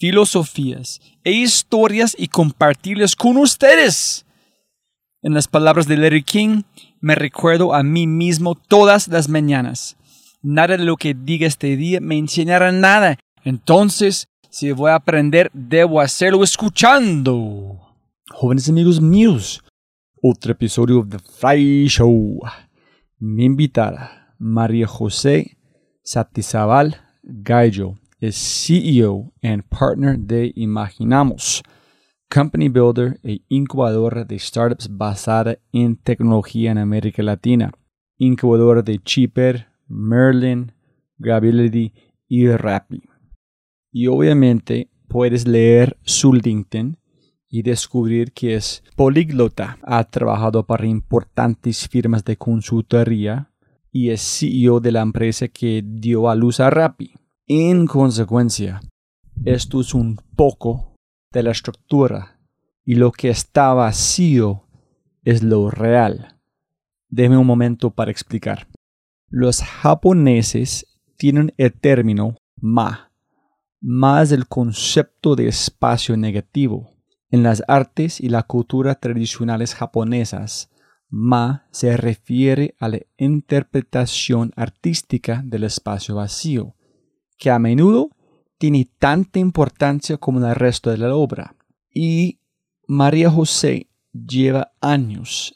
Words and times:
filosofías 0.00 1.00
e 1.22 1.30
historias 1.30 2.16
y 2.18 2.28
compartirlas 2.28 3.14
con 3.14 3.36
ustedes. 3.36 4.24
En 5.22 5.34
las 5.34 5.46
palabras 5.46 5.86
de 5.86 5.98
Larry 5.98 6.22
King, 6.22 6.62
me 7.00 7.14
recuerdo 7.14 7.74
a 7.74 7.82
mí 7.82 8.06
mismo 8.06 8.54
todas 8.54 9.06
las 9.08 9.28
mañanas. 9.28 9.98
Nada 10.42 10.78
de 10.78 10.84
lo 10.84 10.96
que 10.96 11.12
diga 11.14 11.46
este 11.46 11.76
día 11.76 12.00
me 12.00 12.16
enseñará 12.16 12.72
nada. 12.72 13.18
Entonces, 13.44 14.28
si 14.48 14.72
voy 14.72 14.90
a 14.90 14.94
aprender, 14.94 15.50
debo 15.52 16.00
hacerlo 16.00 16.42
escuchando. 16.42 17.78
Jóvenes 18.30 18.70
amigos 18.70 19.02
míos, 19.02 19.62
otro 20.22 20.52
episodio 20.52 21.02
de 21.02 21.18
The 21.18 21.24
Fry 21.38 21.86
Show. 21.88 22.40
Mi 23.18 23.44
invitada, 23.44 24.34
María 24.38 24.86
José 24.86 25.58
Satizabal 26.02 27.02
Gallo 27.22 27.99
es 28.20 28.36
CEO 28.36 29.32
and 29.42 29.64
partner 29.64 30.18
de 30.18 30.52
Imaginamos, 30.54 31.62
company 32.28 32.68
builder 32.68 33.18
e 33.24 33.40
incubadora 33.48 34.24
de 34.24 34.38
startups 34.38 34.88
basada 34.88 35.58
en 35.72 35.96
tecnología 35.96 36.70
en 36.70 36.78
América 36.78 37.22
Latina, 37.22 37.72
incubadora 38.18 38.82
de 38.82 38.98
Cheaper, 38.98 39.66
Merlin, 39.88 40.72
Gravity 41.18 41.92
y 42.28 42.48
Rappi. 42.48 43.02
Y 43.90 44.06
obviamente 44.06 44.90
puedes 45.08 45.48
leer 45.48 45.98
su 46.02 46.32
LinkedIn 46.32 46.98
y 47.48 47.62
descubrir 47.62 48.32
que 48.32 48.54
es 48.54 48.84
políglota. 48.94 49.78
Ha 49.82 50.04
trabajado 50.04 50.64
para 50.64 50.86
importantes 50.86 51.88
firmas 51.88 52.24
de 52.24 52.36
consultoría 52.36 53.50
y 53.90 54.10
es 54.10 54.20
CEO 54.20 54.78
de 54.78 54.92
la 54.92 55.00
empresa 55.00 55.48
que 55.48 55.82
dio 55.84 56.28
a 56.28 56.36
luz 56.36 56.60
a 56.60 56.70
Rappi. 56.70 57.19
En 57.52 57.88
consecuencia, 57.88 58.80
esto 59.44 59.80
es 59.80 59.92
un 59.92 60.20
poco 60.36 60.94
de 61.32 61.42
la 61.42 61.50
estructura 61.50 62.38
y 62.84 62.94
lo 62.94 63.10
que 63.10 63.28
está 63.28 63.74
vacío 63.74 64.68
es 65.24 65.42
lo 65.42 65.68
real. 65.68 66.38
Deme 67.08 67.36
un 67.36 67.48
momento 67.48 67.90
para 67.90 68.12
explicar. 68.12 68.68
Los 69.28 69.62
japoneses 69.62 71.00
tienen 71.16 71.52
el 71.56 71.72
término 71.72 72.36
ma, 72.54 73.10
más 73.80 74.30
del 74.30 74.46
concepto 74.46 75.34
de 75.34 75.48
espacio 75.48 76.16
negativo. 76.16 76.92
En 77.32 77.42
las 77.42 77.64
artes 77.66 78.20
y 78.20 78.28
la 78.28 78.44
cultura 78.44 78.94
tradicionales 78.94 79.74
japonesas, 79.74 80.70
ma 81.08 81.66
se 81.72 81.96
refiere 81.96 82.76
a 82.78 82.86
la 82.86 83.00
interpretación 83.16 84.52
artística 84.54 85.42
del 85.44 85.64
espacio 85.64 86.14
vacío 86.14 86.76
que 87.40 87.50
a 87.50 87.58
menudo 87.58 88.10
tiene 88.58 88.86
tanta 88.98 89.40
importancia 89.40 90.18
como 90.18 90.46
el 90.46 90.54
resto 90.54 90.90
de 90.90 90.98
la 90.98 91.14
obra. 91.14 91.56
Y 91.92 92.38
María 92.86 93.30
José 93.30 93.88
lleva 94.12 94.72
años 94.80 95.54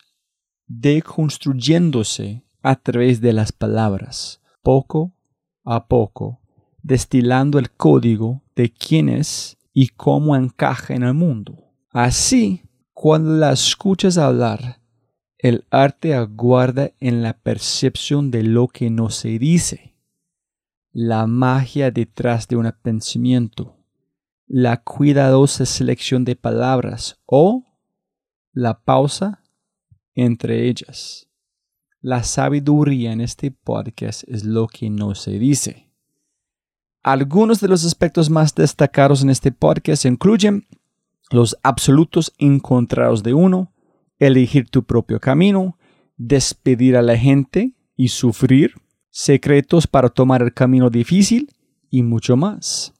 deconstruyéndose 0.66 2.42
a 2.62 2.76
través 2.76 3.20
de 3.20 3.34
las 3.34 3.52
palabras, 3.52 4.40
poco 4.62 5.12
a 5.62 5.86
poco, 5.86 6.40
destilando 6.82 7.58
el 7.58 7.70
código 7.70 8.42
de 8.56 8.72
quién 8.72 9.10
es 9.10 9.58
y 9.74 9.88
cómo 9.88 10.34
encaja 10.34 10.94
en 10.94 11.02
el 11.02 11.12
mundo. 11.12 11.70
Así, 11.90 12.62
cuando 12.94 13.32
la 13.32 13.52
escuchas 13.52 14.16
hablar, 14.16 14.80
el 15.36 15.66
arte 15.70 16.14
aguarda 16.14 16.92
en 17.00 17.22
la 17.22 17.34
percepción 17.34 18.30
de 18.30 18.42
lo 18.42 18.68
que 18.68 18.88
no 18.88 19.10
se 19.10 19.38
dice 19.38 19.93
la 20.94 21.26
magia 21.26 21.90
detrás 21.90 22.46
de 22.46 22.54
un 22.54 22.72
pensamiento, 22.80 23.76
la 24.46 24.76
cuidadosa 24.76 25.66
selección 25.66 26.24
de 26.24 26.36
palabras 26.36 27.20
o 27.26 27.64
la 28.52 28.80
pausa 28.80 29.42
entre 30.14 30.68
ellas. 30.68 31.28
La 32.00 32.22
sabiduría 32.22 33.10
en 33.10 33.20
este 33.20 33.50
podcast 33.50 34.22
es 34.28 34.44
lo 34.44 34.68
que 34.68 34.88
no 34.88 35.16
se 35.16 35.32
dice. 35.32 35.90
Algunos 37.02 37.60
de 37.60 37.66
los 37.66 37.84
aspectos 37.84 38.30
más 38.30 38.54
destacados 38.54 39.24
en 39.24 39.30
este 39.30 39.50
podcast 39.50 40.04
incluyen 40.04 40.68
los 41.32 41.56
absolutos 41.64 42.32
encontrados 42.38 43.24
de 43.24 43.34
uno, 43.34 43.72
elegir 44.20 44.70
tu 44.70 44.84
propio 44.84 45.18
camino, 45.18 45.76
despedir 46.16 46.96
a 46.96 47.02
la 47.02 47.18
gente 47.18 47.74
y 47.96 48.08
sufrir, 48.08 48.74
secretos 49.16 49.86
para 49.86 50.08
tomar 50.08 50.42
el 50.42 50.52
camino 50.52 50.90
difícil 50.90 51.48
y 51.88 52.02
mucho 52.02 52.36
más. 52.36 52.92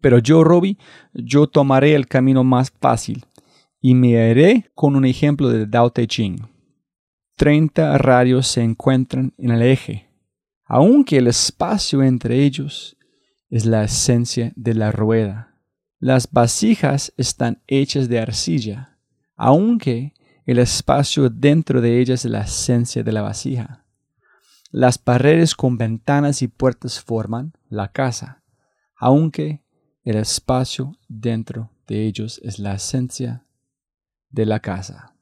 Pero 0.00 0.20
yo, 0.20 0.44
Robbie, 0.44 0.78
yo 1.12 1.48
tomaré 1.48 1.96
el 1.96 2.06
camino 2.06 2.44
más 2.44 2.70
fácil 2.70 3.26
y 3.80 3.94
me 3.94 4.16
haré 4.16 4.70
con 4.76 4.94
un 4.94 5.04
ejemplo 5.04 5.48
de 5.48 5.66
Dao 5.66 5.90
Te 5.90 6.06
Ching. 6.06 6.46
Treinta 7.34 7.98
radios 7.98 8.46
se 8.46 8.62
encuentran 8.62 9.34
en 9.38 9.50
el 9.50 9.62
eje, 9.62 10.08
aunque 10.64 11.16
el 11.16 11.26
espacio 11.26 12.04
entre 12.04 12.44
ellos 12.44 12.96
es 13.50 13.66
la 13.66 13.82
esencia 13.82 14.52
de 14.54 14.74
la 14.74 14.92
rueda. 14.92 15.56
Las 15.98 16.30
vasijas 16.30 17.12
están 17.16 17.60
hechas 17.66 18.08
de 18.08 18.20
arcilla, 18.20 19.00
aunque 19.34 20.14
el 20.46 20.60
espacio 20.60 21.28
dentro 21.28 21.80
de 21.80 22.00
ellas 22.00 22.24
es 22.24 22.30
la 22.30 22.42
esencia 22.42 23.02
de 23.02 23.10
la 23.10 23.22
vasija. 23.22 23.84
Las 24.70 24.98
paredes 24.98 25.54
con 25.54 25.78
ventanas 25.78 26.42
y 26.42 26.48
puertas 26.48 27.00
forman 27.00 27.54
la 27.70 27.88
casa, 27.90 28.42
aunque 28.96 29.62
el 30.04 30.16
espacio 30.16 30.92
dentro 31.08 31.70
de 31.86 32.04
ellos 32.04 32.38
es 32.44 32.58
la 32.58 32.74
esencia 32.74 33.46
de 34.28 34.44
la 34.44 34.60
casa. 34.60 35.14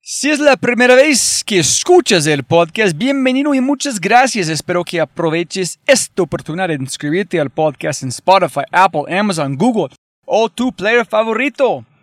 Si 0.00 0.32
es 0.32 0.40
la 0.40 0.56
primera 0.56 0.96
vez 0.96 1.44
que 1.46 1.60
escuchas 1.60 2.26
el 2.26 2.42
podcast, 2.42 2.98
bienvenido 2.98 3.54
y 3.54 3.60
muchas 3.60 4.00
gracias. 4.00 4.48
Espero 4.48 4.82
que 4.82 5.00
aproveches 5.00 5.78
esta 5.86 6.22
oportunidad 6.22 6.66
de 6.66 6.74
inscribirte 6.74 7.38
al 7.38 7.50
podcast 7.50 8.02
en 8.02 8.08
Spotify, 8.08 8.62
Apple, 8.72 9.04
Amazon, 9.16 9.56
Google 9.56 9.94
o 10.26 10.48
tu 10.48 10.72
player 10.72 11.06
favorito. 11.06 11.86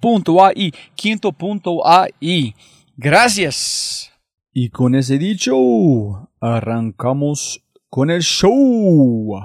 punto 0.00 0.44
AI, 0.44 0.72
quinto 0.94 1.32
punto 1.32 1.86
AI. 1.86 2.54
Gracias. 2.96 4.10
Y 4.52 4.70
con 4.70 4.94
ese 4.94 5.18
dicho, 5.18 6.30
arrancamos 6.40 7.62
con 7.88 8.10
el 8.10 8.22
show. 8.22 9.40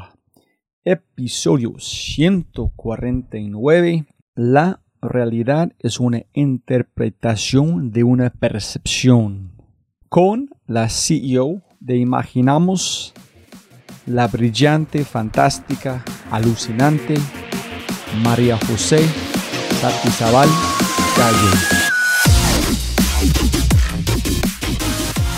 Episodio 0.84 1.74
149. 1.78 4.06
La 4.36 4.82
realidad 5.02 5.74
es 5.80 6.00
una 6.00 6.24
interpretación 6.34 7.92
de 7.92 8.04
una 8.04 8.30
percepción. 8.30 9.54
Con 10.10 10.50
la 10.66 10.90
CEO 10.90 11.62
de 11.80 11.98
Imaginamos, 11.98 13.14
la 14.06 14.28
brillante, 14.28 15.04
fantástica, 15.04 16.06
alucinante 16.32 17.16
María 18.24 18.58
José 18.68 19.00
Satizabal 19.82 20.50
Calle. 21.16 21.86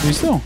¿Listo? 0.05 0.41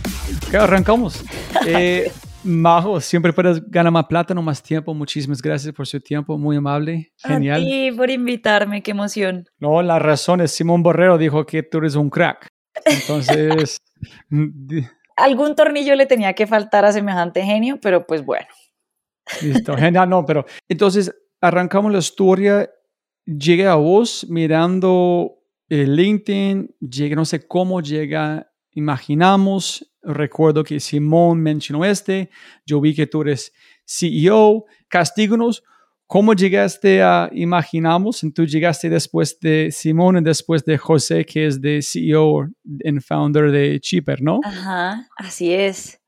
¿Qué 0.49 0.57
arrancamos? 0.57 1.23
Eh, 1.67 2.09
Majo, 2.43 2.99
siempre 3.01 3.33
puedes 3.33 3.61
ganar 3.69 3.91
más 3.91 4.05
plata, 4.05 4.33
no 4.33 4.41
más 4.41 4.63
tiempo. 4.63 4.93
Muchísimas 4.93 5.41
gracias 5.41 5.73
por 5.75 5.85
su 5.85 5.99
tiempo, 5.99 6.37
muy 6.37 6.55
amable, 6.55 7.11
genial. 7.17 7.61
Ti 7.61 7.91
por 7.91 8.09
invitarme, 8.09 8.81
qué 8.81 8.91
emoción. 8.91 9.47
No, 9.59 9.81
la 9.81 9.99
razón 9.99 10.41
es 10.41 10.51
Simón 10.51 10.81
Borrero 10.81 11.17
dijo 11.17 11.45
que 11.45 11.61
tú 11.61 11.79
eres 11.79 11.95
un 11.95 12.09
crack. 12.09 12.47
Entonces, 12.85 13.77
algún 15.17 15.55
tornillo 15.55 15.95
le 15.95 16.05
tenía 16.05 16.33
que 16.33 16.47
faltar 16.47 16.85
a 16.85 16.93
semejante 16.93 17.43
genio, 17.43 17.79
pero 17.81 18.07
pues 18.07 18.25
bueno. 18.25 18.47
Listo, 19.41 19.77
genial, 19.77 20.09
no, 20.09 20.25
pero 20.25 20.45
entonces 20.67 21.13
arrancamos 21.41 21.91
la 21.91 21.99
historia. 21.99 22.69
Llegué 23.25 23.67
a 23.67 23.75
vos 23.75 24.25
mirando 24.29 25.39
el 25.67 25.95
LinkedIn, 25.95 26.75
llegué, 26.79 27.15
no 27.15 27.25
sé 27.25 27.47
cómo 27.47 27.81
llega, 27.81 28.51
imaginamos, 28.73 29.91
recuerdo 30.01 30.63
que 30.63 30.79
Simón 30.79 31.39
mencionó 31.39 31.85
este, 31.85 32.29
yo 32.65 32.81
vi 32.81 32.93
que 32.93 33.07
tú 33.07 33.21
eres 33.21 33.53
CEO, 33.85 34.65
castíganos, 34.87 35.63
¿cómo 36.07 36.33
llegaste 36.33 37.01
a 37.01 37.29
Imaginamos? 37.31 38.21
Tú 38.33 38.45
llegaste 38.45 38.89
después 38.89 39.39
de 39.39 39.69
Simón 39.71 40.17
y 40.17 40.21
después 40.21 40.65
de 40.65 40.77
José, 40.77 41.25
que 41.25 41.45
es 41.45 41.61
de 41.61 41.81
CEO 41.81 42.49
y 42.63 42.99
founder 42.99 43.51
de 43.51 43.79
Cheaper, 43.79 44.21
¿no? 44.21 44.41
Ajá, 44.43 45.07
así 45.17 45.53
es. 45.53 46.00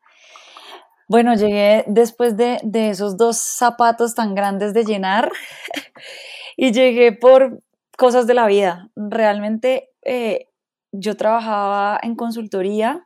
Bueno, 1.13 1.36
llegué 1.36 1.83
después 1.86 2.38
de, 2.38 2.60
de 2.63 2.89
esos 2.89 3.18
dos 3.18 3.38
zapatos 3.38 4.15
tan 4.15 4.33
grandes 4.33 4.74
de 4.74 4.83
llenar 4.83 5.31
y 6.57 6.71
llegué 6.71 7.12
por 7.12 7.62
cosas 7.95 8.25
de 8.25 8.33
la 8.33 8.48
vida. 8.48 8.89
Realmente 8.95 9.92
eh, 10.01 10.48
yo 10.92 11.15
trabajaba 11.15 12.00
en 12.01 12.15
consultoría 12.15 13.06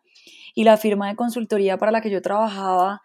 y 0.55 0.63
la 0.63 0.77
firma 0.77 1.09
de 1.09 1.17
consultoría 1.17 1.77
para 1.77 1.91
la 1.91 1.99
que 1.99 2.09
yo 2.09 2.21
trabajaba 2.21 3.01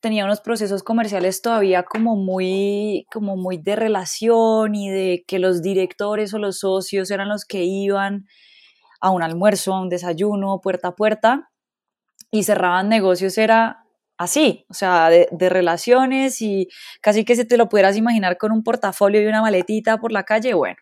tenía 0.00 0.24
unos 0.24 0.40
procesos 0.40 0.82
comerciales 0.82 1.42
todavía 1.42 1.82
como 1.82 2.16
muy, 2.16 3.06
como 3.12 3.36
muy 3.36 3.58
de 3.58 3.76
relación 3.76 4.74
y 4.74 4.88
de 4.88 5.24
que 5.28 5.38
los 5.38 5.60
directores 5.60 6.32
o 6.32 6.38
los 6.38 6.60
socios 6.60 7.10
eran 7.10 7.28
los 7.28 7.44
que 7.44 7.64
iban 7.64 8.24
a 9.02 9.10
un 9.10 9.22
almuerzo, 9.22 9.74
a 9.74 9.82
un 9.82 9.90
desayuno, 9.90 10.62
puerta 10.62 10.88
a 10.88 10.96
puerta 10.96 11.50
y 12.30 12.44
cerraban 12.44 12.88
negocios, 12.88 13.36
era 13.36 13.84
así, 14.18 14.66
o 14.68 14.74
sea, 14.74 15.08
de, 15.08 15.48
relaciones 15.48 16.42
y 16.42 16.68
casi 17.00 17.24
que 17.24 17.36
se 17.36 17.44
te 17.44 17.56
lo 17.56 17.68
pudieras 17.68 17.96
imaginar 17.96 18.36
con 18.36 18.52
un 18.52 18.62
portafolio 18.62 19.22
y 19.22 19.26
una 19.26 19.40
maletita 19.40 19.98
por 19.98 20.12
la 20.12 20.24
calle, 20.24 20.52
bueno. 20.54 20.76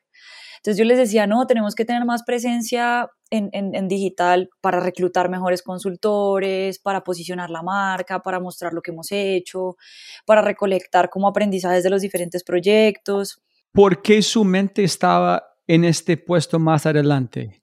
Entonces 0.56 0.78
yo 0.78 0.84
les 0.84 0.98
decía, 0.98 1.28
no, 1.28 1.46
tenemos 1.46 1.76
que 1.76 1.84
tener 1.84 2.04
más 2.04 2.24
presencia 2.24 3.08
en, 3.30 3.50
en, 3.52 3.88
digital 3.88 4.48
para 4.60 4.80
reclutar 4.80 5.28
mejores 5.28 5.62
consultores, 5.62 6.80
para 6.80 7.04
posicionar 7.04 7.50
la 7.50 7.62
marca, 7.62 8.20
para 8.20 8.40
mostrar 8.40 8.72
lo 8.72 8.82
que 8.82 8.90
hemos 8.90 9.12
hecho, 9.12 9.76
para 10.24 10.42
recolectar 10.42 11.08
como 11.08 11.28
aprendizajes 11.28 11.84
de 11.84 11.90
los 11.90 12.02
diferentes 12.02 12.42
proyectos. 12.42 13.40
¿Por 13.70 14.02
qué 14.02 14.22
su 14.22 14.44
mente 14.44 14.82
estaba 14.82 15.44
en 15.68 15.84
este 15.84 16.16
puesto 16.16 16.58
más 16.58 16.86
adelante? 16.86 17.62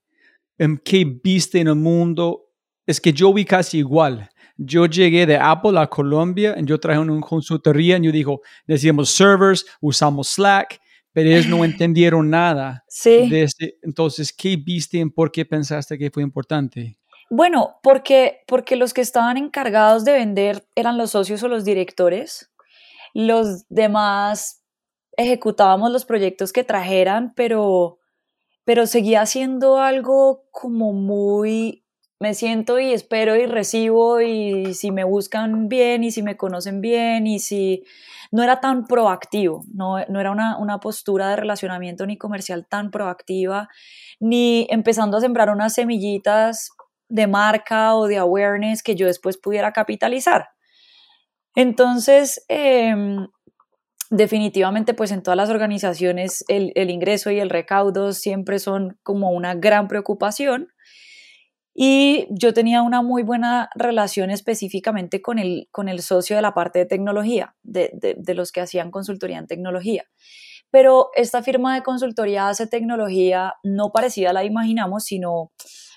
¿En 0.57 0.77
qué 0.77 1.03
viste 1.03 1.59
en 1.59 1.67
el 1.67 1.75
mundo? 1.75 2.51
Es 2.85 3.01
que 3.01 3.11
yo 3.11 3.33
vi 3.33 3.43
casi 3.43 3.79
igual. 3.79 4.29
Yo 4.55 4.85
llegué 4.85 5.25
de 5.25 5.37
Apple 5.37 5.79
a 5.79 5.87
Colombia 5.87 6.55
y 6.57 6.65
yo 6.65 6.79
traje 6.79 6.99
una 6.99 7.19
consultoría 7.21 7.97
y 7.97 8.03
yo 8.03 8.11
dijo, 8.11 8.41
decíamos 8.67 9.09
servers, 9.09 9.65
usamos 9.81 10.29
Slack, 10.33 10.79
pero 11.11 11.29
ellos 11.29 11.47
no 11.47 11.65
entendieron 11.65 12.29
nada. 12.29 12.83
Sí. 12.87 13.29
De 13.29 13.43
ese, 13.43 13.77
entonces, 13.81 14.31
¿qué 14.31 14.55
viste 14.55 14.97
y 14.97 15.09
por 15.09 15.31
qué 15.31 15.45
pensaste 15.45 15.97
que 15.97 16.11
fue 16.11 16.23
importante? 16.23 16.97
Bueno, 17.29 17.79
porque, 17.81 18.43
porque 18.47 18.75
los 18.75 18.93
que 18.93 19.01
estaban 19.01 19.37
encargados 19.37 20.05
de 20.05 20.13
vender 20.13 20.67
eran 20.75 20.97
los 20.97 21.11
socios 21.11 21.41
o 21.41 21.47
los 21.47 21.65
directores. 21.65 22.51
Los 23.15 23.67
demás 23.69 24.63
ejecutábamos 25.17 25.91
los 25.91 26.05
proyectos 26.05 26.53
que 26.53 26.63
trajeran, 26.63 27.33
pero, 27.35 27.99
pero 28.65 28.85
seguía 28.87 29.25
siendo 29.25 29.79
algo 29.79 30.45
como 30.51 30.93
muy 30.93 31.82
me 32.23 32.33
siento 32.33 32.79
y 32.79 32.93
espero 32.93 33.35
y 33.35 33.47
recibo 33.47 34.21
y 34.21 34.75
si 34.75 34.91
me 34.91 35.03
buscan 35.03 35.67
bien 35.67 36.05
y 36.05 36.11
si 36.11 36.23
me 36.23 36.37
conocen 36.37 36.79
bien 36.79 37.27
y 37.27 37.39
si 37.39 37.83
no 38.31 38.43
era 38.43 38.61
tan 38.61 38.85
proactivo, 38.85 39.65
no, 39.73 39.97
no 40.07 40.21
era 40.21 40.31
una, 40.31 40.57
una, 40.57 40.79
postura 40.79 41.27
de 41.27 41.35
relacionamiento 41.35 42.05
ni 42.05 42.17
comercial 42.17 42.65
tan 42.65 42.91
proactiva, 42.91 43.67
ni 44.21 44.67
empezando 44.69 45.17
a 45.17 45.19
sembrar 45.19 45.49
unas 45.49 45.73
semillitas 45.73 46.69
de 47.09 47.27
marca 47.27 47.93
o 47.93 48.07
de 48.07 48.15
awareness 48.15 48.83
que 48.83 48.95
yo 48.95 49.05
después 49.05 49.37
pudiera 49.37 49.73
capitalizar. 49.73 50.47
Entonces, 51.55 52.45
eh, 52.47 52.95
definitivamente, 54.09 54.93
pues 54.93 55.11
en 55.11 55.23
todas 55.23 55.35
las 55.35 55.49
organizaciones 55.49 56.45
el, 56.47 56.71
el 56.75 56.89
ingreso 56.89 57.31
y 57.31 57.41
el 57.41 57.49
recaudo 57.49 58.13
siempre 58.13 58.59
son 58.59 58.97
como 59.03 59.31
una 59.31 59.55
gran 59.55 59.89
preocupación 59.89 60.72
y 61.73 62.27
yo 62.29 62.53
tenía 62.53 62.83
una 62.83 63.01
muy 63.01 63.23
buena 63.23 63.69
relación 63.73 64.29
específicamente 64.29 65.21
con 65.21 65.39
el, 65.39 65.67
con 65.71 65.89
el 65.89 66.01
socio 66.01 66.35
de 66.35 66.41
la 66.43 66.53
parte 66.53 66.79
de 66.79 66.85
tecnología, 66.85 67.55
de, 67.63 68.15
de, 68.15 68.33
los 68.35 68.51
que 68.51 68.61
hacían 68.61 68.91
consultoría 68.91 69.39
en 69.39 69.47
tecnología. 69.47 70.05
Pero 70.69 71.09
esta 71.15 71.41
firma 71.41 71.73
de 71.73 71.81
consultoría 71.81 72.47
hace 72.47 72.67
tecnología 72.67 73.55
no 73.63 73.91
parecida 73.91 74.29
a 74.29 74.33
la 74.33 74.43
imaginamos, 74.43 75.05
sino 75.05 75.51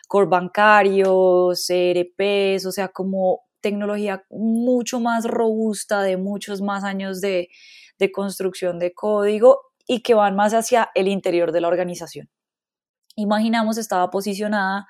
core 0.09 0.29
bancarios, 0.29 1.69
ERPs, 1.69 2.65
o 2.65 2.73
sea, 2.73 2.89
como 2.89 3.43
tecnología 3.61 4.25
mucho 4.31 4.99
más 5.01 5.25
robusta, 5.25 6.03
de 6.03 6.17
muchos 6.17 6.63
más 6.63 6.85
años 6.85 7.21
de, 7.21 7.49
de 7.99 8.13
construcción 8.13 8.79
de 8.79 8.95
código 8.95 9.61
y 9.87 10.03
que 10.03 10.15
van 10.15 10.37
más 10.37 10.55
hacia 10.55 10.91
el 10.95 11.09
interior 11.09 11.53
de 11.53 11.61
la 11.61 11.69
organización. 11.69 12.31
Imaginamos 13.15 13.79
estaba 13.79 14.11
posicionada 14.11 14.87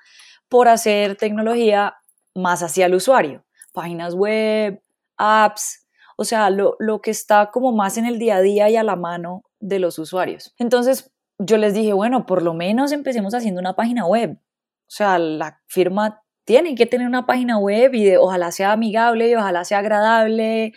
por 0.49 0.67
hacer 0.67 1.15
tecnología 1.15 1.95
más 2.35 2.63
hacia 2.63 2.85
el 2.85 2.95
usuario, 2.95 3.43
páginas 3.73 4.13
web, 4.13 4.81
apps, 5.17 5.87
o 6.17 6.23
sea, 6.23 6.49
lo, 6.49 6.75
lo, 6.79 7.01
que 7.01 7.11
está 7.11 7.51
como 7.51 7.71
más 7.71 7.97
en 7.97 8.05
el 8.05 8.19
día 8.19 8.37
a 8.37 8.41
día 8.41 8.69
y 8.69 8.75
a 8.75 8.83
la 8.83 8.95
mano 8.95 9.43
de 9.59 9.79
los 9.79 9.99
usuarios. 9.99 10.53
Entonces 10.57 11.11
yo 11.39 11.57
les 11.57 11.73
dije, 11.73 11.93
bueno, 11.93 12.25
por 12.25 12.41
lo 12.41 12.53
menos 12.53 12.91
empecemos 12.91 13.33
haciendo 13.33 13.61
una 13.61 13.75
página 13.75 14.05
web. 14.05 14.39
O 14.39 14.89
sea, 14.89 15.19
la 15.19 15.61
firma 15.67 16.23
tiene 16.45 16.75
que 16.75 16.85
tener 16.85 17.05
una 17.05 17.25
página 17.25 17.57
web 17.59 17.93
y 17.93 18.15
ojalá 18.15 18.51
sea 18.51 18.71
amigable 18.71 19.29
y 19.29 19.35
ojalá 19.35 19.65
sea 19.65 19.79
agradable, 19.79 20.73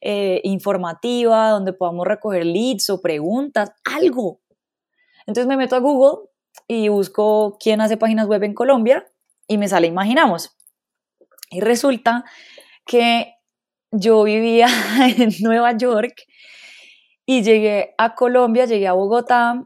eh, 0.00 0.40
informativa, 0.44 1.50
donde 1.50 1.72
podamos 1.72 2.06
recoger 2.06 2.44
leads 2.44 2.90
o 2.90 3.00
preguntas, 3.00 3.72
algo. 3.84 4.40
Entonces 5.26 5.48
me 5.48 5.56
meto 5.56 5.74
a 5.74 5.80
Google 5.80 6.28
y 6.68 6.88
busco 6.88 7.56
quién 7.60 7.80
hace 7.80 7.96
páginas 7.96 8.26
web 8.26 8.42
en 8.42 8.54
Colombia 8.54 9.06
y 9.48 9.58
me 9.58 9.68
sale 9.68 9.86
Imaginamos. 9.86 10.56
Y 11.50 11.60
resulta 11.60 12.24
que 12.84 13.34
yo 13.90 14.22
vivía 14.24 14.68
en 15.18 15.30
Nueva 15.40 15.76
York 15.76 16.22
y 17.24 17.42
llegué 17.42 17.94
a 17.98 18.14
Colombia, 18.14 18.66
llegué 18.66 18.86
a 18.86 18.92
Bogotá 18.92 19.64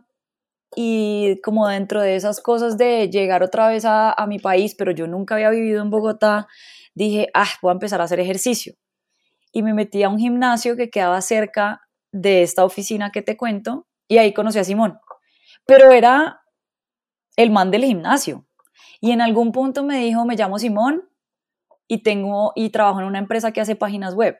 y 0.76 1.40
como 1.42 1.68
dentro 1.68 2.00
de 2.00 2.16
esas 2.16 2.40
cosas 2.40 2.78
de 2.78 3.08
llegar 3.10 3.42
otra 3.42 3.68
vez 3.68 3.84
a, 3.84 4.12
a 4.12 4.26
mi 4.26 4.38
país, 4.38 4.74
pero 4.76 4.92
yo 4.92 5.06
nunca 5.06 5.34
había 5.34 5.50
vivido 5.50 5.82
en 5.82 5.90
Bogotá, 5.90 6.46
dije, 6.94 7.28
ah, 7.34 7.48
voy 7.60 7.70
a 7.70 7.72
empezar 7.72 8.00
a 8.00 8.04
hacer 8.04 8.20
ejercicio. 8.20 8.74
Y 9.52 9.62
me 9.62 9.74
metí 9.74 10.02
a 10.02 10.08
un 10.08 10.18
gimnasio 10.18 10.76
que 10.76 10.90
quedaba 10.90 11.20
cerca 11.22 11.82
de 12.12 12.42
esta 12.42 12.64
oficina 12.64 13.10
que 13.10 13.22
te 13.22 13.36
cuento 13.36 13.86
y 14.08 14.18
ahí 14.18 14.32
conocí 14.32 14.58
a 14.58 14.64
Simón. 14.64 14.98
Pero 15.66 15.90
era 15.90 16.39
el 17.42 17.50
man 17.50 17.70
del 17.70 17.84
gimnasio. 17.84 18.46
Y 19.00 19.12
en 19.12 19.20
algún 19.20 19.52
punto 19.52 19.82
me 19.82 19.98
dijo, 19.98 20.24
me 20.24 20.36
llamo 20.36 20.58
Simón 20.58 21.08
y 21.88 22.02
tengo 22.02 22.52
y 22.54 22.70
trabajo 22.70 23.00
en 23.00 23.06
una 23.06 23.18
empresa 23.18 23.52
que 23.52 23.60
hace 23.60 23.76
páginas 23.76 24.14
web. 24.14 24.36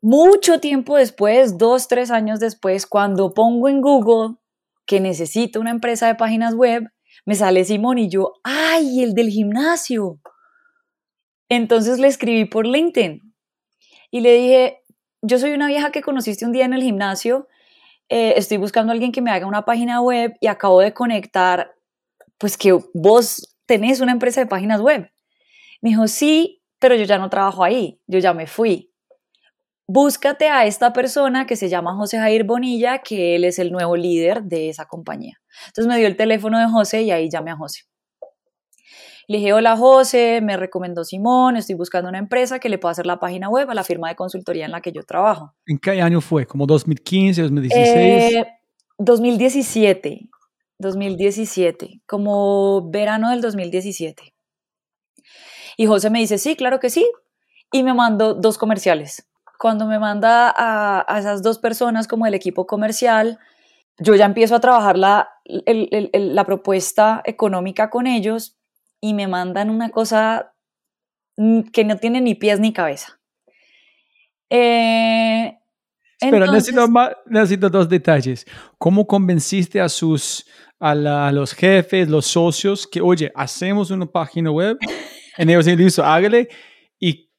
Mucho 0.00 0.60
tiempo 0.60 0.96
después, 0.96 1.58
dos, 1.58 1.88
tres 1.88 2.10
años 2.10 2.40
después, 2.40 2.86
cuando 2.86 3.34
pongo 3.34 3.68
en 3.68 3.80
Google 3.80 4.36
que 4.86 5.00
necesito 5.00 5.60
una 5.60 5.70
empresa 5.70 6.06
de 6.06 6.14
páginas 6.14 6.54
web, 6.54 6.84
me 7.26 7.34
sale 7.34 7.64
Simón 7.64 7.98
y 7.98 8.08
yo, 8.08 8.34
¡ay, 8.44 9.02
el 9.02 9.12
del 9.12 9.28
gimnasio! 9.28 10.20
Entonces 11.50 11.98
le 11.98 12.08
escribí 12.08 12.44
por 12.44 12.66
LinkedIn 12.66 13.34
y 14.10 14.20
le 14.20 14.34
dije, 14.34 14.82
yo 15.20 15.38
soy 15.38 15.52
una 15.52 15.66
vieja 15.66 15.90
que 15.90 16.02
conociste 16.02 16.46
un 16.46 16.52
día 16.52 16.64
en 16.64 16.72
el 16.72 16.82
gimnasio, 16.82 17.48
eh, 18.08 18.34
estoy 18.36 18.56
buscando 18.56 18.90
a 18.90 18.94
alguien 18.94 19.12
que 19.12 19.22
me 19.22 19.30
haga 19.30 19.46
una 19.46 19.64
página 19.64 20.00
web 20.00 20.34
y 20.40 20.46
acabo 20.46 20.80
de 20.80 20.94
conectar, 20.94 21.74
pues 22.38 22.56
que 22.56 22.78
vos 22.94 23.56
tenés 23.66 24.00
una 24.00 24.12
empresa 24.12 24.40
de 24.40 24.46
páginas 24.46 24.80
web. 24.80 25.10
Me 25.82 25.90
dijo, 25.90 26.08
sí, 26.08 26.62
pero 26.78 26.94
yo 26.94 27.04
ya 27.04 27.18
no 27.18 27.30
trabajo 27.30 27.64
ahí, 27.64 28.00
yo 28.06 28.18
ya 28.18 28.32
me 28.32 28.46
fui. 28.46 28.92
Búscate 29.86 30.48
a 30.48 30.66
esta 30.66 30.92
persona 30.92 31.46
que 31.46 31.56
se 31.56 31.68
llama 31.68 31.94
José 31.94 32.18
Jair 32.18 32.44
Bonilla, 32.44 32.98
que 32.98 33.36
él 33.36 33.44
es 33.44 33.58
el 33.58 33.72
nuevo 33.72 33.96
líder 33.96 34.42
de 34.42 34.68
esa 34.68 34.86
compañía. 34.86 35.40
Entonces 35.66 35.86
me 35.86 35.98
dio 35.98 36.06
el 36.06 36.16
teléfono 36.16 36.58
de 36.58 36.66
José 36.66 37.02
y 37.02 37.10
ahí 37.10 37.30
llamé 37.30 37.52
a 37.52 37.56
José. 37.56 37.82
Le 39.30 39.36
dije, 39.36 39.52
hola 39.52 39.76
José, 39.76 40.40
me 40.40 40.56
recomendó 40.56 41.04
Simón, 41.04 41.58
estoy 41.58 41.74
buscando 41.74 42.08
una 42.08 42.18
empresa 42.18 42.58
que 42.58 42.70
le 42.70 42.78
pueda 42.78 42.92
hacer 42.92 43.04
la 43.04 43.20
página 43.20 43.50
web 43.50 43.70
a 43.70 43.74
la 43.74 43.84
firma 43.84 44.08
de 44.08 44.16
consultoría 44.16 44.64
en 44.64 44.70
la 44.70 44.80
que 44.80 44.90
yo 44.90 45.02
trabajo. 45.02 45.54
¿En 45.66 45.78
qué 45.78 46.00
año 46.00 46.22
fue? 46.22 46.46
¿Como 46.46 46.64
2015, 46.64 47.42
2016? 47.42 48.46
2017, 48.96 50.30
2017, 50.78 52.00
como 52.06 52.90
verano 52.90 53.28
del 53.28 53.42
2017. 53.42 54.34
Y 55.76 55.86
José 55.86 56.08
me 56.08 56.20
dice, 56.20 56.38
sí, 56.38 56.56
claro 56.56 56.80
que 56.80 56.88
sí. 56.88 57.06
Y 57.70 57.82
me 57.82 57.92
mandó 57.92 58.32
dos 58.32 58.56
comerciales. 58.56 59.28
Cuando 59.58 59.84
me 59.84 59.98
manda 59.98 60.48
a, 60.56 61.04
a 61.06 61.18
esas 61.18 61.42
dos 61.42 61.58
personas 61.58 62.08
como 62.08 62.26
el 62.26 62.32
equipo 62.32 62.66
comercial, 62.66 63.38
yo 63.98 64.14
ya 64.14 64.24
empiezo 64.24 64.54
a 64.54 64.60
trabajar 64.60 64.96
la, 64.96 65.28
el, 65.44 66.10
el, 66.12 66.34
la 66.34 66.44
propuesta 66.44 67.20
económica 67.24 67.90
con 67.90 68.06
ellos, 68.06 68.57
y 69.00 69.14
me 69.14 69.28
mandan 69.28 69.70
una 69.70 69.90
cosa 69.90 70.54
que 71.72 71.84
no 71.84 71.96
tiene 71.96 72.20
ni 72.20 72.34
pies 72.34 72.58
ni 72.58 72.72
cabeza. 72.72 73.20
Eh, 74.50 75.56
Espera, 76.20 76.50
necesito, 76.50 76.88
necesito, 77.26 77.70
dos 77.70 77.88
detalles. 77.88 78.44
¿Cómo 78.76 79.06
convenciste 79.06 79.80
a, 79.80 79.88
sus, 79.88 80.44
a, 80.80 80.94
los 81.32 81.52
jefes, 81.52 82.08
los 82.08 82.26
socios, 82.26 82.86
que, 82.88 83.00
oye, 83.00 83.30
hacemos 83.36 83.90
una 83.90 84.06
página 84.06 84.50
web? 84.50 84.78
en 85.38 85.50
ellos 85.50 85.64
dicho, 85.64 86.04
hágale. 86.04 86.48
¿Y 86.98 87.30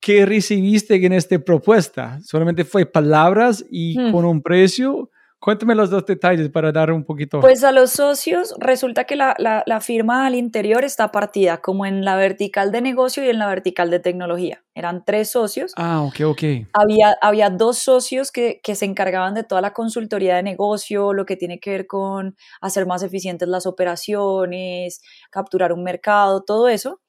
qué 0.00 0.26
recibiste 0.26 0.94
en 0.94 1.14
esta 1.14 1.38
propuesta? 1.38 2.20
¿Solamente 2.22 2.64
fue 2.64 2.84
palabras 2.84 3.64
y 3.70 3.98
hmm. 3.98 4.12
con 4.12 4.26
un 4.26 4.42
precio? 4.42 5.10
Cuéntame 5.40 5.74
los 5.74 5.88
dos 5.88 6.04
detalles 6.04 6.50
para 6.50 6.70
dar 6.70 6.92
un 6.92 7.02
poquito. 7.02 7.40
Pues 7.40 7.64
a 7.64 7.72
los 7.72 7.92
socios 7.92 8.54
resulta 8.58 9.04
que 9.04 9.16
la, 9.16 9.34
la, 9.38 9.80
firma 9.80 10.26
al 10.26 10.34
interior 10.34 10.84
está 10.84 11.10
partida 11.10 11.62
como 11.62 11.86
en 11.86 12.04
la 12.04 12.14
vertical 12.16 12.70
de 12.70 12.82
negocio 12.82 13.24
y 13.24 13.30
en 13.30 13.38
la 13.38 13.46
vertical 13.46 13.90
de 13.90 14.00
tecnología. 14.00 14.62
Eran 14.74 15.02
tres 15.02 15.30
socios. 15.30 15.72
Ah, 15.76 16.02
ok, 16.02 16.20
ok. 16.26 16.42
Había, 16.74 17.16
había 17.22 17.48
dos 17.48 17.78
socios 17.78 18.30
que, 18.30 18.60
que 18.62 18.74
se 18.74 18.84
encargaban 18.84 19.32
de 19.32 19.42
toda 19.42 19.62
la 19.62 19.72
consultoría 19.72 20.36
de 20.36 20.42
negocio, 20.42 21.14
lo 21.14 21.24
que 21.24 21.36
tiene 21.36 21.58
que 21.58 21.70
ver 21.70 21.86
con 21.86 22.36
hacer 22.60 22.84
más 22.84 23.02
eficientes 23.02 23.48
las 23.48 23.64
operaciones, 23.64 25.00
capturar 25.30 25.72
un 25.72 25.82
mercado, 25.82 26.42
todo 26.42 26.68
eso. 26.68 27.00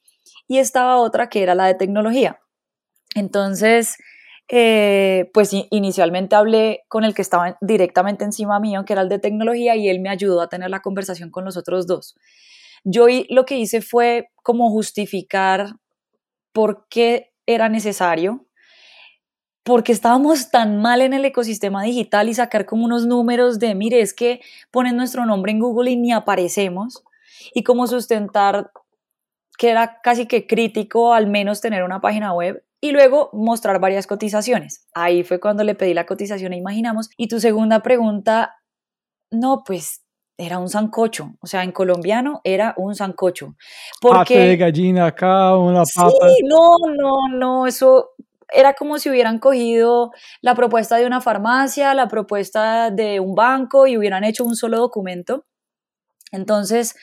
Y 0.48 0.60
estaba 0.60 1.00
otra 1.00 1.28
que 1.28 1.44
era 1.44 1.54
la 1.54 1.66
de 1.66 1.74
tecnología. 1.74 2.40
Entonces, 3.14 3.98
eh, 4.54 5.32
pues 5.34 5.52
inicialmente 5.54 6.36
hablé 6.36 6.84
con 6.90 7.06
el 7.06 7.14
que 7.14 7.22
estaba 7.22 7.58
directamente 7.62 8.26
encima 8.26 8.60
mío, 8.60 8.84
que 8.86 8.92
era 8.92 9.02
el 9.02 9.08
de 9.08 9.18
tecnología, 9.18 9.78
y 9.78 9.88
él 9.88 10.02
me 10.02 10.10
ayudó 10.10 10.42
a 10.42 10.50
tener 10.50 10.70
la 10.70 10.82
conversación 10.82 11.32
con 11.32 11.46
los 11.46 11.56
otros 11.56 11.88
dos. 11.88 12.16
Yo 12.84 13.06
lo 13.30 13.46
que 13.46 13.58
hice 13.58 13.82
fue 13.82 14.28
como 14.44 14.70
justificar 14.70 15.68
por 16.52 16.86
qué 16.90 17.32
era 17.46 17.70
necesario, 17.70 18.46
porque 19.64 19.94
estábamos 19.94 20.52
tan 20.52 20.82
mal 20.82 21.02
en 21.02 21.14
el 21.14 21.24
ecosistema 21.24 21.84
digital 21.84 22.28
y 22.28 22.34
sacar 22.34 22.66
como 22.66 22.84
unos 22.84 23.06
números 23.06 23.58
de, 23.58 23.74
mire, 23.74 24.02
es 24.02 24.14
que 24.14 24.42
ponen 24.70 24.98
nuestro 24.98 25.26
nombre 25.26 25.54
en 25.54 25.60
Google 25.60 25.92
y 25.92 25.96
ni 25.96 26.12
aparecemos, 26.12 27.06
y 27.54 27.64
como 27.64 27.88
sustentar 27.88 28.72
que 29.58 29.70
era 29.70 30.02
casi 30.02 30.26
que 30.26 30.46
crítico 30.46 31.14
al 31.14 31.28
menos 31.28 31.62
tener 31.62 31.84
una 31.84 32.02
página 32.02 32.34
web 32.34 32.66
y 32.82 32.92
luego 32.92 33.30
mostrar 33.32 33.80
varias 33.80 34.08
cotizaciones. 34.08 34.88
Ahí 34.94 35.24
fue 35.24 35.40
cuando 35.40 35.64
le 35.64 35.76
pedí 35.76 35.94
la 35.94 36.08
cotización 36.08 36.54
e 36.54 36.58
Imaginamos. 36.58 37.10
Y 37.16 37.28
tu 37.28 37.40
segunda 37.40 37.82
pregunta, 37.82 38.56
no, 39.30 39.64
pues 39.66 40.04
era 40.38 40.58
un 40.58 40.70
sancocho, 40.70 41.36
o 41.40 41.46
sea, 41.46 41.64
en 41.64 41.72
colombiano 41.72 42.42
era 42.44 42.74
un 42.78 42.96
sancocho. 42.96 43.56
Porque 44.02 44.40
de 44.40 44.58
gallina 44.58 45.06
acá, 45.06 45.56
una 45.56 45.84
papa. 45.96 46.30
Sí, 46.30 46.44
no, 46.44 46.78
no, 46.98 47.38
no, 47.38 47.68
eso 47.68 48.10
era 48.52 48.74
como 48.74 48.98
si 48.98 49.10
hubieran 49.10 49.38
cogido 49.38 50.12
la 50.42 50.56
propuesta 50.56 50.98
de 50.98 51.06
una 51.06 51.22
farmacia, 51.22 51.94
la 51.94 52.08
propuesta 52.08 52.90
de 52.90 53.20
un 53.20 53.36
banco 53.36 53.86
y 53.86 53.98
hubieran 53.98 54.24
hecho 54.24 54.44
un 54.44 54.56
solo 54.56 54.78
documento. 54.78 55.46
Entonces, 56.32 56.96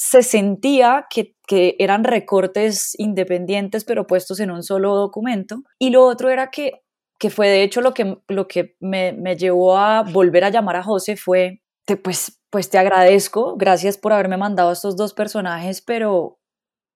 se 0.00 0.22
sentía 0.22 1.06
que, 1.10 1.34
eran 1.50 2.04
recortes 2.04 2.94
independientes 2.98 3.84
pero 3.84 4.06
puestos 4.06 4.38
en 4.38 4.50
un 4.50 4.62
solo 4.62 4.94
documento. 4.94 5.62
Y 5.78 5.90
lo 5.90 6.04
otro 6.04 6.28
era 6.28 6.50
que, 6.50 6.82
que 7.18 7.30
fue 7.30 7.48
de 7.48 7.62
hecho 7.64 7.80
lo 7.80 7.94
que, 7.94 8.18
lo 8.28 8.46
que 8.46 8.76
me, 8.80 9.12
llevó 9.36 9.76
a 9.76 10.02
volver 10.02 10.44
a 10.44 10.50
llamar 10.50 10.76
a 10.76 10.82
José 10.84 11.16
fue, 11.16 11.62
te, 11.84 11.96
pues, 11.96 12.40
pues 12.50 12.70
te 12.70 12.78
agradezco, 12.78 13.56
gracias 13.56 13.96
por 13.98 14.12
haberme 14.12 14.36
mandado 14.36 14.70
a 14.70 14.74
estos 14.74 14.94
dos 14.94 15.14
personajes, 15.14 15.82
pero 15.82 16.38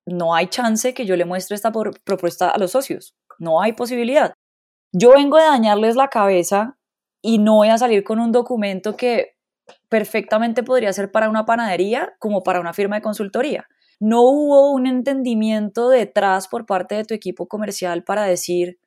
no 0.06 0.35
hay 0.35 0.47
chance 0.47 0.94
que 0.94 1.06
yo 1.06 1.16
le 1.16 1.25
muestre 1.25 1.56
esta 1.56 1.73
propuesta 1.73 2.50
a 2.50 2.59
los 2.59 2.71
socios, 2.71 3.16
no 3.38 3.62
hay 3.62 3.73
posibilidad. 3.73 4.35
Yo 4.92 5.12
vengo 5.14 5.38
de 5.38 5.44
dañarles 5.44 5.97
la 5.97 6.09
cabeza 6.09 6.76
y 7.21 7.38
no 7.38 7.56
voy 7.56 7.68
a 7.68 7.78
salir 7.78 8.04
con 8.04 8.21
un 8.21 8.30
documento 8.30 8.97
que 8.97 9.35
perfectamente 9.88 10.62
podría 10.62 10.92
ser 10.92 11.11
para 11.11 11.28
una 11.28 11.45
panadería 11.45 12.14
como 12.19 12.42
para 12.42 12.61
una 12.61 12.73
firma 12.73 12.97
de 12.97 13.02
consultoría. 13.02 13.66
No 14.00 14.23
hubo 14.23 14.73
un 14.73 14.87
entendimiento 14.87 15.88
detrás 15.88 16.49
por 16.49 16.66
parte 16.66 16.95
de 16.95 17.04
tu 17.04 17.14
equipo 17.14 17.47
comercial 17.47 18.02
para 18.02 18.25
decir 18.25 18.78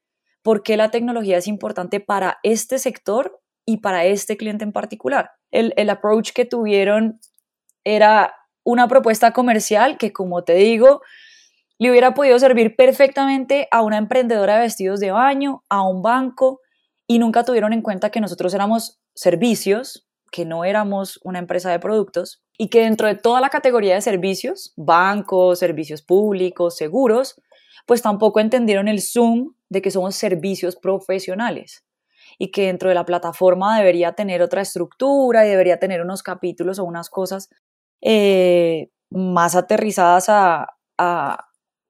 por 0.41 0.62
qué 0.62 0.77
la 0.77 0.91
tecnología 0.91 1.38
es 1.38 1.48
importante 1.48 2.00
para 2.00 2.38
este 2.44 2.79
sector 2.79 3.39
y 3.65 3.77
para 3.77 4.05
este 4.05 4.38
cliente 4.38 4.63
en 4.63 4.72
particular. 4.72 5.32
El, 5.51 5.74
el 5.77 5.89
approach 5.89 6.32
que 6.34 6.46
tuvieron 6.46 7.20
era 7.84 8.36
una 8.63 8.88
propuesta 8.88 9.32
comercial 9.32 9.98
que, 9.98 10.12
como 10.12 10.44
te 10.44 10.53
digo, 10.55 11.01
le 11.77 11.91
hubiera 11.91 12.13
podido 12.13 12.38
servir 12.39 12.75
perfectamente 12.75 13.67
a 13.72 13.82
una 13.82 13.98
emprendedora 13.98 14.55
de 14.55 14.62
vestidos 14.62 15.00
de 15.00 15.12
baño, 15.12 15.63
a 15.70 15.82
un 15.88 16.01
banco, 16.01 16.62
y 17.08 17.20
nunca 17.20 17.44
tuvieron 17.44 17.74
en 17.74 17.82
cuenta 17.82 18.10
que 18.10 18.22
nosotros 18.22 18.53
éramos 18.53 19.00
servicios 19.13 20.08
que 20.36 20.44
no 20.44 20.65
éramos 20.65 21.18
una 21.24 21.39
empresa 21.39 21.72
de 21.72 21.80
productos 21.80 22.44
y 22.58 22.68
que 22.68 22.82
dentro 22.82 23.08
de 23.08 23.15
toda 23.15 23.39
la 23.39 23.48
categoría 23.48 23.96
de 23.96 24.01
servicios, 24.01 24.74
bancos, 24.75 25.60
servicios 25.60 26.01
públicos, 26.01 26.75
seguros, 26.75 27.42
pues 27.86 28.01
tampoco 28.01 28.42
entendieron 28.42 28.89
el 28.89 29.01
Zoom 29.01 29.54
de 29.70 29.82
que 29.82 29.92
somos 29.92 30.13
servicios 30.18 30.75
profesionales 30.75 31.86
y 32.38 32.51
que 32.51 32.63
dentro 32.63 32.89
de 32.89 32.96
la 32.96 33.06
plataforma 33.06 33.77
debería 33.77 34.12
tener 34.12 34.42
otra 34.42 34.62
estructura 34.62 35.46
y 35.46 35.50
debería 35.50 35.80
tener 35.80 36.01
unos 36.01 36.22
capítulos 36.22 36.80
o 36.80 36.84
unas 36.84 37.10
cosas 37.10 37.48
eh, 38.01 38.89
más 39.10 39.56
aterrizadas 39.56 40.27
a, 40.27 40.68
a 40.98 41.46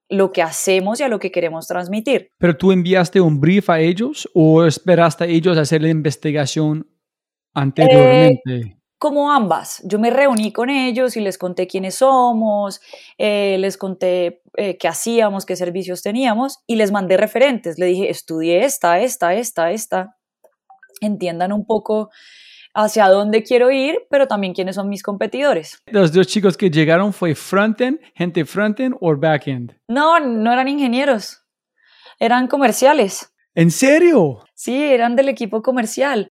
lo 0.08 0.30
que 0.30 0.42
hacemos 0.42 1.00
y 1.00 1.02
a 1.02 1.08
lo 1.08 1.18
que 1.18 1.32
queremos 1.32 1.66
transmitir. 1.66 2.30
¿Pero 2.38 2.56
tú 2.56 2.70
enviaste 2.70 3.20
un 3.20 3.40
brief 3.40 3.70
a 3.70 3.80
ellos 3.80 4.30
o 4.34 4.64
esperaste 4.64 5.24
a 5.24 5.26
ellos 5.26 5.58
hacer 5.58 5.82
la 5.82 5.88
investigación 5.88 6.86
anteriormente? 7.56 8.54
Eh, 8.54 8.76
como 8.98 9.30
ambas. 9.30 9.82
Yo 9.84 9.98
me 9.98 10.10
reuní 10.10 10.52
con 10.52 10.70
ellos 10.70 11.16
y 11.16 11.20
les 11.20 11.38
conté 11.38 11.66
quiénes 11.66 11.96
somos, 11.96 12.80
eh, 13.18 13.56
les 13.58 13.76
conté 13.76 14.42
eh, 14.56 14.78
qué 14.78 14.88
hacíamos, 14.88 15.44
qué 15.44 15.56
servicios 15.56 16.02
teníamos 16.02 16.60
y 16.66 16.76
les 16.76 16.92
mandé 16.92 17.16
referentes. 17.16 17.78
Le 17.78 17.86
dije, 17.86 18.10
estudié 18.10 18.64
esta, 18.64 19.00
esta, 19.00 19.34
esta, 19.34 19.70
esta. 19.70 20.16
Entiendan 21.00 21.52
un 21.52 21.66
poco 21.66 22.10
hacia 22.74 23.08
dónde 23.08 23.42
quiero 23.42 23.70
ir, 23.70 23.98
pero 24.10 24.26
también 24.26 24.54
quiénes 24.54 24.76
son 24.76 24.88
mis 24.88 25.02
competidores. 25.02 25.78
Los 25.86 26.12
dos 26.12 26.26
chicos 26.26 26.56
que 26.56 26.70
llegaron 26.70 27.12
fue 27.12 27.34
frontend, 27.34 28.00
gente 28.14 28.44
frontend 28.44 28.96
o 29.00 29.16
backend. 29.16 29.76
No, 29.88 30.20
no 30.20 30.52
eran 30.52 30.68
ingenieros, 30.68 31.42
eran 32.18 32.48
comerciales. 32.48 33.32
¿En 33.54 33.70
serio? 33.70 34.44
Sí, 34.54 34.82
eran 34.82 35.16
del 35.16 35.28
equipo 35.28 35.62
comercial 35.62 36.30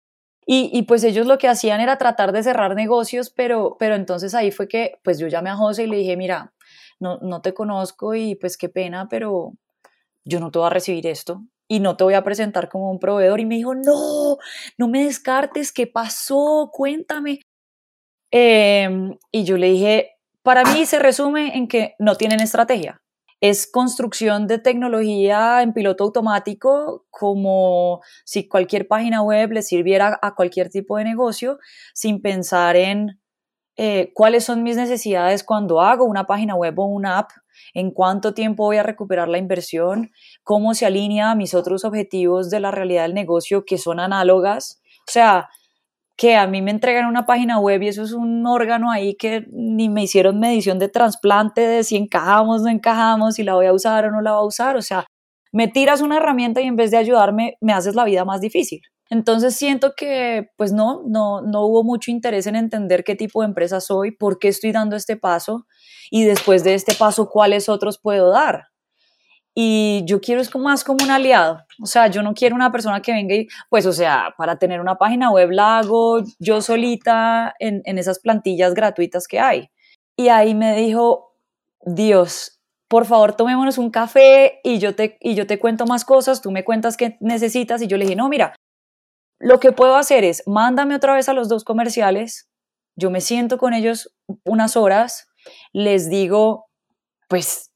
Y, 0.48 0.82
pues 0.82 1.02
ellos 1.02 1.26
lo 1.26 1.38
que 1.38 1.48
hacían 1.48 1.80
era 1.80 1.98
tratar 1.98 2.30
de 2.30 2.44
cerrar 2.44 2.76
negocios, 2.76 3.30
pero, 3.30 3.76
pero 3.80 3.96
entonces 3.96 4.32
ahí 4.32 4.52
fue 4.52 4.68
que 4.68 5.00
pues 5.02 5.18
yo 5.18 5.26
llamé 5.26 5.50
a 5.50 5.56
José 5.56 5.84
y 5.84 5.86
le 5.88 5.96
dije, 5.96 6.16
mira, 6.16 6.52
no, 7.00 7.18
no 7.18 7.42
te 7.42 7.52
conozco 7.52 8.14
y 8.14 8.36
pues 8.36 8.56
qué 8.56 8.68
pena, 8.68 9.08
pero 9.08 9.54
yo 10.24 10.38
no 10.38 10.52
te 10.52 10.60
voy 10.60 10.66
a 10.66 10.70
recibir 10.70 11.04
esto 11.08 11.42
y 11.66 11.80
no 11.80 11.96
te 11.96 12.04
voy 12.04 12.14
a 12.14 12.22
presentar 12.22 12.68
como 12.68 12.92
un 12.92 13.00
proveedor. 13.00 13.40
Y 13.40 13.44
me 13.44 13.56
dijo, 13.56 13.74
no, 13.74 14.38
no 14.78 14.88
me 14.88 15.04
descartes, 15.04 15.72
¿qué 15.72 15.88
pasó? 15.88 16.70
Cuéntame. 16.72 17.40
Em, 18.30 19.18
y 19.32 19.44
yo 19.44 19.56
le 19.56 19.68
dije, 19.68 20.18
para 20.42 20.62
mí 20.64 20.86
se 20.86 21.00
resume 21.00 21.56
en 21.56 21.66
que 21.66 21.96
no 21.98 22.14
tienen 22.14 22.40
estrategia 22.40 23.02
es 23.40 23.70
construcción 23.70 24.46
de 24.46 24.58
tecnología 24.58 25.62
en 25.62 25.72
piloto 25.72 26.04
automático, 26.04 27.04
como 27.10 28.00
si 28.24 28.48
cualquier 28.48 28.88
página 28.88 29.22
web 29.22 29.52
le 29.52 29.62
sirviera 29.62 30.18
a 30.22 30.34
cualquier 30.34 30.70
tipo 30.70 30.96
de 30.96 31.04
negocio, 31.04 31.58
sin 31.94 32.22
pensar 32.22 32.76
en 32.76 33.20
eh, 33.76 34.10
cuáles 34.14 34.44
son 34.44 34.62
mis 34.62 34.76
necesidades 34.76 35.44
cuando 35.44 35.82
hago 35.82 36.04
una 36.04 36.24
página 36.24 36.54
web 36.54 36.78
o 36.78 36.86
una 36.86 37.18
app, 37.18 37.30
en 37.74 37.90
cuánto 37.90 38.32
tiempo 38.32 38.64
voy 38.64 38.78
a 38.78 38.82
recuperar 38.82 39.28
la 39.28 39.38
inversión, 39.38 40.10
cómo 40.42 40.72
se 40.74 40.86
alinea 40.86 41.32
a 41.32 41.34
mis 41.34 41.52
otros 41.52 41.84
objetivos 41.84 42.48
de 42.48 42.60
la 42.60 42.70
realidad 42.70 43.02
del 43.02 43.14
negocio 43.14 43.64
que 43.66 43.76
son 43.76 44.00
análogas. 44.00 44.80
O 45.06 45.12
sea, 45.12 45.50
que 46.16 46.36
a 46.36 46.46
mí 46.46 46.62
me 46.62 46.70
entregan 46.70 47.06
una 47.06 47.26
página 47.26 47.58
web 47.58 47.82
y 47.82 47.88
eso 47.88 48.02
es 48.02 48.12
un 48.12 48.46
órgano 48.46 48.90
ahí 48.90 49.14
que 49.16 49.46
ni 49.52 49.88
me 49.90 50.02
hicieron 50.02 50.40
medición 50.40 50.78
de 50.78 50.88
trasplante 50.88 51.60
de 51.60 51.84
si 51.84 51.96
encajamos, 51.96 52.62
no 52.62 52.68
encajamos, 52.68 53.34
si 53.34 53.42
la 53.44 53.54
voy 53.54 53.66
a 53.66 53.72
usar 53.72 54.06
o 54.06 54.10
no 54.10 54.22
la 54.22 54.32
voy 54.32 54.44
a 54.44 54.46
usar. 54.46 54.76
O 54.76 54.82
sea, 54.82 55.06
me 55.52 55.68
tiras 55.68 56.00
una 56.00 56.16
herramienta 56.16 56.60
y 56.62 56.64
en 56.66 56.76
vez 56.76 56.90
de 56.90 56.96
ayudarme, 56.96 57.58
me 57.60 57.72
haces 57.74 57.94
la 57.94 58.04
vida 58.04 58.24
más 58.24 58.40
difícil. 58.40 58.80
Entonces 59.10 59.54
siento 59.54 59.92
que, 59.96 60.48
pues 60.56 60.72
no, 60.72 61.02
no, 61.06 61.42
no 61.42 61.66
hubo 61.66 61.84
mucho 61.84 62.10
interés 62.10 62.46
en 62.46 62.56
entender 62.56 63.04
qué 63.04 63.14
tipo 63.14 63.42
de 63.42 63.48
empresa 63.48 63.80
soy, 63.80 64.10
por 64.10 64.38
qué 64.38 64.48
estoy 64.48 64.72
dando 64.72 64.96
este 64.96 65.16
paso 65.16 65.66
y 66.10 66.24
después 66.24 66.64
de 66.64 66.74
este 66.74 66.94
paso, 66.94 67.28
cuáles 67.28 67.68
otros 67.68 67.98
puedo 67.98 68.30
dar 68.30 68.64
y 69.58 70.02
yo 70.04 70.20
quiero 70.20 70.42
es 70.42 70.54
más 70.54 70.84
como 70.84 71.02
un 71.02 71.10
aliado. 71.10 71.64
O 71.82 71.86
sea, 71.86 72.08
yo 72.08 72.22
no 72.22 72.34
quiero 72.34 72.54
una 72.54 72.70
persona 72.70 73.00
que 73.00 73.12
venga 73.12 73.34
y, 73.34 73.48
pues, 73.70 73.86
o 73.86 73.92
sea, 73.92 74.34
para 74.36 74.58
tener 74.58 74.82
una 74.82 74.98
página 74.98 75.30
web 75.30 75.50
la 75.50 75.78
hago 75.78 76.22
yo 76.38 76.60
solita 76.60 77.54
en, 77.58 77.80
en 77.86 77.96
esas 77.96 78.18
plantillas 78.18 78.74
gratuitas 78.74 79.26
que 79.26 79.40
hay. 79.40 79.70
Y 80.14 80.28
ahí 80.28 80.54
me 80.54 80.76
dijo, 80.76 81.32
Dios, 81.80 82.60
por 82.86 83.06
favor, 83.06 83.34
tomémonos 83.34 83.78
un 83.78 83.90
café 83.90 84.60
y 84.62 84.78
yo 84.78 84.94
te, 84.94 85.16
y 85.20 85.34
yo 85.34 85.46
te 85.46 85.58
cuento 85.58 85.86
más 85.86 86.04
cosas, 86.04 86.42
tú 86.42 86.50
me 86.50 86.62
cuentas 86.62 86.98
qué 86.98 87.16
necesitas. 87.20 87.80
Y 87.80 87.86
yo 87.86 87.96
le 87.96 88.04
dije, 88.04 88.16
no, 88.16 88.28
mira, 88.28 88.54
lo 89.38 89.58
que 89.58 89.72
puedo 89.72 89.96
hacer 89.96 90.22
es, 90.22 90.42
mándame 90.46 90.94
otra 90.94 91.14
vez 91.14 91.30
a 91.30 91.32
los 91.32 91.48
dos 91.48 91.64
comerciales, 91.64 92.50
yo 92.94 93.10
me 93.10 93.22
siento 93.22 93.56
con 93.56 93.72
ellos 93.72 94.14
unas 94.44 94.76
horas, 94.76 95.28
les 95.72 96.10
digo, 96.10 96.66
pues 97.28 97.70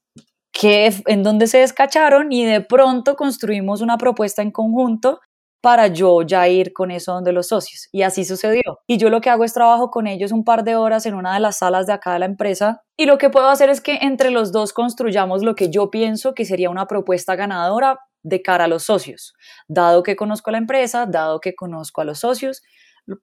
que 0.51 0.93
en 1.05 1.23
donde 1.23 1.47
se 1.47 1.59
descacharon 1.59 2.31
y 2.31 2.45
de 2.45 2.61
pronto 2.61 3.15
construimos 3.15 3.81
una 3.81 3.97
propuesta 3.97 4.41
en 4.41 4.51
conjunto 4.51 5.19
para 5.61 5.87
yo 5.87 6.23
ya 6.23 6.47
ir 6.47 6.73
con 6.73 6.89
eso 6.89 7.13
donde 7.13 7.31
los 7.31 7.47
socios. 7.47 7.87
Y 7.91 8.01
así 8.01 8.25
sucedió. 8.25 8.79
Y 8.87 8.97
yo 8.97 9.09
lo 9.09 9.21
que 9.21 9.29
hago 9.29 9.43
es 9.43 9.53
trabajo 9.53 9.91
con 9.91 10.07
ellos 10.07 10.31
un 10.31 10.43
par 10.43 10.63
de 10.63 10.75
horas 10.75 11.05
en 11.05 11.13
una 11.13 11.35
de 11.35 11.39
las 11.39 11.59
salas 11.59 11.85
de 11.85 11.93
acá 11.93 12.13
de 12.13 12.19
la 12.19 12.25
empresa. 12.25 12.81
Y 12.97 13.05
lo 13.05 13.19
que 13.19 13.29
puedo 13.29 13.47
hacer 13.47 13.69
es 13.69 13.79
que 13.79 13.99
entre 14.01 14.31
los 14.31 14.51
dos 14.51 14.73
construyamos 14.73 15.43
lo 15.43 15.55
que 15.55 15.69
yo 15.69 15.91
pienso 15.91 16.33
que 16.33 16.45
sería 16.45 16.71
una 16.71 16.87
propuesta 16.87 17.35
ganadora 17.35 17.99
de 18.23 18.41
cara 18.41 18.65
a 18.65 18.67
los 18.67 18.83
socios. 18.83 19.33
Dado 19.67 20.01
que 20.01 20.15
conozco 20.15 20.49
a 20.49 20.53
la 20.53 20.57
empresa, 20.57 21.05
dado 21.05 21.39
que 21.39 21.53
conozco 21.53 22.01
a 22.01 22.05
los 22.05 22.19
socios, 22.19 22.63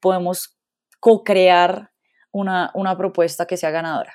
podemos 0.01 0.57
co-crear 1.01 1.91
una, 2.31 2.71
una 2.75 2.97
propuesta 2.97 3.47
que 3.47 3.57
sea 3.57 3.71
ganadora. 3.71 4.15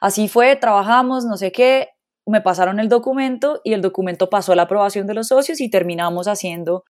Así 0.00 0.28
fue, 0.28 0.56
trabajamos, 0.56 1.24
no 1.24 1.36
sé 1.36 1.50
qué, 1.52 1.93
me 2.26 2.40
pasaron 2.40 2.80
el 2.80 2.88
documento 2.88 3.60
y 3.64 3.72
el 3.72 3.82
documento 3.82 4.30
pasó 4.30 4.52
a 4.52 4.56
la 4.56 4.62
aprobación 4.62 5.06
de 5.06 5.14
los 5.14 5.28
socios 5.28 5.60
y 5.60 5.70
terminamos 5.70 6.26
haciendo 6.26 6.84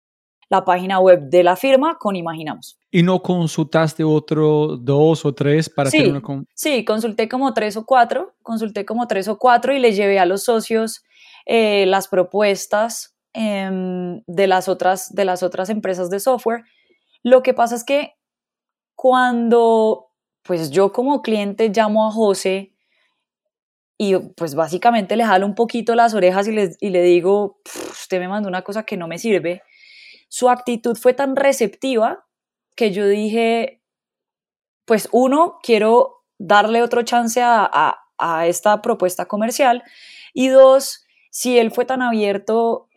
la 0.49 0.63
página 0.63 0.99
web 0.99 1.29
de 1.29 1.43
la 1.43 1.55
firma 1.55 1.97
con 1.99 2.15
Imaginamos. 2.15 2.77
¿Y 2.91 3.03
no 3.03 3.21
consultaste 3.21 4.03
otro 4.03 4.77
dos 4.77 5.25
o 5.25 5.33
tres 5.33 5.69
para 5.69 5.89
sí, 5.89 5.97
tener 5.97 6.21
una... 6.23 6.45
Sí, 6.53 6.85
consulté 6.85 7.27
como 7.27 7.53
tres 7.53 7.77
o 7.77 7.85
cuatro, 7.85 8.35
consulté 8.43 8.85
como 8.85 9.07
tres 9.07 9.27
o 9.27 9.37
cuatro 9.37 9.73
y 9.73 9.79
les 9.79 9.95
llevé 9.95 10.19
a 10.19 10.25
los 10.25 10.43
socios 10.43 11.03
eh, 11.45 11.85
las 11.87 12.07
propuestas 12.07 13.15
em, 13.33 14.21
de, 14.27 14.47
las 14.47 14.69
otras, 14.69 15.13
de 15.13 15.25
las 15.25 15.41
otras 15.41 15.69
empresas 15.69 16.09
de 16.09 16.19
software. 16.19 16.63
Lo 17.23 17.41
que 17.41 17.53
pasa 17.53 17.75
es 17.75 17.83
que 17.83 18.13
cuando 18.95 20.11
pues 20.43 20.69
yo 20.69 20.91
como 20.91 21.21
cliente 21.23 21.69
llamo 21.69 22.07
a 22.07 22.11
José 22.11 22.74
y 23.97 24.15
pues 24.35 24.55
básicamente 24.55 25.15
le 25.15 25.25
jalo 25.25 25.45
un 25.45 25.55
poquito 25.55 25.95
las 25.95 26.13
orejas 26.13 26.47
y 26.47 26.51
le, 26.51 26.75
y 26.79 26.89
le 26.89 27.01
digo, 27.01 27.61
usted 27.89 28.19
me 28.19 28.27
mandó 28.27 28.49
una 28.49 28.61
cosa 28.63 28.83
que 28.83 28.97
no 28.97 29.07
me 29.07 29.19
sirve. 29.19 29.63
Su 30.27 30.49
actitud 30.49 30.97
fue 30.97 31.13
tan 31.13 31.35
receptiva 31.35 32.25
que 32.75 32.91
yo 32.91 33.07
dije, 33.07 33.81
pues 34.85 35.07
uno, 35.11 35.59
quiero 35.63 36.25
darle 36.37 36.81
otro 36.83 37.03
chance 37.03 37.41
a, 37.41 37.69
a, 37.71 37.99
a 38.17 38.47
esta 38.47 38.81
propuesta 38.81 39.27
comercial 39.27 39.83
y 40.33 40.49
dos, 40.49 41.05
si 41.31 41.57
él 41.57 41.71
fue 41.71 41.85
tan 41.85 42.01
abierto 42.01 42.89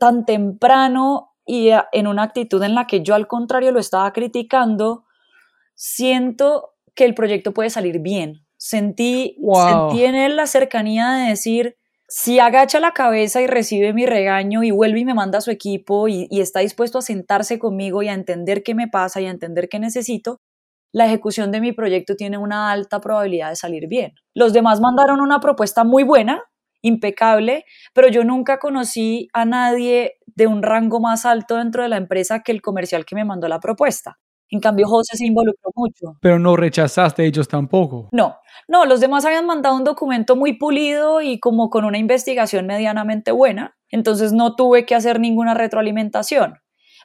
tan 0.00 0.24
temprano 0.24 1.36
y 1.46 1.70
en 1.92 2.06
una 2.06 2.24
actitud 2.24 2.60
en 2.62 2.74
la 2.74 2.86
que 2.86 3.02
yo 3.02 3.14
al 3.14 3.28
contrario 3.28 3.70
lo 3.70 3.78
estaba 3.78 4.12
criticando, 4.12 5.04
siento 5.74 6.74
que 6.94 7.04
el 7.04 7.14
proyecto 7.14 7.52
puede 7.52 7.70
salir 7.70 8.00
bien. 8.00 8.46
Sentí, 8.62 9.38
sentí 9.54 10.04
en 10.04 10.14
él 10.14 10.36
la 10.36 10.46
cercanía 10.46 11.12
de 11.12 11.30
decir, 11.30 11.78
si 12.08 12.40
agacha 12.40 12.78
la 12.78 12.92
cabeza 12.92 13.40
y 13.40 13.46
recibe 13.46 13.94
mi 13.94 14.04
regaño 14.04 14.62
y 14.62 14.70
vuelve 14.70 15.00
y 15.00 15.04
me 15.06 15.14
manda 15.14 15.38
a 15.38 15.40
su 15.40 15.50
equipo 15.50 16.08
y, 16.08 16.26
y, 16.28 16.42
está 16.42 16.60
dispuesto 16.60 16.98
a 16.98 17.02
sentarse 17.02 17.58
conmigo 17.58 18.02
y 18.02 18.08
a 18.08 18.12
entender 18.12 18.62
qué 18.62 18.74
me 18.74 18.86
pasa 18.86 19.22
y 19.22 19.26
a 19.26 19.30
entender 19.30 19.70
qué 19.70 19.78
necesito, 19.78 20.42
la 20.92 21.06
ejecución 21.06 21.52
de 21.52 21.62
mi 21.62 21.72
proyecto 21.72 22.16
tiene 22.16 22.36
una 22.36 22.70
alta 22.70 23.00
probabilidad 23.00 23.48
de 23.48 23.56
salir 23.56 23.86
bien. 23.88 24.12
Los 24.34 24.52
demás 24.52 24.78
mandaron 24.82 25.22
una 25.22 25.40
propuesta 25.40 25.82
muy 25.82 26.02
buena, 26.02 26.42
impecable, 26.82 27.64
pero 27.94 28.08
yo 28.08 28.24
nunca 28.24 28.58
conocí 28.58 29.28
a 29.32 29.46
nadie 29.46 30.18
de 30.26 30.46
un 30.46 30.62
rango 30.62 31.00
más 31.00 31.24
alto 31.24 31.56
dentro 31.56 31.82
de 31.82 31.88
la 31.88 31.96
empresa 31.96 32.42
que 32.42 32.52
el 32.52 32.60
comercial 32.60 33.06
que 33.06 33.14
me 33.14 33.24
mandó 33.24 33.48
la 33.48 33.60
propuesta. 33.60 34.18
En 34.50 34.60
cambio, 34.60 34.86
José 34.88 35.16
se 35.16 35.26
involucró 35.26 35.70
mucho. 35.74 36.18
Pero 36.20 36.38
no 36.38 36.56
rechazaste 36.56 37.24
ellos 37.24 37.46
tampoco. 37.46 38.08
No, 38.12 38.36
no, 38.66 38.84
los 38.84 39.00
demás 39.00 39.24
habían 39.24 39.46
mandado 39.46 39.76
un 39.76 39.84
documento 39.84 40.34
muy 40.34 40.54
pulido 40.58 41.22
y 41.22 41.38
como 41.38 41.70
con 41.70 41.84
una 41.84 41.98
investigación 41.98 42.66
medianamente 42.66 43.30
buena, 43.30 43.76
entonces 43.88 44.32
no 44.32 44.56
tuve 44.56 44.86
que 44.86 44.94
hacer 44.94 45.20
ninguna 45.20 45.54
retroalimentación. 45.54 46.58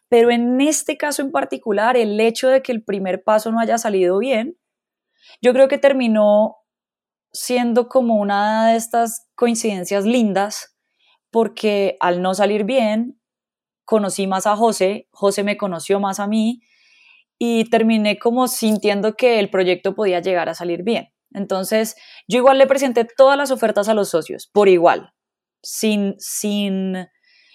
Pero 0.10 0.32
en 0.32 0.60
este 0.62 0.98
caso 0.98 1.22
en 1.22 1.32
particular, 1.32 1.98
el 1.98 2.20
hecho 2.20 2.50
de 2.50 2.62
que 2.62 2.72
el 2.72 2.84
primer 2.84 3.24
paso 3.24 3.52
no 3.52 3.60
haya 3.60 3.78
salido 3.78 4.18
bien, 4.18 4.58
yo 5.42 5.54
creo 5.54 5.68
que 5.68 5.78
terminó 5.78 6.58
siendo 7.32 7.90
como 7.90 8.16
una 8.16 8.70
de 8.70 8.78
estas 8.78 9.28
coincidencias 9.36 10.06
lindas, 10.06 10.76
porque 11.30 11.98
al 12.00 12.22
no 12.22 12.34
salir 12.34 12.64
bien, 12.64 13.20
conocí 13.84 14.26
más 14.26 14.48
a 14.48 14.56
José, 14.56 15.08
José 15.12 15.44
me 15.44 15.58
conoció 15.58 16.00
más 16.00 16.20
a 16.20 16.28
mí, 16.28 16.62
y 17.40 17.70
terminé 17.70 18.18
como 18.18 18.48
sintiendo 18.48 19.16
que 19.16 19.40
el 19.40 19.50
proyecto 19.50 19.96
podía 19.96 20.20
llegar 20.22 20.50
a 20.50 20.56
salir 20.56 20.84
bien. 20.84 21.10
Entonces, 21.34 21.96
yo 22.28 22.38
igual 22.38 22.58
le 22.58 22.68
presenté 22.68 23.06
todas 23.06 23.38
las 23.38 23.52
ofertas 23.52 23.90
a 23.90 23.94
los 23.94 24.10
socios, 24.10 24.50
por 24.52 24.70
igual, 24.70 25.14
sin, 25.62 26.16
sin 26.18 27.08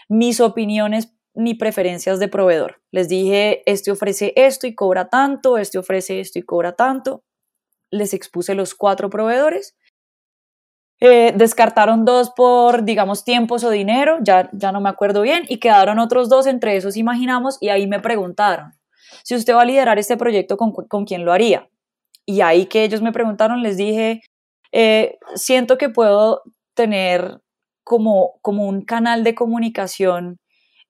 mis 0.08 0.40
opiniones 0.40 1.14
ni 1.34 1.54
preferencias 1.54 2.18
de 2.18 2.28
proveedor. 2.28 2.82
Les 2.90 3.08
dije, 3.08 3.62
este 3.70 3.90
ofrece 3.90 4.32
esto 4.36 4.66
y 4.66 4.74
cobra 4.74 5.08
tanto, 5.08 5.56
este 5.56 5.78
ofrece 5.78 6.20
esto 6.20 6.38
y 6.38 6.42
cobra 6.42 6.76
tanto. 6.76 7.24
Les 7.90 8.12
expuse 8.12 8.54
los 8.54 8.74
cuatro 8.74 9.08
proveedores. 9.08 9.76
Eh, 11.00 11.32
descartaron 11.34 12.04
dos 12.04 12.30
por, 12.36 12.84
digamos, 12.84 13.24
tiempos 13.24 13.64
o 13.64 13.70
dinero, 13.70 14.18
ya, 14.20 14.50
ya 14.52 14.70
no 14.70 14.82
me 14.82 14.90
acuerdo 14.90 15.22
bien, 15.22 15.44
y 15.48 15.58
quedaron 15.58 15.98
otros 15.98 16.28
dos, 16.28 16.46
entre 16.46 16.76
esos 16.76 16.98
imaginamos, 16.98 17.56
y 17.58 17.70
ahí 17.70 17.86
me 17.86 18.00
preguntaron, 18.00 18.74
si 19.22 19.34
usted 19.34 19.54
va 19.54 19.62
a 19.62 19.66
liderar 19.66 19.98
este 19.98 20.16
proyecto, 20.16 20.56
¿con, 20.56 20.72
con 20.72 21.04
quién 21.04 21.24
lo 21.24 21.32
haría? 21.32 21.68
Y 22.26 22.40
ahí 22.42 22.66
que 22.66 22.84
ellos 22.84 23.02
me 23.02 23.12
preguntaron, 23.12 23.62
les 23.62 23.76
dije, 23.76 24.20
eh, 24.72 25.18
siento 25.34 25.78
que 25.78 25.88
puedo 25.88 26.42
tener 26.74 27.40
como, 27.84 28.38
como 28.42 28.66
un 28.66 28.82
canal 28.82 29.24
de 29.24 29.34
comunicación 29.34 30.38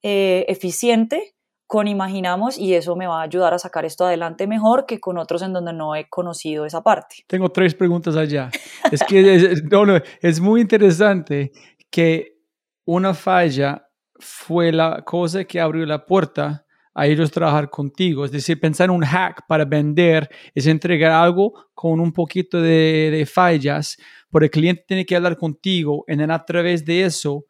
eh, 0.02 0.44
eficiente 0.48 1.34
con 1.66 1.86
Imaginamos 1.86 2.58
y 2.58 2.74
eso 2.74 2.96
me 2.96 3.06
va 3.06 3.20
a 3.20 3.24
ayudar 3.24 3.54
a 3.54 3.58
sacar 3.58 3.84
esto 3.84 4.04
adelante 4.04 4.46
mejor 4.46 4.86
que 4.86 4.98
con 4.98 5.18
otros 5.18 5.40
en 5.42 5.52
donde 5.52 5.72
no 5.72 5.94
he 5.94 6.08
conocido 6.08 6.66
esa 6.66 6.82
parte. 6.82 7.16
Tengo 7.28 7.48
tres 7.48 7.74
preguntas 7.74 8.16
allá. 8.16 8.50
Es 8.90 9.02
que 9.04 9.54
no, 9.70 9.84
es 10.20 10.40
muy 10.40 10.62
interesante 10.62 11.52
que 11.88 12.38
una 12.84 13.14
falla 13.14 13.86
fue 14.18 14.72
la 14.72 15.02
cosa 15.04 15.44
que 15.44 15.60
abrió 15.60 15.86
la 15.86 16.04
puerta 16.06 16.66
a 16.94 17.06
ellos 17.06 17.30
trabajar 17.30 17.70
contigo. 17.70 18.24
Es 18.24 18.32
decir, 18.32 18.58
pensar 18.60 18.86
en 18.86 18.96
un 18.96 19.04
hack 19.04 19.46
para 19.48 19.64
vender 19.64 20.28
es 20.54 20.66
entregar 20.66 21.12
algo 21.12 21.52
con 21.74 22.00
un 22.00 22.12
poquito 22.12 22.60
de, 22.60 23.10
de 23.12 23.26
fallas, 23.26 23.96
pero 24.30 24.44
el 24.44 24.50
cliente 24.50 24.84
tiene 24.86 25.06
que 25.06 25.16
hablar 25.16 25.36
contigo 25.36 26.04
y 26.06 26.20
a 26.20 26.44
través 26.44 26.84
de 26.84 27.04
eso 27.04 27.46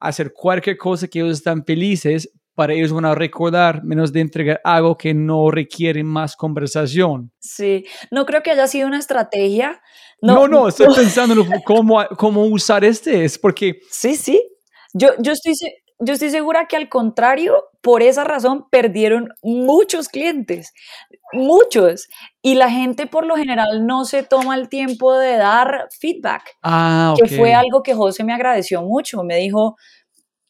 hacer 0.00 0.32
cualquier 0.32 0.76
cosa 0.76 1.08
que 1.08 1.20
ellos 1.20 1.38
están 1.38 1.64
felices 1.64 2.30
para 2.54 2.72
ellos 2.72 2.92
van 2.92 3.04
a 3.04 3.14
recordar 3.14 3.82
menos 3.82 4.12
de 4.12 4.20
entregar 4.20 4.60
algo 4.62 4.96
que 4.96 5.12
no 5.12 5.50
requiere 5.50 6.04
más 6.04 6.36
conversación. 6.36 7.32
Sí, 7.40 7.84
no 8.10 8.24
creo 8.26 8.42
que 8.42 8.52
haya 8.52 8.66
sido 8.68 8.86
una 8.86 8.98
estrategia. 8.98 9.82
No, 10.22 10.46
no, 10.46 10.68
estoy 10.68 10.94
pensando 10.94 11.44
cómo, 11.64 12.04
cómo 12.16 12.44
usar 12.46 12.84
este, 12.84 13.24
es 13.24 13.38
porque... 13.38 13.80
Sí, 13.90 14.14
sí, 14.14 14.40
yo, 14.92 15.10
yo, 15.18 15.32
estoy, 15.32 15.54
yo 15.98 16.14
estoy 16.14 16.30
segura 16.30 16.66
que 16.66 16.76
al 16.76 16.88
contrario, 16.88 17.64
por 17.84 18.02
esa 18.02 18.24
razón 18.24 18.64
perdieron 18.70 19.28
muchos 19.42 20.08
clientes, 20.08 20.72
muchos. 21.34 22.08
Y 22.40 22.54
la 22.54 22.70
gente 22.70 23.06
por 23.06 23.26
lo 23.26 23.36
general 23.36 23.86
no 23.86 24.06
se 24.06 24.22
toma 24.22 24.56
el 24.56 24.70
tiempo 24.70 25.12
de 25.12 25.36
dar 25.36 25.88
feedback, 26.00 26.56
ah, 26.62 27.14
que 27.14 27.28
fue 27.28 27.52
algo 27.52 27.82
que 27.82 27.92
José 27.92 28.24
me 28.24 28.32
agradeció 28.32 28.80
mucho. 28.80 29.22
Me 29.22 29.36
dijo, 29.36 29.76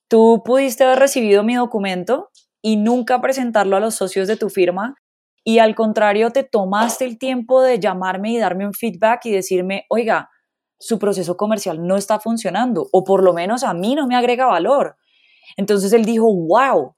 tú 0.06 0.42
pudiste 0.44 0.84
haber 0.84 1.00
recibido 1.00 1.42
mi 1.42 1.56
documento 1.56 2.30
y 2.62 2.76
nunca 2.76 3.20
presentarlo 3.20 3.76
a 3.76 3.80
los 3.80 3.96
socios 3.96 4.28
de 4.28 4.36
tu 4.36 4.48
firma. 4.48 4.94
Y 5.42 5.58
al 5.58 5.74
contrario, 5.74 6.30
te 6.30 6.44
tomaste 6.44 7.04
el 7.04 7.18
tiempo 7.18 7.62
de 7.62 7.80
llamarme 7.80 8.30
y 8.30 8.38
darme 8.38 8.64
un 8.64 8.74
feedback 8.74 9.26
y 9.26 9.32
decirme, 9.32 9.86
oiga, 9.88 10.30
su 10.78 11.00
proceso 11.00 11.36
comercial 11.36 11.84
no 11.84 11.96
está 11.96 12.20
funcionando 12.20 12.86
o 12.92 13.02
por 13.02 13.24
lo 13.24 13.32
menos 13.32 13.64
a 13.64 13.74
mí 13.74 13.96
no 13.96 14.06
me 14.06 14.14
agrega 14.14 14.46
valor. 14.46 14.96
Entonces 15.56 15.92
él 15.92 16.04
dijo, 16.04 16.32
wow, 16.32 16.94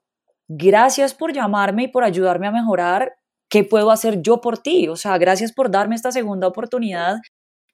gracias 0.47 1.13
por 1.13 1.33
llamarme 1.33 1.83
y 1.83 1.87
por 1.87 2.03
ayudarme 2.03 2.47
a 2.47 2.51
mejorar. 2.51 3.13
¿Qué 3.49 3.63
puedo 3.63 3.91
hacer 3.91 4.21
yo 4.21 4.41
por 4.41 4.57
ti? 4.57 4.87
O 4.87 4.95
sea, 4.95 5.17
gracias 5.17 5.53
por 5.53 5.71
darme 5.71 5.95
esta 5.95 6.11
segunda 6.11 6.47
oportunidad. 6.47 7.17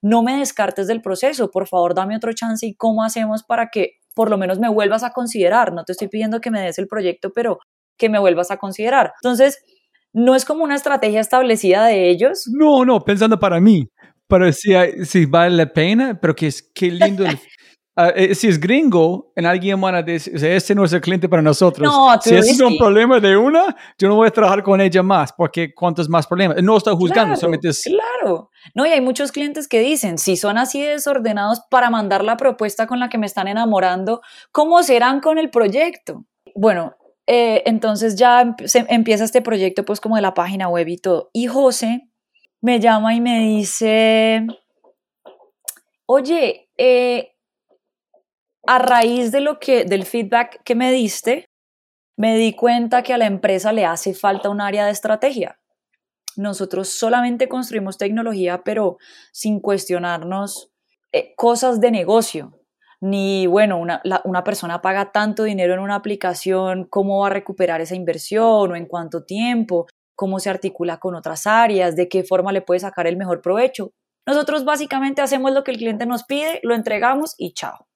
No 0.01 0.21
me 0.21 0.38
descartes 0.38 0.88
del 0.88 1.01
proceso, 1.01 1.49
por 1.49 1.67
favor, 1.67 1.95
dame 1.95 2.15
otro 2.15 2.33
chance 2.33 2.65
y 2.65 2.75
cómo 2.75 3.03
hacemos 3.03 3.43
para 3.43 3.69
que 3.69 3.93
por 4.13 4.29
lo 4.29 4.38
menos 4.38 4.59
me 4.59 4.69
vuelvas 4.69 5.03
a 5.03 5.12
considerar. 5.12 5.73
No 5.73 5.83
te 5.83 5.93
estoy 5.93 6.09
pidiendo 6.09 6.41
que 6.41 6.51
me 6.51 6.62
des 6.62 6.77
el 6.77 6.88
proyecto, 6.88 7.31
pero 7.33 7.59
que 7.97 8.09
me 8.09 8.19
vuelvas 8.19 8.51
a 8.51 8.57
considerar. 8.57 9.13
Entonces, 9.23 9.63
no 10.12 10.36
es 10.36 10.45
como 10.45 10.63
una 10.63 10.75
estrategia 10.75 11.21
establecida 11.21 11.86
de 11.86 12.09
ellos. 12.09 12.43
No, 12.51 12.86
no, 12.86 12.99
pensando 13.03 13.39
para 13.39 13.59
mí 13.59 13.89
pero 14.33 14.51
si, 14.51 15.25
vale 15.25 15.55
la 15.55 15.71
pena, 15.71 16.19
pero 16.19 16.36
que 16.36 16.47
es 16.47 16.63
qué 16.73 16.89
lindo. 16.89 17.23
Eh, 17.95 18.34
si 18.34 18.47
es 18.47 18.60
gringo, 18.60 19.32
en 19.36 19.45
alguien 19.45 19.79
van 19.79 19.93
a 19.93 20.01
decir, 20.01 20.43
este 20.43 20.73
no 20.73 20.84
es 20.84 20.93
el 20.93 21.01
cliente 21.01 21.29
para 21.29 21.43
nosotros. 21.43 21.88
No, 21.88 22.19
si 22.19 22.34
es 22.34 22.60
un 22.60 22.75
problema 22.77 23.19
de 23.19 23.38
una, 23.38 23.75
yo 23.99 24.08
no 24.08 24.15
voy 24.15 24.27
a 24.27 24.32
trabajar 24.32 24.63
con 24.63 24.82
ella 24.82 25.03
más, 25.03 25.32
porque 25.32 25.75
cuántos 25.75 26.10
más 26.10 26.25
problemas. 26.25 26.62
No 26.63 26.75
estoy 26.75 26.95
juzgando, 26.95 27.36
solamente 27.36 27.69
es... 27.69 27.84
Claro. 27.84 28.49
No, 28.73 28.86
y 28.88 28.89
hay 28.89 29.01
muchos 29.01 29.32
clientes 29.32 29.67
que 29.67 29.79
dicen, 29.79 30.17
si 30.17 30.38
son 30.38 30.58
así 30.58 30.82
desordenados 30.82 31.62
para 31.69 31.91
mandar 31.91 32.23
la 32.23 32.36
propuesta 32.36 32.88
con 32.88 32.99
la 32.99 33.10
que 33.10 33.19
me 33.19 33.27
están 33.27 33.47
enamorando, 33.47 34.21
¿cómo 34.51 34.82
serán 34.82 35.21
con 35.21 35.38
el 35.38 35.51
proyecto? 35.51 36.25
Bueno, 36.56 36.95
eh, 37.27 37.62
entonces 37.67 38.15
ya 38.15 38.56
empieza 38.89 39.23
este 39.23 39.43
proyecto 39.43 39.86
pues 39.86 40.01
como 40.01 40.15
de 40.15 40.23
la 40.23 40.34
página 40.34 40.67
web 40.67 40.88
y 40.88 40.97
todo. 40.97 41.29
Y 41.32 41.45
José 41.45 42.10
me 42.60 42.79
llama 42.79 43.13
y 43.13 43.21
me 43.21 43.39
dice, 43.39 44.47
oye, 46.08 46.69
eh, 46.77 47.33
a 48.65 48.80
raíz 48.80 49.32
de 49.32 49.41
lo 49.41 49.60
que, 49.60 49.86
del 49.86 50.06
feedback 50.06 50.62
que 50.63 50.76
me 50.76 50.91
diste, 50.91 51.45
me 52.17 52.38
di 52.38 52.54
cuenta 52.54 53.04
que 53.04 53.13
a 53.13 53.17
la 53.17 53.26
empresa 53.26 53.73
le 53.73 53.86
hace 53.86 54.13
falta 54.13 54.49
un 54.49 54.62
área 54.62 54.86
de 54.86 54.91
estrategia. 54.91 55.60
Nosotros 56.36 56.89
solamente 56.89 57.47
construimos 57.47 57.97
tecnología, 57.97 58.63
pero 58.63 58.97
sin 59.32 59.60
cuestionarnos 59.60 60.71
eh, 61.12 61.34
cosas 61.36 61.80
de 61.80 61.91
negocio. 61.91 62.60
Ni, 63.02 63.47
bueno, 63.47 63.78
una, 63.78 64.02
una 64.23 64.43
persona 64.43 64.82
paga 64.82 65.12
tanto 65.12 65.43
dinero 65.43 65.73
en 65.73 65.80
una 65.80 65.95
aplicación, 65.95 66.86
¿cómo 66.86 67.19
va 67.19 67.28
a 67.28 67.32
recuperar 67.32 67.82
esa 67.82 67.95
inversión 67.95 68.71
o 68.71 68.76
en 68.76 68.86
cuánto 68.86 69.26
tiempo? 69.26 69.88
cómo 70.15 70.39
se 70.39 70.49
articula 70.49 70.97
con 70.99 71.15
otras 71.15 71.47
áreas, 71.47 71.95
de 71.95 72.08
qué 72.08 72.23
forma 72.23 72.52
le 72.52 72.62
puede 72.62 72.80
sacar 72.80 73.08
el 73.08 73.17
mejor 73.17 73.41
provecho. 73.41 73.91
Nosotros 74.26 74.63
básicamente 74.63 75.21
hacemos 75.21 75.52
lo 75.52 75.63
que 75.63 75.71
el 75.71 75.78
cliente 75.78 76.06
nos 76.06 76.23
pide, 76.23 76.60
lo 76.63 76.76
entregamos 76.76 77.36
y 77.38 77.54
chao. 77.54 77.88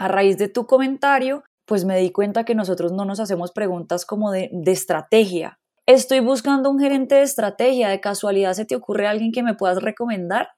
A 0.00 0.08
raíz 0.08 0.38
de 0.38 0.48
tu 0.48 0.66
comentario, 0.66 1.44
pues 1.66 1.84
me 1.84 1.98
di 1.98 2.10
cuenta 2.10 2.44
que 2.44 2.54
nosotros 2.54 2.92
no 2.92 3.04
nos 3.04 3.20
hacemos 3.20 3.52
preguntas 3.52 4.06
como 4.06 4.32
de, 4.32 4.48
de 4.52 4.72
estrategia. 4.72 5.58
Estoy 5.86 6.20
buscando 6.20 6.70
un 6.70 6.80
gerente 6.80 7.16
de 7.16 7.22
estrategia, 7.22 7.88
de 7.88 8.00
casualidad 8.00 8.54
se 8.54 8.64
te 8.64 8.76
ocurre 8.76 9.06
alguien 9.06 9.32
que 9.32 9.42
me 9.42 9.54
puedas 9.54 9.82
recomendar. 9.82 10.48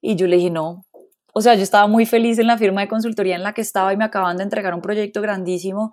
Y 0.00 0.16
yo 0.16 0.26
le 0.26 0.36
dije, 0.36 0.50
no, 0.50 0.84
o 1.34 1.40
sea, 1.40 1.54
yo 1.54 1.62
estaba 1.62 1.86
muy 1.86 2.06
feliz 2.06 2.38
en 2.38 2.46
la 2.46 2.58
firma 2.58 2.82
de 2.82 2.88
consultoría 2.88 3.36
en 3.36 3.42
la 3.42 3.54
que 3.54 3.62
estaba 3.62 3.92
y 3.92 3.96
me 3.96 4.04
acaban 4.04 4.36
de 4.36 4.42
entregar 4.44 4.74
un 4.74 4.82
proyecto 4.82 5.22
grandísimo 5.22 5.92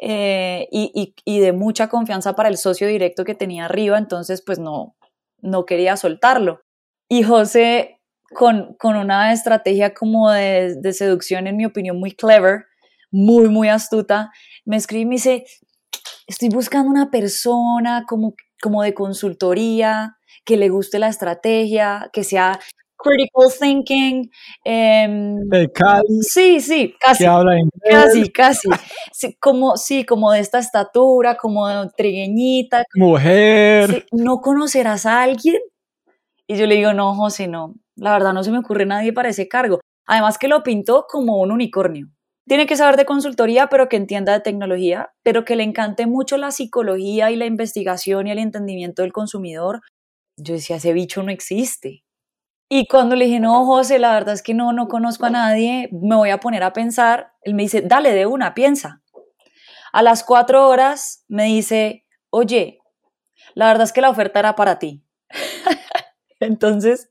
eh, 0.00 0.68
y, 0.70 1.40
de 1.40 1.52
mucha 1.52 1.88
confianza 1.88 2.36
para 2.36 2.48
el 2.48 2.56
socio 2.56 2.86
directo 2.86 3.24
que 3.24 3.34
tenía 3.34 3.64
arriba, 3.64 3.98
entonces 3.98 4.42
pues 4.44 4.60
no, 4.60 4.94
no 5.40 5.64
quería 5.66 5.96
soltarlo. 5.96 6.60
Y 7.08 7.24
José, 7.24 7.97
con, 8.34 8.74
con 8.78 8.96
una 8.96 9.32
estrategia 9.32 9.94
como 9.94 10.30
de, 10.30 10.76
de, 10.80 10.92
seducción, 10.92 11.46
en 11.46 11.56
mi 11.56 11.64
opinión, 11.64 11.98
muy 11.98 12.12
clever, 12.12 12.66
muy, 13.10 13.48
muy 13.48 13.68
astuta, 13.68 14.30
me 14.64 14.76
escribe 14.76 15.02
y 15.02 15.06
me 15.06 15.14
dice, 15.14 15.44
estoy 16.26 16.48
buscando 16.50 16.90
una 16.90 17.10
persona 17.10 18.04
como, 18.06 18.34
como 18.60 18.82
de 18.82 18.94
consultoría, 18.94 20.16
que 20.44 20.56
le 20.56 20.68
guste 20.68 20.98
la 20.98 21.08
estrategia, 21.08 22.10
que 22.12 22.24
sea 22.24 22.58
critical 22.98 23.52
thinking. 23.58 24.30
Eh, 24.64 25.36
sí, 26.22 26.60
sí, 26.60 26.94
casi. 26.98 27.24
casi, 27.90 28.32
casi. 28.32 28.68
Sí, 29.12 29.36
como, 29.40 29.76
sí, 29.76 30.04
como 30.04 30.32
de 30.32 30.40
esta 30.40 30.58
estatura, 30.58 31.36
como 31.36 31.88
trigueñita. 31.90 32.84
Mujer. 32.94 34.06
¿No 34.12 34.40
conocerás 34.40 35.06
a 35.06 35.22
alguien? 35.22 35.60
Y 36.48 36.56
yo 36.56 36.66
le 36.66 36.76
digo, 36.76 36.94
no, 36.94 37.14
José, 37.14 37.46
no. 37.46 37.74
La 37.94 38.12
verdad 38.12 38.32
no 38.32 38.42
se 38.42 38.50
me 38.50 38.58
ocurre 38.58 38.86
nadie 38.86 39.12
para 39.12 39.28
ese 39.28 39.48
cargo. 39.48 39.80
Además 40.06 40.38
que 40.38 40.48
lo 40.48 40.62
pintó 40.62 41.04
como 41.06 41.38
un 41.40 41.52
unicornio. 41.52 42.08
Tiene 42.46 42.66
que 42.66 42.76
saber 42.76 42.96
de 42.96 43.04
consultoría, 43.04 43.66
pero 43.68 43.90
que 43.90 43.96
entienda 43.96 44.32
de 44.32 44.40
tecnología, 44.40 45.10
pero 45.22 45.44
que 45.44 45.54
le 45.54 45.64
encante 45.64 46.06
mucho 46.06 46.38
la 46.38 46.50
psicología 46.50 47.30
y 47.30 47.36
la 47.36 47.44
investigación 47.44 48.26
y 48.26 48.30
el 48.30 48.38
entendimiento 48.38 49.02
del 49.02 49.12
consumidor. 49.12 49.82
Yo 50.38 50.54
decía, 50.54 50.76
ese 50.76 50.94
bicho 50.94 51.22
no 51.22 51.30
existe. 51.30 52.04
Y 52.70 52.86
cuando 52.86 53.16
le 53.16 53.26
dije, 53.26 53.40
no, 53.40 53.66
José, 53.66 53.98
la 53.98 54.14
verdad 54.14 54.32
es 54.32 54.42
que 54.42 54.54
no, 54.54 54.72
no 54.72 54.88
conozco 54.88 55.26
a 55.26 55.30
nadie, 55.30 55.90
me 55.92 56.16
voy 56.16 56.30
a 56.30 56.40
poner 56.40 56.62
a 56.62 56.72
pensar, 56.72 57.32
él 57.42 57.52
me 57.52 57.64
dice, 57.64 57.82
dale 57.82 58.12
de 58.12 58.24
una, 58.24 58.54
piensa. 58.54 59.02
A 59.92 60.02
las 60.02 60.24
cuatro 60.24 60.66
horas 60.68 61.24
me 61.28 61.44
dice, 61.44 62.06
oye, 62.30 62.78
la 63.54 63.66
verdad 63.66 63.84
es 63.84 63.92
que 63.92 64.00
la 64.00 64.10
oferta 64.10 64.38
era 64.38 64.54
para 64.54 64.78
ti. 64.78 65.02
Entonces 66.40 67.08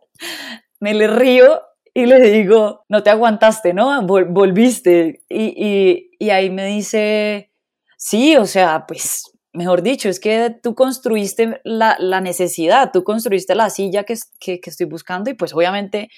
me 0.80 0.94
le 0.94 1.08
río 1.08 1.62
y 1.94 2.06
le 2.06 2.20
digo, 2.20 2.86
no 2.90 3.02
te 3.02 3.10
aguantaste, 3.10 3.74
¿no? 3.74 4.06
volviste. 4.06 5.24
Y, 5.30 6.12
y 6.20 6.30
ahí 6.30 6.50
me 6.52 6.68
dice, 6.68 7.52
sí, 7.98 8.36
o 8.38 8.46
sea, 8.46 8.86
pues 8.88 9.24
mejor 9.58 9.82
dicho, 9.82 10.08
es 10.08 10.20
que 10.20 10.56
tú 10.62 10.76
construiste 10.76 11.60
la, 11.63 12.22
necesidad, 12.22 12.92
tú 12.94 13.04
construiste 13.04 13.56
la 13.56 13.72
silla 13.72 14.04
que, 14.04 14.16
que, 14.40 14.62
estoy 14.63 14.86
buscando 14.86 15.32
y 15.32 15.34
pues 15.34 15.54
obviamente 15.54 16.10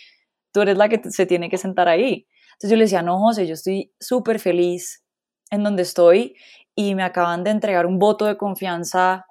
tú 0.52 0.62
eres 0.62 0.78
la 0.78 0.90
que 0.90 1.02
se 1.10 1.26
tiene 1.26 1.50
que 1.50 1.58
sentar 1.58 1.88
ahí. 1.88 2.28
Entonces 2.54 2.72
yo 2.72 2.76
le 2.76 2.84
decía, 2.84 3.02
no, 3.02 3.18
José, 3.18 3.48
yo 3.48 3.54
estoy 3.54 3.94
súper 4.00 4.40
feliz 4.40 5.04
en 5.52 5.64
donde 5.64 5.84
estoy 5.84 6.36
y 6.76 6.96
me 6.96 7.04
acaban 7.04 7.46
de 7.46 7.52
entregar 7.52 7.86
un 7.86 7.98
voto 7.98 8.26
de 8.26 8.36
confianza 8.36 9.26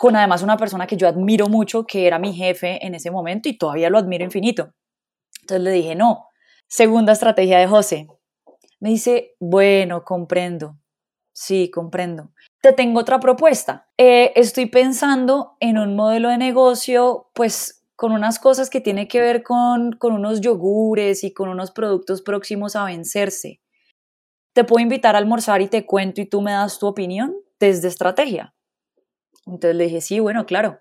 con 0.00 0.16
además 0.16 0.42
una 0.42 0.56
persona 0.56 0.86
que 0.86 0.96
yo 0.96 1.06
admiro 1.06 1.50
mucho, 1.50 1.84
que 1.84 2.06
era 2.06 2.18
mi 2.18 2.32
jefe 2.32 2.84
en 2.86 2.94
ese 2.94 3.10
momento 3.10 3.50
y 3.50 3.58
todavía 3.58 3.90
lo 3.90 3.98
admiro 3.98 4.24
infinito. 4.24 4.72
Entonces 5.42 5.62
le 5.62 5.72
dije, 5.72 5.94
no. 5.94 6.28
Segunda 6.66 7.12
estrategia 7.12 7.58
de 7.58 7.66
José. 7.66 8.08
Me 8.80 8.88
dice, 8.88 9.36
bueno, 9.38 10.02
comprendo. 10.02 10.78
Sí, 11.34 11.70
comprendo 11.70 12.30
te 12.60 12.72
tengo 12.72 13.00
otra 13.00 13.20
propuesta. 13.20 13.88
Eh, 13.96 14.32
estoy 14.36 14.66
pensando 14.66 15.56
en 15.60 15.78
un 15.78 15.96
modelo 15.96 16.28
de 16.28 16.38
negocio, 16.38 17.30
pues 17.34 17.84
con 17.96 18.12
unas 18.12 18.38
cosas 18.38 18.70
que 18.70 18.80
tiene 18.80 19.08
que 19.08 19.20
ver 19.20 19.42
con, 19.42 19.92
con 19.92 20.12
unos 20.12 20.40
yogures 20.40 21.24
y 21.24 21.32
con 21.32 21.48
unos 21.48 21.70
productos 21.70 22.22
próximos 22.22 22.76
a 22.76 22.84
vencerse. 22.84 23.60
Te 24.54 24.64
puedo 24.64 24.82
invitar 24.82 25.14
a 25.14 25.18
almorzar 25.18 25.60
y 25.62 25.68
te 25.68 25.86
cuento 25.86 26.20
y 26.20 26.26
tú 26.26 26.40
me 26.40 26.52
das 26.52 26.78
tu 26.78 26.86
opinión 26.86 27.34
desde 27.58 27.88
estrategia. 27.88 28.54
Entonces 29.50 29.76
le 29.76 29.84
dije, 29.84 30.00
sí, 30.00 30.20
bueno, 30.20 30.46
claro. 30.46 30.80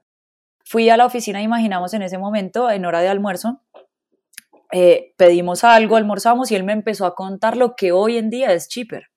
Fui 0.63 0.89
a 0.89 0.97
la 0.97 1.05
oficina, 1.05 1.41
imaginamos 1.41 1.93
en 1.93 2.03
ese 2.03 2.17
momento, 2.17 2.69
en 2.69 2.85
hora 2.85 3.01
de 3.01 3.07
almuerzo, 3.07 3.63
eh, 4.71 5.15
pedimos 5.17 5.63
algo, 5.63 5.95
almorzamos 5.95 6.51
y 6.51 6.55
él 6.55 6.63
me 6.63 6.73
empezó 6.73 7.07
a 7.07 7.15
contar 7.15 7.57
lo 7.57 7.75
que 7.75 7.91
hoy 7.91 8.17
en 8.17 8.29
día 8.29 8.53
es 8.53 8.67
cheaper. 8.67 9.07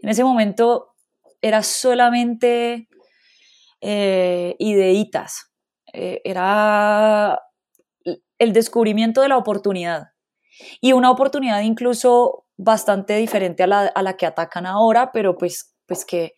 En 0.00 0.08
ese 0.08 0.24
momento 0.24 0.94
era 1.42 1.62
solamente 1.62 2.88
eh, 3.82 4.56
ideitas. 4.58 5.52
Eh, 5.92 6.22
era 6.24 7.38
el 8.38 8.52
descubrimiento 8.52 9.20
de 9.20 9.28
la 9.28 9.36
oportunidad 9.36 10.08
y 10.80 10.92
una 10.92 11.10
oportunidad 11.10 11.60
incluso 11.60 12.46
bastante 12.56 13.16
diferente 13.16 13.62
a 13.62 13.66
la, 13.66 13.80
a 13.86 14.02
la 14.02 14.16
que 14.16 14.26
atacan 14.26 14.64
ahora, 14.64 15.12
pero 15.12 15.36
pues, 15.36 15.74
pues 15.86 16.04
que, 16.06 16.34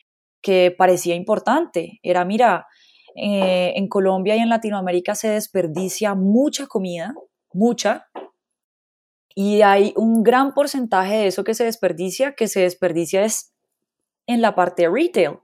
que 0.46 0.70
parecía 0.70 1.16
importante. 1.16 1.98
Era, 2.04 2.24
mira, 2.24 2.68
eh, 3.16 3.72
en 3.74 3.88
Colombia 3.88 4.36
y 4.36 4.38
en 4.38 4.48
Latinoamérica 4.48 5.16
se 5.16 5.28
desperdicia 5.28 6.14
mucha 6.14 6.68
comida, 6.68 7.14
mucha, 7.52 8.06
y 9.34 9.62
hay 9.62 9.92
un 9.96 10.22
gran 10.22 10.54
porcentaje 10.54 11.16
de 11.16 11.26
eso 11.26 11.42
que 11.42 11.54
se 11.54 11.64
desperdicia, 11.64 12.36
que 12.36 12.46
se 12.46 12.60
desperdicia 12.60 13.24
es 13.24 13.52
en 14.28 14.40
la 14.40 14.54
parte 14.54 14.88
retail. 14.88 15.40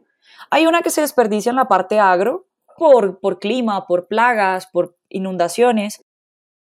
Hay 0.50 0.66
una 0.66 0.82
que 0.82 0.90
se 0.90 1.00
desperdicia 1.00 1.50
en 1.50 1.56
la 1.56 1.66
parte 1.66 1.98
agro 1.98 2.46
por, 2.78 3.18
por 3.18 3.40
clima, 3.40 3.88
por 3.88 4.06
plagas, 4.06 4.68
por 4.72 4.96
inundaciones. 5.08 6.00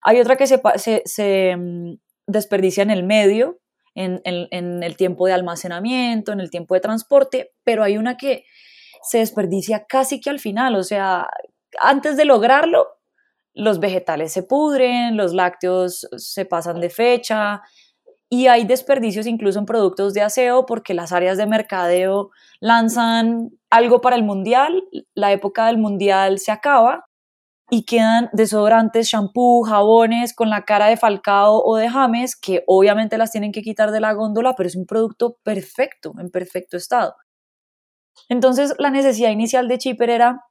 Hay 0.00 0.18
otra 0.18 0.37
que 0.37 0.46
se, 0.46 0.62
se, 1.05 1.57
mm, 1.59 1.96
desperdicia 2.26 2.83
en 2.83 2.90
el 2.90 3.03
medio, 3.03 3.59
en, 3.94 4.83
el 4.83 4.96
tiempo 4.96 5.26
de 5.26 5.33
almacenamiento, 5.33 6.33
en 6.33 6.40
el 6.40 6.50
tiempo 6.50 6.74
de 6.74 6.81
transporte, 6.81 7.53
pero 7.64 7.83
hay 7.83 7.98
una 7.98 8.16
que 8.16 8.44
se 9.03 9.18
desperdicia 9.18 9.87
casi 9.87 10.20
que 10.20 10.31
al 10.31 10.38
final, 10.38 10.76
o 10.76 10.83
sea, 10.83 11.29
antes 11.81 12.16
de 12.16 12.24
lograrlo, 12.24 12.87
los 13.55 13.81
vegetales 13.81 14.33
se 14.33 14.42
pudren, 14.42 15.16
los 15.16 15.35
lácteos 15.35 16.09
se 16.16 16.44
pasan 16.44 16.81
de 16.81 16.90
fecha 16.90 17.62
y 18.29 18.46
hay 18.46 18.64
desperdicios 18.64 19.26
incluso 19.26 19.59
en 19.59 19.66
productos 19.66 20.14
de 20.14 20.22
aseo 20.22 20.66
porque 20.66 20.94
las 20.94 21.12
áreas 21.12 21.37
de 21.37 21.46
mercadeo 21.46 22.31
lanzan 22.61 23.50
algo 23.70 24.00
para 24.00 24.16
el 24.16 24.22
mundial, 24.22 24.85
la 25.14 25.33
época 25.33 25.66
del 25.66 25.79
mundial 25.79 26.38
se 26.38 26.53
acaba 26.53 27.10
y 27.71 27.85
quedan 27.85 28.29
desodorantes, 28.33 29.07
shampoo, 29.07 29.63
jabones 29.63 30.35
con 30.35 30.51
la 30.51 30.65
cara 30.65 30.87
de 30.87 30.97
Falcao 30.97 31.63
o 31.65 31.77
de 31.77 31.89
James, 31.89 32.37
que 32.37 32.65
obviamente 32.67 33.17
las 33.17 33.31
tienen 33.31 33.53
que 33.53 33.63
quitar 33.63 33.93
de 33.93 34.01
la 34.01 34.13
góndola, 34.13 34.55
pero 34.57 34.69
es 34.69 34.77
un 34.77 34.87
producto 34.87 35.37
perfecto, 35.43 36.13
en 36.19 36.31
perfecto 36.31 36.77
estado. 36.77 37.15
Entonces, 38.29 38.75
la 38.79 38.91
necesidad 38.91 39.31
inicial 39.31 39.69
de 39.69 39.79
Chipper 39.79 40.11
era 40.11 40.45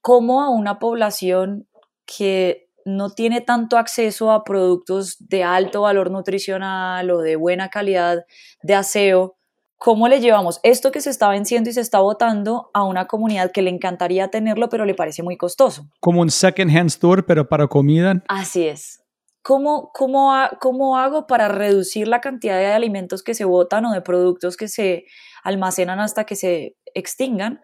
cómo 0.00 0.42
a 0.42 0.50
una 0.50 0.78
población 0.78 1.68
que 2.06 2.68
no 2.84 3.10
tiene 3.10 3.40
tanto 3.40 3.78
acceso 3.78 4.30
a 4.30 4.44
productos 4.44 5.16
de 5.18 5.42
alto 5.42 5.82
valor 5.82 6.10
nutricional 6.12 7.10
o 7.10 7.18
de 7.18 7.34
buena 7.34 7.68
calidad 7.68 8.24
de 8.62 8.74
aseo, 8.74 9.35
¿Cómo 9.78 10.08
le 10.08 10.20
llevamos 10.20 10.58
esto 10.62 10.90
que 10.90 11.00
se 11.00 11.10
está 11.10 11.28
venciendo 11.28 11.68
y 11.68 11.72
se 11.72 11.82
está 11.82 12.00
votando 12.00 12.70
a 12.72 12.84
una 12.84 13.06
comunidad 13.06 13.52
que 13.52 13.62
le 13.62 13.70
encantaría 13.70 14.28
tenerlo, 14.28 14.68
pero 14.68 14.86
le 14.86 14.94
parece 14.94 15.22
muy 15.22 15.36
costoso? 15.36 15.88
Como 16.00 16.22
un 16.22 16.30
second 16.30 16.74
hand 16.74 16.88
store, 16.88 17.22
pero 17.22 17.48
para 17.48 17.66
comida. 17.68 18.22
Así 18.28 18.66
es. 18.66 19.02
¿Cómo, 19.42 19.90
cómo, 19.92 20.32
¿Cómo 20.60 20.98
hago 20.98 21.26
para 21.26 21.48
reducir 21.48 22.08
la 22.08 22.20
cantidad 22.20 22.58
de 22.58 22.72
alimentos 22.72 23.22
que 23.22 23.34
se 23.34 23.44
botan 23.44 23.84
o 23.84 23.92
de 23.92 24.00
productos 24.00 24.56
que 24.56 24.66
se 24.66 25.04
almacenan 25.44 26.00
hasta 26.00 26.24
que 26.24 26.36
se 26.36 26.76
extingan? 26.94 27.60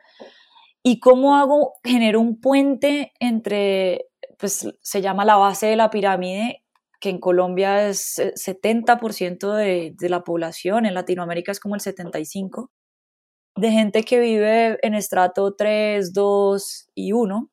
¿Y 0.83 1.01
cómo 1.01 1.37
hago, 1.37 1.75
genero 1.83 2.21
un 2.21 2.41
puente 2.41 3.13
entre, 3.21 4.07
pues 4.39 4.69
se 4.81 5.01
llama 5.01 5.25
la 5.25 5.37
base 5.37 5.67
de 5.67 5.77
la 5.77 5.91
pirámide, 5.91 6.62
que 7.03 7.11
en 7.11 7.19
Colombia 7.19 7.89
es 7.89 8.17
70% 8.17 9.53
de, 9.57 9.93
de, 9.99 10.09
la 10.09 10.23
población, 10.23 10.87
en 10.87 10.95
Latinoamérica 10.95 11.51
es 11.51 11.59
como 11.59 11.75
el 11.75 11.81
75%, 11.81 12.69
de 13.57 13.71
gente 13.73 14.05
que 14.05 14.21
vive 14.21 14.79
en 14.83 14.95
estrato 14.95 15.55
3, 15.55 16.13
2 16.13 16.89
y 16.95 17.13
1. 17.13 17.51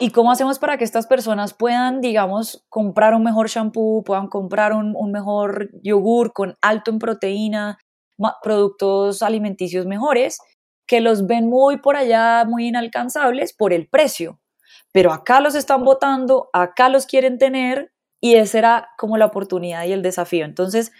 ¿Y 0.00 0.10
cómo 0.10 0.30
hacemos 0.30 0.58
para 0.58 0.76
que 0.76 0.84
estas 0.84 1.06
personas 1.06 1.54
puedan, 1.54 2.02
digamos, 2.02 2.64
comprar 2.68 3.14
un 3.14 3.24
mejor 3.24 3.48
shampoo, 3.48 4.04
puedan 4.04 4.28
comprar 4.28 4.74
un, 4.74 4.94
un 4.94 5.10
mejor 5.10 5.70
yogur 5.82 6.34
con 6.34 6.56
alto 6.60 6.90
en 6.90 6.98
proteína, 6.98 7.78
productos 8.42 9.22
alimenticios 9.22 9.86
mejores, 9.86 10.38
que 10.86 11.00
los 11.00 11.26
ven 11.26 11.48
muy 11.48 11.78
por 11.78 11.96
allá, 11.96 12.44
muy 12.44 12.68
inalcanzables 12.68 13.54
por 13.54 13.72
el 13.72 13.88
precio? 13.88 14.40
Pero 14.92 15.10
acá 15.10 15.40
los 15.40 15.54
están 15.54 15.84
votando, 15.84 16.50
acá 16.52 16.90
los 16.90 17.06
quieren 17.06 17.38
tener 17.38 17.93
y 18.24 18.36
esa 18.36 18.56
era 18.56 18.88
como 18.96 19.18
la 19.18 19.26
oportunidad 19.26 19.84
y 19.84 19.92
el 19.92 20.00
desafío. 20.00 20.46
Entonces, 20.46 20.92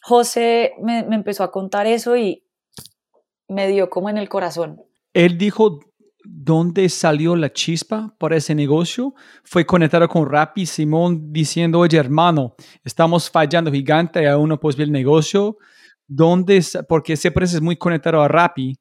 José 0.00 0.74
me, 0.80 1.00
empezó 1.00 1.42
a 1.42 1.50
contar 1.50 1.88
eso 1.88 2.16
y 2.16 2.44
me 3.48 3.66
dio 3.66 3.90
como 3.90 4.08
en 4.08 4.16
el 4.16 4.28
corazón. 4.28 4.80
Él 5.12 5.36
dijo 5.38 5.80
dónde 6.24 6.88
salió 6.88 7.34
la 7.34 7.52
chispa 7.52 8.14
para 8.16 8.36
ese 8.36 8.54
negocio 8.54 9.12
fue 9.42 9.66
conectado 9.66 10.06
con 10.06 10.30
Rappi 10.30 10.64
Simón 10.64 11.32
diciendo, 11.32 11.80
oye 11.80 11.98
hermano, 11.98 12.54
estamos 12.84 13.28
fallando 13.28 13.72
gigante, 13.72 14.28
a 14.28 14.38
uno 14.38 14.60
pues 14.60 14.78
el 14.78 14.92
negocio, 14.92 15.58
¿dónde? 16.06 16.64
Porque 16.88 17.16
siempre 17.16 17.44
es 17.44 17.60
muy 17.60 17.74
conectado 17.74 18.22
a 18.22 18.28
Rappi, 18.28 18.78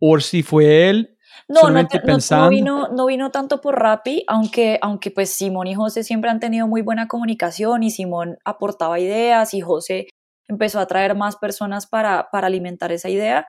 o 0.00 0.18
si 0.18 0.42
fue 0.42 0.88
él 0.88 1.17
no, 1.48 1.70
no, 1.70 1.82
no, 1.82 2.48
vino, 2.50 2.88
no 2.88 3.06
vino 3.06 3.30
tanto 3.30 3.62
por 3.62 3.80
Rappi, 3.80 4.22
aunque, 4.28 4.78
aunque 4.82 5.10
pues 5.10 5.30
Simón 5.30 5.66
y 5.66 5.74
José 5.74 6.04
siempre 6.04 6.30
han 6.30 6.40
tenido 6.40 6.66
muy 6.66 6.82
buena 6.82 7.08
comunicación 7.08 7.82
y 7.82 7.90
Simón 7.90 8.36
aportaba 8.44 9.00
ideas 9.00 9.54
y 9.54 9.62
José 9.62 10.08
empezó 10.46 10.78
a 10.78 10.86
traer 10.86 11.16
más 11.16 11.36
personas 11.36 11.86
para, 11.86 12.28
para 12.30 12.48
alimentar 12.48 12.92
esa 12.92 13.08
idea, 13.08 13.46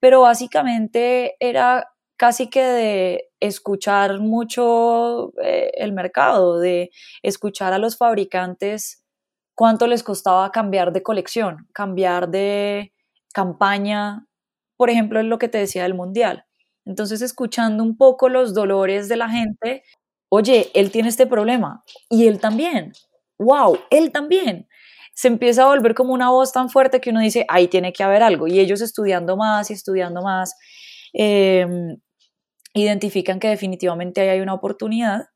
pero 0.00 0.20
básicamente 0.20 1.34
era 1.40 1.88
casi 2.16 2.48
que 2.50 2.62
de 2.62 3.30
escuchar 3.40 4.20
mucho 4.20 5.32
eh, 5.42 5.72
el 5.74 5.92
mercado, 5.92 6.60
de 6.60 6.90
escuchar 7.22 7.72
a 7.72 7.78
los 7.78 7.96
fabricantes 7.96 9.02
cuánto 9.56 9.88
les 9.88 10.04
costaba 10.04 10.52
cambiar 10.52 10.92
de 10.92 11.02
colección, 11.02 11.66
cambiar 11.72 12.28
de 12.28 12.92
campaña, 13.34 14.26
por 14.76 14.88
ejemplo, 14.88 15.18
es 15.18 15.26
lo 15.26 15.38
que 15.38 15.48
te 15.48 15.58
decía 15.58 15.82
del 15.82 15.94
mundial 15.94 16.44
entonces, 16.86 17.22
escuchando 17.22 17.82
un 17.84 17.96
poco 17.96 18.28
los 18.28 18.54
dolores 18.54 19.08
de 19.08 19.16
la 19.16 19.28
gente, 19.28 19.84
oye, 20.28 20.70
él 20.74 20.90
tiene 20.90 21.08
este 21.08 21.26
problema 21.26 21.84
y 22.08 22.26
él 22.26 22.40
también, 22.40 22.92
wow, 23.38 23.78
él 23.90 24.12
también. 24.12 24.68
Se 25.14 25.28
empieza 25.28 25.64
a 25.64 25.66
volver 25.66 25.94
como 25.94 26.14
una 26.14 26.30
voz 26.30 26.52
tan 26.52 26.70
fuerte 26.70 27.00
que 27.00 27.10
uno 27.10 27.20
dice, 27.20 27.44
ahí 27.48 27.68
tiene 27.68 27.92
que 27.92 28.02
haber 28.02 28.22
algo. 28.22 28.46
Y 28.48 28.60
ellos 28.60 28.80
estudiando 28.80 29.36
más 29.36 29.70
y 29.70 29.74
estudiando 29.74 30.22
más, 30.22 30.54
em, 31.12 31.98
identifican 32.74 33.40
que 33.40 33.48
definitivamente 33.48 34.20
ahí 34.22 34.28
hay 34.30 34.40
una 34.40 34.54
oportunidad 34.54 35.26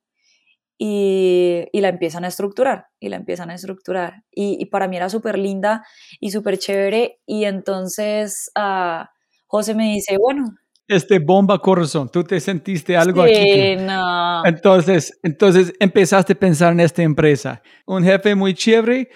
y, 0.79 1.69
la 1.75 1.89
empiezan 1.89 2.25
a 2.25 2.29
estructurar, 2.29 2.89
y 3.01 3.09
la 3.11 3.17
empiezan 3.17 3.51
a 3.51 3.55
estructurar. 3.55 4.25
Y, 4.33 4.67
para 4.67 4.89
mí 4.89 4.97
era 4.97 5.09
súper 5.11 5.39
linda 5.39 5.85
y 6.21 6.31
súper 6.33 6.59
chévere. 6.59 7.21
Y 7.27 7.45
entonces 7.45 8.51
uh, 8.59 9.05
José 9.47 9.75
me 9.75 9.93
dice, 9.95 10.19
bueno, 10.19 10.45
este 10.87 11.19
bomba 11.19 11.59
corazón, 11.59 12.09
tú 12.11 12.25
te 12.25 12.39
sentiste 12.41 12.97
algo 12.97 13.25
sí, 13.27 13.33
aquí. 13.35 13.77
no. 13.77 14.45
Entonces, 14.45 15.19
entonces 15.23 15.73
empezaste 15.81 16.35
a 16.35 16.39
pensar 16.39 16.73
en 16.73 16.81
esta 16.81 17.03
empresa. 17.03 17.63
Un 17.87 18.05
jefe 18.05 18.35
muy 18.35 18.55
chévere, 18.55 19.09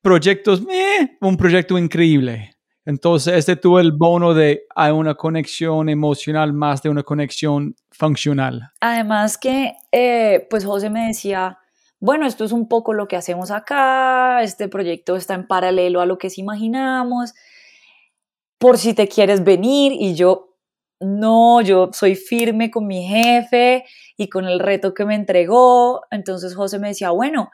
proyectos, 0.00 0.62
eh, 0.70 1.16
un 1.20 1.36
proyecto 1.36 1.78
increíble. 1.78 2.56
Entonces, 2.84 3.34
este 3.34 3.54
tuvo 3.54 3.78
el 3.78 3.92
bono 3.92 4.34
de 4.34 4.64
hay 4.74 4.90
una 4.90 5.14
conexión 5.14 5.88
emocional 5.88 6.52
más 6.52 6.82
de 6.82 6.88
una 6.88 7.04
conexión 7.04 7.76
funcional. 7.90 8.72
Además 8.80 9.38
que, 9.38 9.74
eh, 9.92 10.46
pues 10.50 10.64
José 10.64 10.90
me 10.90 11.06
decía, 11.06 11.58
bueno, 12.00 12.26
esto 12.26 12.44
es 12.44 12.50
un 12.50 12.68
poco 12.68 12.92
lo 12.92 13.06
que 13.06 13.14
hacemos 13.14 13.52
acá, 13.52 14.42
este 14.42 14.66
proyecto 14.66 15.14
está 15.14 15.34
en 15.34 15.46
paralelo 15.46 16.00
a 16.00 16.06
lo 16.06 16.18
que 16.18 16.28
imaginamos, 16.36 17.34
por 18.58 18.78
si 18.78 18.94
te 18.94 19.06
quieres 19.06 19.44
venir 19.44 19.92
y 19.92 20.14
yo, 20.14 20.51
no, 21.02 21.60
yo 21.60 21.90
soy 21.92 22.14
firme 22.14 22.70
con 22.70 22.86
mi 22.86 23.06
jefe 23.06 23.84
y 24.16 24.28
con 24.28 24.46
el 24.46 24.58
reto 24.58 24.94
que 24.94 25.04
me 25.04 25.14
entregó. 25.14 26.02
Entonces 26.10 26.54
José 26.54 26.78
me 26.78 26.88
decía, 26.88 27.10
bueno, 27.10 27.50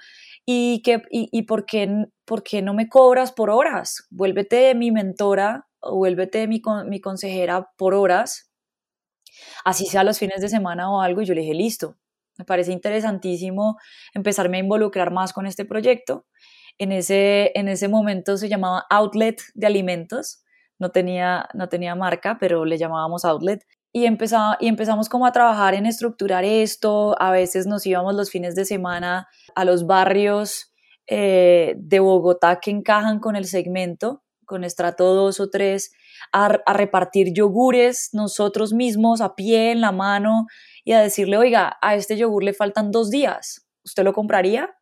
¿y, 0.46 0.82
qué, 0.82 1.02
y, 1.10 1.42
por, 1.42 1.66
qué, 1.66 2.06
por, 2.24 2.42
qué, 2.42 2.62
no 2.62 2.74
me 2.74 2.88
cobras 2.88 3.32
por 3.32 3.50
horas? 3.50 4.06
Vuélvete 4.10 4.74
mi 4.74 4.90
mentora 4.90 5.66
o 5.80 5.96
vuélvete 5.96 6.46
mi, 6.46 6.62
mi 6.86 7.00
consejera 7.00 7.70
por 7.76 7.94
horas, 7.94 8.50
así 9.64 9.86
sea 9.86 10.04
los 10.04 10.18
fines 10.18 10.40
de 10.40 10.48
semana 10.48 10.90
o 10.90 11.00
algo. 11.00 11.22
Y 11.22 11.26
yo 11.26 11.34
le 11.34 11.42
dije, 11.42 11.54
listo, 11.54 11.96
me 12.38 12.44
parece 12.44 12.72
interesantísimo 12.72 13.78
empezarme 14.14 14.58
a 14.58 14.60
involucrar 14.60 15.12
más 15.12 15.32
con 15.32 15.46
este 15.46 15.64
proyecto. 15.64 16.26
En 16.78 16.92
ese, 16.92 17.50
en 17.56 17.68
ese 17.68 17.88
momento 17.88 18.36
se 18.36 18.48
llamaba 18.48 18.86
Outlet 18.90 19.42
de 19.54 19.66
Alimentos 19.66 20.44
no 20.78 20.90
tenía, 20.90 21.48
no 21.54 21.68
tenía 21.68 21.94
marca, 21.94 22.38
pero 22.38 22.64
le 22.64 22.78
llamábamos 22.78 23.24
outlet. 23.24 23.64
Y, 23.92 24.04
empezaba, 24.04 24.56
y 24.60 24.68
empezamos 24.68 25.08
como 25.08 25.26
a 25.26 25.32
trabajar 25.32 25.74
en 25.74 25.86
estructurar 25.86 26.44
esto. 26.44 27.16
A 27.20 27.30
veces 27.30 27.66
nos 27.66 27.86
íbamos 27.86 28.14
los 28.14 28.30
fines 28.30 28.54
de 28.54 28.64
semana 28.64 29.28
a 29.54 29.64
los 29.64 29.86
barrios 29.86 30.72
eh, 31.06 31.74
de 31.78 32.00
Bogotá 32.00 32.60
que 32.60 32.70
encajan 32.70 33.18
con 33.18 33.34
el 33.34 33.46
segmento, 33.46 34.22
con 34.44 34.62
estrato 34.62 35.14
2 35.14 35.40
o 35.40 35.50
3, 35.50 35.90
a, 36.32 36.46
a 36.66 36.72
repartir 36.74 37.32
yogures 37.32 38.10
nosotros 38.12 38.72
mismos 38.72 39.20
a 39.20 39.34
pie, 39.34 39.72
en 39.72 39.80
la 39.80 39.92
mano, 39.92 40.46
y 40.84 40.92
a 40.92 41.00
decirle, 41.00 41.36
oiga, 41.36 41.76
a 41.82 41.94
este 41.94 42.16
yogur 42.16 42.42
le 42.44 42.54
faltan 42.54 42.90
dos 42.90 43.10
días, 43.10 43.66
¿usted 43.84 44.04
lo 44.04 44.12
compraría? 44.12 44.74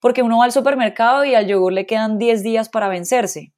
Porque 0.00 0.22
uno 0.22 0.38
va 0.38 0.44
al 0.44 0.52
supermercado 0.52 1.24
y 1.24 1.34
al 1.34 1.46
yogur 1.46 1.72
le 1.72 1.86
quedan 1.86 2.18
10 2.18 2.42
días 2.42 2.68
para 2.68 2.88
vencerse. 2.88 3.52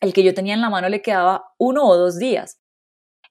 El 0.00 0.12
que 0.12 0.22
yo 0.22 0.34
tenía 0.34 0.54
en 0.54 0.60
la 0.60 0.70
mano 0.70 0.88
le 0.88 1.02
quedaba 1.02 1.44
uno 1.58 1.86
o 1.86 1.96
dos 1.96 2.18
días. 2.18 2.58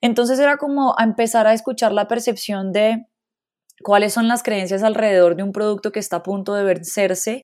Entonces 0.02 0.40
era 0.40 0.58
como 0.58 0.96
empezar 1.00 1.48
a 1.48 1.54
escuchar 1.54 1.92
la 1.92 2.08
percepción 2.08 2.72
de 2.72 3.06
cuáles 3.84 4.14
son 4.14 4.28
las 4.28 4.44
creencias 4.44 4.84
alrededor 4.84 5.36
de 5.36 5.44
un 5.44 5.52
producto 5.52 5.92
que 5.92 6.00
está 6.00 6.18
a 6.18 6.24
punto 6.24 6.54
de 6.54 6.64
vencerse, 6.64 7.44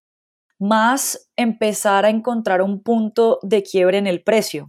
más 0.59 1.29
empezar 1.35 2.05
a 2.05 2.09
encontrar 2.09 2.61
un 2.61 2.83
punto 2.83 3.39
de 3.41 3.63
quiebre 3.63 3.97
en 3.97 4.07
el 4.07 4.23
precio. 4.23 4.67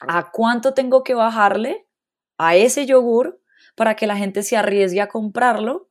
¿A 0.00 0.30
cuánto 0.30 0.74
tengo 0.74 1.02
que 1.02 1.14
bajarle 1.14 1.86
a 2.38 2.54
ese 2.56 2.86
yogur 2.86 3.40
para 3.76 3.96
que 3.96 4.06
la 4.06 4.16
gente 4.16 4.42
se 4.42 4.56
arriesgue 4.56 5.00
a 5.00 5.08
comprarlo 5.08 5.88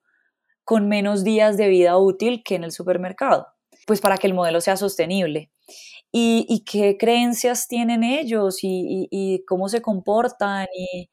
con 0.63 0.88
menos 0.88 1.24
días 1.24 1.58
de 1.58 1.69
vida 1.69 1.98
útil 1.98 2.43
que 2.43 2.56
en 2.56 2.63
el 2.63 2.71
supermercado? 2.71 3.48
Pues 3.88 4.00
para 4.00 4.17
que 4.17 4.28
el 4.28 4.34
modelo 4.34 4.62
sea 4.62 4.78
sostenible. 4.78 5.52
¿Y, 6.17 6.63
qué 6.63 6.95
creencias 6.97 7.67
tienen 7.67 8.01
ellos 8.01 8.60
y, 8.62 9.43
cómo 9.45 9.67
se 9.67 9.82
comportan 9.82 10.65
y, 10.73 11.10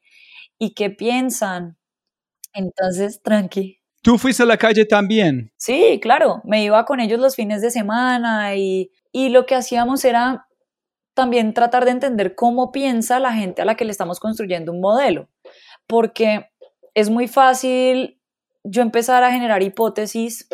y 0.57 0.73
qué 0.73 0.91
piensan? 0.91 1.77
Entonces, 2.53 3.21
tranqui. 3.21 3.81
¿Tú 4.01 4.17
fuiste 4.17 4.43
a 4.43 4.45
la 4.45 4.55
calle 4.55 4.85
también? 4.85 5.51
Sí, 5.57 5.99
claro, 6.01 6.41
me 6.45 6.63
iba 6.63 6.85
con 6.85 7.01
ellos 7.01 7.19
los 7.19 7.35
fines 7.35 7.61
de 7.61 7.69
semana 7.69 8.55
y, 8.55 8.91
y 9.11 9.27
lo 9.27 9.45
que 9.45 9.55
hacíamos 9.55 10.05
era 10.05 10.47
también 11.13 11.53
tratar 11.53 11.83
de 11.83 11.91
entender 11.91 12.33
cómo 12.35 12.71
piensa 12.71 13.19
la 13.19 13.33
gente 13.33 13.61
a 13.61 13.65
la 13.65 13.75
que 13.75 13.83
le 13.83 13.91
estamos 13.91 14.21
construyendo 14.21 14.71
un 14.71 14.79
modelo, 14.79 15.27
porque 15.85 16.49
es 16.93 17.09
muy 17.09 17.27
fácil 17.27 18.21
yo 18.63 18.81
empezar 18.81 19.21
a 19.23 19.33
generar 19.33 19.63
hipótesis 19.63 20.47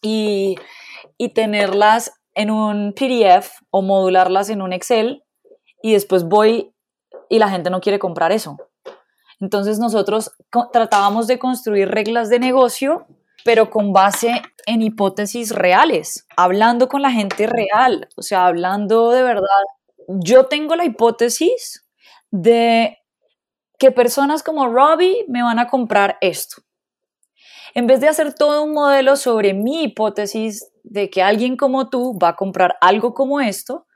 y, 0.00 0.54
y 1.18 1.30
tenerlas 1.30 2.12
en 2.34 2.50
un 2.50 2.92
PDF 2.92 3.60
o 3.70 3.82
modularlas 3.82 4.50
en 4.50 4.62
un 4.62 4.72
Excel 4.72 5.24
y 5.82 5.92
después 5.92 6.24
voy 6.24 6.74
y 7.28 7.38
la 7.38 7.48
gente 7.48 7.70
no 7.70 7.80
quiere 7.80 7.98
comprar 7.98 8.32
eso. 8.32 8.56
Entonces 9.40 9.78
nosotros 9.78 10.32
tratábamos 10.72 11.26
de 11.26 11.38
construir 11.38 11.88
reglas 11.88 12.28
de 12.28 12.38
negocio, 12.38 13.06
pero 13.44 13.70
con 13.70 13.92
base 13.92 14.42
en 14.66 14.82
hipótesis 14.82 15.50
reales, 15.50 16.26
hablando 16.36 16.88
con 16.88 17.02
la 17.02 17.10
gente 17.10 17.46
real, 17.46 18.08
o 18.16 18.22
sea, 18.22 18.46
hablando 18.46 19.10
de 19.10 19.22
verdad. 19.22 19.64
Yo 20.08 20.46
tengo 20.46 20.76
la 20.76 20.84
hipótesis 20.84 21.84
de 22.30 22.98
que 23.78 23.90
personas 23.90 24.42
como 24.42 24.68
Robbie 24.68 25.24
me 25.28 25.42
van 25.42 25.58
a 25.58 25.66
comprar 25.66 26.16
esto. 26.20 26.62
En 27.74 27.86
vez 27.86 28.00
de 28.00 28.08
hacer 28.08 28.34
todo 28.34 28.62
un 28.62 28.72
modelo 28.72 29.16
sobre 29.16 29.52
mi 29.52 29.82
hipótesis 29.82 30.70
de 30.84 31.10
que 31.10 31.22
alguien 31.22 31.56
como 31.56 31.90
tú 31.90 32.16
va 32.22 32.28
a 32.28 32.36
comprar 32.36 32.76
algo 32.80 33.12
como 33.12 33.40
esto, 33.40 33.86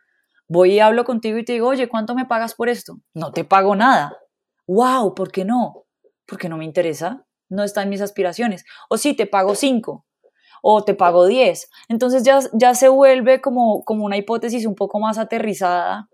voy 0.48 0.72
y 0.72 0.81
hablo 0.81 1.05
contigo 1.05 1.38
y 1.38 1.44
te 1.44 1.53
digo, 1.53 1.68
oye, 1.68 1.88
¿cuánto 1.88 2.16
me 2.16 2.27
pagas 2.27 2.55
por 2.55 2.68
esto? 2.68 2.98
No 3.14 3.31
te 3.33 3.44
pago 3.44 3.77
nada 3.77 4.18
wow, 4.68 5.14
¿por 5.14 5.33
qué 5.33 5.44
no? 5.44 5.87
Porque 6.27 6.48
no 6.48 6.59
me 6.59 6.64
interesa, 6.64 7.27
no 7.48 7.64
está 7.64 7.83
en 7.83 7.88
mis 7.88 8.03
aspiraciones. 8.03 8.64
O 8.88 8.98
sí, 8.98 9.14
te 9.14 9.27
pago 9.27 9.57
5 9.57 10.05
o 10.62 10.85
te 10.85 10.94
pago 10.94 11.27
10. 11.27 11.70
Entonces 11.88 12.22
ya, 12.22 12.40
ya 12.53 12.74
se 12.74 12.88
vuelve 12.88 13.40
como, 13.40 13.83
como 13.85 14.05
una 14.05 14.16
hipótesis 14.16 14.66
un 14.66 14.74
poco 14.74 15.01
más 15.01 15.18
aterrizada 15.18 16.09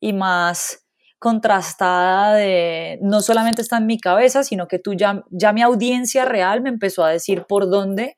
y 0.00 0.12
más 0.12 0.86
contrastada 1.18 2.34
de 2.34 2.98
no 3.02 3.20
solamente 3.20 3.60
está 3.60 3.76
en 3.76 3.86
mi 3.86 4.00
cabeza, 4.00 4.42
sino 4.42 4.66
que 4.66 4.78
tú 4.78 4.94
ya, 4.94 5.22
ya 5.30 5.52
mi 5.52 5.60
audiencia 5.60 6.24
real 6.24 6.62
me 6.62 6.70
empezó 6.70 7.04
a 7.04 7.10
decir 7.10 7.44
por 7.46 7.68
dónde 7.68 8.16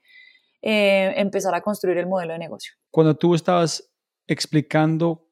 eh, 0.62 1.12
empezar 1.16 1.54
a 1.54 1.60
construir 1.60 1.98
el 1.98 2.06
modelo 2.06 2.32
de 2.32 2.38
negocio. 2.38 2.72
Cuando 2.90 3.16
tú 3.16 3.34
estabas 3.34 3.92
explicando 4.26 5.28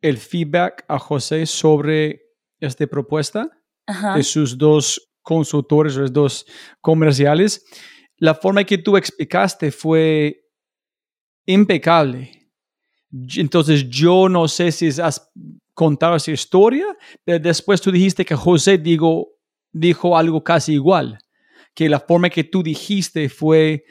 el 0.00 0.18
feedback 0.18 0.84
a 0.88 0.98
José 0.98 1.46
sobre 1.46 2.22
esta 2.60 2.86
propuesta, 2.86 3.50
de 4.14 4.22
sus 4.22 4.56
dos 4.56 5.12
consultores, 5.22 5.96
los 5.96 6.12
dos 6.12 6.46
comerciales, 6.80 7.64
la 8.16 8.34
forma 8.34 8.60
en 8.60 8.66
que 8.66 8.78
tú 8.78 8.96
explicaste 8.96 9.70
fue 9.70 10.48
impecable. 11.46 12.50
Entonces 13.36 13.88
yo 13.88 14.28
no 14.28 14.48
sé 14.48 14.72
si 14.72 14.88
has 15.00 15.30
contado 15.74 16.16
esa 16.16 16.30
historia, 16.30 16.86
pero 17.24 17.38
después 17.38 17.80
tú 17.80 17.90
dijiste 17.90 18.24
que 18.24 18.34
José 18.34 18.78
digo, 18.78 19.28
dijo 19.72 20.16
algo 20.16 20.42
casi 20.42 20.74
igual, 20.74 21.18
que 21.74 21.88
la 21.88 22.00
forma 22.00 22.30
que 22.30 22.44
tú 22.44 22.62
dijiste 22.62 23.28
fue 23.28 23.84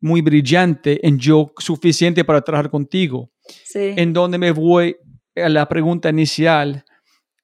muy 0.00 0.20
brillante 0.20 1.06
en 1.06 1.18
yo 1.18 1.52
suficiente 1.58 2.24
para 2.24 2.42
trabajar 2.42 2.70
contigo. 2.70 3.30
Sí. 3.64 3.94
En 3.96 4.12
donde 4.12 4.38
me 4.38 4.50
voy 4.50 4.96
a 5.34 5.48
la 5.48 5.68
pregunta 5.68 6.10
inicial 6.10 6.84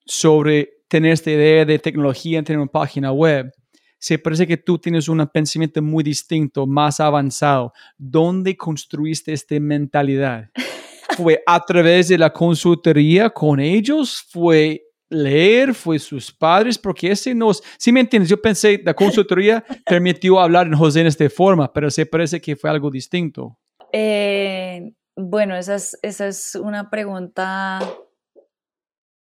sobre 0.05 0.83
tener 0.89 1.13
esta 1.13 1.31
idea 1.31 1.65
de 1.65 1.79
tecnología 1.79 2.39
en 2.39 2.45
tener 2.45 2.61
una 2.61 2.71
página 2.71 3.13
web. 3.13 3.51
Se 3.99 4.19
parece 4.19 4.47
que 4.47 4.57
tú 4.57 4.79
tienes 4.79 5.09
un 5.09 5.27
pensamiento 5.33 5.81
muy 5.81 6.03
distinto, 6.03 6.67
más 6.67 7.01
avanzado. 7.01 7.73
¿Dónde 7.97 8.57
construiste 8.57 9.33
esta 9.33 9.59
mentalidad? 9.61 10.51
¿Fue 11.17 11.43
a 11.47 11.65
través 11.65 12.09
de 12.09 12.19
la 12.19 12.33
consultoría 12.33 13.31
con 13.31 13.61
ellos? 13.61 14.27
¿Fue 14.31 14.83
leer? 15.13 15.75
¿Fue 15.75 15.99
sus 15.99 16.33
padres? 16.33 16.79
Porque 16.79 17.11
ese 17.11 17.35
nos, 17.35 17.63
si 17.79 17.93
me 17.93 18.01
entiendes, 18.01 18.29
yo 18.31 18.41
pensé 18.41 18.81
la 18.85 18.95
consultoría 18.95 19.65
permitió 19.87 20.41
hablar 20.41 20.67
en 20.67 20.75
José 20.75 21.03
en 21.03 21.07
esta 21.07 21.29
forma, 21.31 21.73
pero 21.73 21.91
se 21.91 22.07
parece 22.07 22.41
que 22.41 22.57
fue 22.57 22.71
algo 22.71 22.91
distinto. 22.91 23.59
Eh, 23.93 24.93
bueno, 25.17 25.55
esa 25.55 25.75
es, 25.75 25.99
esa 26.03 26.27
es 26.27 26.55
una 26.55 26.89
pregunta 26.89 27.79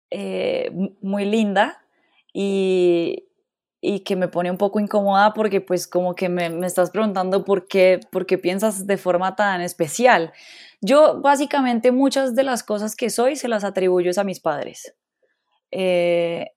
eh, 0.09 0.71
muy 1.01 1.25
linda 1.25 1.81
y, 2.33 3.27
y, 3.81 3.99
que 4.01 4.15
me 4.15 4.29
pone 4.29 4.49
un 4.49 4.57
poco 4.57 4.79
incómoda 4.79 5.33
porque 5.33 5.59
pues 5.59 5.87
como 5.87 6.15
que 6.15 6.29
me, 6.29 6.49
me 6.49 6.67
estás 6.67 6.91
preguntando 6.91 7.43
por 7.43 7.67
qué, 7.67 7.99
por 8.11 8.25
qué 8.25 8.37
piensas 8.37 8.87
de 8.87 8.97
forma 8.97 9.35
tan 9.35 9.61
especial. 9.61 10.31
Yo 10.81 11.19
básicamente 11.21 11.91
muchas 11.91 12.35
de 12.35 12.43
las 12.43 12.63
cosas 12.63 12.95
que 12.95 13.09
soy 13.09 13.35
se 13.35 13.47
las 13.47 13.63
atribuyo 13.63 14.11
a 14.15 14.23
mis 14.23 14.39
padres. 14.39 14.95
Eh, 15.77 16.51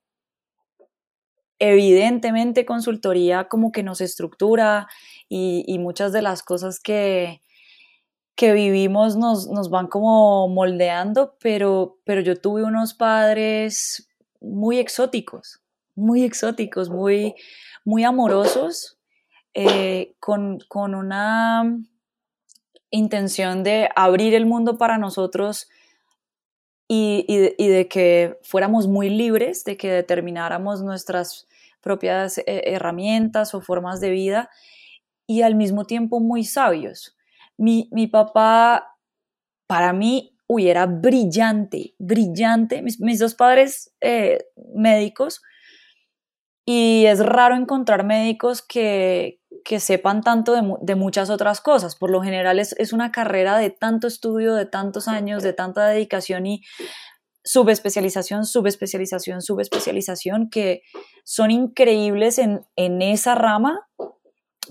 evidentemente 1.59 2.65
consultoría 2.65 3.49
como 3.49 3.73
que 3.73 3.83
nos 3.83 4.01
estructura 4.01 4.87
y, 5.29 5.77
muchas 5.81 6.13
de 6.13 6.23
las 6.23 6.45
cosas 6.45 6.79
que, 6.79 7.43
que 8.37 8.53
vivimos 8.53 9.17
nos, 9.17 9.49
nos 9.49 9.71
van 9.71 9.89
como 9.89 10.47
moldeando, 10.47 11.37
pero, 11.41 11.99
pero 12.05 12.21
yo 12.21 12.37
tuve 12.37 12.63
unos 12.63 12.95
padres 12.95 14.09
muy 14.41 14.79
exóticos, 14.79 15.61
muy 15.97 16.23
exóticos, 16.23 16.89
muy, 16.89 17.35
muy 17.85 18.05
amorosos, 18.05 19.01
eh, 19.53 20.15
con, 20.21 20.61
con 20.69 20.95
una 20.95 21.77
intención 22.91 23.65
de 23.65 23.89
abrir 23.97 24.35
el 24.35 24.47
mundo 24.47 24.79
para 24.79 24.97
nosotros 24.97 25.69
y, 26.89 27.25
y, 27.29 27.69
de, 27.69 27.87
que 27.87 28.39
fuéramos 28.43 28.89
muy 28.89 29.11
libres, 29.11 29.63
de 29.65 29.77
que 29.77 29.91
determináramos 29.91 30.83
nuestras 30.83 31.47
propias 31.83 32.39
eh, 32.39 32.63
herramientas 32.65 33.55
o 33.55 33.61
formas 33.61 34.01
de 34.01 34.11
vida 34.11 34.51
y 35.27 35.43
al 35.43 35.55
mismo 35.55 35.85
tiempo 35.85 36.19
muy 36.19 36.45
sabios. 36.45 37.17
Mi, 37.59 37.89
mi 37.93 38.07
papá, 38.07 38.97
para 39.67 39.93
mí, 39.93 40.35
uy, 40.47 40.69
era 40.69 40.87
brillante, 40.87 41.95
brillante. 41.99 42.81
Mis, 42.81 42.99
mis 43.01 43.19
dos 43.19 43.35
padres 43.35 43.93
eh, 44.01 44.39
médicos, 44.75 45.43
y 46.65 47.07
es 47.07 47.25
raro 47.25 47.55
encontrar 47.55 48.05
médicos 48.05 48.61
que, 48.61 49.41
que 49.69 49.81
sepan 49.81 50.23
tanto 50.23 50.55
de, 50.55 50.63
de, 50.81 50.95
muchas 50.95 51.29
otras 51.29 51.61
cosas. 51.61 51.95
Por 51.95 52.11
lo 52.11 52.23
general 52.23 52.59
es, 52.59 52.75
es, 52.79 52.95
una 52.95 53.13
carrera 53.13 53.59
de 53.59 53.69
tanto 53.69 54.07
estudio, 54.07 54.55
de 54.55 54.65
tantos 54.65 55.09
años, 55.09 55.43
de 55.43 55.53
tanta 55.53 55.87
dedicación 55.87 56.47
y 56.47 56.63
subespecialización, 57.45 58.47
subespecialización, 58.47 59.43
subespecialización, 59.43 60.49
que 60.49 60.81
son 61.23 61.51
increíbles 61.51 62.39
en, 62.39 62.63
en 62.77 63.03
esa 63.03 63.35
rama, 63.35 63.87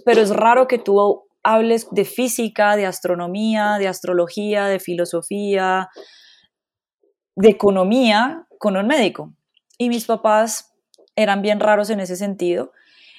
pero 0.03 0.21
es 0.21 0.31
raro 0.31 0.67
que 0.67 0.79
tú 0.79 1.27
hables 1.43 1.89
de 1.91 2.03
física, 2.03 2.75
de 2.75 2.87
astronomía, 2.87 3.77
de 3.77 3.87
astrología, 3.87 4.65
de 4.65 4.79
filosofía, 4.79 5.89
de 7.35 7.49
economía 7.49 8.47
con 8.57 8.75
un 8.75 8.87
médico. 8.87 9.31
Y 9.77 9.89
mis 9.89 10.05
papás 10.05 10.73
eran 11.15 11.43
bien 11.43 11.59
raros 11.59 11.91
en 11.91 11.99
ese 11.99 12.15
sentido. 12.15 12.71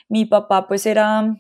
Mi 0.09 0.25
papá 0.25 0.67
pues 0.67 0.85
era 0.85 1.37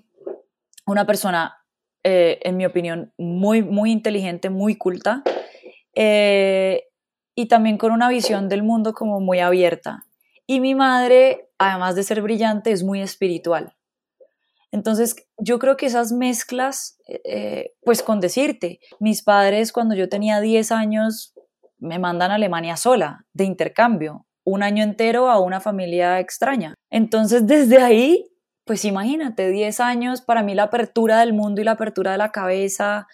una 0.92 1.06
persona, 1.06 1.56
eh, 2.04 2.38
en 2.42 2.56
mi 2.56 2.66
opinión, 2.66 3.12
muy, 3.18 3.62
muy 3.62 3.92
inteligente, 3.92 4.50
muy 4.50 4.76
culta. 4.76 5.22
Eh, 5.94 6.84
y 7.34 7.46
también 7.46 7.78
con 7.78 7.92
una 7.92 8.08
visión 8.08 8.48
del 8.48 8.62
mundo 8.62 8.94
como 8.94 9.20
muy 9.20 9.38
abierta. 9.38 10.04
Y 10.46 10.60
mi 10.60 10.74
madre, 10.74 11.50
además 11.58 11.94
de 11.94 12.02
ser 12.02 12.22
brillante, 12.22 12.72
es 12.72 12.82
muy 12.82 13.00
espiritual. 13.00 13.74
Entonces, 14.70 15.16
yo 15.38 15.58
creo 15.58 15.76
que 15.76 15.86
esas 15.86 16.12
mezclas, 16.12 16.98
eh, 17.06 17.72
pues 17.82 18.02
con 18.02 18.20
decirte, 18.20 18.80
mis 18.98 19.22
padres 19.22 19.72
cuando 19.72 19.94
yo 19.94 20.08
tenía 20.08 20.40
10 20.40 20.72
años 20.72 21.34
me 21.78 21.98
mandan 21.98 22.30
a 22.30 22.34
Alemania 22.34 22.76
sola, 22.76 23.24
de 23.32 23.44
intercambio, 23.44 24.26
un 24.44 24.62
año 24.62 24.82
entero 24.82 25.30
a 25.30 25.40
una 25.40 25.60
familia 25.60 26.20
extraña. 26.20 26.74
Entonces, 26.90 27.46
desde 27.46 27.78
ahí, 27.78 28.26
pues 28.68 28.84
imagínate, 28.84 29.50
10 29.50 29.80
años, 29.80 30.20
para 30.20 30.44
mí 30.44 30.54
la 30.54 30.64
apertura 30.64 31.18
del 31.18 31.32
mundo 31.32 31.60
y 31.60 31.64
la 31.64 31.72
apertura 31.72 32.12
de 32.12 32.18
la 32.18 32.30
cabeza 32.30 33.08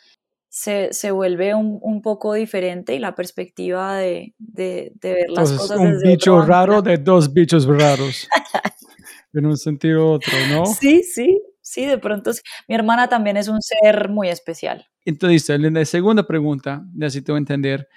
se, 0.48 0.92
se 0.92 1.12
vuelve 1.12 1.54
un, 1.54 1.78
un, 1.80 2.02
poco 2.02 2.34
diferente 2.34 2.94
y 2.94 2.98
la 2.98 3.14
perspectiva 3.14 3.96
de, 3.96 4.34
de, 4.38 4.92
de 4.96 5.12
ver 5.14 5.30
las 5.30 5.50
Entonces, 5.50 5.58
cosas 5.58 5.78
un 5.78 5.92
desde 5.92 6.08
bicho 6.08 6.34
otro 6.34 6.46
raro 6.46 6.82
de 6.82 6.98
dos 6.98 7.32
bichos 7.32 7.66
raros. 7.66 8.28
en 9.32 9.46
un 9.46 9.56
sentido 9.56 10.06
u 10.06 10.10
otro, 10.14 10.32
¿no? 10.50 10.66
Sí, 10.66 11.04
sí, 11.04 11.40
sí, 11.60 11.86
de 11.86 11.98
pronto 11.98 12.32
sí. 12.32 12.40
Mi 12.68 12.74
hermana 12.74 13.08
también 13.08 13.36
es 13.36 13.46
un 13.46 13.62
ser 13.62 14.08
muy 14.08 14.28
especial. 14.28 14.86
Entonces, 15.04 15.48
en 15.50 15.72
la 15.72 15.84
segunda 15.84 16.26
pregunta, 16.26 16.84
necesito 16.94 17.36
entender, 17.36 17.88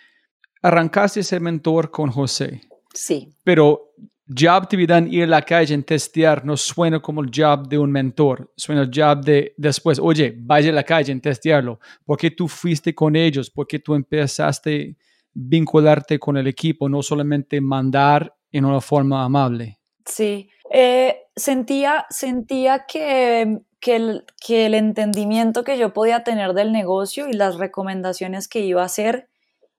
arrancaste 0.61 1.21
ese 1.21 1.39
mentor 1.39 1.89
con 1.89 2.11
José, 2.11 2.61
Sí. 2.93 3.33
pero 3.43 3.93
job 4.27 4.67
te 4.67 4.77
ir 4.77 5.23
a 5.23 5.27
la 5.27 5.41
calle 5.41 5.73
en 5.73 5.83
testear 5.83 6.43
no 6.45 6.57
suena 6.57 6.99
como 6.99 7.21
el 7.21 7.31
job 7.33 7.67
de 7.67 7.77
un 7.77 7.91
mentor, 7.91 8.51
suena 8.55 8.81
el 8.81 8.91
job 8.93 9.23
de 9.23 9.53
después, 9.57 9.99
oye, 9.99 10.35
vaya 10.37 10.71
a 10.71 10.73
la 10.73 10.83
calle 10.83 11.11
en 11.11 11.21
testearlo, 11.21 11.79
porque 12.05 12.31
tú 12.31 12.47
fuiste 12.47 12.93
con 12.93 13.15
ellos, 13.15 13.49
porque 13.49 13.79
tú 13.79 13.95
empezaste 13.95 14.95
a 14.97 15.03
vincularte 15.33 16.19
con 16.19 16.37
el 16.37 16.47
equipo, 16.47 16.89
no 16.89 17.01
solamente 17.01 17.61
mandar 17.61 18.35
en 18.51 18.65
una 18.65 18.81
forma 18.81 19.23
amable. 19.23 19.79
Sí, 20.05 20.49
eh, 20.71 21.17
sentía, 21.35 22.05
sentía 22.09 22.85
que, 22.87 23.59
que, 23.79 23.95
el, 23.95 24.25
que 24.45 24.65
el 24.65 24.73
entendimiento 24.73 25.63
que 25.63 25.77
yo 25.77 25.93
podía 25.93 26.23
tener 26.23 26.53
del 26.53 26.71
negocio 26.71 27.27
y 27.27 27.33
las 27.33 27.57
recomendaciones 27.57 28.47
que 28.47 28.61
iba 28.61 28.81
a 28.81 28.85
hacer, 28.85 29.29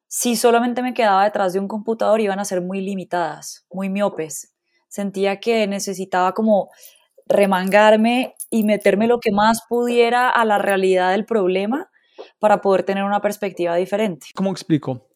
si 0.09 0.37
solamente 0.37 0.83
me 0.83 0.95
quedaba 0.95 1.25
detrás 1.25 1.53
de 1.53 1.61
un 1.61 1.69
computador, 1.69 2.21
iban 2.21 2.41
a 2.41 2.45
ser 2.45 2.63
muy 2.63 2.81
limitadas, 2.81 3.67
muy 3.71 3.91
miopes. 3.91 4.55
Sentía 4.89 5.39
que 5.39 5.67
necesitaba 5.67 6.33
como 6.33 6.71
remangarme 7.27 8.35
y 8.51 8.65
meterme 8.65 9.07
lo 9.07 9.21
que 9.21 9.33
más 9.33 9.63
pudiera 9.69 10.31
a 10.31 10.45
la 10.47 10.59
realidad 10.59 11.11
del 11.13 11.27
problema 11.27 11.91
para 12.39 12.61
poder 12.63 12.83
tener 12.83 13.05
una 13.05 13.21
perspectiva 13.21 13.77
diferente. 13.77 14.29
¿Cómo 14.35 14.51
explico? 14.51 15.09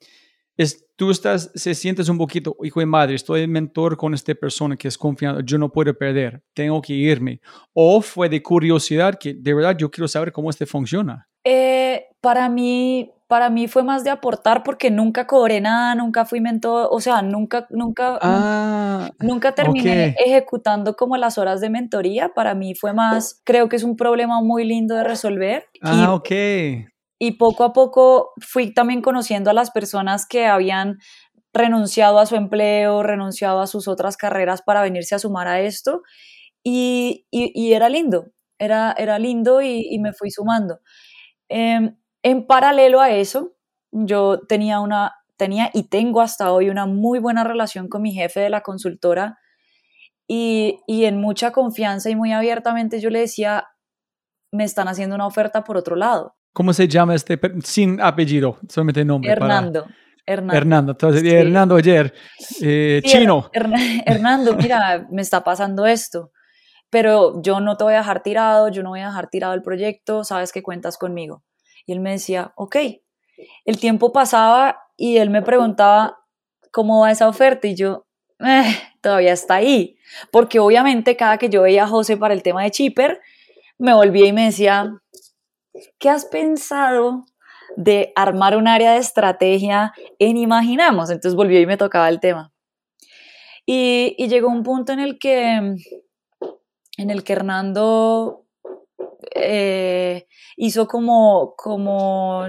Es, 0.58 0.86
tú 0.96 1.10
estás, 1.10 1.50
se 1.54 1.74
sientes 1.74 2.10
un 2.10 2.18
poquito, 2.18 2.54
hijo 2.62 2.80
de 2.80 2.86
madre, 2.86 3.14
estoy 3.14 3.46
mentor 3.48 3.96
con 3.96 4.12
esta 4.12 4.34
persona 4.34 4.76
que 4.76 4.88
es 4.88 4.98
confiante, 4.98 5.42
yo 5.46 5.56
no 5.56 5.72
puedo 5.72 5.96
perder, 5.96 6.42
tengo 6.52 6.82
que 6.82 6.92
irme. 6.92 7.40
O 7.72 8.02
fue 8.02 8.28
de 8.28 8.42
curiosidad 8.42 9.18
que 9.18 9.32
de 9.32 9.54
verdad 9.54 9.74
yo 9.78 9.90
quiero 9.90 10.06
saber 10.06 10.30
cómo 10.32 10.50
este 10.50 10.66
funciona. 10.66 11.26
Eh, 11.44 12.04
para 12.20 12.48
mí, 12.50 13.10
para 13.32 13.48
mí 13.48 13.66
fue 13.66 13.82
más 13.82 14.04
de 14.04 14.10
aportar 14.10 14.62
porque 14.62 14.90
nunca 14.90 15.26
cobré 15.26 15.62
nada, 15.62 15.94
nunca 15.94 16.26
fui 16.26 16.42
mentor, 16.42 16.88
o 16.90 17.00
sea, 17.00 17.22
nunca, 17.22 17.66
nunca, 17.70 18.18
Ah, 18.20 19.10
nunca 19.20 19.54
terminé 19.54 20.12
ejecutando 20.18 20.96
como 20.96 21.16
las 21.16 21.38
horas 21.38 21.62
de 21.62 21.70
mentoría. 21.70 22.34
Para 22.34 22.54
mí 22.54 22.74
fue 22.74 22.92
más, 22.92 23.40
creo 23.44 23.70
que 23.70 23.76
es 23.76 23.84
un 23.84 23.96
problema 23.96 24.42
muy 24.42 24.64
lindo 24.66 24.94
de 24.96 25.04
resolver. 25.04 25.64
ah, 25.82 26.12
y, 26.12 26.14
ok. 26.14 26.30
y 27.18 27.32
poco 27.38 27.64
a 27.64 27.72
poco 27.72 28.32
fui 28.40 28.74
también 28.74 29.00
conociendo 29.00 29.48
a 29.50 29.54
las 29.54 29.70
personas 29.70 30.26
que 30.26 30.46
habían 30.46 30.98
renunciado 31.54 32.18
a 32.18 32.26
su 32.26 32.36
empleo, 32.36 33.02
renunciado 33.02 33.60
a 33.60 33.66
sus 33.66 33.88
otras 33.88 34.16
carreras 34.18 34.62
para 34.62 34.82
venirse 34.82 35.14
a 35.14 35.18
sumar 35.20 35.48
a 35.48 35.60
esto. 35.60 36.02
Y, 36.64 37.26
y- 37.30 37.52
y 37.54 37.74
era 37.74 37.88
lindo, 37.88 38.26
era, 38.58 38.92
era 38.98 39.18
lindo 39.18 39.62
y, 39.62 39.86
y 39.90 39.98
me 40.00 40.12
fui 40.12 40.30
sumando. 40.30 40.80
Em, 41.48 41.96
en 42.22 42.46
paralelo 42.46 43.00
a 43.00 43.10
eso, 43.10 43.52
yo 43.90 44.40
tenía 44.48 44.80
una, 44.80 45.14
tenía 45.36 45.70
y 45.74 45.84
tengo 45.88 46.20
hasta 46.20 46.52
hoy 46.52 46.70
una 46.70 46.86
muy 46.86 47.18
buena 47.18 47.44
relación 47.44 47.88
con 47.88 48.02
mi 48.02 48.12
jefe 48.12 48.40
de 48.40 48.50
la 48.50 48.60
consultora 48.62 49.38
y, 50.28 50.80
y 50.86 51.04
en 51.04 51.20
mucha 51.20 51.50
confianza 51.52 52.08
y 52.10 52.16
muy 52.16 52.32
abiertamente 52.32 53.00
yo 53.00 53.10
le 53.10 53.20
decía, 53.20 53.66
me 54.52 54.64
están 54.64 54.88
haciendo 54.88 55.14
una 55.16 55.26
oferta 55.26 55.64
por 55.64 55.76
otro 55.76 55.96
lado. 55.96 56.36
¿Cómo 56.52 56.72
se 56.72 56.86
llama 56.86 57.14
este? 57.14 57.40
Sin 57.64 58.00
apellido, 58.00 58.58
solamente 58.68 59.04
nombre. 59.04 59.34
para- 59.34 59.56
Hernando. 59.56 59.86
Hernando. 60.24 60.56
Hernando. 60.56 60.92
Entonces, 60.92 61.22
Sí. 61.22 61.30
Hernando 61.30 61.76
ayer, 61.76 62.14
eh, 62.62 63.00
Sí, 63.02 63.10
chino. 63.10 63.50
Hern- 63.52 64.02
Hernando, 64.06 64.54
mira, 64.54 65.06
me 65.10 65.20
está 65.22 65.42
pasando 65.42 65.84
esto, 65.86 66.30
pero 66.90 67.42
yo 67.42 67.58
no 67.60 67.76
te 67.76 67.84
voy 67.84 67.94
a 67.94 67.98
dejar 67.98 68.22
tirado, 68.22 68.68
yo 68.68 68.82
no 68.84 68.90
voy 68.90 69.00
a 69.00 69.06
dejar 69.06 69.28
tirado 69.30 69.54
el 69.54 69.62
proyecto, 69.62 70.22
sabes 70.24 70.52
que 70.52 70.62
cuentas 70.62 70.96
conmigo. 70.96 71.42
Y 71.86 71.92
él 71.92 72.00
me 72.00 72.12
decía, 72.12 72.52
ok. 72.56 72.76
El 73.64 73.78
tiempo 73.78 74.12
pasaba 74.12 74.78
y 74.96 75.16
él 75.18 75.30
me 75.30 75.42
preguntaba, 75.42 76.18
¿cómo 76.70 77.00
va 77.00 77.10
esa 77.10 77.28
oferta? 77.28 77.66
Y 77.66 77.74
yo, 77.74 78.06
"Eh, 78.40 78.76
todavía 79.00 79.32
está 79.32 79.56
ahí. 79.56 79.96
Porque 80.30 80.58
obviamente 80.60 81.16
cada 81.16 81.38
que 81.38 81.48
yo 81.48 81.62
veía 81.62 81.84
a 81.84 81.88
José 81.88 82.16
para 82.16 82.34
el 82.34 82.42
tema 82.42 82.62
de 82.62 82.70
Chipper, 82.70 83.20
me 83.78 83.94
volvía 83.94 84.26
y 84.26 84.32
me 84.32 84.44
decía, 84.46 84.92
¿qué 85.98 86.08
has 86.10 86.24
pensado 86.26 87.24
de 87.76 88.12
armar 88.16 88.56
un 88.56 88.68
área 88.68 88.92
de 88.92 88.98
estrategia 88.98 89.92
en 90.18 90.36
Imaginamos? 90.36 91.10
Entonces 91.10 91.34
volvió 91.36 91.60
y 91.60 91.66
me 91.66 91.76
tocaba 91.76 92.08
el 92.08 92.20
tema. 92.20 92.52
Y, 93.66 94.14
y 94.18 94.28
llegó 94.28 94.48
un 94.48 94.62
punto 94.62 94.92
en 94.92 95.00
el 95.00 95.18
que, 95.18 95.54
en 96.98 97.10
el 97.10 97.24
que 97.24 97.32
Hernando 97.32 98.41
eh, 99.34 100.26
hizo 100.56 100.86
como, 100.86 101.54
como, 101.56 102.44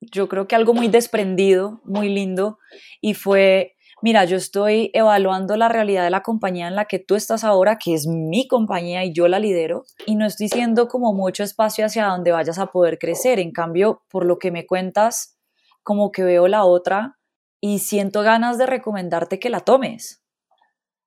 yo 0.00 0.28
creo 0.28 0.46
que 0.46 0.56
algo 0.56 0.74
muy 0.74 0.88
desprendido, 0.88 1.80
muy 1.84 2.08
lindo, 2.08 2.58
y 3.00 3.14
fue, 3.14 3.76
mira, 4.02 4.24
yo 4.24 4.36
estoy 4.36 4.90
evaluando 4.94 5.56
la 5.56 5.68
realidad 5.68 6.04
de 6.04 6.10
la 6.10 6.22
compañía 6.22 6.68
en 6.68 6.76
la 6.76 6.86
que 6.86 6.98
tú 6.98 7.14
estás 7.14 7.44
ahora, 7.44 7.78
que 7.78 7.94
es 7.94 8.06
mi 8.06 8.48
compañía 8.48 9.04
y 9.04 9.12
yo 9.12 9.28
la 9.28 9.38
lidero, 9.38 9.84
y 10.06 10.16
no 10.16 10.26
estoy 10.26 10.48
siendo 10.48 10.88
como 10.88 11.12
mucho 11.12 11.44
espacio 11.44 11.86
hacia 11.86 12.06
donde 12.06 12.32
vayas 12.32 12.58
a 12.58 12.66
poder 12.66 12.98
crecer. 12.98 13.38
En 13.38 13.52
cambio, 13.52 14.02
por 14.08 14.24
lo 14.24 14.38
que 14.38 14.50
me 14.50 14.66
cuentas, 14.66 15.38
como 15.82 16.12
que 16.12 16.22
veo 16.22 16.48
la 16.48 16.64
otra 16.64 17.18
y 17.60 17.78
siento 17.78 18.22
ganas 18.22 18.58
de 18.58 18.66
recomendarte 18.66 19.38
que 19.38 19.50
la 19.50 19.60
tomes. 19.60 20.22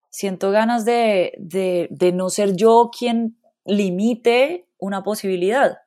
Siento 0.09 0.51
ganas 0.51 0.85
de, 0.85 1.33
de, 1.37 1.87
de 1.91 2.11
no 2.13 2.29
ser 2.29 2.55
yo 2.55 2.89
quien 2.97 3.37
limite 3.65 4.64
una 4.77 5.03
posibilidad. 5.03 5.77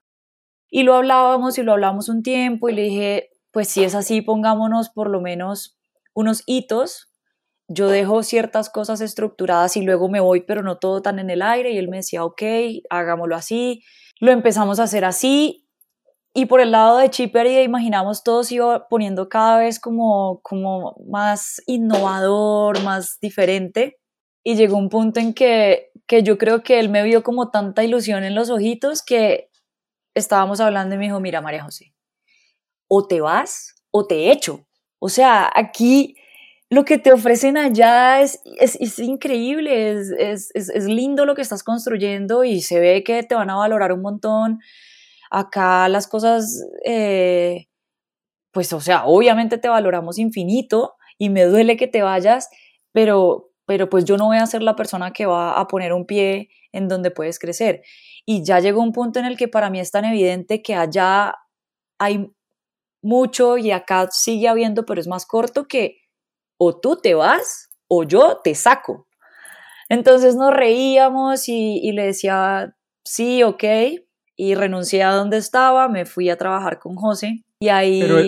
Y 0.71 0.83
lo 0.83 0.95
hablábamos 0.95 1.59
y 1.59 1.63
lo 1.63 1.73
hablamos 1.73 2.09
un 2.09 2.23
tiempo 2.23 2.69
y 2.69 2.75
le 2.75 2.83
dije, 2.83 3.31
pues 3.51 3.69
si 3.69 3.85
es 3.85 3.95
así, 3.95 4.21
pongámonos 4.23 4.91
por 4.91 5.11
lo 5.11 5.21
menos 5.21 5.79
unos 6.15 6.43
hitos. 6.47 7.11
Yo 7.69 7.89
dejo 7.89 8.23
ciertas 8.23 8.71
cosas 8.71 9.01
estructuradas 9.01 9.77
y 9.77 9.83
luego 9.83 10.09
me 10.09 10.21
voy, 10.21 10.43
pero 10.43 10.63
no 10.63 10.79
todo 10.79 11.03
tan 11.03 11.19
en 11.19 11.31
el 11.31 11.43
aire. 11.43 11.73
Y 11.73 11.79
él 11.79 11.89
me 11.89 11.99
decía, 11.99 12.25
ok, 12.25 12.43
hagámoslo 12.91 13.37
así. 13.37 13.83
Lo 14.21 14.33
empezamos 14.33 14.81
a 14.81 14.85
hacer 14.85 15.05
así. 15.05 15.69
Y 16.35 16.47
por 16.47 16.61
el 16.61 16.71
lado 16.71 16.99
de 16.99 17.11
Chipper 17.11 17.47
y 17.47 17.55
de 17.55 17.63
Imaginamos, 17.63 18.23
todo 18.23 18.45
se 18.45 18.57
iba 18.57 18.87
poniendo 18.89 19.29
cada 19.29 19.59
vez 19.59 19.81
como, 19.81 20.41
como 20.43 20.97
más 21.09 21.63
innovador, 21.67 22.83
más 22.83 23.19
diferente. 23.21 23.99
Y 24.45 24.55
llegó 24.57 24.77
un 24.77 24.89
punto 24.89 25.21
en 25.21 25.35
que, 25.35 25.91
que 26.09 26.25
yo 26.25 26.39
creo 26.39 26.63
que 26.65 26.81
él 26.81 26.89
me 26.89 27.05
vio 27.05 27.23
como 27.23 27.51
tanta 27.51 27.85
ilusión 27.85 28.25
en 28.25 28.35
los 28.35 28.51
ojitos 28.51 29.03
que 29.03 29.51
estábamos 30.15 30.59
hablando 30.59 30.95
y 30.95 30.99
me 30.99 31.05
dijo, 31.05 31.21
mira 31.21 31.41
María 31.41 31.63
José, 31.63 31.95
o 32.89 33.07
te 33.07 33.21
vas 33.21 33.77
o 33.93 34.07
te 34.07 34.33
echo. 34.33 34.67
O 34.99 35.11
sea, 35.11 35.49
aquí 35.55 36.17
lo 36.71 36.85
que 36.85 36.99
te 36.99 37.13
ofrecen 37.13 37.57
allá 37.57 38.21
es, 38.21 38.41
es, 38.59 38.99
increíble, 38.99 39.93
es, 39.93 40.51
es 40.55 40.85
lindo 40.85 41.25
lo 41.25 41.35
que 41.35 41.43
estás 41.43 41.63
construyendo 41.63 42.43
y 42.43 42.63
se 42.63 42.81
ve 42.81 43.05
que 43.05 43.23
te 43.23 43.35
van 43.35 43.51
a 43.51 43.57
valorar 43.57 43.93
un 43.93 44.03
montón. 44.03 44.61
Acá 45.31 45.89
las 45.89 46.09
cosas, 46.09 46.65
eh, 46.85 47.69
pues 48.51 48.73
o 48.73 48.81
sea, 48.81 49.05
obviamente 49.05 49.59
te 49.59 49.69
valoramos 49.69 50.19
infinito 50.19 50.95
y 51.19 51.29
me 51.29 51.45
duele 51.45 51.77
que 51.77 51.87
te 51.87 52.03
vayas, 52.03 52.49
pero, 52.93 53.48
pero 53.69 53.91
pues 53.91 54.07
yo 54.07 54.17
no 54.17 54.25
voy 54.25 54.39
a 54.39 54.47
ser 54.47 54.63
la 54.63 54.75
persona 54.77 55.13
que 55.13 55.27
va 55.27 55.61
a 55.61 55.69
poner 55.69 55.93
un 55.93 56.07
pie 56.07 56.49
en 56.73 56.89
donde 56.89 57.11
puedes 57.11 57.39
crecer. 57.39 57.83
Y 58.25 58.43
ya 58.43 58.61
llegó 58.61 58.81
un 58.81 58.93
punto 58.93 59.19
en 59.19 59.27
el 59.27 59.37
que 59.37 59.47
para 59.47 59.69
mí 59.69 59.79
es 59.79 59.91
tan 59.91 60.07
evidente 60.07 60.63
que 60.63 60.75
allá 60.75 61.35
hay 61.99 62.33
mucho 63.03 63.59
y 63.59 63.71
acá 63.71 64.09
sigue 64.11 64.49
habiendo, 64.49 64.87
pero 64.87 65.03
es 65.03 65.07
más 65.07 65.27
corto 65.27 65.69
que 65.69 65.99
o 66.57 66.81
tú 66.81 66.97
te 66.97 67.13
vas 67.13 67.69
o 67.89 68.05
yo 68.05 68.41
te 68.43 68.55
saco. 68.55 69.07
Entonces 69.91 70.35
nos 70.35 70.55
reíamos 70.55 71.47
y, 71.51 71.79
y 71.83 71.93
le 71.93 72.07
decía, 72.07 72.75
sí, 73.05 73.43
ok, 73.43 73.65
y 74.35 74.55
renuncié 74.55 75.03
a 75.03 75.13
donde 75.13 75.37
estaba, 75.37 75.91
me 75.91 76.07
fui 76.07 76.31
a 76.31 76.39
trabajar 76.39 76.79
con 76.79 76.97
José 76.97 77.45
y 77.61 77.69
ahí... 77.69 78.01
Pero 78.01 78.19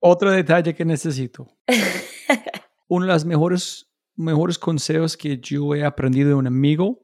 otro 0.00 0.32
detalle 0.32 0.74
que 0.74 0.84
necesito. 0.84 1.46
Uno 2.88 3.06
de 3.06 3.12
los 3.12 3.24
mejores, 3.24 3.88
mejores 4.16 4.58
consejos 4.58 5.16
que 5.16 5.38
yo 5.38 5.74
he 5.74 5.84
aprendido 5.84 6.28
de 6.28 6.34
un 6.34 6.46
amigo 6.46 7.02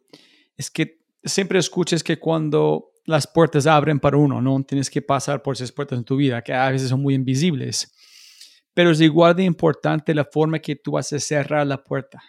es 0.57 0.71
que 0.71 1.01
siempre 1.25 1.59
escuches 1.59 2.03
que 2.03 2.19
cuando 2.19 2.93
las 3.05 3.27
puertas 3.27 3.67
abren 3.67 3.99
para 3.99 4.17
uno, 4.17 4.41
no 4.41 4.63
tienes 4.63 4.91
que 4.91 5.03
pasar 5.03 5.43
por 5.43 5.55
esas 5.55 5.73
puertas 5.73 5.99
en 5.99 6.05
tu 6.05 6.17
vida, 6.17 6.43
que 6.43 6.53
a 6.53 6.71
veces 6.71 6.89
son 6.91 7.03
muy 7.03 7.15
invisibles. 7.15 7.93
Pero 8.75 8.91
es 8.91 9.01
igual 9.01 9.35
de 9.35 9.45
importante 9.45 10.15
la 10.15 10.25
forma 10.25 10.61
que 10.61 10.77
tú 10.77 10.97
a 10.97 11.03
cerrar 11.03 11.67
la 11.67 11.83
puerta. 11.83 12.23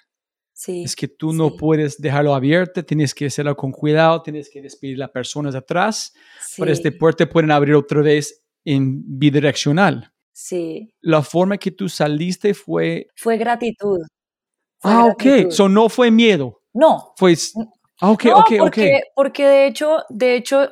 Sí. 0.54 0.84
Es 0.84 0.96
que 0.96 1.08
tú 1.08 1.34
no 1.34 1.56
puedes 1.56 2.00
dejarlo 2.00 2.36
abierto, 2.36 2.84
tienes 2.84 3.14
que 3.16 3.28
hacerlo 3.28 3.56
con 3.56 3.72
cuidado, 3.72 4.22
tienes 4.22 4.50
que 4.50 4.62
despedir 4.62 4.98
a 4.98 5.00
las 5.00 5.10
personas 5.10 5.56
atrás, 5.56 6.14
sí, 6.40 6.62
pero 6.62 6.72
este 6.72 6.92
puerta 6.92 7.28
pueden 7.28 7.52
abrir 7.52 7.76
otra 7.76 8.02
vez 8.02 8.44
en 8.64 9.02
bidireccional. 9.20 10.12
Sí. 10.34 10.94
La 11.02 11.22
forma 11.24 11.58
que 11.58 11.72
tú 11.72 11.90
saliste 11.90 12.54
fue... 12.54 13.08
Fue 13.16 13.38
gratitud. 13.38 14.00
Ah, 14.84 15.06
ok. 15.06 15.24
gratitud. 15.24 15.52
So 15.52 15.70
no 15.70 15.90
fue 15.90 16.12
miedo. 16.12 16.62
No, 16.74 17.14
Fue... 17.18 17.36
Ah, 18.00 18.12
ok, 18.12 18.26
no, 18.26 18.38
ok, 18.40 18.52
porque, 18.58 18.94
ok. 18.96 19.12
porque 19.14 19.48
de 19.48 19.68
hecho, 19.68 20.04
de 20.10 20.36
hecho, 20.36 20.72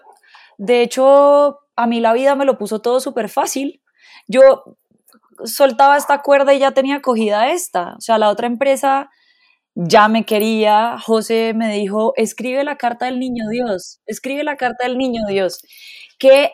de 0.58 0.82
hecho, 0.82 1.60
a 1.76 1.88
mí 1.88 2.00
la 2.00 2.14
vida 2.14 2.36
me 2.36 2.46
lo 2.46 2.58
puso 2.58 2.82
todo 2.82 3.00
súper 3.00 3.30
fácil. 3.30 3.84
Yo 4.28 4.64
soltaba 5.44 5.98
esta 5.98 6.22
cuerda 6.22 6.54
y 6.54 6.60
ya 6.60 6.72
tenía 6.72 7.02
cogida 7.02 7.52
esta. 7.52 7.96
O 7.98 8.02
sea, 8.02 8.18
la 8.18 8.30
otra 8.30 8.48
empresa 8.48 9.10
ya 9.76 10.08
me 10.08 10.26
quería. 10.26 10.98
José 11.00 11.54
me 11.56 11.72
dijo, 11.74 12.14
escribe 12.16 12.64
la 12.64 12.78
carta 12.78 13.06
del 13.06 13.20
niño 13.20 13.48
Dios, 13.50 14.02
escribe 14.06 14.44
la 14.44 14.58
carta 14.58 14.86
del 14.86 14.98
niño 14.98 15.22
Dios. 15.28 15.62
¿Qué 16.18 16.52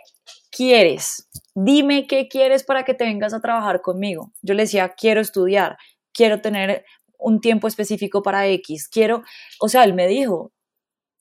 quieres? 0.52 1.30
Dime 1.56 2.06
qué 2.08 2.28
quieres 2.28 2.64
para 2.64 2.84
que 2.84 2.94
te 2.94 3.06
vengas 3.06 3.34
a 3.34 3.42
trabajar 3.42 3.82
conmigo. 3.82 4.32
Yo 4.42 4.54
le 4.54 4.64
decía, 4.64 4.90
quiero 4.90 5.22
estudiar, 5.22 5.78
quiero 6.14 6.42
tener 6.42 6.86
un 7.26 7.42
tiempo 7.42 7.68
específico 7.68 8.22
para 8.22 8.48
X, 8.48 8.88
quiero, 8.88 9.24
o 9.60 9.68
sea, 9.68 9.84
él 9.84 9.96
me 9.96 10.08
dijo, 10.08 10.54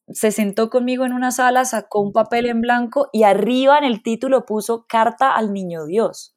se 0.09 0.33
sentó 0.33 0.69
conmigo 0.69 1.07
en 1.07 1.15
una 1.15 1.31
sala, 1.31 1.65
sacó 1.65 2.01
un 2.01 2.13
papel 2.13 2.47
en 2.47 2.61
blanco 2.61 3.09
y 3.11 3.23
arriba 3.23 3.79
en 3.79 3.85
el 3.85 4.03
título 4.03 4.45
puso 4.45 4.85
carta 4.87 5.35
al 5.35 5.55
niño 5.55 5.87
Dios. 5.87 6.37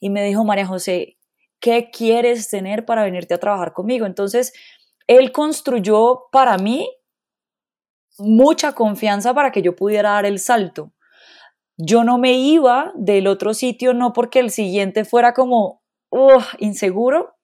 Y 0.00 0.10
me 0.10 0.24
dijo, 0.24 0.44
María 0.44 0.66
José, 0.66 1.16
¿qué 1.60 1.90
quieres 1.92 2.50
tener 2.50 2.84
para 2.84 3.04
venirte 3.04 3.34
a 3.34 3.38
trabajar 3.38 3.72
conmigo? 3.72 4.04
Entonces, 4.04 4.52
él 5.06 5.30
construyó 5.30 6.24
para 6.32 6.58
mí 6.58 6.90
mucha 8.18 8.72
confianza 8.72 9.32
para 9.32 9.52
que 9.52 9.62
yo 9.62 9.76
pudiera 9.76 10.10
dar 10.10 10.26
el 10.26 10.40
salto. 10.40 10.92
Yo 11.76 12.02
no 12.02 12.18
me 12.18 12.32
iba 12.32 12.92
del 12.96 13.28
otro 13.28 13.54
sitio 13.54 13.94
no 13.94 14.12
porque 14.12 14.40
el 14.40 14.50
siguiente 14.50 15.04
fuera 15.04 15.34
como 15.34 15.82
uh, 16.10 16.40
inseguro, 16.58 17.36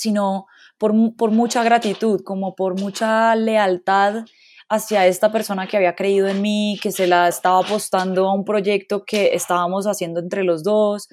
sino 0.00 0.46
por, 0.78 0.94
por 1.16 1.30
mucha 1.30 1.62
gratitud, 1.62 2.22
como 2.24 2.54
por 2.54 2.80
mucha 2.80 3.36
lealtad 3.36 4.24
hacia 4.70 5.06
esta 5.06 5.32
persona 5.32 5.66
que 5.66 5.76
había 5.76 5.96
creído 5.96 6.28
en 6.28 6.40
mí, 6.40 6.78
que 6.80 6.92
se 6.92 7.06
la 7.08 7.28
estaba 7.28 7.58
apostando 7.58 8.28
a 8.28 8.34
un 8.34 8.44
proyecto 8.44 9.04
que 9.04 9.34
estábamos 9.34 9.86
haciendo 9.86 10.20
entre 10.20 10.44
los 10.44 10.62
dos. 10.62 11.08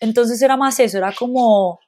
Entonces 0.00 0.40
era 0.40 0.56
más 0.56 0.78
eso, 0.78 0.98
era 0.98 1.12
como, 1.12 1.80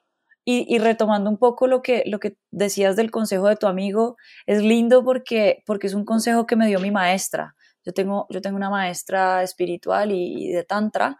y, 0.45 0.65
y, 0.67 0.77
retomando 0.79 1.29
un 1.29 1.37
poco 1.37 1.67
lo 1.67 1.81
que, 1.81 2.03
lo 2.05 2.19
que 2.19 2.37
decías 2.51 2.95
del 2.95 3.11
consejo 3.11 3.47
de 3.47 3.55
tu 3.55 3.67
amigo, 3.67 4.17
es 4.45 4.61
lindo 4.61 5.03
porque, 5.03 5.63
porque 5.65 5.87
es 5.87 5.93
un 5.93 6.05
consejo 6.05 6.45
que 6.45 6.55
me 6.57 6.67
dio 6.67 6.79
mi 6.79 6.91
maestra. 6.91 7.55
Yo 7.85 7.93
tengo, 7.93 8.27
yo 8.29 8.41
tengo 8.41 8.57
una 8.57 8.69
maestra 8.69 9.41
espiritual 9.43 10.11
y, 10.11 10.49
y 10.49 10.51
de 10.51 10.63
tantra, 10.63 11.17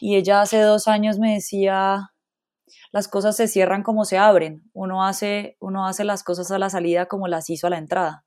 y 0.00 0.16
ella 0.16 0.42
hace 0.42 0.60
dos 0.60 0.86
años 0.86 1.18
me 1.18 1.34
decía, 1.34 2.10
las 2.92 3.08
cosas 3.08 3.36
se 3.36 3.48
cierran 3.48 3.82
como 3.82 4.04
se 4.04 4.18
abren, 4.18 4.62
uno 4.72 5.04
hace, 5.04 5.56
uno 5.60 5.86
hace 5.86 6.04
las 6.04 6.22
cosas 6.22 6.50
a 6.50 6.58
la 6.58 6.70
salida 6.70 7.06
como 7.06 7.28
las 7.28 7.50
hizo 7.50 7.66
a 7.66 7.70
la 7.70 7.78
entrada. 7.78 8.24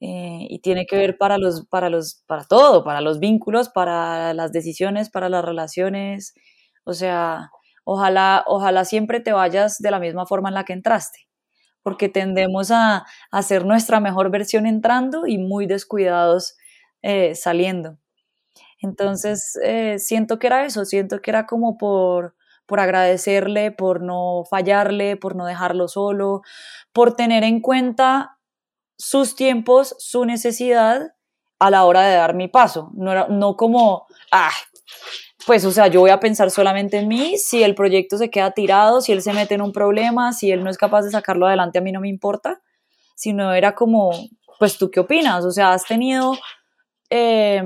Eh, 0.00 0.46
y 0.50 0.58
tiene 0.60 0.86
que 0.86 0.96
ver 0.96 1.16
para 1.18 1.38
los, 1.38 1.66
para 1.66 1.88
los, 1.90 2.22
para 2.26 2.44
todo, 2.44 2.84
para 2.84 3.00
los 3.00 3.18
vínculos, 3.18 3.68
para 3.70 4.34
las 4.34 4.52
decisiones, 4.52 5.10
para 5.10 5.28
las 5.28 5.44
relaciones. 5.44 6.34
O 6.84 6.92
sea, 6.92 7.50
ojalá, 7.84 8.44
ojalá 8.46 8.84
siempre 8.84 9.20
te 9.20 9.32
vayas 9.32 9.78
de 9.78 9.90
la 9.90 10.00
misma 10.00 10.26
forma 10.26 10.48
en 10.50 10.54
la 10.54 10.64
que 10.64 10.74
entraste, 10.74 11.20
porque 11.82 12.08
tendemos 12.08 12.70
a, 12.70 12.98
a 12.98 13.04
hacer 13.30 13.64
nuestra 13.66 14.00
mejor 14.00 14.30
versión 14.30 14.66
entrando 14.66 15.26
y 15.26 15.38
muy 15.38 15.66
descuidados 15.66 16.56
eh, 17.02 17.34
saliendo. 17.34 17.98
Entonces, 18.80 19.58
eh, 19.64 19.98
siento 19.98 20.38
que 20.38 20.48
era 20.48 20.64
eso, 20.64 20.84
siento 20.84 21.20
que 21.22 21.30
era 21.30 21.46
como 21.46 21.78
por, 21.78 22.34
por 22.66 22.80
agradecerle, 22.80 23.70
por 23.70 24.02
no 24.02 24.44
fallarle, 24.48 25.16
por 25.16 25.36
no 25.36 25.46
dejarlo 25.46 25.88
solo, 25.88 26.42
por 26.92 27.14
tener 27.14 27.44
en 27.44 27.60
cuenta 27.60 28.38
sus 28.98 29.36
tiempos, 29.36 29.94
su 29.98 30.24
necesidad 30.24 31.14
a 31.58 31.70
la 31.70 31.84
hora 31.84 32.02
de 32.02 32.16
dar 32.16 32.34
mi 32.34 32.48
paso. 32.48 32.90
No, 32.94 33.28
no 33.28 33.56
como, 33.56 34.06
ah, 34.32 34.50
pues, 35.46 35.64
o 35.64 35.70
sea, 35.70 35.86
yo 35.86 36.00
voy 36.00 36.10
a 36.10 36.20
pensar 36.20 36.50
solamente 36.50 36.98
en 36.98 37.08
mí, 37.08 37.38
si 37.38 37.62
el 37.62 37.74
proyecto 37.74 38.18
se 38.18 38.30
queda 38.30 38.50
tirado, 38.50 39.00
si 39.00 39.12
él 39.12 39.22
se 39.22 39.32
mete 39.32 39.54
en 39.54 39.62
un 39.62 39.72
problema, 39.72 40.32
si 40.32 40.50
él 40.50 40.64
no 40.64 40.70
es 40.70 40.76
capaz 40.76 41.02
de 41.02 41.10
sacarlo 41.10 41.46
adelante, 41.46 41.78
a 41.78 41.82
mí 41.82 41.92
no 41.92 42.00
me 42.00 42.08
importa, 42.08 42.60
sino 43.14 43.52
era 43.54 43.74
como, 43.74 44.10
pues, 44.58 44.76
¿tú 44.76 44.90
qué 44.90 45.00
opinas? 45.00 45.44
O 45.44 45.50
sea, 45.50 45.72
has 45.72 45.84
tenido 45.84 46.36
eh, 47.10 47.62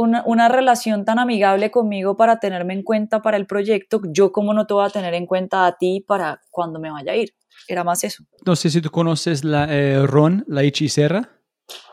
una, 0.00 0.22
una, 0.26 0.48
relación 0.48 1.04
tan 1.04 1.18
amigable 1.18 1.70
conmigo 1.70 2.16
para 2.16 2.40
tenerme 2.40 2.74
en 2.74 2.82
cuenta 2.82 3.22
para 3.22 3.36
el 3.36 3.46
proyecto, 3.46 4.00
yo 4.10 4.32
como 4.32 4.54
no 4.54 4.66
te 4.66 4.74
voy 4.74 4.86
a 4.86 4.90
tener 4.90 5.14
en 5.14 5.26
cuenta 5.26 5.66
a 5.66 5.76
ti 5.76 6.04
para 6.06 6.40
cuando 6.50 6.80
me 6.80 6.90
vaya 6.90 7.12
a 7.12 7.16
ir. 7.16 7.34
Era 7.68 7.84
más 7.84 8.02
eso. 8.04 8.24
No 8.44 8.56
sé 8.56 8.70
si 8.70 8.80
tú 8.80 8.90
conoces 8.90 9.44
la 9.44 9.66
eh, 9.72 10.06
Ron, 10.06 10.44
la 10.48 10.62
hechicera. 10.62 11.40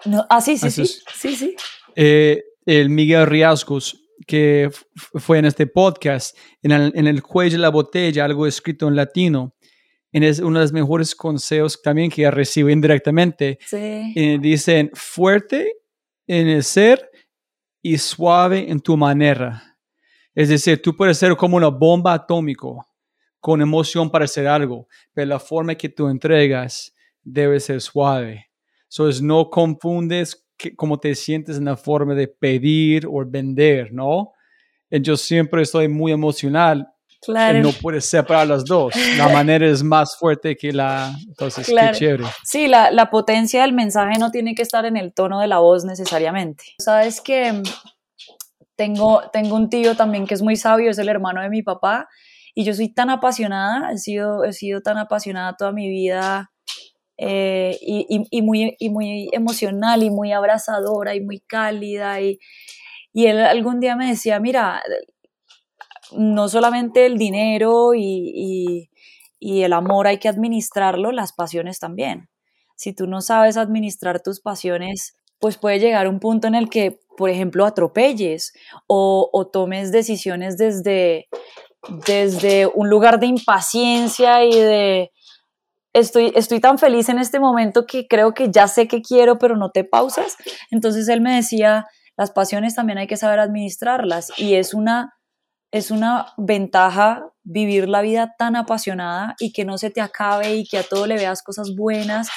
No, 0.05 0.25
ah, 0.29 0.41
sí, 0.41 0.57
sí, 0.57 0.71
sí, 0.71 0.85
sí, 0.85 1.35
sí. 1.35 1.55
Eh, 1.95 2.43
el 2.65 2.89
Miguel 2.89 3.27
Riascos, 3.27 4.01
que 4.25 4.69
fue 4.95 5.37
en 5.39 5.45
este 5.45 5.67
podcast, 5.67 6.35
en 6.63 6.71
el, 6.71 6.91
en 6.95 7.07
el 7.07 7.21
cuello 7.21 7.57
de 7.57 7.61
la 7.61 7.69
botella, 7.69 8.25
algo 8.25 8.47
escrito 8.47 8.87
en 8.87 8.95
latino. 8.95 9.53
Y 10.11 10.25
es 10.25 10.39
uno 10.39 10.59
de 10.59 10.65
los 10.65 10.73
mejores 10.73 11.15
consejos 11.15 11.81
también 11.81 12.09
que 12.09 12.29
recibo 12.31 12.69
indirectamente. 12.69 13.59
Sí. 13.65 14.13
Y 14.15 14.37
dicen, 14.39 14.89
fuerte 14.93 15.73
en 16.25 16.47
el 16.47 16.63
ser 16.63 17.06
y 17.87 17.97
suave 17.97 18.69
en 18.69 18.81
tu 18.81 18.97
manera. 18.97 19.77
Es 20.35 20.49
decir, 20.49 20.81
tú 20.81 20.93
puedes 20.93 21.17
ser 21.17 21.37
como 21.37 21.55
una 21.55 21.69
bomba 21.69 22.13
atómica 22.13 22.67
con 23.39 23.61
emoción 23.61 24.11
para 24.11 24.25
hacer 24.25 24.45
algo, 24.45 24.89
pero 25.13 25.27
la 25.27 25.39
forma 25.39 25.73
que 25.75 25.87
tú 25.87 26.09
entregas 26.09 26.93
debe 27.23 27.61
ser 27.61 27.79
suave. 27.79 28.51
Entonces, 28.89 29.21
no 29.21 29.49
confundes 29.49 30.45
que, 30.57 30.75
cómo 30.75 30.99
te 30.99 31.15
sientes 31.15 31.57
en 31.57 31.65
la 31.65 31.77
forma 31.77 32.13
de 32.13 32.27
pedir 32.27 33.07
o 33.07 33.23
vender, 33.25 33.93
¿no? 33.93 34.33
Yo 34.89 35.15
siempre 35.15 35.61
estoy 35.61 35.87
muy 35.87 36.11
emocional. 36.11 36.89
Claro. 37.21 37.59
No 37.61 37.71
puedes 37.71 38.05
separar 38.05 38.47
las 38.47 38.63
dos. 38.65 38.93
La 39.17 39.27
manera 39.29 39.67
es 39.67 39.83
más 39.83 40.17
fuerte 40.17 40.55
que 40.55 40.71
la... 40.71 41.13
Entonces, 41.27 41.67
claro. 41.67 41.93
qué 41.93 41.99
chévere. 41.99 42.23
Sí, 42.43 42.67
la, 42.67 42.91
la 42.91 43.09
potencia 43.09 43.61
del 43.61 43.73
mensaje 43.73 44.19
no 44.19 44.31
tiene 44.31 44.55
que 44.55 44.61
estar 44.61 44.85
en 44.85 44.97
el 44.97 45.13
tono 45.13 45.39
de 45.39 45.47
la 45.47 45.59
voz 45.59 45.85
necesariamente. 45.85 46.63
Sabes 46.79 47.21
que 47.21 47.61
tengo, 48.75 49.23
tengo 49.33 49.55
un 49.55 49.69
tío 49.69 49.95
también 49.95 50.25
que 50.27 50.35
es 50.35 50.41
muy 50.41 50.55
sabio, 50.55 50.91
es 50.91 50.99
el 50.99 51.09
hermano 51.09 51.41
de 51.41 51.49
mi 51.49 51.63
papá, 51.63 52.07
y 52.53 52.63
yo 52.63 52.73
soy 52.73 52.93
tan 52.93 53.09
apasionada, 53.09 53.91
he 53.91 53.97
sido, 53.97 54.43
he 54.43 54.53
sido 54.53 54.81
tan 54.81 54.97
apasionada 54.97 55.55
toda 55.57 55.71
mi 55.71 55.89
vida 55.89 56.51
eh, 57.17 57.77
y, 57.81 58.05
y, 58.09 58.23
y, 58.29 58.41
muy, 58.41 58.75
y 58.79 58.89
muy 58.89 59.29
emocional 59.31 60.03
y 60.03 60.09
muy 60.09 60.31
abrazadora 60.31 61.15
y 61.15 61.21
muy 61.21 61.39
cálida. 61.39 62.21
Y, 62.21 62.39
y 63.13 63.25
él 63.25 63.39
algún 63.41 63.79
día 63.79 63.95
me 63.95 64.07
decía, 64.07 64.39
mira, 64.39 64.81
no 66.11 66.47
solamente 66.49 67.05
el 67.05 67.17
dinero 67.17 67.93
y, 67.95 68.89
y 69.39 69.61
el 69.63 69.73
amor 69.73 70.07
hay 70.07 70.17
que 70.17 70.29
administrarlo, 70.29 71.11
las 71.11 71.33
pasiones 71.33 71.79
también. 71.79 72.29
Si 72.75 72.93
tú 72.93 73.07
no 73.07 73.21
sabes 73.21 73.57
administrar 73.57 74.21
tus 74.21 74.39
pasiones, 74.39 75.15
pues 75.39 75.57
puede 75.57 75.79
llegar 75.79 76.07
un 76.07 76.19
punto 76.19 76.47
en 76.47 76.55
el 76.55 76.69
que, 76.69 76.99
por 77.17 77.29
ejemplo, 77.29 77.65
atropelles 77.65 78.53
o, 78.87 79.29
o 79.31 79.47
tomes 79.47 79.91
decisiones 79.91 80.57
desde, 80.57 81.27
desde 82.05 82.67
un 82.67 82.89
lugar 82.89 83.19
de 83.19 83.27
impaciencia 83.27 84.43
y 84.43 84.51
de 84.51 85.11
estoy, 85.93 86.31
estoy 86.35 86.59
tan 86.59 86.77
feliz 86.77 87.09
en 87.09 87.19
este 87.19 87.39
momento 87.39 87.85
que 87.85 88.07
creo 88.07 88.33
que 88.33 88.51
ya 88.51 88.67
sé 88.67 88.87
que 88.87 89.01
quiero, 89.01 89.37
pero 89.37 89.55
no 89.55 89.71
te 89.71 89.83
pausas. 89.83 90.35
Entonces 90.71 91.07
él 91.07 91.21
me 91.21 91.35
decía, 91.35 91.85
las 92.15 92.31
pasiones 92.31 92.75
también 92.75 92.97
hay 92.97 93.07
que 93.07 93.17
saber 93.17 93.39
administrarlas 93.39 94.31
y 94.37 94.55
es 94.55 94.73
una, 94.73 95.16
es 95.71 95.91
una 95.91 96.33
ventaja 96.37 97.29
vivir 97.43 97.87
la 97.87 98.01
vida 98.01 98.35
tan 98.37 98.55
apasionada 98.55 99.35
y 99.39 99.51
que 99.51 99.65
no 99.65 99.77
se 99.77 99.89
te 99.89 100.01
acabe 100.01 100.55
y 100.55 100.65
que 100.65 100.77
a 100.77 100.83
todo 100.83 101.07
le 101.07 101.15
veas 101.15 101.43
cosas 101.43 101.75
buenas, 101.75 102.29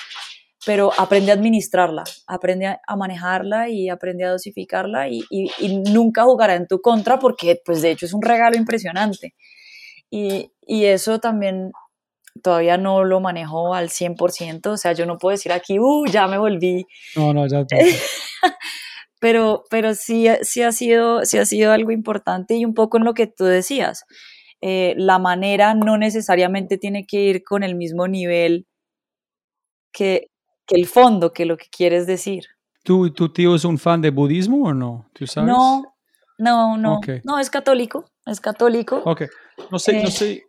pero 0.66 0.92
aprende 0.98 1.30
a 1.30 1.34
administrarla, 1.34 2.04
aprende 2.26 2.78
a 2.86 2.96
manejarla 2.96 3.68
y 3.68 3.88
aprende 3.88 4.24
a 4.24 4.30
dosificarla 4.30 5.08
y, 5.08 5.22
y, 5.30 5.50
y 5.58 5.76
nunca 5.78 6.24
jugará 6.24 6.54
en 6.54 6.66
tu 6.66 6.80
contra 6.80 7.18
porque 7.18 7.60
pues 7.64 7.82
de 7.82 7.92
hecho 7.92 8.06
es 8.06 8.12
un 8.12 8.22
regalo 8.22 8.56
impresionante. 8.56 9.34
Y, 10.10 10.52
y 10.66 10.86
eso 10.86 11.20
también 11.20 11.70
todavía 12.42 12.76
no 12.78 13.04
lo 13.04 13.20
manejo 13.20 13.74
al 13.74 13.88
100%, 13.88 14.66
o 14.66 14.76
sea, 14.76 14.92
yo 14.92 15.06
no 15.06 15.18
puedo 15.18 15.32
decir 15.32 15.52
aquí, 15.52 15.78
uh, 15.78 16.06
ya 16.06 16.26
me 16.26 16.38
volví. 16.38 16.86
No, 17.16 17.32
no, 17.32 17.46
ya. 17.46 17.64
pero, 19.20 19.64
pero 19.70 19.94
sí, 19.94 20.26
sí, 20.42 20.62
ha 20.62 20.72
sido, 20.72 21.24
sí 21.24 21.38
ha 21.38 21.44
sido 21.46 21.72
algo 21.72 21.92
importante 21.92 22.56
y 22.56 22.64
un 22.64 22.74
poco 22.74 22.96
en 22.98 23.04
lo 23.04 23.14
que 23.14 23.26
tú 23.28 23.44
decías. 23.44 24.04
Eh, 24.62 24.94
la 24.98 25.18
manera 25.18 25.74
no 25.74 25.96
necesariamente 25.96 26.76
tiene 26.78 27.06
que 27.06 27.22
ir 27.22 27.44
con 27.44 27.62
el 27.62 27.76
mismo 27.76 28.08
nivel 28.08 28.66
que, 29.92 30.28
que 30.66 30.76
el 30.76 30.86
fondo, 30.86 31.32
que 31.32 31.44
lo 31.44 31.56
que 31.56 31.66
quieres 31.70 32.06
decir. 32.06 32.44
¿Tu, 32.82 33.10
¿Tu 33.10 33.32
tío 33.32 33.54
es 33.54 33.64
un 33.64 33.78
fan 33.78 34.00
de 34.00 34.10
budismo 34.10 34.64
o 34.68 34.74
no? 34.74 35.10
¿Tú 35.12 35.26
sabes? 35.26 35.50
No, 35.50 35.82
no, 36.38 36.76
no. 36.78 37.00
No, 37.24 37.38
es 37.38 37.50
católico, 37.50 38.10
es 38.26 38.40
católico. 38.40 39.02
Ok. 39.04 39.22
No 39.70 39.78
sé, 39.78 39.92
no 40.02 40.08
Eh. 40.08 40.10
sé 40.10 40.44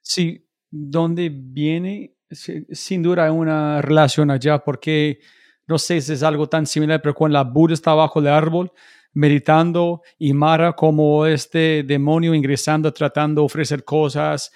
si 0.00 0.46
dónde 0.70 1.30
viene, 1.32 2.14
si- 2.30 2.64
sin 2.70 3.02
duda 3.02 3.24
hay 3.24 3.30
una 3.30 3.82
relación 3.82 4.30
allá, 4.30 4.58
porque 4.64 5.20
no 5.66 5.78
sé 5.78 6.00
si 6.00 6.12
es 6.12 6.22
algo 6.22 6.48
tan 6.48 6.66
similar, 6.66 7.00
pero 7.02 7.14
cuando 7.14 7.34
la 7.34 7.44
Buda 7.44 7.74
está 7.74 7.94
bajo 7.94 8.20
el 8.20 8.28
árbol 8.28 8.72
meditando 9.14 10.02
y 10.18 10.32
Mara 10.32 10.72
como 10.72 11.24
este 11.26 11.84
demonio 11.84 12.34
ingresando, 12.34 12.92
tratando 12.92 13.42
de 13.42 13.46
ofrecer 13.46 13.84
cosas 13.84 14.52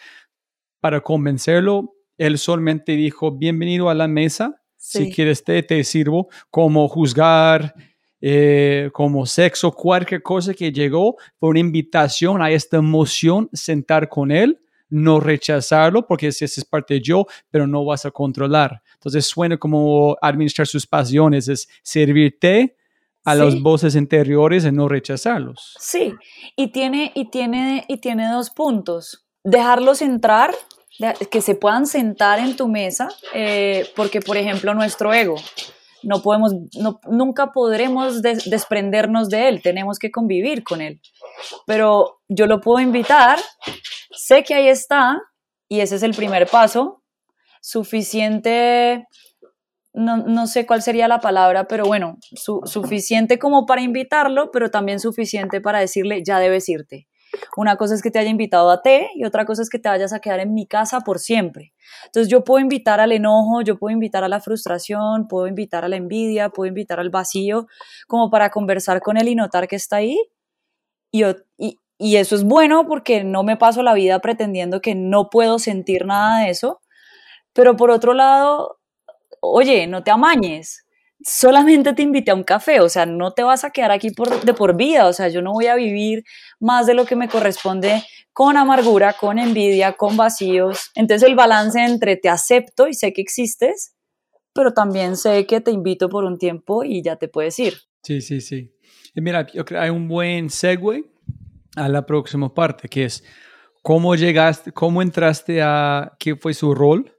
para 0.80 1.00
convencerlo, 1.00 1.94
él 2.18 2.38
solamente 2.38 2.92
dijo, 2.92 3.30
bienvenido 3.30 3.88
a 3.88 3.94
la 3.94 4.08
mesa, 4.08 4.60
si 4.76 5.12
quieres 5.12 5.44
té, 5.44 5.62
te 5.62 5.82
sirvo, 5.84 6.28
como 6.50 6.88
juzgar, 6.88 7.74
eh, 8.20 8.90
como 8.92 9.26
sexo, 9.26 9.70
cualquier 9.70 10.22
cosa 10.22 10.52
que 10.52 10.72
llegó, 10.72 11.16
fue 11.38 11.50
una 11.50 11.60
invitación 11.60 12.42
a 12.42 12.50
esta 12.50 12.78
emoción, 12.78 13.48
sentar 13.52 14.08
con 14.08 14.32
él, 14.32 14.60
no 14.90 15.20
rechazarlo, 15.20 16.06
porque 16.06 16.32
si 16.32 16.44
ese 16.44 16.60
es 16.60 16.64
parte 16.66 16.94
de 16.94 17.00
yo, 17.00 17.26
pero 17.50 17.66
no 17.66 17.84
vas 17.84 18.04
a 18.06 18.10
controlar. 18.10 18.82
Entonces 18.94 19.26
suena 19.26 19.56
como 19.56 20.16
administrar 20.20 20.66
sus 20.66 20.86
pasiones, 20.86 21.48
es 21.48 21.68
servirte 21.82 22.76
a 23.24 23.34
Sí. 23.34 23.38
las 23.40 23.60
voces 23.60 23.94
interiores 23.94 24.64
y 24.64 24.72
no 24.72 24.88
rechazarlos. 24.88 25.74
Sí, 25.78 26.14
y 26.56 26.68
tiene, 26.68 27.12
y 27.14 27.30
tiene, 27.30 27.84
y 27.88 27.98
tiene 27.98 28.30
dos 28.30 28.50
puntos. 28.50 29.26
Dejarlos 29.44 30.00
entrar, 30.02 30.54
que 31.30 31.40
se 31.42 31.54
puedan 31.54 31.86
sentar 31.86 32.38
en 32.40 32.56
tu 32.56 32.66
mesa, 32.68 33.08
eh, 33.34 33.86
porque, 33.94 34.20
por 34.20 34.36
ejemplo, 34.36 34.74
nuestro 34.74 35.12
ego, 35.14 35.36
no 36.02 36.22
podemos, 36.22 36.54
no- 36.80 37.00
nunca 37.08 37.52
podremos 37.52 38.22
des- 38.22 38.48
desprendernos 38.50 39.28
de 39.28 39.48
él, 39.48 39.62
tenemos 39.62 39.98
que 39.98 40.10
convivir 40.10 40.62
con 40.64 40.80
él. 40.80 41.00
Pero 41.66 42.20
yo 42.28 42.46
lo 42.46 42.60
puedo 42.60 42.80
invitar, 42.80 43.38
sé 44.10 44.44
que 44.44 44.54
ahí 44.54 44.68
está, 44.68 45.20
y 45.68 45.80
ese 45.80 45.96
es 45.96 46.02
el 46.02 46.14
primer 46.14 46.46
paso, 46.48 47.02
suficiente, 47.60 49.06
no, 49.92 50.18
no 50.18 50.46
sé 50.46 50.66
cuál 50.66 50.82
sería 50.82 51.08
la 51.08 51.20
palabra, 51.20 51.66
pero 51.66 51.84
bueno, 51.86 52.18
su- 52.34 52.60
suficiente 52.64 53.38
como 53.38 53.66
para 53.66 53.80
invitarlo, 53.82 54.50
pero 54.50 54.70
también 54.70 55.00
suficiente 55.00 55.60
para 55.60 55.80
decirle, 55.80 56.22
ya 56.24 56.38
debes 56.38 56.68
irte. 56.68 57.08
Una 57.56 57.76
cosa 57.76 57.94
es 57.94 58.00
que 58.02 58.10
te 58.10 58.18
haya 58.18 58.30
invitado 58.30 58.70
a 58.70 58.80
té 58.80 59.10
y 59.14 59.24
otra 59.24 59.44
cosa 59.44 59.60
es 59.60 59.68
que 59.68 59.78
te 59.78 59.88
vayas 59.88 60.14
a 60.14 60.20
quedar 60.20 60.40
en 60.40 60.54
mi 60.54 60.66
casa 60.66 61.00
por 61.00 61.18
siempre. 61.18 61.74
Entonces 62.06 62.30
yo 62.30 62.42
puedo 62.42 62.60
invitar 62.60 63.00
al 63.00 63.12
enojo, 63.12 63.60
yo 63.60 63.78
puedo 63.78 63.92
invitar 63.92 64.24
a 64.24 64.28
la 64.28 64.40
frustración, 64.40 65.28
puedo 65.28 65.46
invitar 65.46 65.84
a 65.84 65.88
la 65.88 65.96
envidia, 65.96 66.48
puedo 66.48 66.68
invitar 66.68 67.00
al 67.00 67.10
vacío, 67.10 67.66
como 68.06 68.30
para 68.30 68.48
conversar 68.50 69.00
con 69.02 69.18
él 69.18 69.28
y 69.28 69.34
notar 69.34 69.68
que 69.68 69.76
está 69.76 69.96
ahí. 69.96 70.18
Y, 71.10 71.22
y, 71.58 71.78
y 71.98 72.16
eso 72.16 72.36
es 72.36 72.44
bueno 72.44 72.86
porque 72.86 73.24
no 73.24 73.42
me 73.42 73.56
paso 73.56 73.82
la 73.82 73.92
vida 73.92 74.20
pretendiendo 74.20 74.80
que 74.80 74.94
no 74.94 75.30
puedo 75.30 75.58
sentir 75.58 76.06
nada 76.06 76.44
de 76.44 76.50
eso. 76.50 76.80
Pero 77.52 77.76
por 77.76 77.90
otro 77.90 78.14
lado, 78.14 78.78
oye, 79.40 79.88
no 79.88 80.04
te 80.04 80.12
amañes. 80.12 80.84
Solamente 81.20 81.92
te 81.94 82.02
invité 82.02 82.30
a 82.30 82.36
un 82.36 82.44
café, 82.44 82.78
o 82.80 82.88
sea, 82.88 83.04
no 83.04 83.32
te 83.32 83.42
vas 83.42 83.64
a 83.64 83.70
quedar 83.70 83.90
aquí 83.90 84.10
por, 84.10 84.44
de 84.44 84.54
por 84.54 84.76
vida, 84.76 85.06
o 85.06 85.12
sea, 85.12 85.26
yo 85.26 85.42
no 85.42 85.52
voy 85.52 85.66
a 85.66 85.74
vivir 85.74 86.22
más 86.60 86.86
de 86.86 86.94
lo 86.94 87.04
que 87.04 87.16
me 87.16 87.28
corresponde 87.28 88.04
con 88.32 88.56
amargura, 88.56 89.14
con 89.14 89.40
envidia, 89.40 89.94
con 89.94 90.16
vacíos. 90.16 90.92
Entonces 90.94 91.28
el 91.28 91.34
balance 91.34 91.80
entre 91.84 92.16
te 92.16 92.28
acepto 92.28 92.86
y 92.86 92.94
sé 92.94 93.12
que 93.12 93.20
existes, 93.20 93.96
pero 94.52 94.72
también 94.72 95.16
sé 95.16 95.44
que 95.46 95.60
te 95.60 95.72
invito 95.72 96.08
por 96.08 96.22
un 96.22 96.38
tiempo 96.38 96.84
y 96.84 97.02
ya 97.02 97.16
te 97.16 97.26
puedes 97.26 97.58
ir. 97.58 97.74
Sí, 98.04 98.20
sí, 98.20 98.40
sí. 98.40 98.72
Mira, 99.16 99.48
yo 99.48 99.64
creo 99.64 99.80
que 99.80 99.84
hay 99.86 99.90
un 99.90 100.06
buen 100.06 100.50
segue 100.50 101.04
a 101.76 101.88
la 101.88 102.04
próxima 102.06 102.52
parte, 102.52 102.88
que 102.88 103.04
es 103.04 103.24
cómo 103.82 104.14
llegaste, 104.14 104.72
cómo 104.72 105.02
entraste 105.02 105.62
a, 105.62 106.12
qué 106.18 106.36
fue 106.36 106.54
su 106.54 106.74
rol, 106.74 107.12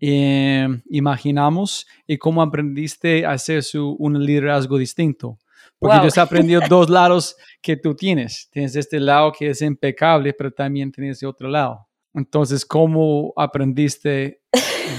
eh, 0.00 0.68
imaginamos, 0.90 1.86
y 2.06 2.18
cómo 2.18 2.42
aprendiste 2.42 3.24
a 3.24 3.32
hacer 3.32 3.62
su, 3.62 3.96
un 3.98 4.24
liderazgo 4.24 4.78
distinto. 4.78 5.38
Porque 5.78 5.98
Wow. 5.98 6.08
yo 6.08 6.20
he 6.20 6.24
aprendido 6.24 6.60
dos 6.68 6.88
lados 6.88 7.36
que 7.60 7.76
tú 7.76 7.94
tienes. 7.94 8.48
Tienes 8.50 8.76
este 8.76 9.00
lado 9.00 9.32
que 9.32 9.50
es 9.50 9.62
impecable, 9.62 10.32
pero 10.32 10.50
también 10.50 10.90
tienes 10.90 11.22
otro 11.22 11.48
lado. 11.48 11.86
Entonces, 12.14 12.64
¿cómo 12.64 13.32
aprendiste 13.36 14.40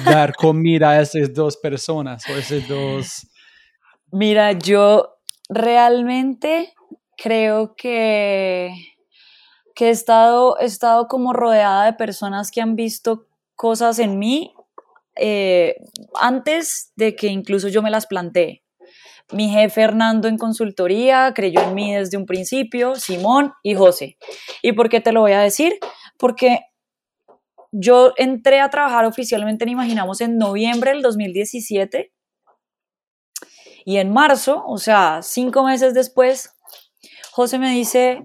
dar 0.05 0.33
comida 0.35 0.91
a 0.91 1.01
esas 1.01 1.33
dos 1.33 1.57
personas 1.57 2.23
o 2.29 2.33
esas 2.35 2.67
dos... 2.67 3.27
Mira, 4.11 4.51
yo 4.53 5.15
realmente 5.49 6.73
creo 7.17 7.75
que, 7.75 8.71
que 9.75 9.87
he, 9.87 9.89
estado, 9.89 10.57
he 10.59 10.65
estado 10.65 11.07
como 11.07 11.33
rodeada 11.33 11.85
de 11.85 11.93
personas 11.93 12.51
que 12.51 12.61
han 12.61 12.75
visto 12.75 13.27
cosas 13.55 13.99
en 13.99 14.19
mí 14.19 14.53
eh, 15.15 15.75
antes 16.13 16.91
de 16.95 17.15
que 17.15 17.27
incluso 17.27 17.67
yo 17.67 17.81
me 17.81 17.89
las 17.89 18.05
planteé. 18.05 18.63
Mi 19.31 19.49
jefe 19.49 19.81
Hernando 19.81 20.29
en 20.29 20.37
consultoría 20.37 21.33
creyó 21.35 21.61
en 21.61 21.75
mí 21.75 21.93
desde 21.93 22.15
un 22.15 22.25
principio, 22.25 22.95
Simón 22.95 23.53
y 23.61 23.75
José. 23.75 24.17
¿Y 24.61 24.71
por 24.71 24.87
qué 24.87 25.01
te 25.01 25.11
lo 25.11 25.21
voy 25.21 25.33
a 25.33 25.41
decir? 25.41 25.77
Porque 26.17 26.61
yo 27.71 28.13
entré 28.15 28.61
a 28.61 28.69
trabajar 28.69 29.05
oficialmente 29.05 29.65
en 29.65 29.71
Imaginamos 29.71 30.21
en 30.21 30.37
noviembre 30.37 30.91
del 30.91 31.01
2017 31.01 32.13
y 33.85 33.97
en 33.97 34.11
marzo, 34.11 34.63
o 34.65 34.77
sea, 34.77 35.21
cinco 35.21 35.63
meses 35.63 35.93
después, 35.93 36.56
José 37.37 37.59
me 37.59 37.69
dice, 37.69 38.23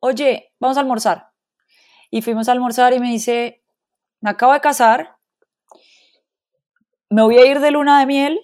oye, 0.00 0.54
vamos 0.58 0.78
a 0.78 0.80
almorzar. 0.80 1.28
Y 2.10 2.22
fuimos 2.22 2.48
a 2.48 2.52
almorzar 2.52 2.94
y 2.94 2.98
me 2.98 3.10
dice, 3.10 3.62
me 4.22 4.30
acabo 4.30 4.54
de 4.54 4.60
casar, 4.62 5.18
me 7.10 7.20
voy 7.20 7.36
a 7.36 7.44
ir 7.44 7.60
de 7.60 7.70
luna 7.72 8.00
de 8.00 8.06
miel, 8.06 8.40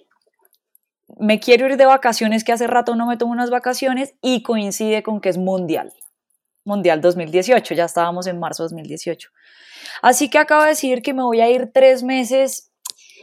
me 1.17 1.39
quiero 1.39 1.65
ir 1.65 1.75
de 1.75 1.87
vacaciones, 1.87 2.43
que 2.43 2.51
hace 2.51 2.67
rato 2.67 2.95
no 2.95 3.07
me 3.07 3.17
tomo 3.17 3.31
unas 3.31 3.49
vacaciones, 3.49 4.13
y 4.21 4.43
coincide 4.43 5.01
con 5.01 5.21
que 5.21 5.29
es 5.29 5.39
mundial. 5.39 5.91
Mundial 6.65 7.01
2018, 7.01 7.73
ya 7.73 7.85
estábamos 7.85 8.27
en 8.27 8.37
marzo 8.37 8.61
2018. 8.61 9.29
Así 10.03 10.29
que 10.29 10.37
acabo 10.37 10.61
de 10.61 10.69
decir 10.69 11.01
que 11.01 11.15
me 11.15 11.23
voy 11.23 11.41
a 11.41 11.49
ir 11.49 11.71
tres 11.73 12.03
meses 12.03 12.71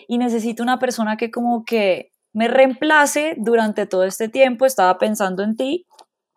y 0.08 0.18
necesito 0.18 0.64
una 0.64 0.80
persona 0.80 1.16
que 1.16 1.30
como 1.30 1.64
que 1.64 2.10
me 2.32 2.48
reemplace 2.48 3.36
durante 3.38 3.86
todo 3.86 4.02
este 4.02 4.28
tiempo. 4.28 4.66
Estaba 4.66 4.98
pensando 4.98 5.44
en 5.44 5.54
ti. 5.54 5.86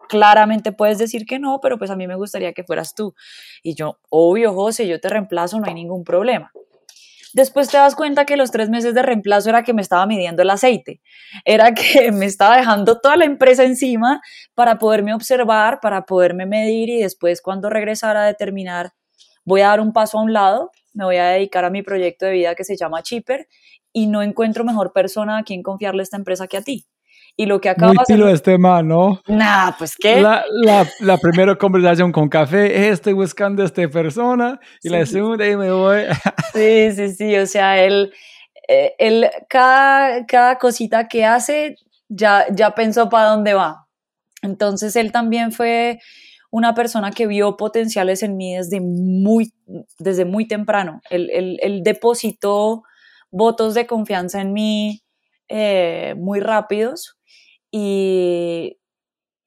Claramente 0.10 0.72
puedes 0.72 0.98
decir 0.98 1.26
que 1.28 1.38
no, 1.38 1.60
pero 1.62 1.78
pues 1.78 1.92
a 1.92 1.96
mí 1.96 2.08
me 2.08 2.16
gustaría 2.16 2.52
que 2.52 2.64
fueras 2.64 2.96
tú. 2.96 3.14
Y 3.62 3.76
yo, 3.76 4.00
obvio, 4.10 4.54
José, 4.54 4.88
yo 4.88 5.00
te 5.00 5.08
reemplazo, 5.08 5.60
no 5.60 5.68
hay 5.68 5.76
ningún 5.76 6.04
problema. 6.04 6.52
Después 7.34 7.70
te 7.70 7.78
das 7.78 7.96
cuenta 7.96 8.26
que 8.26 8.38
los 8.38 8.50
tres 8.50 8.70
meses 8.70 8.96
de 8.96 9.04
reemplazo 9.04 9.50
era 9.50 9.62
que 9.62 9.74
me 9.74 9.84
estaba 9.84 10.08
midiendo 10.08 10.42
el 10.42 10.50
aceite, 10.50 11.00
era 11.46 11.76
que 11.76 12.12
me 12.12 12.26
estaba 12.26 12.58
dejando 12.58 13.00
toda 13.00 13.18
la 13.18 13.26
empresa 13.26 13.64
encima 13.64 14.20
para 14.56 14.80
poderme 14.80 15.14
observar, 15.14 15.80
para 15.80 16.08
poderme 16.08 16.48
medir 16.48 16.90
y 16.90 17.02
después 17.04 17.42
cuando 17.42 17.70
regresara 17.70 18.24
a 18.24 18.26
determinar, 18.26 18.94
voy 19.46 19.62
a 19.62 19.68
dar 19.68 19.80
un 19.80 19.94
paso 19.94 20.18
a 20.18 20.24
un 20.24 20.34
lado, 20.34 20.72
me 20.94 21.06
voy 21.06 21.18
a 21.18 21.28
dedicar 21.28 21.66
a 21.66 21.70
mi 21.70 21.84
proyecto 21.84 22.26
de 22.26 22.32
vida 22.32 22.56
que 22.56 22.64
se 22.64 22.76
llama 22.76 23.04
Chipper 23.04 23.48
y 23.94 24.08
no 24.08 24.24
encuentro 24.24 24.64
mejor 24.64 24.92
persona 24.92 25.38
a 25.38 25.44
quien 25.44 25.62
confiarle 25.62 26.02
esta 26.02 26.18
empresa 26.18 26.48
que 26.48 26.58
a 26.58 26.62
ti. 26.64 26.88
Y 27.42 27.46
lo 27.46 27.62
que 27.62 27.70
acabo 27.70 27.94
Muy 27.94 27.98
de 28.00 28.04
pilo 28.14 28.28
este 28.28 28.58
man, 28.58 28.86
¿no? 28.90 29.22
Nah, 29.28 29.72
pues 29.78 29.96
qué. 29.96 30.20
La, 30.20 30.44
la, 30.52 30.86
la 31.00 31.18
primera 31.18 31.56
conversación 31.56 32.12
con 32.12 32.28
café, 32.28 32.66
eh, 32.78 32.90
estoy 32.90 33.14
buscando 33.14 33.64
a 33.64 33.66
esta 33.66 33.88
persona, 33.88 34.60
y 34.84 34.90
la 34.90 35.06
Sí. 35.06 35.14
segunda, 35.14 35.48
y 35.48 35.56
me 35.56 35.72
voy. 35.72 36.02
Sí, 36.54 36.92
sí, 36.92 37.10
sí, 37.16 37.38
o 37.38 37.46
sea, 37.48 37.82
él, 37.82 38.12
eh, 38.68 38.94
él 39.00 39.30
cada, 39.48 40.26
cada 40.26 40.58
cosita 40.58 41.08
que 41.08 41.24
hace 41.24 41.78
ya, 42.10 42.46
ya 42.52 42.76
pensó 42.76 43.08
para 43.08 43.30
dónde 43.30 43.54
va. 43.54 43.88
Entonces 44.42 44.98
él 44.98 45.14
también 45.14 45.54
fue 45.54 46.00
una 46.52 46.74
persona 46.74 47.12
que 47.12 47.26
vio 47.26 47.56
potenciales 47.56 48.22
en 48.22 48.36
mí 48.36 48.56
desde 48.58 48.82
muy, 48.82 49.54
desde 49.98 50.26
muy 50.26 50.46
temprano. 50.46 51.00
Él, 51.10 51.30
él- 51.32 51.58
él 51.62 51.84
depositó 51.84 52.84
votos 53.32 53.76
de 53.76 53.88
confianza 53.88 54.42
en 54.42 54.52
mí 54.52 55.04
eh, 55.48 56.16
muy 56.18 56.42
rápidos 56.42 57.16
y, 57.72 58.80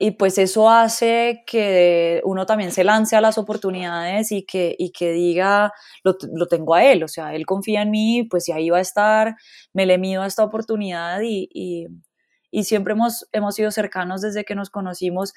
y 0.05 0.11
pues 0.13 0.37
eso 0.39 0.69
hace 0.69 1.45
que 1.47 2.21
uno 2.25 2.45
también 2.45 2.73
se 2.73 2.83
lance 2.83 3.15
a 3.15 3.21
las 3.21 3.39
oportunidades 3.39 4.33
y 4.33 4.45
que, 4.45 4.75
y 4.77 4.91
que 4.91 5.13
diga, 5.13 5.73
lo, 6.03 6.17
lo 6.35 6.47
tengo 6.49 6.75
a 6.75 6.85
él, 6.85 7.05
o 7.05 7.09
sea, 7.09 7.35
él 7.37 7.47
confía 7.47 7.83
en 7.83 7.93
mí, 7.93 8.25
pues 8.25 8.47
si 8.47 8.53
ahí 8.53 8.69
va 8.69 8.79
a 8.79 8.81
estar, 8.81 9.37
me 9.73 9.87
le 9.87 9.99
mido 9.99 10.23
a 10.23 10.27
esta 10.27 10.43
oportunidad 10.43 11.21
y, 11.23 11.49
y, 11.55 11.87
y, 12.51 12.65
siempre 12.65 12.95
hemos, 12.95 13.29
hemos 13.31 13.55
sido 13.55 13.71
cercanos 13.71 14.23
desde 14.23 14.45
que 14.45 14.57
nos 14.57 14.71
conocimos, 14.71 15.35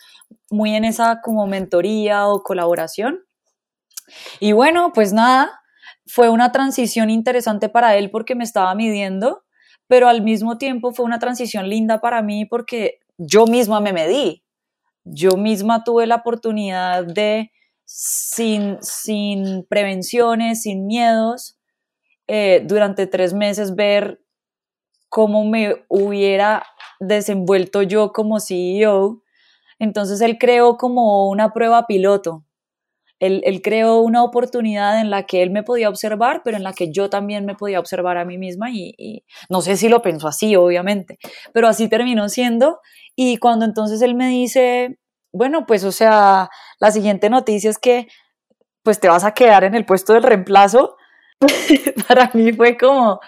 muy 0.50 0.76
en 0.76 0.84
esa 0.84 1.22
como 1.22 1.46
mentoría 1.46 2.28
o 2.28 2.42
colaboración. 2.42 3.24
Y 4.40 4.54
bueno, 4.54 4.94
pues 4.94 5.14
nada, 5.14 5.62
fue 6.08 6.30
una 6.30 6.52
transición 6.52 7.12
interesante 7.12 7.70
para 7.70 7.96
él 7.98 8.10
porque 8.12 8.34
me 8.34 8.44
estaba 8.44 8.74
midiendo, 8.76 9.45
pero 9.88 10.08
al 10.08 10.22
mismo 10.22 10.58
tiempo 10.58 10.94
fue 10.94 11.06
una 11.06 11.20
transición 11.20 11.70
linda 11.70 12.02
para 12.02 12.22
mí 12.22 12.46
porque 12.46 13.00
yo 13.18 13.46
misma 13.46 13.80
me 13.80 13.94
medí. 13.94 14.44
Yo 15.04 15.32
misma 15.38 15.84
tuve 15.84 16.08
la 16.08 16.16
oportunidad 16.16 17.06
de, 17.06 17.52
sin, 17.86 18.78
sin 18.82 19.66
prevenciones, 19.70 20.64
sin 20.64 20.88
miedos, 20.88 21.60
eh, 22.28 22.64
durante 22.66 23.06
tres 23.06 23.34
meses 23.34 23.76
ver 23.76 24.20
cómo 25.10 25.46
me 25.46 25.86
hubiera 25.90 26.64
desenvuelto 27.00 27.84
yo 27.84 28.12
como 28.12 28.40
CEO. 28.40 29.22
Entonces 29.78 30.22
él 30.22 30.38
creó 30.40 30.78
como 30.78 31.30
una 31.30 31.54
prueba 31.54 31.86
piloto 31.86 32.45
él, 33.20 33.62
creó 33.64 34.00
una 34.00 34.24
oportunidad 34.24 35.00
en 35.00 35.10
la 35.10 35.24
que 35.24 35.42
él 35.42 35.50
me 35.50 35.64
podía 35.64 35.90
observar, 35.90 36.42
pero 36.44 36.58
en 36.58 36.64
la 36.64 36.74
que 36.74 36.92
yo 36.92 37.10
también 37.10 37.46
me 37.46 37.56
podía 37.56 37.80
observar 37.80 38.18
a 38.18 38.26
mí 38.26 38.38
misma 38.38 38.70
y, 38.72 39.24
no 39.50 39.62
sé 39.62 39.78
si 39.78 39.90
lo 39.90 40.02
pensó 40.02 40.28
así, 40.28 40.56
obviamente, 40.56 41.18
pero 41.54 41.68
así 41.68 41.88
terminó 41.88 42.28
siendo. 42.30 42.80
Y 43.16 43.38
cuando 43.38 43.66
entonces 43.66 44.02
él 44.02 44.16
me 44.16 44.28
dice, 44.28 45.00
bueno, 45.32 45.66
pues 45.66 45.84
o 45.84 45.92
sea, 45.92 46.50
la 46.80 46.92
siguiente 46.92 47.30
noticia 47.30 47.70
es 47.70 47.78
que 47.78 48.08
pues 48.84 49.00
te 49.00 49.08
vas 49.08 49.24
a 49.24 49.34
quedar 49.34 49.64
en 49.64 49.74
el 49.76 49.86
puesto 49.86 50.14
del 50.14 50.24
reemplazo, 50.24 50.96
para 52.08 52.30
mí 52.34 52.54
fue 52.54 52.78
como, 52.78 53.20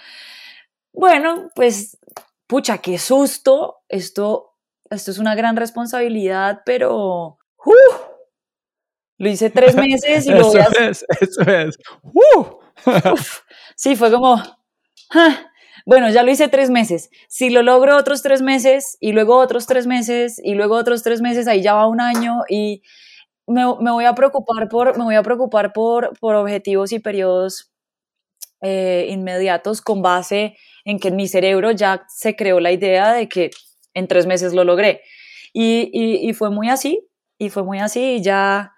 bueno, 0.94 1.50
pues 1.56 1.98
pucha, 2.46 2.78
qué 2.80 2.98
susto, 2.98 3.78
esto, 3.90 4.56
esto 4.90 5.12
es 5.12 5.18
una 5.18 5.36
gran 5.36 5.56
responsabilidad, 5.56 6.62
pero... 6.66 7.40
¡uh! 7.66 8.17
Lo 9.18 9.30
hice 9.30 9.50
tres 9.50 9.76
meses 9.76 10.26
y 10.26 10.32
lo 10.32 10.48
voy 10.48 10.60
a 10.60 10.64
hacer. 10.64 10.90
Es, 10.92 11.06
eso 11.22 11.42
es. 11.42 11.78
sí, 13.76 13.96
fue 13.96 14.12
como. 14.12 14.42
Bueno, 15.86 16.10
ya 16.10 16.24
lo 16.24 16.32
hice 16.32 16.50
tres 16.50 16.70
meses. 16.70 17.10
Si 17.30 17.50
lo 17.50 17.62
logro 17.64 17.96
otros 17.96 18.22
tres 18.22 18.42
meses 18.42 18.98
y 19.00 19.14
luego 19.14 19.38
otros 19.38 19.68
tres 19.68 19.88
meses 19.88 20.40
y 20.44 20.54
luego 20.54 20.76
otros 20.76 21.02
tres 21.02 21.22
meses, 21.22 21.48
ahí 21.48 21.62
ya 21.62 21.74
va 21.76 21.88
un 21.88 22.02
año 22.02 22.42
y 22.50 22.82
me, 23.48 23.64
me 23.80 23.92
voy 23.92 24.06
a 24.06 24.14
preocupar 24.14 24.68
por, 24.68 24.98
me 24.98 25.06
voy 25.06 25.16
a 25.16 25.24
preocupar 25.24 25.72
por, 25.72 26.12
por 26.20 26.36
objetivos 26.36 26.92
y 26.92 27.00
periodos 27.00 27.72
eh, 28.62 29.08
inmediatos 29.10 29.82
con 29.82 30.02
base 30.02 30.58
en 30.84 31.00
que 31.00 31.08
en 31.08 31.16
mi 31.16 31.28
cerebro 31.28 31.72
ya 31.72 32.06
se 32.10 32.36
creó 32.36 32.60
la 32.60 32.72
idea 32.72 33.14
de 33.14 33.30
que 33.30 33.52
en 33.94 34.08
tres 34.08 34.26
meses 34.26 34.54
lo 34.54 34.64
logré. 34.64 35.02
Y, 35.54 35.90
y, 35.94 36.30
y 36.30 36.34
fue 36.34 36.50
muy 36.50 36.70
así, 36.70 37.08
y 37.38 37.50
fue 37.50 37.64
muy 37.64 37.80
así, 37.80 38.16
y 38.16 38.22
ya 38.22 38.74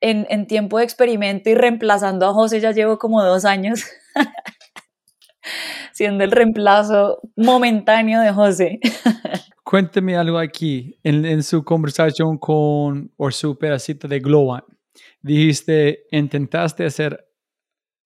en, 0.00 0.46
tiempo 0.46 0.78
de 0.78 0.84
experimento 0.84 1.50
y 1.50 1.54
reemplazando 1.54 2.26
a 2.26 2.32
José 2.32 2.60
ya 2.60 2.72
llevo 2.72 2.98
como 2.98 3.22
dos 3.22 3.44
años, 3.44 3.84
siendo 5.92 6.24
el 6.24 6.30
reemplazo 6.30 7.20
momentáneo 7.36 8.20
de 8.20 8.32
José. 8.32 8.80
Cuénteme 9.64 10.16
algo 10.16 10.38
aquí, 10.38 10.98
en, 11.02 11.42
su 11.42 11.64
conversación 11.64 12.38
con, 12.38 13.12
o 13.16 13.30
su 13.30 13.58
pedacito 13.58 14.06
de 14.06 14.20
Globant, 14.20 14.64
dijiste, 15.20 16.04
intentaste 16.12 16.84
hacer 16.84 17.26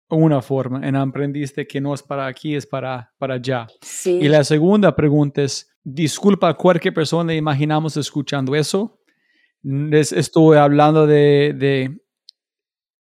una 0.09 0.41
forma, 0.41 0.87
en 0.87 0.97
aprendiste 0.97 1.67
que 1.67 1.81
no 1.81 1.93
es 1.93 2.03
para 2.03 2.27
aquí, 2.27 2.57
es 2.57 2.67
para, 2.67 3.13
para 3.19 3.35
allá. 3.35 3.67
Sí. 3.83 4.19
Y 4.23 4.29
la 4.29 4.43
segunda 4.43 4.97
pregunta 4.97 5.43
es, 5.43 5.71
disculpa 5.85 6.49
a 6.49 6.55
cualquier 6.55 6.95
persona, 6.95 7.35
imaginamos 7.35 7.97
escuchando 7.97 8.55
eso, 8.55 9.00
estuve 9.63 10.59
hablando 10.59 11.07
de, 11.07 11.99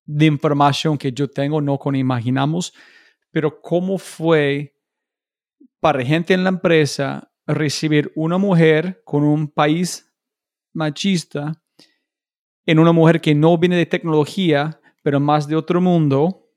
de, 0.07 0.27
información 0.27 0.99
que 0.99 1.13
yo 1.13 1.29
tengo, 1.29 1.61
no 1.61 1.79
con 1.79 1.97
imaginamos, 1.97 2.75
pero 3.31 3.61
cómo 3.61 3.99
fue 3.99 4.75
para 5.81 6.05
gente 6.05 6.35
en 6.35 6.45
la 6.45 6.51
empresa 6.51 7.33
recibir 7.47 8.13
una 8.15 8.39
mujer 8.39 9.03
con 9.05 9.25
un 9.25 9.49
país 9.49 10.13
machista 10.73 11.63
en 12.67 12.79
una 12.79 12.93
mujer 12.93 13.21
que 13.21 13.35
no 13.35 13.57
viene 13.59 13.77
de 13.77 13.87
tecnología, 13.87 14.81
pero 15.03 15.19
más 15.19 15.49
de 15.49 15.57
otro 15.57 15.81
mundo, 15.81 16.51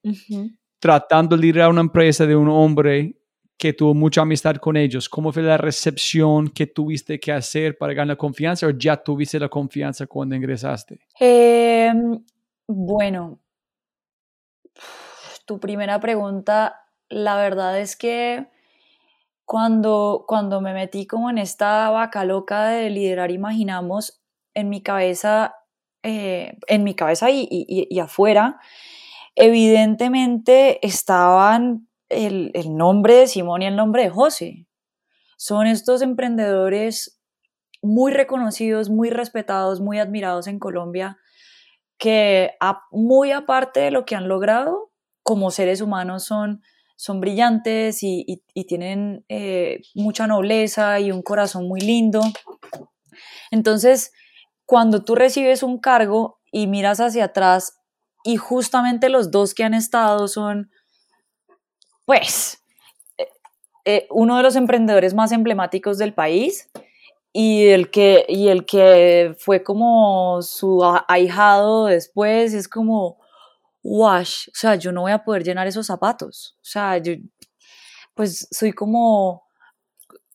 tratando 0.80 1.36
de 1.36 1.42
liderar 1.42 1.70
una 1.70 1.82
empresa 1.82 2.26
de 2.26 2.36
un 2.36 2.50
hombre 2.50 3.23
que 3.58 3.74
tuvo 3.74 3.94
mucha 3.94 4.22
amistad 4.22 4.56
con 4.58 4.78
ellos? 4.78 5.10
¿Cómo 5.10 5.32
fue 5.32 5.44
la 5.44 5.58
recepción 5.58 6.50
que 6.50 6.68
tuviste 6.68 7.20
que 7.20 7.32
hacer 7.32 7.78
para 7.78 7.94
ganar 7.94 8.18
confianza 8.18 8.68
o 8.68 8.72
ya 8.72 8.98
tuviste 8.98 9.40
la 9.40 9.50
confianza 9.50 10.08
cuando 10.08 10.36
ingresaste? 10.36 11.00
Em, 11.20 12.24
bueno, 12.68 13.40
tu 15.46 15.60
primera 15.60 16.00
pregunta, 16.00 16.82
la 17.10 17.38
verdad 17.38 17.80
es 17.80 17.96
que 17.96 18.48
cuando, 19.46 20.26
cuando 20.28 20.62
me 20.62 20.74
metí 20.74 21.06
como 21.06 21.30
en 21.30 21.38
esta 21.38 21.90
vaca 21.90 22.26
loca 22.26 22.68
de 22.68 22.90
liderar 22.90 23.32
Imaginamos, 23.32 24.22
en 24.54 24.70
mi 24.70 24.82
cabeza, 24.82 25.56
eh, 26.04 26.58
en 26.68 26.84
mi 26.84 26.96
cabeza 26.96 27.30
y 27.30 28.00
afuera, 28.00 28.60
evidentemente 29.36 30.86
estaban 30.86 31.88
el, 32.10 32.52
nombre 32.76 33.16
de 33.16 33.28
Simón 33.28 33.62
y 33.62 33.66
el 33.66 33.76
nombre 33.76 34.04
de 34.04 34.10
José. 34.10 34.68
Son 35.38 35.68
estos 35.68 36.02
emprendedores 36.02 37.20
muy 37.82 38.12
reconocidos, 38.12 38.90
muy 38.90 39.10
respetados, 39.10 39.82
muy 39.82 40.00
admirados 40.00 40.48
en 40.48 40.60
Colombia, 40.60 41.18
que 41.98 42.52
muy 42.92 43.32
aparte 43.32 43.82
de 43.82 43.92
lo 43.92 44.06
que 44.06 44.16
han 44.16 44.28
logrado, 44.28 44.92
como 45.22 45.52
seres 45.52 45.82
humanos 45.82 46.24
son, 46.24 46.62
son 46.96 47.20
brillantes 47.20 48.00
y, 48.04 48.44
tienen 48.68 49.26
eh, 49.28 49.82
mucha 49.96 50.28
nobleza 50.28 51.00
y 51.00 51.12
un 51.12 51.22
corazón 51.22 51.68
muy 51.68 51.82
lindo. 51.82 52.22
Entonces, 53.52 54.12
cuando 54.66 55.04
tú 55.04 55.16
recibes 55.16 55.64
un 55.64 55.80
cargo 55.80 56.40
y 56.52 56.68
miras 56.68 57.00
hacia 57.00 57.26
atrás 57.26 57.80
y 58.24 58.38
justamente 58.38 59.10
los 59.10 59.32
dos 59.32 59.54
que 59.54 59.64
han 59.64 59.74
estado 59.74 60.28
son 60.28 60.72
pues, 62.06 62.64
eh, 63.18 63.28
eh, 63.86 64.08
uno 64.10 64.38
de 64.38 64.44
los 64.44 64.56
emprendedores 64.56 65.14
más 65.14 65.32
emblemáticos 65.32 65.98
del 65.98 66.14
país 66.14 66.70
y 67.34 67.68
el 67.68 67.90
que, 67.90 68.26
y 68.30 68.50
el 68.50 68.66
que 68.66 69.36
fue 69.40 69.64
como 69.64 70.42
su 70.42 70.84
ahijado 71.08 71.88
después, 71.88 72.54
es 72.54 72.68
como, 72.68 73.18
wash, 73.84 74.48
o 74.50 74.56
sea, 74.56 74.76
yo 74.76 74.92
no 74.92 75.02
voy 75.02 75.12
a 75.12 75.24
poder 75.24 75.44
llenar 75.44 75.68
esos 75.68 75.88
zapatos, 75.88 76.56
o 76.62 76.66
sea, 76.66 77.00
yo, 77.00 77.14
pues 78.14 78.48
soy 78.52 78.72
como, 78.72 79.44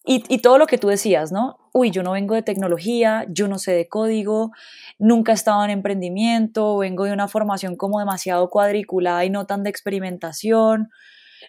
y, 0.04 0.24
y, 0.28 0.38
todo 0.38 0.58
lo 0.58 0.66
que 0.66 0.78
tú 0.78 0.88
decías, 0.88 1.32
¿no? 1.32 1.58
Uy, 1.72 1.90
yo 1.90 2.02
no 2.02 2.12
vengo 2.12 2.34
de 2.34 2.42
tecnología, 2.42 3.26
yo 3.28 3.46
no 3.46 3.58
sé 3.58 3.72
de 3.72 3.88
código, 3.88 4.52
nunca 4.98 5.32
he 5.32 5.34
estado 5.34 5.62
en 5.64 5.70
emprendimiento, 5.70 6.78
vengo 6.78 7.04
de 7.04 7.12
una 7.12 7.28
formación 7.28 7.76
como 7.76 8.00
demasiado 8.00 8.50
cuadriculada 8.50 9.24
y 9.24 9.30
no 9.30 9.46
tan 9.46 9.62
de 9.62 9.70
experimentación, 9.70 10.90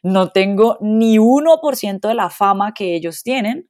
no 0.04 0.30
tengo 0.30 0.78
ni 0.82 1.18
1% 1.18 2.08
de 2.08 2.14
la 2.14 2.30
fama 2.30 2.74
que 2.74 2.96
ellos 2.96 3.24
tienen, 3.24 3.70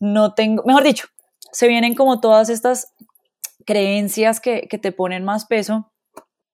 no 0.00 0.34
tengo, 0.34 0.62
mejor 0.64 0.82
dicho, 0.82 1.06
se 1.52 1.68
vienen 1.68 1.94
como 1.94 2.20
todas 2.20 2.48
estas 2.48 2.92
creencias 3.64 4.40
que, 4.40 4.68
te 4.80 4.92
ponen 4.92 5.24
más 5.24 5.46
peso. 5.46 5.92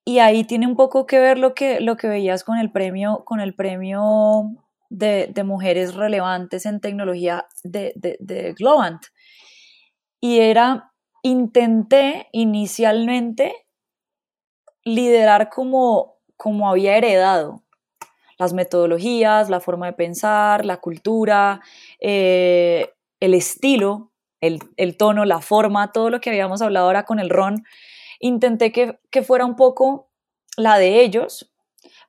Y 0.05 0.19
ahí 0.19 0.45
tiene 0.45 0.67
un 0.67 0.75
poco 0.75 1.07
que 1.07 1.21
ver 1.21 1.39
lo 1.39 1.55
que, 1.55 1.81
lo 1.81 1.97
que 1.97 2.09
veías 2.09 2.43
con 2.43 2.59
el 2.59 2.73
premio, 2.73 3.25
con 3.25 3.41
el 3.41 3.55
premio 3.55 4.51
de, 4.91 5.33
mujeres 5.45 5.95
relevantes 5.95 6.67
en 6.67 6.81
tecnología 6.81 7.47
de, 7.63 7.93
de, 7.95 8.55
Globant. 8.55 9.03
Y 10.21 10.39
era, 10.41 10.93
intenté 11.23 12.29
inicialmente 12.33 13.55
liderar 14.85 15.51
como, 15.51 16.17
como 16.37 16.69
había 16.69 16.97
heredado, 16.97 17.63
las 18.43 18.53
metodologías, 18.53 19.49
la 19.49 19.61
forma 19.61 19.87
de 19.87 19.93
pensar, 19.93 20.65
la 20.65 20.79
cultura, 20.79 21.61
eh, 22.01 22.93
el 23.21 23.35
estilo, 23.35 24.11
el, 24.41 24.97
tono, 24.97 25.25
la 25.25 25.41
forma, 25.41 25.93
todo 25.93 26.11
lo 26.11 26.21
que 26.21 26.31
habíamos 26.31 26.61
hablado 26.61 26.87
ahora 26.87 27.05
con 27.05 27.21
el 27.21 27.31
ron, 27.31 27.65
intenté 28.19 28.73
que, 28.73 29.23
fuera 29.23 29.45
un 29.45 29.55
poco 29.55 30.11
la 30.57 30.79
de 30.79 31.05
ellos. 31.05 31.53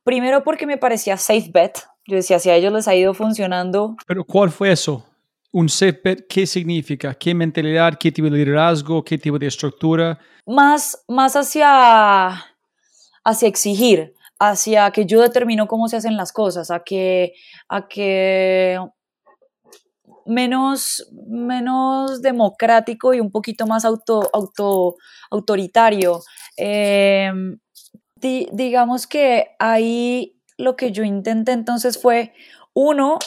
Primero 0.03 0.43
porque 0.43 0.65
me 0.65 0.77
parecía 0.77 1.17
safe 1.17 1.51
bet. 1.53 1.77
Yo 2.07 2.15
decía, 2.15 2.39
si 2.39 2.49
a 2.49 2.55
ellos 2.55 2.73
les 2.73 2.88
ha 2.88 2.95
ido 2.95 3.13
funcionando. 3.13 3.95
Pero 4.07 4.23
¿cuál 4.25 4.49
fue 4.49 4.71
eso? 4.71 5.05
un 5.51 5.67
CPET, 5.67 6.25
¿qué 6.27 6.47
significa? 6.47 7.13
¿Qué 7.13 7.36
mentalidad? 7.36 7.93
¿Qué 7.99 8.11
tipo 8.11 8.27
de 8.27 8.38
liderazgo? 8.38 9.03
¿Qué 9.03 9.19
tipo 9.19 9.38
de 9.38 9.45
estructura? 9.45 10.17
Más, 10.47 11.05
más 11.07 11.36
hacia, 11.36 12.43
hacia 13.23 13.47
exigir, 13.47 14.15
hacia 14.49 14.91
que 14.91 15.05
yo 15.05 15.21
determino 15.21 15.67
cómo 15.67 15.87
se 15.87 15.97
hacen 15.97 16.17
las 16.17 16.31
cosas, 16.31 16.71
a 16.71 16.81
que, 16.81 17.33
a 17.69 17.87
que 17.87 18.79
menos, 20.25 21.09
menos 21.27 22.21
democrático 22.21 23.13
y 23.13 23.19
un 23.19 23.31
poquito 23.31 23.65
más 23.67 23.85
auto, 23.85 24.29
auto, 24.33 24.95
autoritario. 25.31 26.21
Em, 26.57 27.57
digamos 28.21 29.07
que 29.07 29.49
ahí 29.59 30.39
lo 30.57 30.75
que 30.75 30.91
yo 30.91 31.03
intenté 31.03 31.51
entonces 31.51 32.01
fue, 32.01 32.33
uno, 32.73 33.19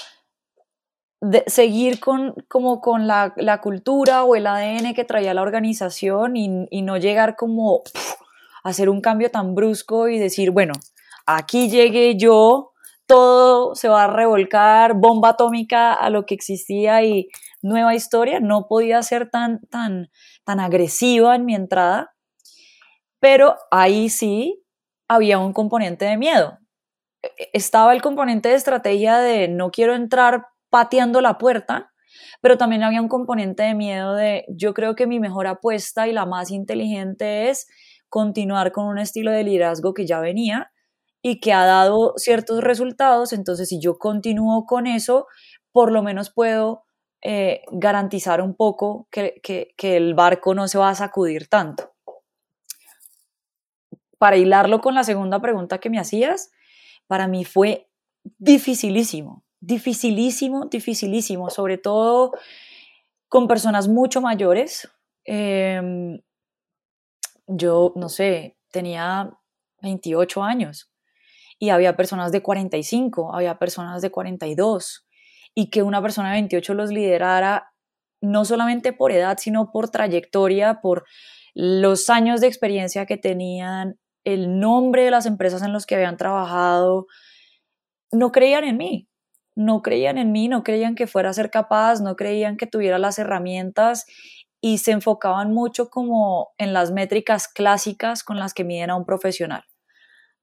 de 1.20 1.44
seguir 1.46 1.98
con, 1.98 2.34
como 2.48 2.80
con 2.80 3.06
la, 3.06 3.32
cultura 3.62 4.24
o 4.24 4.36
el 4.36 4.46
ADN 4.46 4.94
que 4.94 5.04
traía 5.04 5.34
la 5.34 5.42
organización 5.42 6.36
y, 6.36 6.82
no 6.82 6.96
llegar 6.98 7.36
como 7.36 7.82
a 8.62 8.68
hacer 8.68 8.88
un 8.88 9.00
cambio 9.00 9.30
tan 9.30 9.54
brusco 9.54 10.08
y 10.08 10.18
decir, 10.18 10.50
bueno, 10.50 10.74
aquí 11.26 11.68
llegué 11.68 12.16
yo, 12.16 12.72
todo 13.06 13.74
se 13.74 13.88
va 13.88 14.04
a 14.04 14.06
revolcar, 14.08 14.94
bomba 14.94 15.30
atómica 15.30 15.92
a 15.92 16.10
lo 16.10 16.24
que 16.24 16.34
existía 16.34 17.02
y 17.02 17.28
nueva 17.62 17.94
historia, 17.94 18.40
no 18.40 18.66
podía 18.68 19.02
ser 19.02 19.30
tan, 19.30 19.60
tan, 19.68 20.10
tan 20.44 20.60
agresiva 20.60 21.34
en 21.34 21.44
mi 21.44 21.54
entrada, 21.54 22.14
pero 23.20 23.56
ahí 23.70 24.08
sí 24.08 24.62
había 25.08 25.38
un 25.38 25.52
componente 25.52 26.04
de 26.04 26.16
miedo. 26.16 26.58
Estaba 27.52 27.92
el 27.92 28.02
componente 28.02 28.48
de 28.48 28.54
estrategia 28.54 29.18
de 29.18 29.48
no 29.48 29.70
quiero 29.70 29.94
entrar 29.94 30.46
pateando 30.70 31.20
la 31.20 31.38
puerta, 31.38 31.92
pero 32.40 32.56
también 32.56 32.82
había 32.82 33.00
un 33.00 33.08
componente 33.08 33.64
de 33.64 33.74
miedo 33.74 34.14
de 34.14 34.44
yo 34.48 34.74
creo 34.74 34.94
que 34.94 35.06
mi 35.06 35.18
mejor 35.18 35.46
apuesta 35.46 36.06
y 36.06 36.12
la 36.12 36.26
más 36.26 36.50
inteligente 36.50 37.48
es 37.48 37.66
continuar 38.08 38.72
con 38.72 38.86
un 38.86 38.98
estilo 38.98 39.32
de 39.32 39.44
liderazgo 39.44 39.94
que 39.94 40.06
ya 40.06 40.20
venía 40.20 40.70
y 41.28 41.40
que 41.40 41.52
ha 41.52 41.66
dado 41.66 42.14
ciertos 42.18 42.62
resultados, 42.62 43.32
entonces 43.32 43.68
si 43.68 43.80
yo 43.80 43.98
continúo 43.98 44.64
con 44.64 44.86
eso, 44.86 45.26
por 45.72 45.90
lo 45.90 46.00
menos 46.00 46.32
puedo 46.32 46.84
eh, 47.20 47.62
garantizar 47.72 48.40
un 48.40 48.54
poco 48.54 49.08
que, 49.10 49.40
que 49.42 49.96
el 49.96 50.14
barco 50.14 50.54
no 50.54 50.68
se 50.68 50.78
va 50.78 50.88
a 50.88 50.94
sacudir 50.94 51.48
tanto. 51.48 51.92
Para 54.18 54.36
hilarlo 54.36 54.80
con 54.80 54.94
la 54.94 55.02
segunda 55.02 55.40
pregunta 55.40 55.78
que 55.78 55.90
me 55.90 55.98
hacías, 55.98 56.52
para 57.08 57.26
mí 57.26 57.44
fue 57.44 57.90
dificilísimo, 58.38 59.42
dificilísimo, 59.58 60.66
dificilísimo, 60.66 61.50
sobre 61.50 61.76
todo 61.76 62.34
con 63.28 63.48
personas 63.48 63.88
mucho 63.88 64.20
mayores. 64.20 64.88
Em, 65.24 66.20
yo, 67.48 67.92
no 67.96 68.08
sé, 68.08 68.56
tenía 68.70 69.36
28 69.82 70.44
años 70.44 70.92
y 71.59 71.70
había 71.70 71.96
personas 71.96 72.32
de 72.32 72.42
45, 72.42 73.34
había 73.34 73.59
personas 73.59 74.02
de 74.02 74.11
42 74.11 75.07
y 75.54 75.70
que 75.70 75.82
una 75.82 76.02
persona 76.02 76.30
de 76.30 76.36
28 76.36 76.74
los 76.74 76.90
liderara 76.90 77.72
no 78.20 78.44
solamente 78.44 78.92
por 78.92 79.12
edad, 79.12 79.38
sino 79.38 79.70
por 79.72 79.90
trayectoria, 79.90 80.80
por 80.80 81.04
los 81.54 82.11
años 82.11 82.40
de 82.40 82.46
experiencia 82.48 83.07
que 83.07 83.16
tenían, 83.16 83.98
el 84.24 84.59
nombre 84.59 85.04
de 85.04 85.11
las 85.11 85.26
empresas 85.26 85.62
en 85.62 85.72
las 85.72 85.86
que 85.86 85.94
habían 85.94 86.16
trabajado, 86.16 87.07
no 88.12 88.32
creían 88.32 88.64
en 88.64 88.76
mí 88.76 89.09
no 89.57 89.82
creían 89.82 90.18
en 90.18 90.32
mí, 90.32 90.48
no 90.48 90.62
creían 90.62 90.94
que 90.94 91.07
fuera 91.07 91.30
a 91.30 91.32
ser 91.32 91.50
capaz, 91.50 92.00
no 92.00 92.14
creían 92.14 92.57
que 92.57 92.66
tuviera 92.66 92.98
las 92.98 93.18
herramientas 93.18 94.04
y 94.61 94.78
se 94.78 94.92
enfocaban 94.92 95.52
mucho 95.52 95.88
como 95.88 96.50
en 96.59 96.72
las 96.72 96.92
métricas 96.92 97.48
clásicas 97.48 98.22
con 98.22 98.38
las 98.38 98.52
que 98.52 98.64
miden 98.64 98.90
a 98.90 98.96
un 98.96 99.07
profesional. 99.07 99.64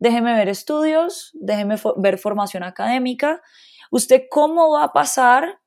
Déjeme 0.04 0.34
ver 0.34 0.50
estudios, 0.50 1.32
déjeme 1.34 1.78
ver 1.96 2.18
formación 2.18 2.64
académica. 2.64 3.42
¿Usted 3.90 4.24
cómo 4.30 4.72
va 4.72 4.84
a 4.84 4.92
pasar 4.92 5.62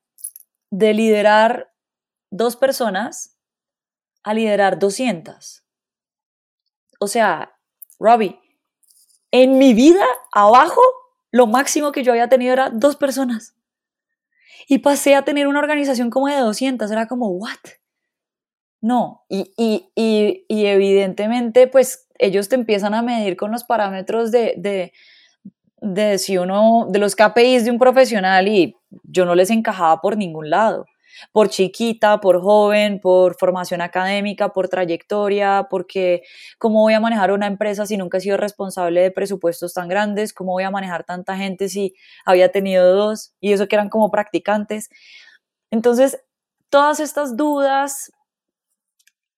de 0.69 0.93
liderar 0.93 1.73
dos 2.29 2.55
personas 2.55 3.35
a 4.21 4.35
liderar 4.35 4.77
200? 4.77 5.63
O 6.99 7.07
sea, 7.07 7.57
Robbie, 7.99 8.39
en 9.31 9.57
mi 9.57 9.73
vida 9.73 10.05
abajo 10.31 10.81
lo 11.31 11.47
máximo 11.47 11.91
que 11.91 12.03
yo 12.03 12.11
había 12.11 12.29
tenido 12.29 12.53
era 12.53 12.69
dos 12.69 12.95
personas. 12.95 13.55
Y 14.67 14.77
pasé 14.77 15.15
a 15.15 15.25
tener 15.25 15.47
una 15.47 15.57
organización 15.57 16.11
como 16.11 16.27
de 16.27 16.37
200, 16.37 16.91
era 16.91 17.07
como, 17.07 17.29
¿what? 17.29 17.57
No, 18.81 19.25
y, 19.29 19.51
y, 19.57 19.91
y, 19.95 20.45
y 20.47 20.65
evidentemente, 20.67 21.65
pues 21.65 22.06
ellos 22.19 22.49
te 22.49 22.55
empiezan 22.55 22.93
a 22.93 23.01
medir 23.01 23.37
con 23.37 23.51
los 23.51 23.63
parámetros 23.63 24.31
de, 24.31 24.53
de, 24.57 24.93
de 25.81 26.17
si 26.17 26.37
uno, 26.37 26.87
de 26.89 26.99
los 26.99 27.15
KPIs 27.15 27.65
de 27.65 27.71
un 27.71 27.79
profesional 27.79 28.47
y 28.47 28.75
yo 29.03 29.25
no 29.25 29.35
les 29.35 29.49
encajaba 29.49 30.01
por 30.01 30.17
ningún 30.17 30.49
lado. 30.49 30.85
Por 31.31 31.49
chiquita, 31.49 32.19
por 32.19 32.41
joven, 32.41 32.99
por 32.99 33.35
formación 33.39 33.81
académica, 33.81 34.49
por 34.49 34.69
trayectoria, 34.69 35.67
porque 35.67 36.21
cómo 36.59 36.81
voy 36.81 36.93
a 36.93 36.99
manejar 36.99 37.31
una 37.31 37.47
empresa 37.47 37.87
si 37.87 37.97
nunca 37.97 38.19
he 38.19 38.21
sido 38.21 38.37
responsable 38.37 39.01
de 39.01 39.11
presupuestos 39.11 39.73
tan 39.73 39.87
grandes, 39.87 40.31
cómo 40.31 40.51
voy 40.51 40.63
a 40.63 40.69
manejar 40.69 41.05
tanta 41.05 41.35
gente 41.35 41.69
si 41.69 41.95
había 42.23 42.51
tenido 42.51 42.93
dos 42.93 43.33
y 43.39 43.53
eso 43.53 43.67
que 43.67 43.75
eran 43.75 43.89
como 43.89 44.11
practicantes. 44.11 44.89
Entonces, 45.71 46.19
todas 46.69 46.99
estas 46.99 47.35
dudas 47.35 48.11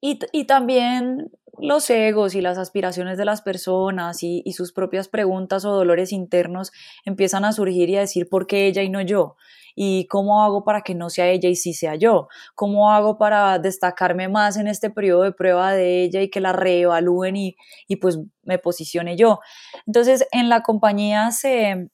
y, 0.01 0.19
y 0.32 0.45
también 0.45 1.32
los 1.62 1.89
egos 1.89 2.36
y 2.36 2.41
las 2.41 2.57
aspiraciones 2.57 3.18
de 3.18 3.26
las 3.26 3.41
personas 3.41 4.24
y, 4.24 4.43
sus 4.53 4.74
propias 4.74 5.07
preguntas 5.07 5.66
o 5.66 5.72
dolores 5.72 6.12
internos 6.12 6.72
empiezan 7.05 7.45
a 7.45 7.53
surgir 7.53 7.89
y 7.89 7.97
a 7.97 8.01
decir 8.01 8.28
por 8.28 8.47
qué 8.47 8.68
ella 8.68 8.82
y 8.82 8.89
no 8.89 9.01
yo 9.01 9.36
y 9.76 10.07
cómo 10.07 10.43
hago 10.43 10.64
para 10.66 10.82
que 10.82 10.95
no 10.95 11.10
sea 11.10 11.28
ella 11.30 11.47
y 11.47 11.55
sí 11.55 11.74
sea 11.74 11.95
yo, 11.95 12.28
cómo 12.55 12.91
hago 12.91 13.18
para 13.18 13.60
destacarme 13.60 14.28
más 14.28 14.57
en 14.57 14.68
este 14.68 14.89
periodo 14.89 15.24
de 15.24 15.32
prueba 15.32 15.72
de 15.72 16.03
ella 16.03 16.22
y 16.22 16.30
que 16.30 16.41
la 16.41 16.51
reevalúen 16.51 17.38
y, 17.38 17.55
y 17.88 17.95
pues 17.97 18.20
me 18.43 18.57
posicione 18.57 19.16
yo. 19.16 19.39
Entonces 19.86 20.28
en 20.32 20.49
la 20.49 20.64
compañía 20.64 21.32
se 21.32 21.89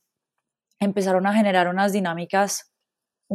empezaron 0.80 1.28
a 1.28 1.34
generar 1.34 1.68
unas 1.68 1.92
dinámicas 1.92 2.72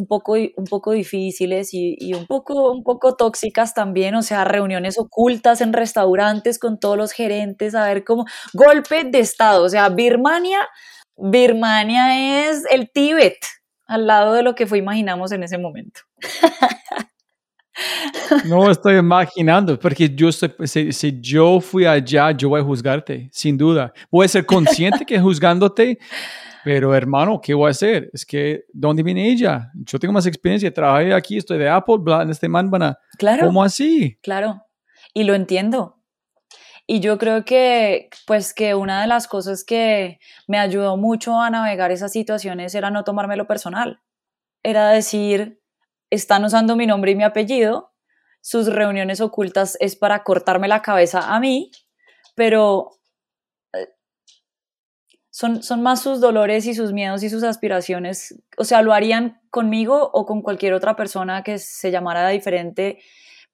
un 0.01 0.07
poco, 0.07 0.33
un 0.33 0.65
poco 0.69 0.93
difíciles 0.93 1.73
y, 1.75 1.97
y, 1.99 2.15
un, 2.15 2.27
poco, 2.27 2.73
un 2.73 2.83
poco 2.83 3.15
tóxicas 3.15 3.75
también, 3.75 4.15
o 4.15 4.23
sea, 4.23 4.45
reuniones 4.45 4.99
ocultas 4.99 5.61
en 5.61 5.73
restaurantes 5.73 6.59
con 6.59 6.81
todos 6.81 6.97
los 6.97 7.13
gerentes, 7.13 7.75
a 7.75 7.85
ver 7.85 8.03
cómo, 8.05 8.25
golpe 8.55 9.05
de 9.05 9.21
Estado, 9.21 9.65
o 9.65 9.69
sea, 9.69 9.89
Birmania, 9.91 10.69
Birmania 11.17 12.49
es 12.49 12.65
el 12.71 12.91
Tíbet, 12.91 13.39
al 13.87 14.07
lado 14.07 14.33
de 14.33 14.43
lo 14.43 14.55
que 14.55 14.67
fue 14.67 14.79
imaginamos 14.79 15.33
en 15.33 15.43
ese 15.43 15.59
momento. 15.59 16.01
No 18.45 18.71
estoy 18.71 18.97
imaginando, 18.97 19.79
porque 19.79 20.09
yo 20.15 20.31
si, 20.33 20.93
si, 20.93 21.21
yo 21.21 21.61
fui 21.61 21.87
allá, 21.87 22.31
yo 22.33 22.51
voy 22.51 22.61
a 22.61 22.65
juzgarte, 22.65 23.29
sin 23.33 23.57
duda. 23.57 23.93
Voy 24.11 24.27
a 24.27 24.29
ser 24.29 24.45
consciente 24.45 25.05
que 25.07 25.19
juzgándote, 25.19 25.99
pero 26.65 26.95
hermano, 26.95 27.41
¿qué 27.41 27.55
voy 27.55 27.69
a 27.69 27.71
hacer? 27.71 28.11
Es 28.13 28.25
que, 28.25 28.65
¿dónde 28.73 29.03
viene 29.03 29.31
ella? 29.31 29.71
Yo 29.75 29.99
tengo 29.99 30.13
más 30.13 30.27
experiencia, 30.27 30.73
trabajé 30.73 31.13
aquí, 31.15 31.37
estoy 31.37 31.59
de 31.59 31.69
Apple, 31.69 31.97
bla, 31.99 32.23
en 32.23 32.31
este 32.31 32.49
man, 32.49 32.71
van 32.71 32.83
a, 32.83 32.99
claro, 33.19 33.47
¿cómo 33.47 33.63
así? 33.63 34.19
Claro, 34.23 34.63
y 35.15 35.25
lo 35.25 35.35
entiendo. 35.35 35.97
Y 36.87 36.99
yo 36.99 37.19
creo 37.19 37.45
que, 37.45 38.11
pues, 38.27 38.53
que 38.53 38.75
una 38.75 39.01
de 39.01 39.07
las 39.07 39.29
cosas 39.29 39.63
que 39.63 40.19
me 40.49 40.59
ayudó 40.59 40.97
mucho 40.97 41.41
a 41.41 41.49
navegar 41.49 41.93
esas 41.93 42.11
situaciones 42.11 42.75
era 42.75 42.91
no 42.91 43.05
tomármelo 43.05 43.47
personal. 43.47 44.01
Era 44.65 44.91
decir, 44.91 45.61
están 46.11 46.45
usando 46.45 46.75
mi 46.75 46.87
nombre 46.87 47.13
y 47.13 47.15
mi 47.15 47.23
apellido, 47.23 47.93
sus 48.41 48.67
reuniones 48.67 49.21
ocultas 49.21 49.77
es 49.81 49.95
para 49.95 50.25
cortarme 50.25 50.67
la 50.67 50.83
cabeza 50.83 51.33
a 51.35 51.39
mí, 51.39 51.71
pero 52.35 52.91
son, 55.31 55.63
son 55.63 55.83
más 55.83 56.03
sus 56.03 56.21
dolores 56.21 56.67
y 56.67 56.75
sus 56.75 56.93
miedos 56.93 57.23
y 57.23 57.31
sus 57.31 57.43
aspiraciones. 57.43 58.35
O 58.57 58.65
sea, 58.65 58.83
lo 58.83 58.93
harían 58.93 59.41
conmigo 59.51 60.11
o 60.13 60.27
con 60.27 60.43
cualquier 60.43 60.75
otra 60.75 60.97
persona 60.97 61.43
que 61.43 61.59
se 61.59 61.91
llamara 61.91 62.29
diferente, 62.29 62.99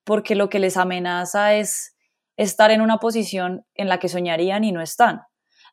porque 0.05 0.35
lo 0.35 0.49
que 0.49 0.59
les 0.59 0.77
amenaza 0.77 1.55
es 1.55 1.97
estar 2.37 2.71
en 2.71 2.81
una 2.81 2.99
posición 2.99 3.65
en 3.75 3.89
la 3.89 3.99
que 3.99 4.09
soñarían 4.09 4.65
y 4.65 4.73
no 4.73 4.81
están. 4.81 5.23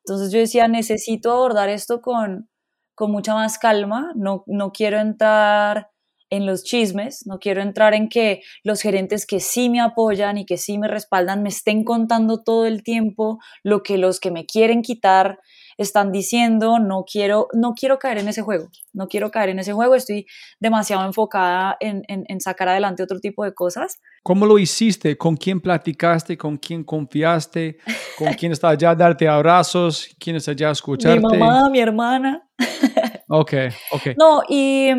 Entonces 0.06 0.32
yo 0.32 0.40
decía, 0.40 0.68
necesito 0.68 1.32
abordar 1.32 1.70
esto 1.70 2.02
con, 2.02 2.50
con 2.96 3.12
mucha 3.12 3.34
más 3.34 3.58
calma, 3.58 4.12
no, 4.16 4.44
no 4.48 4.72
quiero 4.72 5.00
entrar 5.00 5.90
en 6.30 6.46
los 6.46 6.64
chismes, 6.64 7.28
no 7.28 7.38
quiero 7.40 7.62
entrar 7.62 7.94
en 7.94 8.10
que 8.10 8.42
los 8.64 8.82
gerentes 8.82 9.26
que 9.26 9.40
sí 9.40 9.70
me 9.70 9.82
apoyan 9.82 10.38
y 10.38 10.46
que 10.46 10.58
sí 10.58 10.78
me 10.78 10.88
respaldan 10.88 11.44
me 11.44 11.50
estén 11.50 11.84
contando 11.84 12.42
todo 12.42 12.66
el 12.66 12.82
tiempo 12.84 13.40
lo 13.62 13.84
que 13.84 13.98
los 13.98 14.20
que 14.20 14.32
me 14.32 14.46
quieren 14.46 14.82
quitar 14.82 15.40
están 15.78 16.12
diciendo, 16.12 16.80
no 16.80 17.06
quiero, 17.10 17.48
no 17.54 17.74
quiero 17.74 18.00
caer 18.00 18.20
en 18.20 18.28
ese 18.28 18.42
juego, 18.42 18.70
no 18.94 19.08
quiero 19.08 19.32
caer 19.32 19.50
en 19.50 19.60
ese 19.60 19.74
juego, 19.74 19.96
estoy 19.96 20.26
demasiado 20.60 21.06
enfocada 21.06 21.78
en, 21.80 22.04
en, 22.08 22.26
en 22.28 22.42
sacar 22.42 22.70
adelante 22.70 23.04
otro 23.04 23.20
tipo 23.20 23.44
de 23.44 23.54
cosas. 23.54 24.00
¿Cómo 24.24 24.46
lo 24.46 24.58
hiciste? 24.58 25.18
¿Con 25.18 25.36
quién 25.36 25.60
platicaste? 25.60 26.38
¿Con 26.38 26.58
quién 26.58 26.84
confiaste? 26.84 27.78
¿Con 28.18 28.34
quién 28.34 28.52
está 28.52 28.70
allá 28.70 28.92
a 28.92 28.96
darte 28.96 29.28
abrazos? 29.28 30.10
¿Quién 30.20 30.38
está 30.38 30.52
allá 30.52 30.70
a 30.70 30.72
escucharte? 30.72 31.20
Mi 31.20 31.38
mamá, 31.40 31.70
mi 31.70 31.80
hermana. 31.80 32.50
Ok, 33.30 33.54
ok. 33.92 34.08
No, 34.18 34.44
y, 34.48 34.92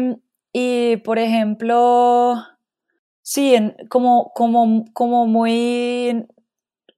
y 0.52 0.96
por 1.04 1.20
ejemplo, 1.20 2.34
sí, 3.22 3.54
en, 3.54 3.76
como, 3.88 4.32
como, 4.34 4.84
como 4.92 5.26
muy 5.26 6.26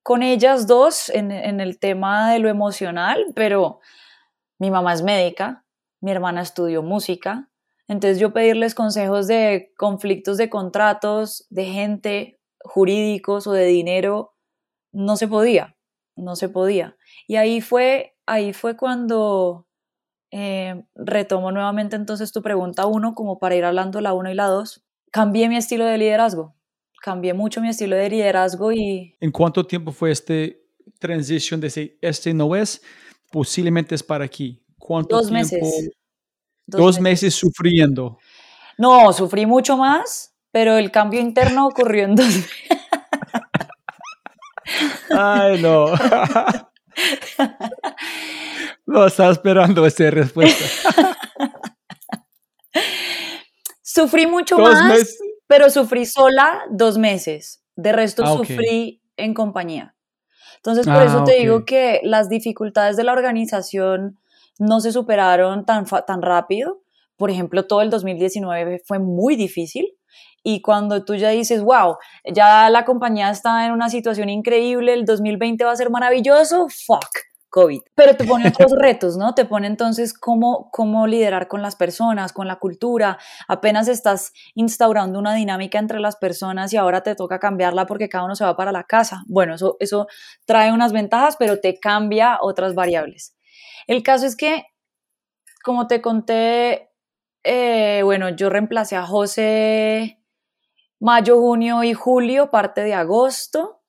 con 0.07 0.22
ellas 0.22 0.68
dos 0.68 1.09
en, 1.09 1.32
el 1.32 1.80
tema 1.80 2.30
de 2.30 2.38
lo 2.38 2.48
emocional, 2.48 3.26
pero 3.34 3.80
mi 4.57 4.70
mamá 4.70 4.92
es 4.92 5.02
médica, 5.02 5.64
mi 6.00 6.12
hermana 6.12 6.42
estudió 6.42 6.80
música, 6.84 7.50
entonces 7.88 8.20
yo 8.20 8.32
pedirles 8.32 8.76
consejos 8.76 9.26
de 9.26 9.72
conflictos 9.76 10.36
de 10.36 10.48
contratos, 10.48 11.44
de 11.50 11.64
gente, 11.64 12.40
jurídicos 12.61 13.48
o 13.48 13.52
de 13.52 13.64
dinero, 13.64 14.36
no 14.92 15.16
se 15.16 15.26
podía, 15.26 15.76
no 16.14 16.36
se 16.36 16.48
podía. 16.48 16.96
Y 17.26 17.34
ahí 17.34 17.61
fue, 17.61 18.16
ahí 18.26 18.52
fue 18.52 18.76
cuando 18.76 19.66
eh, 20.30 20.84
retomo 20.94 21.50
nuevamente 21.50 21.96
entonces 21.96 22.30
tu 22.30 22.42
pregunta 22.42 22.86
uno, 22.86 23.16
como 23.16 23.40
para 23.40 23.57
ir 23.57 23.64
hablando 23.64 24.00
la 24.00 24.12
uno 24.12 24.30
y 24.30 24.34
la 24.34 24.46
dos, 24.46 24.86
cambié 25.11 25.48
mi 25.48 25.57
estilo 25.57 25.84
de 25.84 25.98
liderazgo 25.98 26.55
cambié 27.07 27.32
mucho 27.32 27.61
mi 27.61 27.68
estilo 27.68 27.94
de 27.94 28.11
liderazgo 28.11 28.72
y... 28.72 29.16
¿En 29.20 29.30
cuánto 29.30 29.64
tiempo 29.64 29.92
fue 29.92 30.11
este 30.11 30.64
transición 30.98 31.61
de 31.61 31.96
este 32.00 32.34
no 32.34 32.57
es, 32.57 32.82
posiblemente 33.30 33.94
es 33.94 34.02
para 34.02 34.24
aquí? 34.24 34.61
¿Cuánto 34.76 35.14
dos 35.14 35.28
tiempo? 35.28 35.54
meses. 35.54 35.90
Dos, 36.66 36.80
dos 36.80 37.00
meses. 37.00 37.22
meses 37.22 37.34
sufriendo. 37.36 38.18
No, 38.76 39.12
sufrí 39.12 39.46
mucho 39.46 39.76
más, 39.76 40.34
pero 40.50 40.78
el 40.78 40.90
cambio 40.90 41.20
interno 41.20 41.68
ocurrió 41.68 42.07
en 42.07 42.16
dos 42.16 42.26
meses. 42.26 42.50
Ay, 45.16 45.62
no. 45.62 45.86
no 48.86 49.07
estaba 49.07 49.30
esperando 49.30 49.86
esa 49.86 50.11
respuesta. 50.11 50.64
Sufrí 53.80 54.26
mucho 54.26 54.57
dos 54.57 54.74
más. 54.74 54.88
Meses 54.88 55.25
pero 55.47 55.70
sufrí 55.70 56.07
sola 56.07 56.62
dos 56.70 56.99
meses. 56.99 57.62
De 57.76 57.92
resto 57.92 58.24
Ah, 58.24 58.32
sufrí 58.36 59.03
en 59.16 59.34
compañía. 59.34 59.94
Entonces, 60.57 60.86
por 60.86 60.97
Ah, 60.97 61.05
eso 61.05 61.24
te 61.24 61.34
digo 61.34 61.64
que 61.64 62.01
las 62.03 62.28
dificultades 62.28 62.97
de 62.97 63.05
la 63.05 63.12
organización 63.12 64.18
no 64.59 64.80
se 64.80 64.92
superaron 64.92 65.64
tan, 65.66 65.84
tan 66.07 66.22
rápido. 66.22 66.80
Por 67.16 67.30
ejemplo, 67.30 67.66
todo 67.66 67.82
el 67.82 67.90
2019 67.90 68.82
fue 68.84 68.99
muy 68.99 69.36
difícil. 69.36 69.97
Y 70.42 70.62
cuando 70.62 71.05
tú 71.05 71.14
ya 71.16 71.30
dices, 71.30 71.62
wow, 71.62 71.97
ya 72.24 72.70
la 72.70 72.84
compañía 72.84 73.30
está 73.30 73.66
en 73.66 73.72
una 73.72 73.90
situación 73.90 74.28
increíble, 74.28 74.92
el 74.94 75.05
2020 75.05 75.64
va 75.64 75.72
a 75.72 75.76
ser 75.76 75.90
maravilloso, 75.90 76.68
fuck, 76.68 77.09
COVID. 77.49 77.80
Pero 77.94 78.16
te 78.16 78.24
pone 78.24 78.49
otros 78.49 78.72
retos, 78.78 79.16
¿no? 79.16 79.34
Te 79.34 79.44
pone 79.44 79.66
entonces 79.66 80.12
cómo, 80.12 80.70
cómo 80.72 81.07
liderar 81.07 81.49
con 81.49 81.62
las 81.62 81.76
personas, 81.76 82.32
con 82.32 82.47
la 82.47 82.57
cultura. 82.57 83.18
Apenas 83.49 83.88
estás 83.88 84.32
instaurando 84.55 85.18
una 85.18 85.34
dinámica 85.34 85.78
entre 85.78 86.01
las 86.01 86.16
personas 86.16 86.72
y 86.72 86.76
ahora 86.76 87.03
te 87.03 87.14
toca 87.14 87.38
cambiarla 87.38 87.86
porque 87.86 88.09
cada 88.09 88.24
uno 88.24 88.34
se 88.36 88.44
va 88.44 88.57
para 88.57 88.72
la 88.72 88.84
casa. 88.84 89.22
Bueno, 89.26 89.55
eso, 89.55 89.76
eso 89.80 90.07
trae 90.44 90.72
unas 90.72 90.92
ventajas, 90.92 91.36
pero 91.36 91.61
te 91.61 91.78
cambia 91.78 92.38
otras 92.40 92.74
variables. 92.74 93.36
El 93.86 94.03
caso 94.03 94.26
es 94.26 94.36
que, 94.36 94.64
como 95.62 95.86
te 95.86 96.01
conté, 96.03 96.90
eh, 97.44 98.01
bueno, 98.05 98.30
yo 98.30 98.51
reemplacé 98.51 98.97
a 98.97 99.07
José 99.07 100.20
mayo, 100.99 101.38
junio 101.38 101.84
y 101.84 101.92
julio, 101.92 102.51
parte 102.51 102.82
de 102.82 102.94
agosto. 102.94 103.82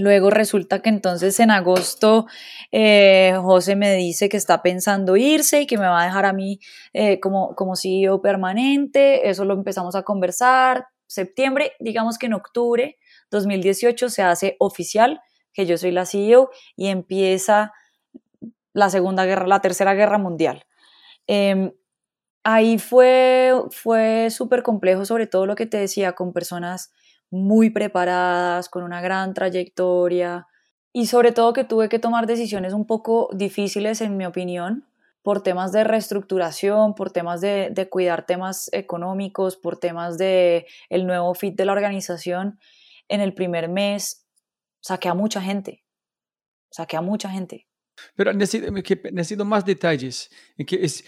Luego 0.00 0.30
resulta 0.30 0.80
que 0.80 0.88
entonces 0.88 1.38
en 1.40 1.50
agosto 1.50 2.26
eh, 2.72 3.34
José 3.36 3.76
me 3.76 3.94
dice 3.94 4.28
que 4.30 4.38
está 4.38 4.62
pensando 4.62 5.16
irse 5.16 5.60
y 5.60 5.66
que 5.66 5.76
me 5.76 5.86
va 5.86 6.00
a 6.00 6.06
dejar 6.06 6.24
a 6.24 6.32
mí 6.32 6.58
eh, 6.94 7.20
como, 7.20 7.54
como 7.54 7.76
CEO 7.76 8.22
permanente. 8.22 9.28
Eso 9.28 9.44
lo 9.44 9.54
empezamos 9.54 9.94
a 9.94 10.02
conversar. 10.02 10.86
Septiembre, 11.06 11.72
digamos 11.80 12.18
que 12.18 12.26
en 12.26 12.34
octubre 12.34 12.96
2018 13.30 14.08
se 14.08 14.22
hace 14.22 14.56
oficial 14.58 15.20
que 15.52 15.66
yo 15.66 15.76
soy 15.76 15.90
la 15.90 16.06
CEO 16.06 16.50
y 16.76 16.86
empieza 16.86 17.72
la 18.72 18.88
segunda 18.88 19.26
guerra, 19.26 19.46
la 19.46 19.60
tercera 19.60 19.94
guerra 19.94 20.16
mundial. 20.16 20.64
Eh, 21.26 21.72
ahí 22.42 22.78
fue, 22.78 23.52
fue 23.70 24.28
súper 24.30 24.62
complejo, 24.62 25.04
sobre 25.04 25.26
todo 25.26 25.44
lo 25.44 25.56
que 25.56 25.66
te 25.66 25.76
decía, 25.76 26.12
con 26.12 26.32
personas 26.32 26.92
muy 27.30 27.70
preparadas, 27.70 28.68
con 28.68 28.82
una 28.82 29.00
gran 29.00 29.34
trayectoria 29.34 30.46
y 30.92 31.06
sobre 31.06 31.32
todo 31.32 31.52
que 31.52 31.64
tuve 31.64 31.88
que 31.88 31.98
tomar 31.98 32.26
decisiones 32.26 32.72
un 32.72 32.86
poco 32.86 33.30
difíciles, 33.32 34.00
en 34.00 34.16
mi 34.16 34.26
opinión, 34.26 34.84
por 35.22 35.42
temas 35.42 35.70
de 35.70 35.84
reestructuración, 35.84 36.94
por 36.94 37.12
temas 37.12 37.40
de, 37.40 37.68
de 37.70 37.88
cuidar 37.88 38.26
temas 38.26 38.68
económicos, 38.72 39.56
por 39.56 39.76
temas 39.78 40.18
de 40.18 40.66
el 40.88 41.06
nuevo 41.06 41.34
fit 41.34 41.54
de 41.56 41.64
la 41.66 41.72
organización. 41.72 42.58
En 43.08 43.20
el 43.20 43.34
primer 43.34 43.68
mes 43.68 44.26
saqué 44.80 45.08
a 45.08 45.14
mucha 45.14 45.40
gente, 45.40 45.84
saqué 46.70 46.96
a 46.96 47.02
mucha 47.02 47.28
gente. 47.30 47.68
Pero 48.16 48.32
necesito, 48.32 48.72
que- 48.82 49.10
necesito 49.12 49.44
más 49.44 49.64
detalles. 49.64 50.30
En 50.56 50.64
que 50.66 50.82
es, 50.82 51.04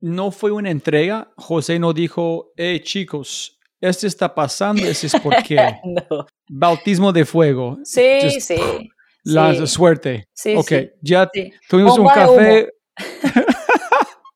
no 0.00 0.30
fue 0.30 0.52
una 0.52 0.70
entrega. 0.70 1.32
José 1.36 1.78
no 1.78 1.92
dijo, 1.92 2.52
hey 2.56 2.80
chicos, 2.80 3.58
esto 3.80 4.06
está 4.06 4.34
pasando, 4.34 4.82
ese 4.86 5.06
es 5.06 5.16
por 5.20 5.42
qué. 5.42 5.56
No. 5.84 6.26
Bautismo 6.48 7.12
de 7.12 7.24
fuego. 7.24 7.78
Sí, 7.84 8.18
Just 8.22 8.40
sí. 8.40 8.90
La 9.24 9.54
sí, 9.54 9.66
suerte. 9.66 10.28
sí, 10.34 10.54
ok, 10.54 10.68
sí, 10.68 10.90
ya 11.00 11.30
tuvimos 11.68 11.98
un 11.98 12.04
Bomba 12.04 12.14
de 12.14 12.26
café. 12.26 12.72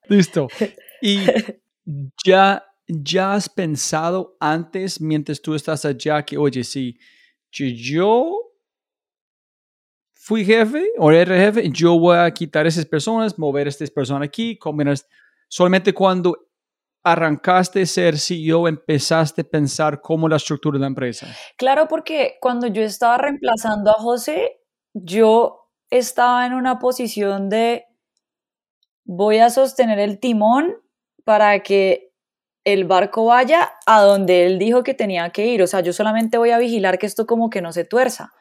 Listo. 0.09 0.49
Y 1.03 1.20
ya, 2.24 2.64
ya 2.86 3.34
has 3.34 3.51
pensado 3.51 4.36
antes, 4.41 4.99
mientras 4.99 5.43
tú 5.43 5.55
estás 5.55 5.84
allá, 5.84 6.24
que, 6.24 6.39
oye, 6.39 6.64
sí, 6.64 6.99
si 7.51 7.76
yo 7.76 8.49
fui 10.14 10.45
jefe 10.45 10.91
o 10.99 11.11
era 11.11 11.36
jefe, 11.36 11.70
yo 11.70 11.99
voy 11.99 12.16
a 12.16 12.30
quitar 12.30 12.66
esas 12.66 12.84
personas, 12.86 13.39
mover 13.39 13.66
a 13.66 13.70
estas 13.70 13.91
personas 13.91 14.26
aquí, 14.26 14.57
combinar. 14.57 14.97
Solamente 15.49 15.95
cuando 15.95 16.48
arrancaste 17.13 17.83
a 17.83 17.87
ser 17.87 18.19
CEO, 18.19 18.69
empezaste 18.69 19.43
a 19.43 19.45
pensar 19.45 20.01
cómo 20.01 20.29
la 20.29 20.37
estructura 20.37 20.77
de 20.77 20.81
la 20.81 20.87
empresa. 20.87 21.27
Claro, 21.57 21.89
porque 21.89 22.37
cuando 22.41 22.67
yo 22.67 22.83
estaba 22.83 23.19
reemplazando 23.19 23.91
a 23.91 23.95
José, 23.95 24.61
yo 24.95 25.71
estaba 25.91 26.47
en 26.47 26.55
una 26.55 26.79
posición 26.79 27.49
de 27.49 27.87
voy 29.05 29.39
a 29.39 29.51
sostener 29.51 29.99
el 29.99 30.19
timón 30.19 30.77
para 31.25 31.61
que 31.61 32.13
el 32.65 32.85
barco 32.85 33.25
vaya 33.25 33.73
a 33.87 34.03
donde 34.03 34.47
él 34.47 34.59
dijo 34.59 34.83
que 34.83 34.95
tenía 34.95 35.31
que 35.31 35.47
ir. 35.47 35.63
O 35.63 35.67
sea, 35.67 35.81
yo 35.81 35.93
solamente 35.93 36.37
voy 36.37 36.51
a 36.51 36.59
vigilar 36.59 36.99
que 36.99 37.07
esto 37.07 37.27
como 37.27 37.49
que 37.49 37.63
no 37.63 37.73
se 37.73 37.85
tuerza. 37.85 38.33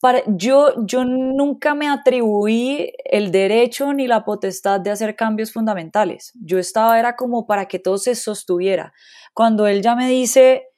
Para, 0.00 0.22
yo, 0.26 0.74
yo 0.84 1.04
nunca 1.04 1.74
me 1.74 1.88
atribuí 1.88 2.92
el 3.04 3.32
derecho 3.32 3.92
ni 3.94 4.06
la 4.06 4.24
potestad 4.24 4.80
de 4.80 4.90
hacer 4.90 5.16
cambios 5.16 5.52
fundamentales. 5.52 6.32
Yo 6.34 6.58
estaba, 6.58 6.98
era 6.98 7.16
como 7.16 7.46
para 7.46 7.66
que 7.66 7.78
todo 7.78 7.98
se 7.98 8.14
sostuviera. 8.14 8.92
Cuando 9.32 9.66
él 9.66 9.82
ya 9.82 9.96
me 9.96 10.08
dice, 10.08 10.68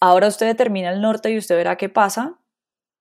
ahora 0.00 0.28
usted 0.28 0.46
determina 0.46 0.90
el 0.90 1.00
norte 1.00 1.30
y 1.30 1.38
usted 1.38 1.56
verá 1.56 1.76
qué 1.76 1.88
pasa, 1.88 2.38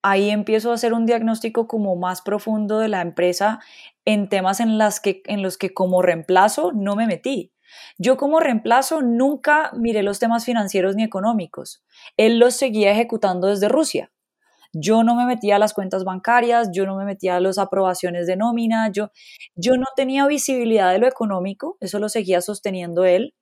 ahí 0.06 0.30
empiezo 0.30 0.72
a 0.72 0.76
hacer 0.76 0.94
un 0.94 1.06
diagnóstico 1.08 1.68
como 1.68 1.96
más 1.96 2.22
profundo 2.22 2.78
de 2.80 2.90
la 2.90 3.02
empresa 3.02 3.60
en 4.06 4.30
temas 4.30 4.60
en, 4.60 4.78
las 4.78 5.00
que, 5.00 5.24
en 5.26 5.42
los 5.42 5.58
que 5.58 5.74
como 5.74 6.02
reemplazo 6.02 6.72
no 6.74 6.96
me 6.96 7.08
metí. 7.08 7.54
Yo 7.98 8.16
como 8.16 8.40
reemplazo 8.40 9.02
nunca 9.02 9.72
miré 9.76 10.04
los 10.04 10.20
temas 10.20 10.46
financieros 10.46 10.96
ni 10.96 11.04
económicos. 11.04 11.84
Él 12.18 12.38
los 12.38 12.56
seguía 12.56 12.92
ejecutando 12.92 13.48
desde 13.48 13.68
Rusia. 13.68 14.12
Yo 14.74 15.04
no 15.04 15.16
me 15.16 15.26
metía 15.26 15.56
a 15.58 15.60
las 15.60 15.74
cuentas 15.74 16.04
bancarias, 16.04 16.70
yo 16.74 16.86
no 16.86 16.96
me 16.96 17.06
metía 17.06 17.38
a 17.38 17.40
las 17.40 17.58
aprobaciones 17.58 18.28
de 18.28 18.36
nómina, 18.36 18.92
yo, 18.92 19.12
yo 19.56 19.78
no 19.78 19.86
tenía 19.96 20.28
visibilidad 20.28 20.92
de 20.92 21.00
lo 21.00 21.08
económico, 21.08 21.78
eso 21.80 22.00
lo 22.00 22.10
seguía 22.10 22.42
sosteniendo 22.42 23.06
él. 23.06 23.34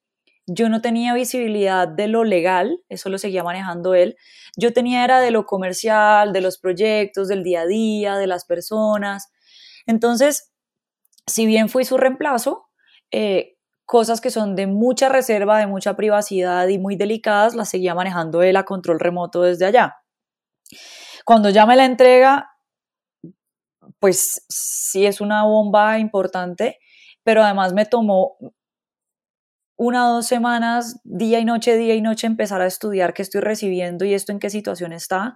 Yo 0.46 0.68
no 0.68 0.82
tenía 0.82 1.14
visibilidad 1.14 1.88
de 1.88 2.08
lo 2.08 2.26
legal, 2.26 2.78
eso 2.90 3.10
lo 3.10 3.18
seguía 3.18 3.44
manejando 3.44 3.94
él. 3.96 4.18
Yo 4.58 4.74
tenía 4.74 5.06
era 5.06 5.22
de 5.22 5.32
lo 5.32 5.46
comercial, 5.46 6.34
de 6.34 6.42
los 6.42 6.58
proyectos, 6.58 7.30
del 7.30 7.44
día 7.44 7.62
a 7.62 7.66
día, 7.66 8.18
de 8.18 8.28
las 8.28 8.44
personas. 8.46 9.32
Entonces, 9.86 10.52
si 11.28 11.46
bien 11.46 11.70
fui 11.70 11.86
su 11.86 11.98
reemplazo, 11.98 12.70
eh, 13.12 13.56
cosas 13.86 14.22
que 14.22 14.32
son 14.32 14.56
de 14.56 14.68
mucha 14.68 15.10
reserva, 15.10 15.60
de 15.60 15.68
mucha 15.68 15.96
privacidad 15.96 16.68
y 16.68 16.78
muy 16.80 16.96
delicadas, 16.96 17.56
las 17.56 17.70
seguía 17.70 17.96
manejando 17.96 18.42
él 18.44 18.58
a 18.58 18.66
control 18.66 19.00
remoto 19.00 19.44
desde 19.44 19.66
allá. 19.66 19.98
Cuando 21.26 21.50
ya 21.50 21.66
me 21.66 21.76
la 21.76 21.86
entrega, 21.86 22.50
pues 24.00 24.46
sí 24.50 25.06
es 25.06 25.22
una 25.22 25.44
bomba 25.44 26.00
importante, 26.00 26.80
pero 27.24 27.44
además 27.44 27.74
me 27.74 27.86
tomó 27.86 28.38
una 29.76 30.10
o 30.10 30.16
dos 30.16 30.28
semanas, 30.28 31.00
día 31.04 31.40
y 31.40 31.46
noche, 31.46 31.76
día 31.78 31.96
y 31.96 32.02
noche, 32.02 32.28
empezar 32.28 32.62
a 32.62 32.68
estudiar 32.68 33.14
qué 33.14 33.22
estoy 33.22 33.42
recibiendo 33.42 34.06
y 34.06 34.14
esto 34.14 34.32
en 34.32 34.40
qué 34.40 34.50
situación 34.50 34.94
está. 34.94 35.36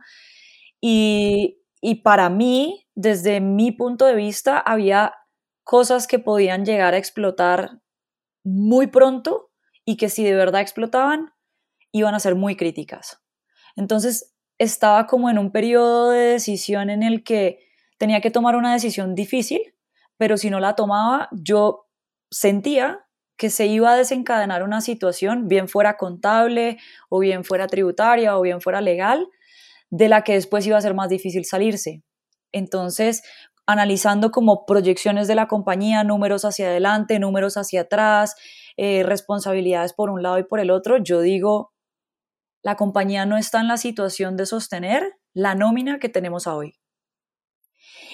Y, 0.79 1.59
y 1.81 1.95
para 1.95 2.29
mí, 2.29 2.87
desde 2.95 3.41
mi 3.41 3.71
punto 3.71 4.05
de 4.05 4.15
vista, 4.15 4.59
había 4.59 5.13
cosas 5.63 6.07
que 6.07 6.19
podían 6.19 6.65
llegar 6.65 6.93
a 6.93 6.97
explotar 6.97 7.79
muy 8.43 8.87
pronto 8.87 9.51
y 9.85 9.97
que 9.97 10.09
si 10.09 10.23
de 10.23 10.35
verdad 10.35 10.61
explotaban, 10.61 11.33
iban 11.91 12.15
a 12.15 12.19
ser 12.19 12.35
muy 12.35 12.55
críticas. 12.55 13.21
Entonces, 13.75 14.36
estaba 14.57 15.07
como 15.07 15.29
en 15.29 15.37
un 15.37 15.51
periodo 15.51 16.11
de 16.11 16.19
decisión 16.19 16.89
en 16.89 17.03
el 17.03 17.23
que 17.23 17.59
tenía 17.97 18.21
que 18.21 18.31
tomar 18.31 18.55
una 18.55 18.73
decisión 18.73 19.15
difícil, 19.15 19.61
pero 20.17 20.37
si 20.37 20.49
no 20.49 20.59
la 20.59 20.75
tomaba, 20.75 21.29
yo 21.31 21.87
sentía 22.31 23.07
que 23.37 23.49
se 23.49 23.67
iba 23.67 23.91
a 23.91 23.97
desencadenar 23.97 24.63
una 24.63 24.81
situación, 24.81 25.47
bien 25.47 25.67
fuera 25.67 25.95
contable 25.95 26.77
o 27.09 27.19
bien 27.19 27.43
fuera 27.43 27.67
tributaria 27.67 28.37
o 28.37 28.41
bien 28.41 28.61
fuera 28.61 28.81
legal, 28.81 29.27
de 29.89 30.09
la 30.09 30.23
que 30.23 30.33
después 30.33 30.65
iba 30.65 30.77
a 30.77 30.81
ser 30.81 30.95
más 30.95 31.09
difícil 31.09 31.45
salirse. 31.45 32.03
Entonces, 32.51 33.23
analizando 33.67 34.31
como 34.31 34.65
proyecciones 34.65 35.27
de 35.27 35.35
la 35.35 35.47
compañía, 35.47 36.03
números 36.03 36.45
hacia 36.45 36.67
adelante, 36.67 37.19
números 37.19 37.57
hacia 37.57 37.81
atrás, 37.81 38.35
eh, 38.75 39.03
responsabilidades 39.03 39.93
por 39.93 40.09
un 40.09 40.23
lado 40.23 40.39
y 40.39 40.43
por 40.43 40.59
el 40.59 40.71
otro, 40.71 40.97
yo 40.97 41.21
digo, 41.21 41.73
la 42.61 42.75
compañía 42.75 43.25
no 43.25 43.37
está 43.37 43.59
en 43.61 43.67
la 43.67 43.77
situación 43.77 44.37
de 44.37 44.45
sostener 44.45 45.17
la 45.33 45.55
nómina 45.55 45.99
que 45.99 46.09
tenemos 46.09 46.47
hoy 46.47 46.77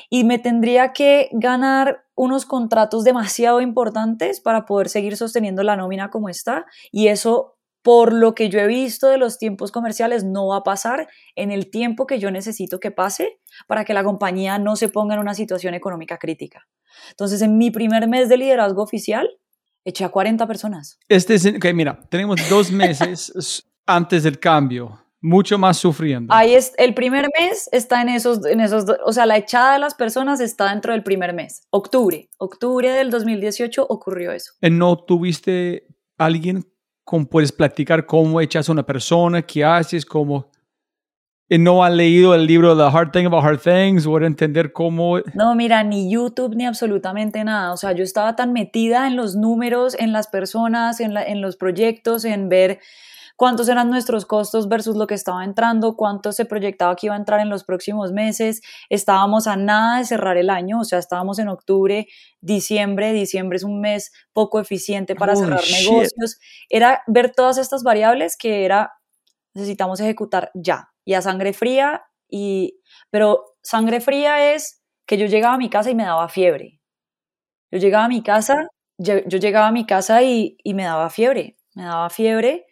y 0.09 0.23
me 0.23 0.39
tendría 0.39 0.93
que 0.93 1.29
ganar 1.31 2.05
unos 2.15 2.45
contratos 2.45 3.03
demasiado 3.03 3.61
importantes 3.61 4.39
para 4.39 4.65
poder 4.65 4.89
seguir 4.89 5.17
sosteniendo 5.17 5.63
la 5.63 5.75
nómina 5.75 6.09
como 6.09 6.29
está 6.29 6.65
y 6.91 7.07
eso 7.07 7.57
por 7.81 8.13
lo 8.13 8.33
que 8.33 8.49
yo 8.49 8.59
he 8.59 8.67
visto 8.67 9.09
de 9.09 9.17
los 9.17 9.37
tiempos 9.37 9.71
comerciales 9.71 10.23
no 10.23 10.47
va 10.47 10.57
a 10.57 10.63
pasar 10.63 11.09
en 11.35 11.51
el 11.51 11.69
tiempo 11.69 12.07
que 12.07 12.19
yo 12.19 12.31
necesito 12.31 12.79
que 12.79 12.91
pase 12.91 13.39
para 13.67 13.83
que 13.83 13.93
la 13.93 14.03
compañía 14.03 14.57
no 14.57 14.75
se 14.75 14.87
ponga 14.87 15.15
en 15.15 15.19
una 15.19 15.33
situación 15.33 15.73
económica 15.73 16.17
crítica. 16.17 16.67
Entonces, 17.09 17.41
en 17.41 17.57
mi 17.57 17.71
primer 17.71 18.07
mes 18.07 18.29
de 18.29 18.37
liderazgo 18.37 18.83
oficial, 18.83 19.27
eché 19.83 20.05
a 20.05 20.09
40 20.09 20.47
personas. 20.47 20.97
Este 21.09 21.33
es, 21.33 21.45
ok, 21.45 21.65
mira, 21.73 21.99
tenemos 22.09 22.39
dos 22.49 22.71
meses 22.71 23.67
antes 23.85 24.23
del 24.23 24.39
cambio 24.39 24.99
mucho 25.23 25.57
más 25.57 25.77
sufriendo. 25.77 26.33
Ahí 26.33 26.53
es, 26.53 26.73
el 26.77 26.93
primer 26.93 27.29
mes 27.39 27.69
está 27.71 28.01
en 28.01 28.09
esos, 28.09 28.45
en 28.45 28.59
esos, 28.59 28.85
o 29.05 29.13
sea, 29.13 29.25
la 29.25 29.37
echada 29.37 29.73
de 29.73 29.79
las 29.79 29.95
personas 29.95 30.41
está 30.41 30.69
dentro 30.69 30.91
del 30.91 31.01
primer 31.01 31.33
mes, 31.33 31.65
octubre, 31.69 32.29
octubre 32.37 32.91
del 32.91 33.09
2018 33.09 33.85
ocurrió 33.87 34.33
eso. 34.33 34.51
¿No 34.61 34.97
tuviste 34.97 35.87
alguien 36.17 36.65
con 37.05 37.25
puedes 37.25 37.53
platicar 37.53 38.05
cómo 38.05 38.41
echas 38.41 38.67
a 38.67 38.71
una 38.73 38.85
persona, 38.85 39.41
qué 39.41 39.63
haces, 39.63 40.05
cómo 40.05 40.51
no 41.49 41.83
ha 41.83 41.89
leído 41.89 42.33
el 42.33 42.45
libro 42.45 42.75
The 42.75 42.95
Hard 42.95 43.11
Thing 43.11 43.25
About 43.25 43.45
Hard 43.45 43.59
Things 43.59 44.05
o 44.05 44.17
entender 44.19 44.73
cómo... 44.73 45.19
No, 45.33 45.55
mira, 45.55 45.83
ni 45.83 46.11
YouTube 46.11 46.55
ni 46.55 46.65
absolutamente 46.65 47.43
nada. 47.43 47.73
O 47.73 47.77
sea, 47.77 47.91
yo 47.91 48.03
estaba 48.03 48.35
tan 48.35 48.53
metida 48.53 49.07
en 49.07 49.15
los 49.15 49.35
números, 49.35 49.95
en 49.99 50.11
las 50.13 50.27
personas, 50.27 50.99
en, 50.99 51.15
en 51.15 51.41
los 51.41 51.55
proyectos, 51.55 52.25
en 52.25 52.49
ver 52.49 52.79
cuántos 53.35 53.67
eran 53.67 53.89
nuestros 53.89 54.25
costos 54.25 54.67
versus 54.67 54.95
lo 54.95 55.07
que 55.07 55.15
estaba 55.15 55.43
entrando, 55.43 55.95
cuánto 55.95 56.31
se 56.31 56.45
proyectaba 56.45 56.95
que 56.95 57.07
iba 57.07 57.15
a 57.15 57.17
entrar 57.17 57.39
en 57.39 57.49
los 57.49 57.63
próximos 57.63 58.11
meses. 58.11 58.61
Estábamos 58.89 59.47
a 59.47 59.55
nada 59.55 59.99
de 59.99 60.05
cerrar 60.05 60.37
el 60.37 60.49
año, 60.49 60.79
o 60.79 60.83
sea, 60.83 60.99
estábamos 60.99 61.39
en 61.39 61.47
octubre, 61.47 62.07
diciembre, 62.41 63.13
diciembre 63.13 63.57
es 63.57 63.63
un 63.63 63.81
mes 63.81 64.11
poco 64.33 64.59
eficiente 64.59 65.15
para 65.15 65.35
cerrar 65.35 65.61
negocios. 65.61 66.39
Era 66.69 67.01
ver 67.07 67.31
todas 67.31 67.57
estas 67.57 67.83
variables 67.83 68.37
que 68.37 68.65
era 68.65 68.93
necesitamos 69.55 69.99
ejecutar 69.99 70.49
ya 70.55 70.89
y 71.05 71.13
a 71.13 71.21
sangre 71.21 71.53
fría 71.53 72.03
y 72.27 72.79
pero 73.11 73.55
sangre 73.61 74.01
fría 74.01 74.53
es 74.53 74.81
que 75.05 75.17
yo 75.17 75.27
llegaba 75.27 75.55
a 75.55 75.57
mi 75.57 75.69
casa 75.69 75.91
y 75.91 75.95
me 75.95 76.05
daba 76.05 76.29
fiebre. 76.29 76.79
Yo 77.71 77.79
llegaba 77.79 78.05
a 78.05 78.09
mi 78.09 78.21
casa, 78.21 78.67
yo, 78.97 79.17
llegaba 79.17 79.67
a 79.67 79.71
mi 79.71 79.85
casa 79.85 80.21
y, 80.21 80.57
y 80.63 80.75
me 80.75 80.83
daba 80.83 81.09
fiebre, 81.09 81.57
me 81.75 81.83
daba 81.83 82.09
fiebre 82.09 82.65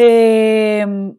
Em, 0.00 1.16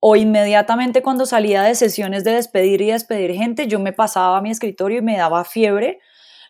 o 0.00 0.16
inmediatamente 0.16 1.02
cuando 1.02 1.26
salía 1.26 1.62
de 1.62 1.74
sesiones 1.74 2.24
de 2.24 2.32
despedir 2.32 2.80
y 2.80 2.90
despedir 2.90 3.34
gente, 3.34 3.66
yo 3.66 3.78
me 3.78 3.92
pasaba 3.92 4.38
a 4.38 4.40
mi 4.40 4.50
escritorio 4.50 5.00
y 5.00 5.02
me 5.02 5.18
daba 5.18 5.44
fiebre. 5.44 6.00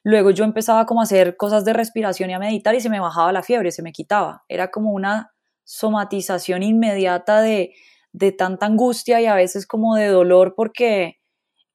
Luego 0.04 0.30
yo 0.30 0.44
empezaba 0.44 0.86
como 0.86 1.00
a 1.00 1.02
hacer 1.02 1.36
cosas 1.36 1.64
de 1.64 1.72
respiración 1.72 2.30
y 2.30 2.34
a 2.34 2.38
meditar 2.38 2.76
y 2.76 2.80
se 2.80 2.88
me 2.88 3.00
bajaba 3.00 3.32
la 3.32 3.42
fiebre, 3.42 3.72
se 3.72 3.82
me 3.82 3.90
quitaba. 3.90 4.44
Era 4.48 4.70
como 4.70 4.92
una 4.92 5.32
somatización 5.64 6.62
inmediata 6.62 7.40
de, 7.40 7.74
de 8.12 8.30
tanta 8.30 8.66
angustia 8.66 9.20
y 9.20 9.26
a 9.26 9.34
veces 9.34 9.66
como 9.66 9.96
de 9.96 10.06
dolor 10.06 10.54
porque 10.56 11.18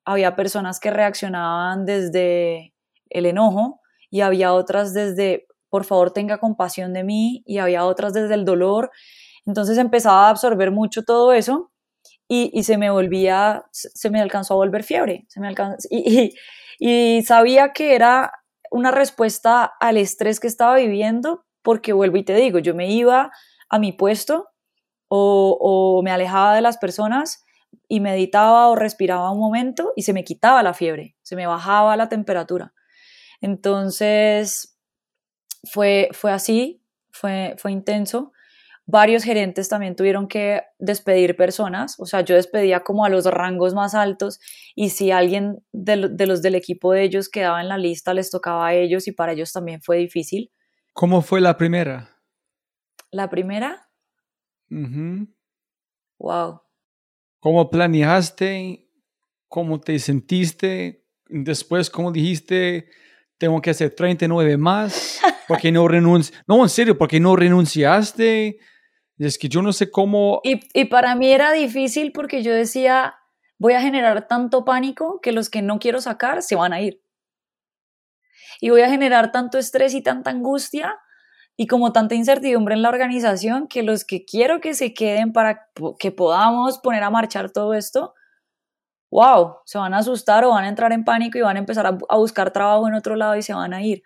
había 0.06 0.38
personas 0.38 0.80
que 0.80 0.92
reaccionaban 0.92 1.86
desde 1.86 2.74
el 3.10 3.26
enojo 3.26 3.82
y 4.10 4.22
había 4.22 4.54
otras 4.54 4.94
desde, 4.94 5.46
por 5.70 5.84
favor, 5.84 6.12
tenga 6.12 6.38
compasión 6.38 6.94
de 6.94 7.04
mí 7.04 7.44
y 7.46 7.58
había 7.58 7.84
otras 7.84 8.14
desde 8.14 8.36
el 8.36 8.46
dolor 8.46 8.92
entonces 9.48 9.78
empezaba 9.78 10.28
a 10.28 10.30
absorber 10.30 10.72
mucho 10.72 11.04
todo 11.04 11.32
eso 11.32 11.72
y, 12.28 12.64
se 12.64 12.78
me 12.78 12.90
volvía, 12.90 13.66
se 13.72 14.10
me 14.10 14.20
alcanzó 14.20 14.56
a 14.56 14.58
volver 14.58 14.84
fiebre. 14.84 15.26
Se 15.30 15.40
me 15.40 15.54
y, 15.90 16.34
y, 16.78 17.22
sabía 17.24 17.72
que 17.72 17.96
era 17.96 18.34
una 18.70 18.92
respuesta 18.92 19.64
al 19.80 19.96
estrés 19.96 20.42
que 20.42 20.48
estaba 20.48 20.76
viviendo 20.76 21.46
porque 21.62 21.94
vuelvo 21.94 22.18
y 22.18 22.24
te 22.24 22.36
digo, 22.36 22.60
yo 22.60 22.76
me 22.76 22.92
iba 22.92 23.32
a 23.70 23.80
mi 23.80 23.94
puesto 23.94 24.50
o, 25.08 25.58
o 25.62 26.04
me 26.04 26.12
alejaba 26.12 26.54
de 26.54 26.62
las 26.62 26.78
personas 26.78 27.46
y 27.88 28.02
meditaba 28.02 28.68
o 28.68 28.76
respiraba 28.76 29.32
un 29.32 29.40
momento 29.40 29.94
y 29.96 30.02
se 30.02 30.12
me 30.12 30.26
quitaba 30.26 30.64
la 30.64 30.74
fiebre, 30.74 31.16
se 31.22 31.38
me 31.38 31.48
bajaba 31.48 31.96
la 31.96 32.10
temperatura. 32.10 32.74
Entonces, 33.40 34.78
fue, 35.64 36.10
fue 36.12 36.34
así, 36.34 36.84
fue, 37.12 37.56
fue 37.58 37.72
intenso 37.72 38.34
varios 38.88 39.24
gerentes 39.24 39.68
también 39.68 39.96
tuvieron 39.96 40.28
que 40.28 40.62
despedir 40.80 41.36
personas, 41.36 42.00
o 42.00 42.06
sea, 42.06 42.22
yo 42.22 42.36
despedía 42.36 42.80
como 42.80 43.04
a 43.04 43.10
los 43.10 43.26
rangos 43.26 43.74
más 43.74 43.94
altos 43.94 44.40
y 44.76 44.90
si 44.90 45.12
alguien 45.12 45.62
de, 45.74 45.98
los 46.26 46.42
del 46.42 46.56
equipo 46.56 46.94
de 46.94 47.04
ellos 47.04 47.30
quedaba 47.30 47.62
en 47.62 47.68
la 47.68 47.78
lista, 47.78 48.14
les 48.14 48.32
tocaba 48.32 48.68
a 48.68 48.74
ellos 48.74 49.08
y 49.08 49.12
para 49.12 49.34
ellos 49.34 49.52
también 49.52 49.82
fue 49.82 49.98
difícil. 49.98 50.52
¿Cómo 50.94 51.22
fue 51.22 51.42
la 51.42 51.58
primera? 51.58 52.18
¿La 53.12 53.30
primera? 53.30 53.90
Wow. 56.18 56.62
¿Cómo 57.40 57.70
planeaste? 57.70 58.90
¿Cómo 59.50 59.82
te 59.82 60.00
sentiste? 60.00 61.06
Después, 61.28 61.90
¿cómo 61.90 62.12
dijiste? 62.12 62.90
Tengo 63.38 63.62
que 63.62 63.70
hacer 63.70 63.94
39 63.94 64.58
más. 64.58 65.20
porque 65.48 65.74
no 65.74 65.88
renunciaste? 65.90 66.44
No, 66.48 66.64
en 66.64 66.70
serio, 66.70 66.98
porque 66.98 67.20
no 67.20 67.36
renunciaste? 67.36 68.60
Y 69.18 69.26
es 69.26 69.38
que 69.38 69.50
yo 69.50 69.62
no 69.62 69.74
sé 69.74 69.90
cómo... 69.90 70.42
Y, 70.44 70.60
y 70.74 70.86
para 70.86 71.16
mí 71.16 71.32
era 71.32 71.52
difícil 71.52 72.12
porque 72.12 72.44
yo 72.44 72.54
decía, 72.54 73.16
voy 73.58 73.74
a 73.74 73.82
generar 73.82 74.28
tanto 74.28 74.64
pánico 74.64 75.20
que 75.22 75.32
los 75.32 75.50
que 75.50 75.62
no 75.62 75.80
quiero 75.80 76.02
sacar 76.02 76.44
se 76.44 76.56
van 76.56 76.74
a 76.74 76.82
ir. 76.82 77.02
Y 78.62 78.70
voy 78.70 78.82
a 78.82 78.90
generar 78.90 79.32
tanto 79.32 79.58
estrés 79.58 79.94
y 79.94 80.02
tanta 80.02 80.30
angustia 80.30 81.00
y 81.56 81.68
como 81.68 81.92
tanta 81.92 82.16
incertidumbre 82.16 82.76
en 82.76 82.84
la 82.84 82.90
organización 82.90 83.68
que 83.68 83.82
los 83.82 84.06
que 84.06 84.26
quiero 84.26 84.62
que 84.62 84.76
se 84.76 84.94
queden 84.94 85.34
para 85.34 85.70
que 86.00 86.12
podamos 86.12 86.78
poner 86.78 87.04
a 87.04 87.10
marchar 87.10 87.52
todo 87.52 87.74
esto, 87.74 88.14
wow, 89.10 89.58
se 89.66 89.80
van 89.80 89.96
a 89.96 90.00
asustar 90.00 90.46
o 90.46 90.52
van 90.52 90.66
a 90.66 90.70
entrar 90.70 90.94
en 90.94 91.04
pánico 91.04 91.38
y 91.38 91.42
van 91.42 91.56
a 91.56 91.60
empezar 91.60 91.88
a, 91.88 91.98
a 92.10 92.18
buscar 92.18 92.52
trabajo 92.52 92.88
en 92.88 92.94
otro 92.94 93.16
lado 93.16 93.36
y 93.36 93.42
se 93.42 93.54
van 93.54 93.74
a 93.74 93.82
ir. 93.82 94.04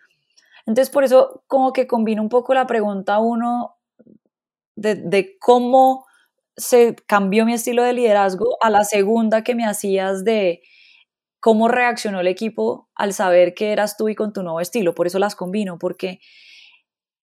Entonces 0.66 0.90
por 0.90 1.04
eso 1.04 1.44
como 1.48 1.74
que 1.74 1.88
combino 1.88 2.22
un 2.22 2.30
poco 2.30 2.54
la 2.54 2.68
pregunta 2.68 3.20
uno 3.20 3.81
de, 4.82 5.38
cómo 5.40 6.06
se 6.58 6.96
cambió 7.08 7.46
mi 7.46 7.54
estilo 7.54 7.84
de 7.84 7.94
liderazgo 7.94 8.58
a 8.62 8.70
la 8.70 8.84
segunda 8.84 9.44
que 9.44 9.56
me 9.56 9.66
hacías 9.66 10.24
de 10.24 10.62
cómo 11.40 11.68
reaccionó 11.68 12.20
el 12.20 12.28
equipo 12.28 12.90
al 12.96 13.14
saber 13.14 13.54
que 13.54 13.72
eras 13.72 13.98
tú 13.98 14.10
y 14.10 14.16
con 14.16 14.34
tu 14.34 14.44
nuevo 14.44 14.60
estilo. 14.60 14.94
Por 14.94 15.08
eso 15.08 15.20
las 15.20 15.36
combino, 15.36 15.80
porque 15.80 16.20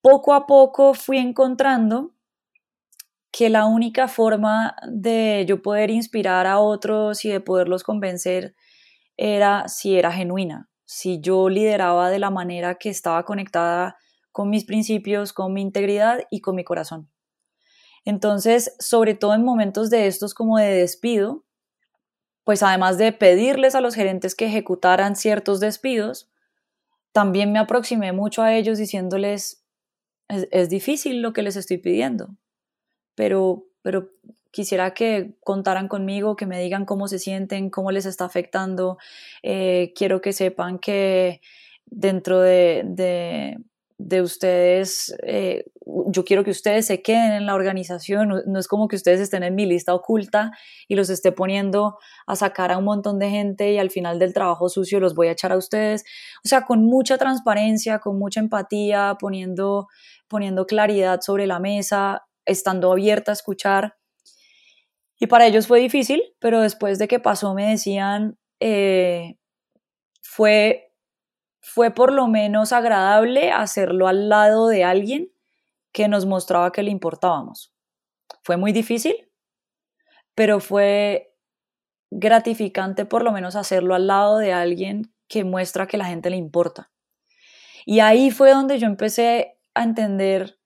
poco 0.01 0.35
a 0.35 0.47
poco 0.47 0.95
fui 0.95 1.19
encontrando 1.19 2.15
que 3.31 3.51
la 3.51 3.67
única 3.67 4.09
forma 4.09 4.75
de 4.89 5.45
yo 5.47 5.63
poder 5.63 5.91
inspirar 5.91 6.47
a 6.47 6.59
otros 6.59 7.25
y 7.25 7.29
de 7.29 7.41
poderlos 7.41 7.85
convencer 7.85 8.55
era 9.17 9.69
si 9.69 9.99
era 9.99 10.13
genuina, 10.13 10.69
si 10.85 11.21
yo 11.21 11.49
lideraba 11.49 12.11
de 12.11 12.19
la 12.19 12.31
manera 12.31 12.77
que 12.77 12.89
estaba 12.89 13.25
conectada 13.25 13.97
con 14.33 14.51
mis 14.51 14.65
principios, 14.65 15.33
con 15.33 15.53
mi 15.53 15.63
integridad 15.63 16.21
y 16.31 16.41
con 16.41 16.55
mi 16.55 16.65
corazón. 16.65 17.11
Entonces, 18.05 18.75
sobre 18.79 19.15
todo 19.15 19.35
en 19.35 19.45
momentos 19.45 19.91
de 19.91 20.07
estos 20.07 20.35
como 20.35 20.59
de 20.59 20.67
despido, 20.67 21.45
pues 22.45 22.63
además 22.63 22.97
de 22.97 23.13
pedirles 23.13 23.75
a 23.75 23.81
los 23.81 23.95
gerentes 23.95 24.35
que 24.35 24.47
ejecutaran 24.47 25.17
ciertos 25.17 25.61
despidos, 25.61 26.31
también 27.13 27.53
me 27.53 27.59
aproximé 27.59 28.13
mucho 28.13 28.43
a 28.43 28.55
ellos 28.55 28.79
diciéndoles, 28.79 29.65
es, 30.29 30.69
difícil 30.71 31.21
lo 31.21 31.33
que 31.33 31.43
les 31.43 31.57
estoy 31.57 31.79
pidiendo, 31.79 32.37
pero, 33.15 33.67
pero 33.83 34.11
quisiera 34.51 34.95
que 34.95 35.35
contaran 35.45 35.89
conmigo, 35.89 36.37
que 36.37 36.47
me 36.47 36.61
digan 36.61 36.85
cómo 36.85 37.09
se 37.09 37.19
sienten, 37.19 37.71
cómo 37.71 37.91
les 37.91 38.07
está 38.07 38.25
afectando. 38.25 38.99
Eh, 39.43 39.93
quiero 39.95 40.21
que 40.21 40.33
sepan 40.33 40.79
que 40.79 41.41
dentro 41.85 42.41
de, 42.41 42.83
de 42.87 43.59
ustedes, 43.99 45.15
eh, 45.25 45.65
yo 46.07 46.25
quiero 46.25 46.45
que 46.45 46.51
ustedes 46.51 46.87
se 46.87 47.03
queden 47.03 47.33
en 47.33 47.47
la 47.47 47.55
organización, 47.55 48.43
no, 48.47 48.59
es 48.59 48.69
como 48.69 48.87
que 48.87 48.97
ustedes 48.97 49.21
estén 49.21 49.43
en 49.43 49.55
mi 49.55 49.67
lista 49.67 49.95
oculta 49.95 50.53
y 50.87 50.95
los 50.95 51.11
esté 51.11 51.33
poniendo 51.33 51.99
a 52.27 52.37
sacar 52.37 52.71
a 52.71 52.79
un 52.79 52.85
montón 52.85 53.19
de 53.19 53.31
gente 53.31 53.73
y 53.73 53.79
al 53.79 53.91
final 53.91 54.19
del 54.19 54.33
trabajo 54.33 54.69
sucio 54.69 55.01
los 55.01 55.15
voy 55.15 55.29
a 55.29 55.33
echar 55.33 55.53
a 55.53 55.57
ustedes. 55.57 56.05
O 56.45 56.49
sea, 56.49 56.65
con 56.65 56.85
mucha 56.85 57.19
transparencia, 57.19 57.99
con 57.99 58.19
mucha 58.19 58.41
empatía, 58.41 59.17
poniendo, 59.19 59.89
poniendo 60.29 60.67
claridad 60.67 61.21
sobre 61.21 61.47
la 61.47 61.59
mesa, 61.59 62.23
estando 62.45 62.93
abierta 62.93 63.33
a 63.33 63.35
escuchar. 63.35 63.97
Y 65.19 65.27
para 65.27 65.47
ellos 65.47 65.67
fue 65.67 65.81
difícil, 65.81 66.23
pero 66.39 66.61
después 66.61 66.99
de 66.99 67.09
que 67.09 67.19
pasó 67.19 67.53
me 67.55 67.69
decían, 67.71 68.39
eh, 68.61 69.37
fue 70.23 70.88
fue 71.69 71.91
por 71.91 72.13
lo 72.13 72.29
menos 72.29 72.73
agradable 72.73 73.53
hacerlo 73.53 74.09
al 74.09 74.29
lado 74.29 74.69
de 74.69 74.85
alguien 74.85 75.31
que 75.93 76.09
nos 76.09 76.25
mostraba 76.25 76.73
que 76.73 76.83
le 76.83 76.91
importábamos. 76.91 77.75
Fue 78.43 78.57
muy 78.57 78.73
difícil, 78.73 79.31
pero 80.35 80.61
fue 80.61 81.37
gratificante 82.11 83.05
por 83.05 83.23
lo 83.23 83.33
menos 83.33 83.55
hacerlo 83.55 83.95
al 83.95 84.07
lado 84.07 84.39
de 84.39 84.53
alguien 84.53 85.13
que 85.29 85.45
muestra 85.45 85.87
que 85.87 85.99
la 85.99 86.07
gente 86.07 86.31
le 86.31 86.37
importa. 86.37 86.91
Y 87.85 88.01
ahí 88.01 88.31
fue 88.31 88.51
donde 88.51 88.79
yo 88.79 88.87
empecé 88.87 89.59
a 89.75 89.83
entender, 89.83 90.59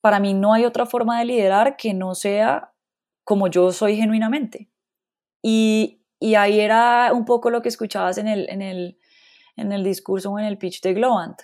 para 0.00 0.18
mí 0.18 0.34
no 0.34 0.52
hay 0.52 0.64
otra 0.64 0.86
forma 0.86 1.18
de 1.18 1.26
liderar 1.26 1.76
que 1.76 1.94
no 1.94 2.14
sea 2.16 2.72
como 3.22 3.46
yo 3.46 3.70
soy 3.72 3.96
genuinamente. 3.96 4.68
Y, 5.42 6.02
ahí 6.36 6.58
era 6.58 7.12
un 7.12 7.24
poco 7.24 7.50
lo 7.50 7.62
que 7.62 7.68
escuchabas 7.68 8.18
en 8.18 8.26
el, 8.26 8.48
en 8.50 8.62
el, 8.62 8.98
en 9.56 9.72
el 9.72 9.82
discurso 9.82 10.30
o 10.30 10.38
en 10.38 10.44
el 10.44 10.58
pitch 10.58 10.80
de 10.82 10.94
Globant. 10.94 11.42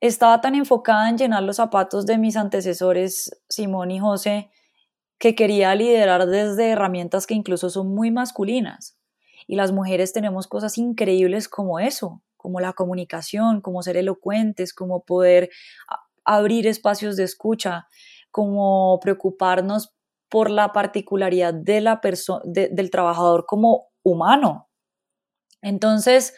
Estaba 0.00 0.40
tan 0.40 0.54
enfocada 0.54 1.08
en 1.08 1.18
llenar 1.18 1.42
los 1.42 1.56
zapatos 1.56 2.06
de 2.06 2.18
mis 2.18 2.36
antecesores, 2.36 3.42
Simón 3.48 3.90
y 3.90 3.98
José, 3.98 4.50
que 5.18 5.34
quería 5.34 5.74
liderar 5.74 6.26
desde 6.26 6.70
herramientas 6.70 7.26
que 7.26 7.34
incluso 7.34 7.70
son 7.70 7.94
muy 7.94 8.10
masculinas. 8.10 8.98
Y 9.46 9.56
las 9.56 9.72
mujeres 9.72 10.12
tenemos 10.12 10.46
cosas 10.46 10.78
increíbles 10.78 11.48
como 11.48 11.78
eso, 11.78 12.22
como 12.36 12.60
la 12.60 12.72
comunicación, 12.72 13.60
como 13.60 13.82
ser 13.82 13.96
elocuentes, 13.96 14.74
como 14.74 15.04
poder 15.04 15.50
abrir 16.24 16.66
espacios 16.66 17.16
de 17.16 17.24
escucha, 17.24 17.88
como 18.30 18.98
preocuparnos 19.00 19.94
por 20.28 20.50
la 20.50 20.72
particularidad 20.72 21.54
de 21.54 21.80
la 21.80 22.00
del 22.44 22.90
trabajador 22.90 23.46
como 23.46 23.88
humano. 24.02 24.68
Entonces, 25.62 26.34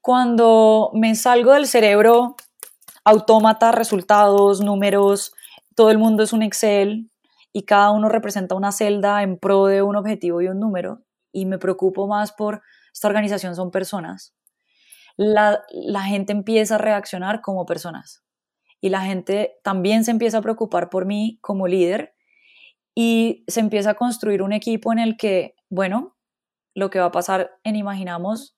cuando 0.00 0.90
me 0.94 1.14
salgo 1.14 1.52
del 1.52 1.66
cerebro 1.66 2.36
autómata, 3.04 3.72
resultados, 3.72 4.60
números, 4.60 5.32
todo 5.74 5.90
el 5.90 5.98
mundo 5.98 6.22
es 6.22 6.32
un 6.32 6.42
Excel 6.42 7.10
y 7.52 7.62
cada 7.62 7.90
uno 7.90 8.08
representa 8.08 8.54
una 8.54 8.72
celda 8.72 9.22
en 9.22 9.38
pro 9.38 9.66
de 9.66 9.82
un 9.82 9.96
objetivo 9.96 10.42
y 10.42 10.48
un 10.48 10.60
número 10.60 11.02
y 11.32 11.46
me 11.46 11.58
preocupo 11.58 12.06
más 12.06 12.32
por 12.32 12.62
esta 12.92 13.08
organización 13.08 13.54
son 13.54 13.70
personas. 13.70 14.34
La, 15.16 15.62
la 15.70 16.02
gente 16.02 16.32
empieza 16.32 16.74
a 16.74 16.78
reaccionar 16.78 17.40
como 17.40 17.64
personas 17.64 18.24
y 18.80 18.90
la 18.90 19.00
gente 19.00 19.54
también 19.62 20.04
se 20.04 20.10
empieza 20.10 20.38
a 20.38 20.42
preocupar 20.42 20.90
por 20.90 21.06
mí 21.06 21.38
como 21.40 21.66
líder 21.66 22.14
y 22.94 23.44
se 23.46 23.60
empieza 23.60 23.90
a 23.90 23.94
construir 23.94 24.42
un 24.42 24.52
equipo 24.52 24.92
en 24.92 24.98
el 24.98 25.16
que, 25.16 25.54
bueno, 25.70 26.16
lo 26.74 26.90
que 26.90 26.98
va 26.98 27.06
a 27.06 27.12
pasar 27.12 27.52
en 27.64 27.76
Imaginamos 27.76 28.57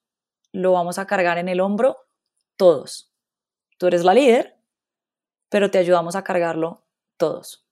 lo 0.51 0.73
vamos 0.73 0.99
a 0.99 1.07
cargar 1.07 1.37
en 1.37 1.49
el 1.49 1.59
hombro 1.59 1.97
todos. 2.57 3.11
Tú 3.77 3.87
eres 3.87 4.03
la 4.03 4.13
líder, 4.13 4.57
pero 5.49 5.71
te 5.71 5.77
ayudamos 5.77 6.15
a 6.15 6.23
cargarlo 6.23 6.85
todos. 7.17 7.65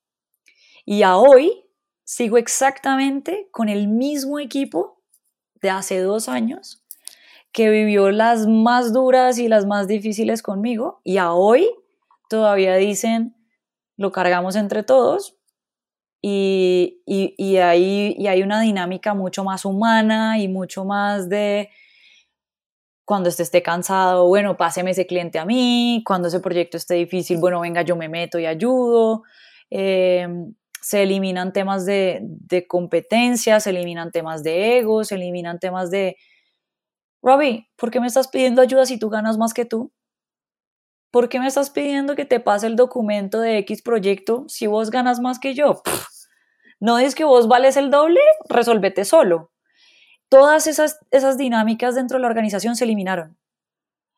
Y 0.86 1.04
a 1.04 1.18
hoy 1.18 1.66
sigo 2.04 2.38
exactamente 2.38 3.50
con 3.52 3.70
el 3.70 3.88
mismo 3.88 4.40
equipo 4.40 5.04
de 5.62 5.70
hace 5.70 6.00
dos 6.00 6.28
años 6.30 6.84
que 7.52 7.70
vivió 7.70 8.12
las 8.12 8.48
más 8.48 8.94
duras 8.94 9.38
y 9.38 9.48
las 9.48 9.66
más 9.66 9.88
difíciles 9.88 10.42
conmigo 10.42 11.02
y 11.04 11.18
a 11.18 11.34
hoy 11.34 11.70
todavía 12.30 12.76
dicen 12.76 13.36
lo 13.98 14.12
cargamos 14.12 14.56
entre 14.56 14.84
todos 14.84 15.36
y, 16.22 17.02
y, 17.06 17.34
y, 17.38 17.58
hay, 17.58 18.16
y 18.18 18.28
hay 18.28 18.44
una 18.44 18.62
dinámica 18.62 19.14
mucho 19.14 19.44
más 19.44 19.66
humana 19.66 20.40
y 20.40 20.48
mucho 20.48 20.86
más 20.86 21.30
de 21.30 21.70
cuando 23.10 23.28
este 23.28 23.42
esté 23.42 23.64
cansado, 23.64 24.28
bueno, 24.28 24.56
páseme 24.56 24.92
ese 24.92 25.08
cliente 25.08 25.40
a 25.40 25.46
mí, 25.46 26.04
cuando 26.06 26.28
ese 26.28 26.40
proyecto 26.42 26.78
esté 26.78 26.94
difícil, 26.94 27.40
bueno, 27.40 27.60
venga, 27.60 27.82
yo 27.82 27.96
me 27.96 28.08
meto 28.08 28.38
y 28.38 28.46
ayudo. 28.46 29.24
Em, 29.72 30.54
se 30.80 31.02
eliminan 31.02 31.52
temas 31.52 31.88
de, 31.88 32.20
de, 32.22 32.68
competencia, 32.68 33.60
se 33.62 33.72
eliminan 33.72 34.12
temas 34.12 34.44
de 34.44 34.78
ego, 34.78 35.04
se 35.04 35.16
eliminan 35.16 35.58
temas 35.58 35.90
de, 35.90 36.18
Robbie, 37.24 37.68
¿por 37.78 37.90
qué 37.90 38.00
me 38.00 38.06
estás 38.06 38.28
pidiendo 38.28 38.62
ayuda 38.62 38.86
si 38.86 39.00
tú 39.00 39.10
ganas 39.10 39.40
más 39.40 39.56
que 39.56 39.66
tú? 39.66 39.92
¿Por 41.10 41.30
qué 41.30 41.40
me 41.40 41.48
estás 41.48 41.72
pidiendo 41.72 42.16
que 42.16 42.26
te 42.26 42.40
pase 42.40 42.68
el 42.68 42.76
documento 42.76 43.40
de 43.42 43.58
X 43.58 43.82
proyecto 43.82 44.46
si 44.48 44.68
vos 44.68 44.92
ganas 44.92 45.20
más 45.20 45.40
que 45.40 45.56
yo? 45.56 45.82
¿No 46.80 47.00
es 47.00 47.16
que 47.16 47.24
vos 47.24 47.48
vales 47.48 47.76
el 47.76 47.90
doble? 47.90 48.22
Resolvete 48.50 49.04
solo. 49.04 49.52
Todas 50.30 50.68
esas, 50.68 51.00
esas 51.12 51.38
dinámicas 51.38 51.96
dentro 51.96 52.18
de 52.18 52.22
la 52.22 52.28
organización 52.28 52.76
se 52.76 52.86
eliminaron. 52.86 53.38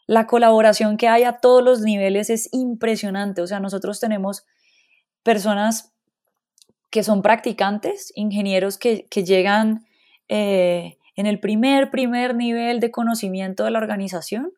La 0.08 0.28
colaboración 0.28 0.98
que 0.98 1.08
hay 1.08 1.24
a 1.24 1.38
todos 1.38 1.64
los 1.64 1.82
niveles 1.82 2.30
es 2.30 2.50
impresionante. 2.52 3.42
O 3.42 3.48
sea, 3.48 3.60
nosotros 3.60 4.00
tenemos 4.00 4.46
personas 5.24 5.94
que 6.90 7.04
son 7.04 7.22
practicantes, 7.22 8.12
ingenieros 8.16 8.78
que, 8.78 9.08
llegan 9.10 9.86
eh, 10.28 10.98
en 11.16 11.26
el 11.26 11.40
primer, 11.40 11.90
primer 11.90 12.36
nivel 12.36 12.82
de 12.82 12.92
conocimiento 12.92 13.64
de 13.64 13.72
la 13.72 13.80
organización 13.80 14.52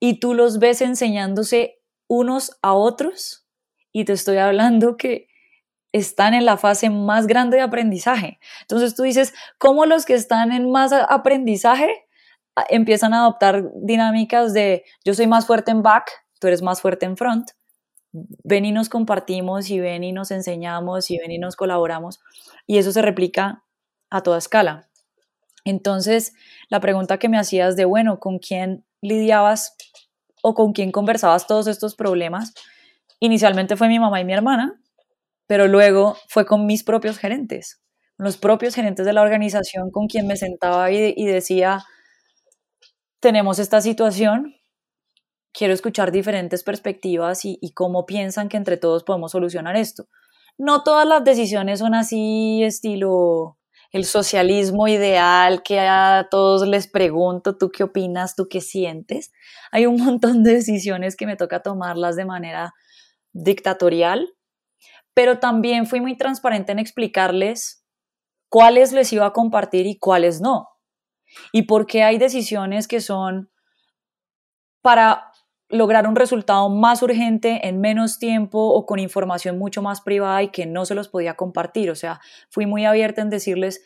y 0.00 0.18
tú 0.18 0.34
los 0.34 0.58
ves 0.58 0.80
enseñándose 0.80 1.78
unos 2.08 2.58
a 2.62 2.72
otros 2.72 3.46
y 3.92 4.04
te 4.04 4.14
estoy 4.14 4.38
hablando 4.38 4.96
que 4.96 5.28
están 5.92 6.34
en 6.34 6.44
la 6.44 6.56
fase 6.56 6.90
más 6.90 7.26
grande 7.26 7.58
de 7.58 7.62
aprendizaje. 7.62 8.38
Entonces 8.62 8.94
tú 8.94 9.02
dices, 9.02 9.34
¿cómo 9.58 9.86
los 9.86 10.04
que 10.04 10.14
están 10.14 10.52
en 10.52 10.70
más 10.70 10.92
aprendizaje 10.92 12.06
empiezan 12.68 13.14
a 13.14 13.20
adoptar 13.20 13.70
dinámicas 13.74 14.52
de 14.52 14.84
yo 15.04 15.14
soy 15.14 15.26
más 15.26 15.46
fuerte 15.46 15.70
en 15.70 15.82
back, 15.82 16.10
tú 16.40 16.48
eres 16.48 16.62
más 16.62 16.80
fuerte 16.80 17.06
en 17.06 17.16
front? 17.16 17.50
Ven 18.12 18.64
y 18.64 18.72
nos 18.72 18.88
compartimos 18.88 19.70
y 19.70 19.80
ven 19.80 20.04
y 20.04 20.12
nos 20.12 20.30
enseñamos 20.30 21.10
y 21.10 21.18
ven 21.18 21.30
y 21.30 21.38
nos 21.38 21.56
colaboramos 21.56 22.20
y 22.66 22.78
eso 22.78 22.92
se 22.92 23.02
replica 23.02 23.64
a 24.10 24.22
toda 24.22 24.38
escala. 24.38 24.88
Entonces, 25.64 26.34
la 26.68 26.80
pregunta 26.80 27.18
que 27.18 27.28
me 27.28 27.38
hacías 27.38 27.76
de, 27.76 27.84
bueno, 27.84 28.18
¿con 28.18 28.38
quién 28.38 28.84
lidiabas 29.00 29.76
o 30.42 30.54
con 30.54 30.72
quién 30.72 30.90
conversabas 30.90 31.46
todos 31.46 31.66
estos 31.66 31.94
problemas? 31.94 32.52
Inicialmente 33.20 33.76
fue 33.76 33.88
mi 33.88 33.98
mamá 33.98 34.20
y 34.20 34.24
mi 34.24 34.32
hermana, 34.32 34.81
pero 35.52 35.68
luego 35.68 36.16
fue 36.28 36.46
con 36.46 36.64
mis 36.64 36.82
propios 36.82 37.18
gerentes, 37.18 37.82
los 38.16 38.38
propios 38.38 38.74
gerentes 38.74 39.04
de 39.04 39.12
la 39.12 39.20
organización 39.20 39.90
con 39.90 40.06
quien 40.06 40.26
me 40.26 40.38
sentaba 40.38 40.90
y, 40.90 41.26
decía, 41.26 41.84
tenemos 43.20 43.58
esta 43.58 43.82
situación, 43.82 44.54
quiero 45.52 45.74
escuchar 45.74 46.10
diferentes 46.10 46.64
perspectivas 46.64 47.44
y, 47.44 47.58
y, 47.60 47.74
cómo 47.74 48.06
piensan 48.06 48.48
que 48.48 48.56
entre 48.56 48.78
todos 48.78 49.04
podemos 49.04 49.32
solucionar 49.32 49.76
esto. 49.76 50.08
No 50.56 50.84
todas 50.84 51.06
las 51.06 51.22
decisiones 51.22 51.80
son 51.80 51.94
así, 51.94 52.64
estilo 52.64 53.58
el 53.90 54.06
socialismo 54.06 54.88
ideal, 54.88 55.62
que 55.62 55.80
a 55.80 56.28
todos 56.30 56.66
les 56.66 56.86
pregunto, 56.86 57.58
¿tú 57.58 57.70
qué 57.70 57.82
opinas? 57.82 58.36
¿Tú 58.36 58.48
qué 58.48 58.62
sientes? 58.62 59.32
Hay 59.70 59.84
un 59.84 60.02
montón 60.02 60.44
de 60.44 60.54
decisiones 60.54 61.14
que 61.14 61.26
me 61.26 61.36
toca 61.36 61.60
tomarlas 61.60 62.16
de 62.16 62.24
manera 62.24 62.72
dictatorial 63.34 64.32
pero 65.14 65.38
también 65.38 65.86
fui 65.86 66.00
muy 66.00 66.16
transparente 66.16 66.72
en 66.72 66.78
explicarles 66.78 67.84
cuáles 68.48 68.92
les 68.92 69.12
iba 69.12 69.26
a 69.26 69.32
compartir 69.32 69.86
y 69.86 69.98
cuáles 69.98 70.40
no. 70.40 70.68
Y 71.52 71.62
por 71.62 71.86
qué 71.86 72.02
hay 72.02 72.18
decisiones 72.18 72.88
que 72.88 73.00
son 73.00 73.50
para 74.82 75.32
lograr 75.68 76.06
un 76.06 76.16
resultado 76.16 76.68
más 76.68 77.02
urgente 77.02 77.66
en 77.66 77.80
menos 77.80 78.18
tiempo 78.18 78.58
o 78.58 78.84
con 78.84 78.98
información 78.98 79.58
mucho 79.58 79.80
más 79.80 80.02
privada 80.02 80.42
y 80.42 80.48
que 80.48 80.66
no 80.66 80.84
se 80.84 80.94
los 80.94 81.08
podía 81.08 81.34
compartir. 81.34 81.90
O 81.90 81.94
sea, 81.94 82.20
fui 82.50 82.66
muy 82.66 82.84
abierta 82.84 83.22
en 83.22 83.30
decirles, 83.30 83.82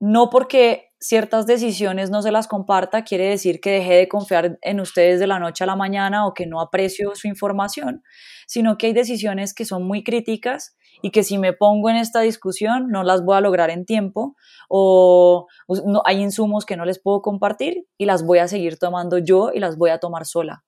no 0.00 0.30
porque 0.30 0.90
ciertas 0.98 1.46
decisiones 1.46 2.10
no 2.10 2.22
se 2.22 2.32
las 2.32 2.46
comparta 2.46 3.04
quiere 3.04 3.26
decir 3.28 3.60
que 3.60 3.70
dejé 3.70 3.94
de 3.94 4.08
confiar 4.08 4.58
en 4.60 4.80
ustedes 4.80 5.18
de 5.18 5.26
la 5.26 5.38
noche 5.38 5.64
a 5.64 5.66
la 5.66 5.76
mañana 5.76 6.26
o 6.26 6.34
que 6.34 6.46
no 6.46 6.60
aprecio 6.60 7.14
su 7.14 7.26
información, 7.28 8.02
sino 8.46 8.76
que 8.76 8.88
hay 8.88 8.92
decisiones 8.92 9.54
que 9.54 9.64
son 9.64 9.84
muy 9.86 10.02
críticas 10.04 10.76
y 11.02 11.10
que 11.10 11.22
si 11.22 11.38
me 11.38 11.52
pongo 11.52 11.88
en 11.88 11.96
esta 11.96 12.20
discusión 12.20 12.88
no 12.90 13.02
las 13.02 13.24
voy 13.24 13.36
a 13.36 13.40
lograr 13.40 13.70
en 13.70 13.86
tiempo 13.86 14.36
o 14.68 15.46
no, 15.86 16.02
hay 16.04 16.20
insumos 16.20 16.66
que 16.66 16.76
no 16.76 16.84
les 16.84 17.00
puedo 17.00 17.22
compartir 17.22 17.86
y 17.96 18.04
las 18.06 18.24
voy 18.24 18.38
a 18.38 18.48
seguir 18.48 18.78
tomando 18.78 19.18
yo 19.18 19.50
y 19.54 19.60
las 19.60 19.78
voy 19.78 19.90
a 19.90 19.98
tomar 19.98 20.26
sola. 20.26 20.64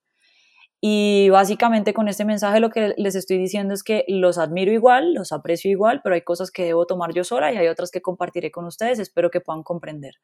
Y 0.84 1.28
básicamente 1.28 1.94
con 1.94 2.08
este 2.08 2.24
mensaje 2.24 2.58
lo 2.58 2.70
que 2.70 2.92
les 2.96 3.14
estoy 3.14 3.38
diciendo 3.38 3.72
es 3.72 3.84
que 3.84 4.04
los 4.08 4.36
admiro 4.36 4.72
igual, 4.72 5.14
los 5.14 5.30
aprecio 5.30 5.70
igual, 5.70 6.00
pero 6.02 6.16
hay 6.16 6.22
cosas 6.22 6.50
que 6.50 6.64
debo 6.64 6.86
tomar 6.86 7.14
yo 7.14 7.22
sola 7.22 7.52
y 7.52 7.56
hay 7.56 7.68
otras 7.68 7.92
que 7.92 8.02
compartiré 8.02 8.50
con 8.50 8.64
ustedes. 8.64 8.98
Espero 8.98 9.30
que 9.30 9.40
puedan 9.40 9.62
comprender. 9.62 10.14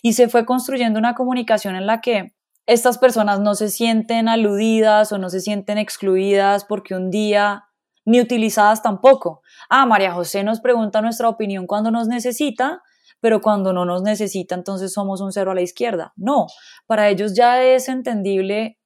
Y 0.00 0.12
se 0.12 0.28
fue 0.28 0.46
construyendo 0.46 1.00
una 1.00 1.16
comunicación 1.16 1.74
en 1.74 1.88
la 1.88 2.00
que 2.00 2.36
estas 2.66 2.98
personas 2.98 3.40
no 3.40 3.56
se 3.56 3.68
sienten 3.68 4.28
aludidas 4.28 5.10
o 5.10 5.18
no 5.18 5.28
se 5.28 5.40
sienten 5.40 5.76
excluidas 5.76 6.64
porque 6.64 6.94
un 6.94 7.10
día, 7.10 7.64
ni 8.04 8.20
utilizadas 8.20 8.84
tampoco. 8.84 9.42
Ah, 9.68 9.86
María 9.86 10.12
José 10.12 10.44
nos 10.44 10.60
pregunta 10.60 11.02
nuestra 11.02 11.28
opinión 11.28 11.66
cuando 11.66 11.90
nos 11.90 12.06
necesita, 12.06 12.80
pero 13.18 13.40
cuando 13.40 13.72
no 13.72 13.84
nos 13.84 14.02
necesita, 14.02 14.54
entonces 14.54 14.92
somos 14.92 15.20
un 15.20 15.32
cero 15.32 15.50
a 15.50 15.54
la 15.56 15.62
izquierda. 15.62 16.12
No, 16.14 16.46
para 16.86 17.08
ellos 17.08 17.34
ya 17.34 17.60
es 17.60 17.88
entendible 17.88 18.79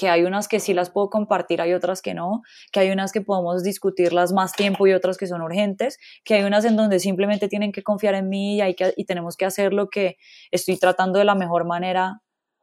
que 0.00 0.08
hay 0.08 0.22
unas 0.22 0.48
que 0.48 0.60
sí 0.60 0.72
las 0.72 0.88
puedo 0.88 1.10
compartir, 1.10 1.60
hay 1.60 1.74
otras 1.74 2.00
que 2.00 2.14
no, 2.14 2.40
que 2.72 2.80
hay 2.80 2.90
unas 2.90 3.12
que 3.12 3.20
podemos 3.20 3.62
discutirlas 3.62 4.32
más 4.32 4.54
tiempo 4.54 4.86
y 4.86 4.94
otras 4.94 5.18
que 5.18 5.26
son 5.26 5.42
urgentes, 5.42 5.98
que 6.24 6.36
hay 6.36 6.42
unas 6.42 6.64
en 6.64 6.74
donde 6.74 6.98
simplemente 7.00 7.48
tienen 7.48 7.70
que 7.70 7.82
confiar 7.82 8.14
en 8.14 8.30
mí 8.30 8.56
y, 8.56 8.60
hay 8.62 8.74
que, 8.74 8.94
y 8.96 9.04
tenemos 9.04 9.36
que 9.36 9.44
hacer 9.44 9.74
lo 9.74 9.90
que 9.90 10.16
estoy 10.50 10.78
tratando 10.78 11.18
de 11.18 11.26
la 11.26 11.34
mejor 11.34 11.66
manera 11.66 12.22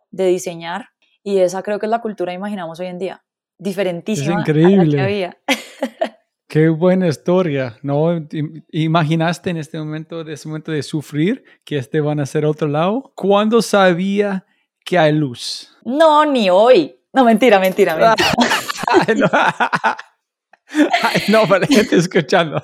de 0.10 0.26
diseñar. 0.26 0.88
Y 1.22 1.38
esa 1.38 1.62
creo 1.62 1.78
que 1.78 1.86
es 1.86 1.92
la 1.92 2.02
cultura 2.02 2.32
que 2.32 2.38
imaginamos 2.38 2.80
hoy 2.80 2.88
en 2.88 2.98
día. 2.98 3.24
Diferentísima. 3.60 4.34
Es 4.34 4.40
increíble. 4.40 5.38
Qué 6.48 6.70
buena 6.70 7.08
historia, 7.08 7.78
¿no? 7.84 8.20
¿Imaginaste 8.72 9.52
en 9.52 9.58
este 9.58 9.78
momento, 9.78 10.24
de 10.24 10.34
ese 10.34 10.48
momento 10.48 10.72
de 10.72 10.82
sufrir, 10.82 11.44
que 11.64 11.78
este 11.78 12.02
van 12.02 12.20
a 12.20 12.26
ser 12.26 12.46
otro 12.46 12.68
lado? 12.68 13.12
¿Cuándo 13.16 13.62
sabía 13.62 14.44
que 14.84 14.98
hay 14.98 15.14
luz? 15.14 15.78
No, 15.84 16.26
ni 16.26 16.50
hoy. 16.50 16.97
No, 17.18 17.26
mentira, 17.26 17.60
mentira, 17.60 17.96
mentira. 17.96 18.16
Ay, 21.02 21.24
no. 21.30 21.48
para 21.48 21.66
que 21.66 21.80
estoy 21.80 21.98
escuchando. 21.98 22.62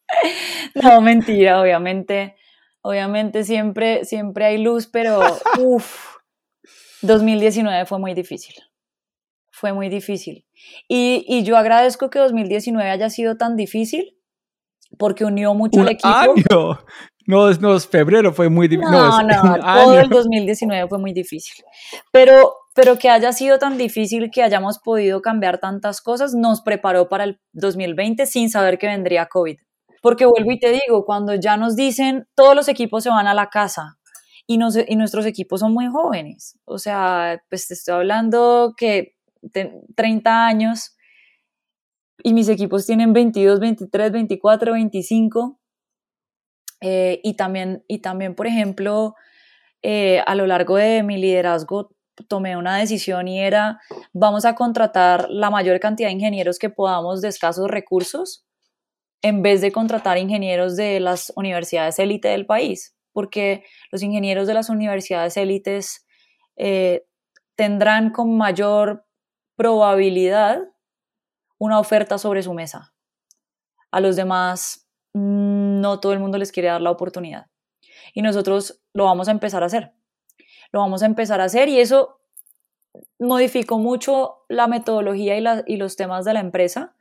no, 0.82 1.02
mentira, 1.02 1.60
obviamente. 1.60 2.34
Obviamente 2.80 3.44
siempre, 3.44 4.06
siempre 4.06 4.46
hay 4.46 4.56
luz, 4.56 4.86
pero 4.86 5.20
uff, 5.58 6.16
2019 7.02 7.84
fue 7.84 7.98
muy 7.98 8.14
difícil. 8.14 8.54
Fue 9.50 9.74
muy 9.74 9.90
difícil. 9.90 10.46
Y, 10.88 11.26
y, 11.28 11.42
yo 11.44 11.58
agradezco 11.58 12.08
que 12.08 12.20
2019 12.20 12.90
haya 12.90 13.10
sido 13.10 13.36
tan 13.36 13.54
difícil 13.54 14.16
porque 14.98 15.26
unió 15.26 15.52
mucho 15.52 15.82
al 15.82 15.88
equipo. 15.90 16.08
Año. 16.08 16.78
No, 17.26 17.52
no, 17.52 17.80
febrero 17.80 18.32
fue 18.32 18.48
muy 18.48 18.66
difícil. 18.66 18.90
No, 18.90 19.22
no, 19.22 19.42
no 19.42 19.58
todo 19.60 20.00
el 20.00 20.08
2019 20.08 20.88
fue 20.88 20.98
muy 20.98 21.12
difícil. 21.12 21.64
Pero 22.10 22.54
pero 22.74 22.98
que 22.98 23.08
haya 23.08 23.32
sido 23.32 23.58
tan 23.58 23.78
difícil 23.78 24.30
que 24.30 24.42
hayamos 24.42 24.80
podido 24.80 25.22
cambiar 25.22 25.58
tantas 25.58 26.00
cosas 26.00 26.34
nos 26.34 26.60
preparó 26.60 27.08
para 27.08 27.24
el 27.24 27.40
2020 27.52 28.26
sin 28.26 28.50
saber 28.50 28.78
que 28.78 28.88
vendría 28.88 29.26
COVID. 29.26 29.58
Porque 30.02 30.26
vuelvo 30.26 30.50
y 30.50 30.58
te 30.58 30.72
digo, 30.72 31.06
cuando 31.06 31.34
ya 31.34 31.56
nos 31.56 31.76
dicen 31.76 32.26
todos 32.34 32.54
los 32.54 32.68
equipos 32.68 33.04
se 33.04 33.10
van 33.10 33.26
a 33.26 33.32
la 33.34 33.48
casa 33.48 33.96
y, 34.46 34.58
y 34.88 34.96
nuestros 34.96 35.24
equipos 35.24 35.60
son 35.60 35.72
muy 35.72 35.86
jóvenes, 35.86 36.58
o 36.64 36.78
sea, 36.78 37.42
pues 37.48 37.68
te 37.68 37.74
estoy 37.74 37.94
hablando 37.94 38.74
que 38.76 39.14
30 39.94 40.46
años 40.46 40.96
y 42.22 42.34
mis 42.34 42.48
equipos 42.48 42.86
tienen 42.86 43.12
22, 43.12 43.60
23, 43.60 44.12
24, 44.12 44.72
25. 44.72 45.60
y, 46.80 47.34
también, 47.36 47.84
y 47.88 48.00
también, 48.00 48.34
por 48.34 48.46
ejemplo, 48.46 49.14
eh, 49.82 50.22
a 50.26 50.34
lo 50.34 50.46
largo 50.46 50.76
de 50.76 51.02
mi 51.02 51.18
liderazgo 51.18 51.94
tomé 52.28 52.56
una 52.56 52.78
decisión 52.78 53.28
y 53.28 53.40
era, 53.40 53.80
vamos 54.12 54.44
a 54.44 54.54
contratar 54.54 55.28
la 55.30 55.50
mayor 55.50 55.80
cantidad 55.80 56.08
de 56.08 56.14
ingenieros 56.14 56.58
que 56.58 56.70
podamos 56.70 57.20
de 57.20 57.28
escasos 57.28 57.70
recursos 57.70 58.46
en 59.22 59.42
vez 59.42 59.60
de 59.60 59.72
contratar 59.72 60.18
ingenieros 60.18 60.76
de 60.76 61.00
las 61.00 61.32
universidades 61.36 61.98
élite 61.98 62.28
del 62.28 62.46
país, 62.46 62.94
porque 63.12 63.64
los 63.90 64.02
ingenieros 64.02 64.46
de 64.46 64.54
las 64.54 64.68
universidades 64.68 65.36
élites 65.36 66.06
eh, 66.56 67.06
tendrán 67.56 68.10
con 68.10 68.36
mayor 68.36 69.06
probabilidad 69.56 70.60
una 71.58 71.78
oferta 71.78 72.18
sobre 72.18 72.42
su 72.42 72.52
mesa. 72.52 72.92
A 73.90 74.00
los 74.00 74.16
demás 74.16 74.88
no 75.14 76.00
todo 76.00 76.12
el 76.12 76.18
mundo 76.18 76.36
les 76.36 76.52
quiere 76.52 76.68
dar 76.68 76.82
la 76.82 76.90
oportunidad. 76.90 77.46
Y 78.12 78.22
nosotros 78.22 78.82
lo 78.92 79.04
vamos 79.04 79.28
a 79.28 79.30
empezar 79.30 79.62
a 79.62 79.66
hacer 79.66 79.94
lo 80.74 80.80
vamos 80.80 81.04
a 81.04 81.06
empezar 81.06 81.40
a 81.40 81.44
hacer 81.44 81.68
y 81.68 81.78
eso 81.78 82.18
modificó 83.20 83.78
mucho 83.78 84.38
la 84.48 84.66
metodología 84.66 85.62
y, 85.64 85.76
los 85.76 85.94
temas 85.94 86.24
de 86.24 86.34
la 86.34 86.40
empresa, 86.40 86.96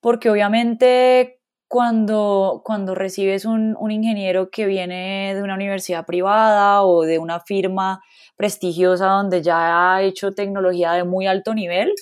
porque 0.00 0.30
obviamente 0.30 1.40
cuando, 1.66 2.62
cuando 2.64 2.94
recibes 2.94 3.44
un, 3.44 3.76
ingeniero 3.90 4.50
que 4.50 4.66
viene 4.66 5.34
de 5.34 5.42
una 5.42 5.56
universidad 5.56 6.06
privada 6.06 6.84
o 6.84 7.02
de 7.02 7.18
una 7.18 7.40
firma 7.40 8.00
prestigiosa 8.36 9.06
donde 9.06 9.42
ya 9.42 9.96
ha 9.96 10.02
hecho 10.02 10.32
tecnología 10.32 10.92
de 10.92 11.02
muy 11.02 11.26
alto 11.26 11.54
nivel, 11.54 11.92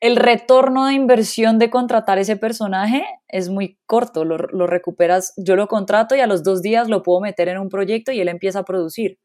el 0.00 0.14
retorno 0.14 0.86
de 0.86 0.94
inversión 0.94 1.58
de 1.58 1.68
contratar 1.68 2.18
ese 2.18 2.36
personaje 2.36 3.04
es 3.26 3.48
muy 3.48 3.76
corto, 3.86 4.24
lo, 4.24 4.38
lo, 4.38 4.68
recuperas, 4.68 5.34
yo 5.36 5.56
lo 5.56 5.66
contrato 5.66 6.14
y 6.14 6.20
a 6.20 6.28
los 6.28 6.44
dos 6.44 6.62
días 6.62 6.88
lo 6.88 7.02
puedo 7.02 7.18
meter 7.18 7.48
en 7.48 7.58
un 7.58 7.68
proyecto 7.68 8.12
y 8.12 8.20
él 8.20 8.28
empieza 8.28 8.60
a 8.60 8.64
producir. 8.64 9.18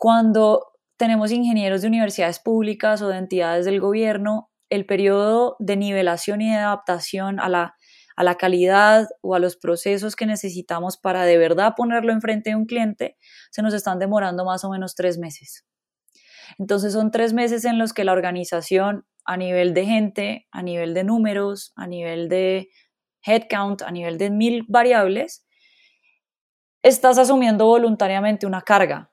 Cuando 0.00 0.78
tenemos 0.96 1.30
ingenieros 1.30 1.82
de 1.82 1.88
universidades 1.88 2.38
públicas 2.38 3.02
o 3.02 3.08
de 3.08 3.18
entidades 3.18 3.66
del 3.66 3.80
gobierno, 3.80 4.50
el 4.70 4.86
periodo 4.86 5.56
de 5.58 5.76
nivelación 5.76 6.40
y 6.40 6.48
de 6.48 6.56
adaptación 6.56 7.38
a 7.38 7.50
la, 7.50 7.74
a 8.16 8.24
la 8.24 8.36
calidad 8.36 9.08
o 9.20 9.34
a 9.34 9.38
los 9.38 9.58
procesos 9.58 10.16
que 10.16 10.24
necesitamos 10.24 10.96
para 10.96 11.24
de 11.24 11.36
verdad 11.36 11.74
ponerlo 11.76 12.14
enfrente 12.14 12.48
de 12.48 12.56
un 12.56 12.64
cliente, 12.64 13.18
se 13.50 13.60
nos 13.60 13.74
están 13.74 13.98
demorando 13.98 14.46
más 14.46 14.64
o 14.64 14.70
menos 14.70 14.94
tres 14.94 15.18
meses. 15.18 15.66
Entonces 16.58 16.94
son 16.94 17.10
tres 17.10 17.34
meses 17.34 17.66
en 17.66 17.78
los 17.78 17.92
que 17.92 18.04
la 18.04 18.12
organización 18.12 19.04
a 19.26 19.36
nivel 19.36 19.74
de 19.74 19.84
gente, 19.84 20.48
a 20.50 20.62
nivel 20.62 20.94
de 20.94 21.04
números, 21.04 21.74
a 21.76 21.86
nivel 21.86 22.30
de 22.30 22.70
headcount, 23.22 23.82
a 23.82 23.90
nivel 23.90 24.16
de 24.16 24.30
mil 24.30 24.64
variables, 24.66 25.46
estás 26.82 27.18
asumiendo 27.18 27.66
voluntariamente 27.66 28.46
una 28.46 28.62
carga 28.62 29.09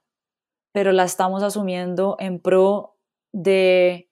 pero 0.71 0.91
la 0.91 1.03
estamos 1.03 1.43
asumiendo 1.43 2.15
en 2.19 2.39
pro 2.39 2.95
de 3.31 4.09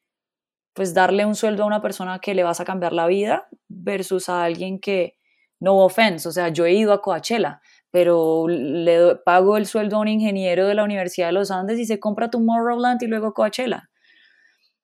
pues 0.73 0.93
darle 0.93 1.25
un 1.25 1.35
sueldo 1.35 1.63
a 1.63 1.67
una 1.67 1.81
persona 1.81 2.19
que 2.19 2.35
le 2.35 2.43
vas 2.43 2.59
a 2.59 2.65
cambiar 2.65 2.91
la 2.91 3.07
vida 3.07 3.47
versus 3.69 4.27
a 4.27 4.43
alguien 4.43 4.79
que 4.79 5.17
no 5.59 5.77
offense, 5.77 6.27
o 6.27 6.31
sea, 6.31 6.49
yo 6.49 6.65
he 6.65 6.73
ido 6.73 6.91
a 6.91 7.01
Coachella, 7.01 7.61
pero 7.91 8.47
le 8.49 9.15
pago 9.15 9.55
el 9.55 9.65
sueldo 9.65 9.95
a 9.95 9.99
un 10.01 10.09
ingeniero 10.09 10.67
de 10.67 10.75
la 10.75 10.83
Universidad 10.83 11.27
de 11.27 11.33
los 11.33 11.49
Andes 11.49 11.79
y 11.79 11.85
se 11.85 11.99
compra 11.99 12.29
Tomorrowland 12.29 13.01
y 13.01 13.07
luego 13.07 13.33
Coachella. 13.33 13.89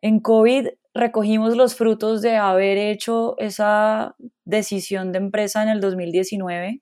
En 0.01 0.21
COVID 0.21 0.69
recogimos 0.93 1.57
los 1.57 1.75
frutos 1.75 2.21
de 2.21 2.37
haber 2.37 2.77
hecho 2.77 3.35
esa 3.37 4.15
decisión 4.45 5.11
de 5.11 5.19
empresa 5.19 5.61
en 5.61 5.69
el 5.69 5.81
2019, 5.81 6.81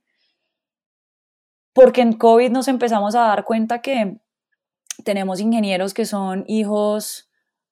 porque 1.74 2.02
en 2.02 2.14
COVID 2.14 2.52
nos 2.52 2.68
empezamos 2.68 3.16
a 3.16 3.22
dar 3.22 3.44
cuenta 3.44 3.82
que 3.82 4.18
tenemos 5.04 5.40
ingenieros 5.40 5.94
que 5.94 6.06
son 6.06 6.44
hijos 6.48 7.30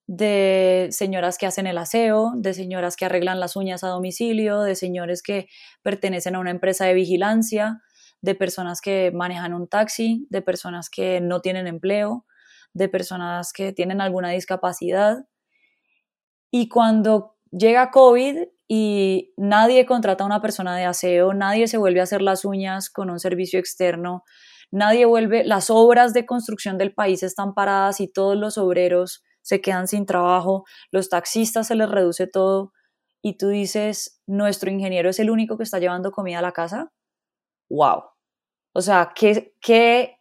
de 0.08 0.88
señoras 0.92 1.38
que 1.38 1.46
hacen 1.46 1.68
el 1.68 1.78
aseo, 1.78 2.32
de 2.36 2.54
señoras 2.54 2.96
que 2.96 3.06
arreglan 3.06 3.40
las 3.40 3.56
uñas 3.56 3.84
a 3.84 3.90
domicilio, 3.90 4.62
de 4.62 4.76
señores 4.76 5.22
que 5.22 5.48
pertenecen 5.84 6.36
a 6.36 6.40
una 6.40 6.52
empresa 6.52 6.86
de 6.86 6.94
vigilancia, 6.94 7.82
de 8.22 8.34
personas 8.34 8.80
que 8.82 9.12
manejan 9.14 9.54
un 9.54 9.68
taxi, 9.68 10.26
de 10.30 10.42
personas 10.42 10.90
que 10.90 11.20
no 11.20 11.42
tienen 11.42 11.68
empleo, 11.68 12.26
de 12.74 12.88
personas 12.88 13.52
que 13.52 13.74
tienen 13.74 14.00
alguna 14.00 14.30
discapacidad. 14.30 15.26
Y 16.52 16.70
cuando 16.70 17.36
llega 17.52 17.92
COVID 17.92 18.48
y 18.68 19.34
nadie 19.38 19.86
contrata 19.86 20.24
a 20.24 20.28
una 20.28 20.42
persona 20.42 20.76
de 20.78 20.86
aseo, 20.86 21.34
nadie 21.34 21.68
se 21.68 21.78
vuelve 21.78 22.00
a 22.00 22.04
hacer 22.04 22.22
las 22.22 22.46
uñas 22.46 22.90
con 22.90 23.10
un 23.10 23.20
servicio 23.20 23.60
externo, 23.60 24.24
nadie 24.72 25.06
vuelve, 25.06 25.44
las 25.44 25.70
obras 25.70 26.14
de 26.14 26.26
construcción 26.26 26.78
del 26.78 26.94
país 26.94 27.24
están 27.24 27.54
paradas 27.54 28.00
y 28.00 28.08
todos 28.08 28.36
los 28.38 28.58
obreros 28.58 29.24
se 29.42 29.62
quedan 29.62 29.88
sin 29.88 30.06
trabajo, 30.06 30.66
los 30.92 31.10
taxistas 31.10 31.68
se 31.68 31.76
les 31.76 31.90
reduce 31.90 32.28
todo 32.28 32.74
y 33.22 33.38
tú 33.38 33.50
dices, 33.50 34.22
nuestro 34.28 34.70
ingeniero 34.70 35.10
es 35.10 35.20
el 35.20 35.30
único 35.30 35.58
que 35.58 35.64
está 35.64 35.80
llevando 35.80 36.12
comida 36.12 36.40
a 36.40 36.42
la 36.42 36.52
casa. 36.52 36.92
¡Wow! 37.70 38.04
O 38.74 38.82
sea, 38.82 39.12
¿qué, 39.16 39.54
qué, 39.62 40.18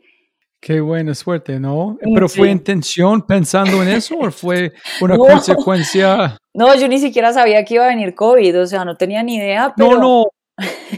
Qué 0.61 0.81
buena 0.81 1.15
suerte, 1.15 1.61
¿no? 1.61 1.99
Mm, 2.03 2.15
¿Pero 2.15 2.29
fue 2.29 2.51
intención 2.51 3.23
pensando 3.23 3.83
en 3.83 3.89
eso 3.89 4.17
o 4.19 4.31
fue 4.31 4.73
una 5.01 5.17
No. 5.17 5.25
consecuencia? 5.25 6.37
No, 6.55 6.75
yo 6.75 6.89
ni 6.89 6.99
siquiera 6.99 7.33
sabía 7.33 7.65
que 7.65 7.75
iba 7.75 7.85
a 7.85 7.89
venir 7.89 8.15
COVID, 8.15 8.63
o 8.63 8.67
sea, 8.67 8.85
no 8.85 8.97
tenía 8.97 9.23
ni 9.23 9.37
idea, 9.37 9.75
pero... 9.77 9.91
No, 9.93 9.99
no, 10.01 10.25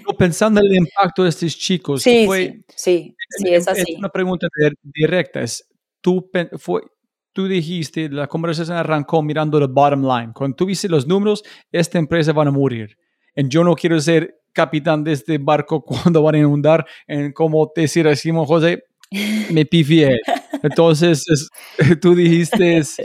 no, 0.07 0.17
pensando 0.17 0.61
en 0.61 0.67
el 0.67 0.77
impacto 0.77 1.25
de 1.25 1.31
estos 1.31 1.57
chicos. 1.57 2.03
Sí, 2.03 2.25
fue, 2.27 2.63
sí, 2.69 2.75
sí, 2.77 3.17
sí, 3.29 3.49
es 3.55 3.69
así. 3.69 3.95
una 3.99 4.09
pregunta 4.09 4.49
di- 4.57 4.75
directa. 4.83 5.41
Es, 5.41 5.67
tú, 6.01 6.31
fue, 6.59 6.83
tú 7.33 7.47
dijiste, 7.49 8.09
la 8.09 8.27
conversación 8.27 8.77
arrancó 8.77 9.23
mirando 9.23 9.59
el 9.59 9.69
bottom 9.69 10.03
line. 10.03 10.33
Cuando 10.35 10.57
tú 10.57 10.67
viste 10.67 10.89
los 10.89 11.07
números, 11.07 11.43
esta 11.73 11.99
empresa 11.99 12.33
van 12.33 12.49
a 12.49 12.51
morir. 12.53 12.97
Y 13.37 13.49
yo 13.49 13.63
no 13.65 13.75
quiero 13.75 14.01
ser 14.01 14.35
capitán 14.53 15.05
de 15.05 15.13
este 15.13 15.39
barco 15.39 15.83
cuando 15.85 16.23
van 16.23 16.35
a 16.35 16.39
inundar. 16.39 16.87
En 17.07 17.33
como 17.33 17.71
te 17.75 17.83
decía 17.83 18.15
Simón 18.17 18.47
José, 18.47 18.83
me 19.51 19.65
pifié. 19.67 20.19
Entonces, 20.63 21.25
es- 21.29 21.49
tú 22.01 22.15
dijiste, 22.15 22.79
es, 22.79 22.97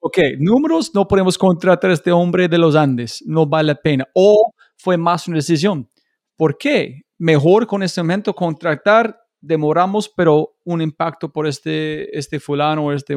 ok, 0.00 0.18
números, 0.38 0.90
no 0.94 1.06
podemos 1.06 1.38
contratar 1.38 1.90
a 1.90 1.94
este 1.94 2.10
hombre 2.12 2.48
de 2.48 2.58
los 2.58 2.74
Andes, 2.74 3.22
no 3.26 3.46
vale 3.46 3.68
la 3.68 3.74
pena. 3.76 4.06
O 4.14 4.52
fue 4.76 4.96
más 4.96 5.26
una 5.28 5.36
decisión. 5.38 5.88
¿Por 6.36 6.58
qué? 6.58 7.02
Mejor 7.18 7.66
con 7.66 7.82
este 7.82 8.02
momento 8.02 8.34
contratar, 8.34 9.18
demoramos, 9.40 10.08
pero 10.08 10.56
un 10.64 10.80
impacto 10.80 11.32
por 11.32 11.46
este, 11.46 12.16
este 12.16 12.40
fulano, 12.40 12.92
este, 12.92 13.16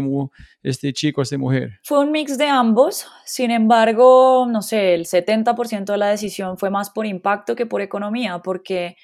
este 0.62 0.94
chico, 0.94 1.22
esta 1.22 1.38
mujer. 1.38 1.80
Fue 1.84 2.00
un 2.00 2.12
mix 2.12 2.38
de 2.38 2.48
ambos, 2.48 3.08
sin 3.26 3.52
embargo, 3.52 4.48
no 4.50 4.62
sé, 4.62 4.94
el 4.94 5.06
70% 5.06 5.86
de 5.86 5.98
la 5.98 6.10
decisión 6.10 6.58
fue 6.58 6.70
más 6.70 6.90
por 6.90 7.06
impacto 7.06 7.56
que 7.56 7.66
por 7.66 7.82
economía, 7.82 8.40
porque, 8.40 8.96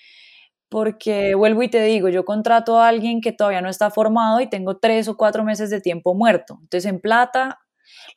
porque 0.69 1.35
vuelvo 1.35 1.63
y 1.63 1.69
te 1.69 1.83
digo, 1.83 2.09
yo 2.09 2.25
contrato 2.25 2.79
a 2.79 2.87
alguien 2.87 3.21
que 3.21 3.31
todavía 3.31 3.61
no 3.61 3.69
está 3.69 3.89
formado 3.89 4.41
y 4.41 4.49
tengo 4.49 4.77
tres 4.77 5.07
o 5.07 5.17
cuatro 5.17 5.43
meses 5.43 5.69
de 5.69 5.81
tiempo 5.81 6.13
muerto. 6.13 6.59
Entonces, 6.61 6.85
en 6.89 6.99
plata, 6.99 7.59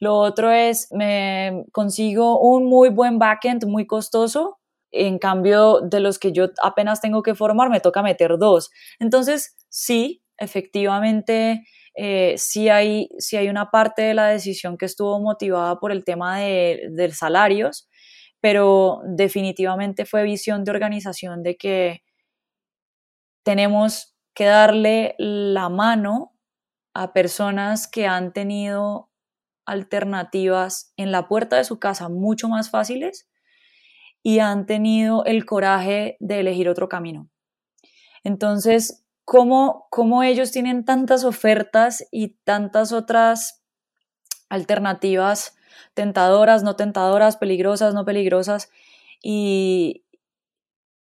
lo 0.00 0.16
otro 0.16 0.50
es, 0.50 0.88
me 0.92 1.64
consigo 1.72 2.40
un 2.40 2.66
muy 2.66 2.88
buen 2.88 3.18
backend, 3.18 3.66
muy 3.66 3.86
costoso. 3.86 4.57
En 4.92 5.18
cambio, 5.18 5.80
de 5.82 6.00
los 6.00 6.18
que 6.18 6.32
yo 6.32 6.46
apenas 6.62 7.00
tengo 7.00 7.22
que 7.22 7.34
formar, 7.34 7.70
me 7.70 7.80
toca 7.80 8.02
meter 8.02 8.38
dos. 8.38 8.70
Entonces, 8.98 9.56
sí, 9.68 10.22
efectivamente, 10.38 11.64
eh, 11.94 12.34
sí, 12.38 12.68
hay, 12.68 13.08
sí 13.18 13.36
hay 13.36 13.48
una 13.48 13.70
parte 13.70 14.02
de 14.02 14.14
la 14.14 14.28
decisión 14.28 14.78
que 14.78 14.86
estuvo 14.86 15.20
motivada 15.20 15.78
por 15.78 15.92
el 15.92 16.04
tema 16.04 16.38
de, 16.40 16.88
de 16.90 17.10
salarios, 17.12 17.88
pero 18.40 19.00
definitivamente 19.04 20.06
fue 20.06 20.22
visión 20.24 20.64
de 20.64 20.70
organización 20.70 21.42
de 21.42 21.56
que 21.56 22.02
tenemos 23.44 24.14
que 24.34 24.44
darle 24.44 25.14
la 25.18 25.68
mano 25.68 26.34
a 26.94 27.12
personas 27.12 27.88
que 27.88 28.06
han 28.06 28.32
tenido 28.32 29.10
alternativas 29.66 30.92
en 30.96 31.12
la 31.12 31.28
puerta 31.28 31.56
de 31.56 31.64
su 31.64 31.78
casa 31.78 32.08
mucho 32.08 32.48
más 32.48 32.70
fáciles 32.70 33.27
y 34.22 34.40
han 34.40 34.66
tenido 34.66 35.24
el 35.24 35.44
coraje 35.46 36.16
de 36.20 36.40
elegir 36.40 36.68
otro 36.68 36.88
camino. 36.88 37.28
Entonces, 38.24 39.04
¿cómo, 39.24 39.86
cómo 39.90 40.22
ellos 40.22 40.50
tienen 40.50 40.84
tantas 40.84 41.24
ofertas 41.24 42.06
y 42.10 42.36
tantas 42.44 42.92
otras 42.92 43.62
alternativas 44.48 45.56
tentadoras, 45.94 46.62
no 46.62 46.76
tentadoras, 46.76 47.36
peligrosas, 47.36 47.94
no 47.94 48.04
peligrosas, 48.04 48.70
y 49.22 50.04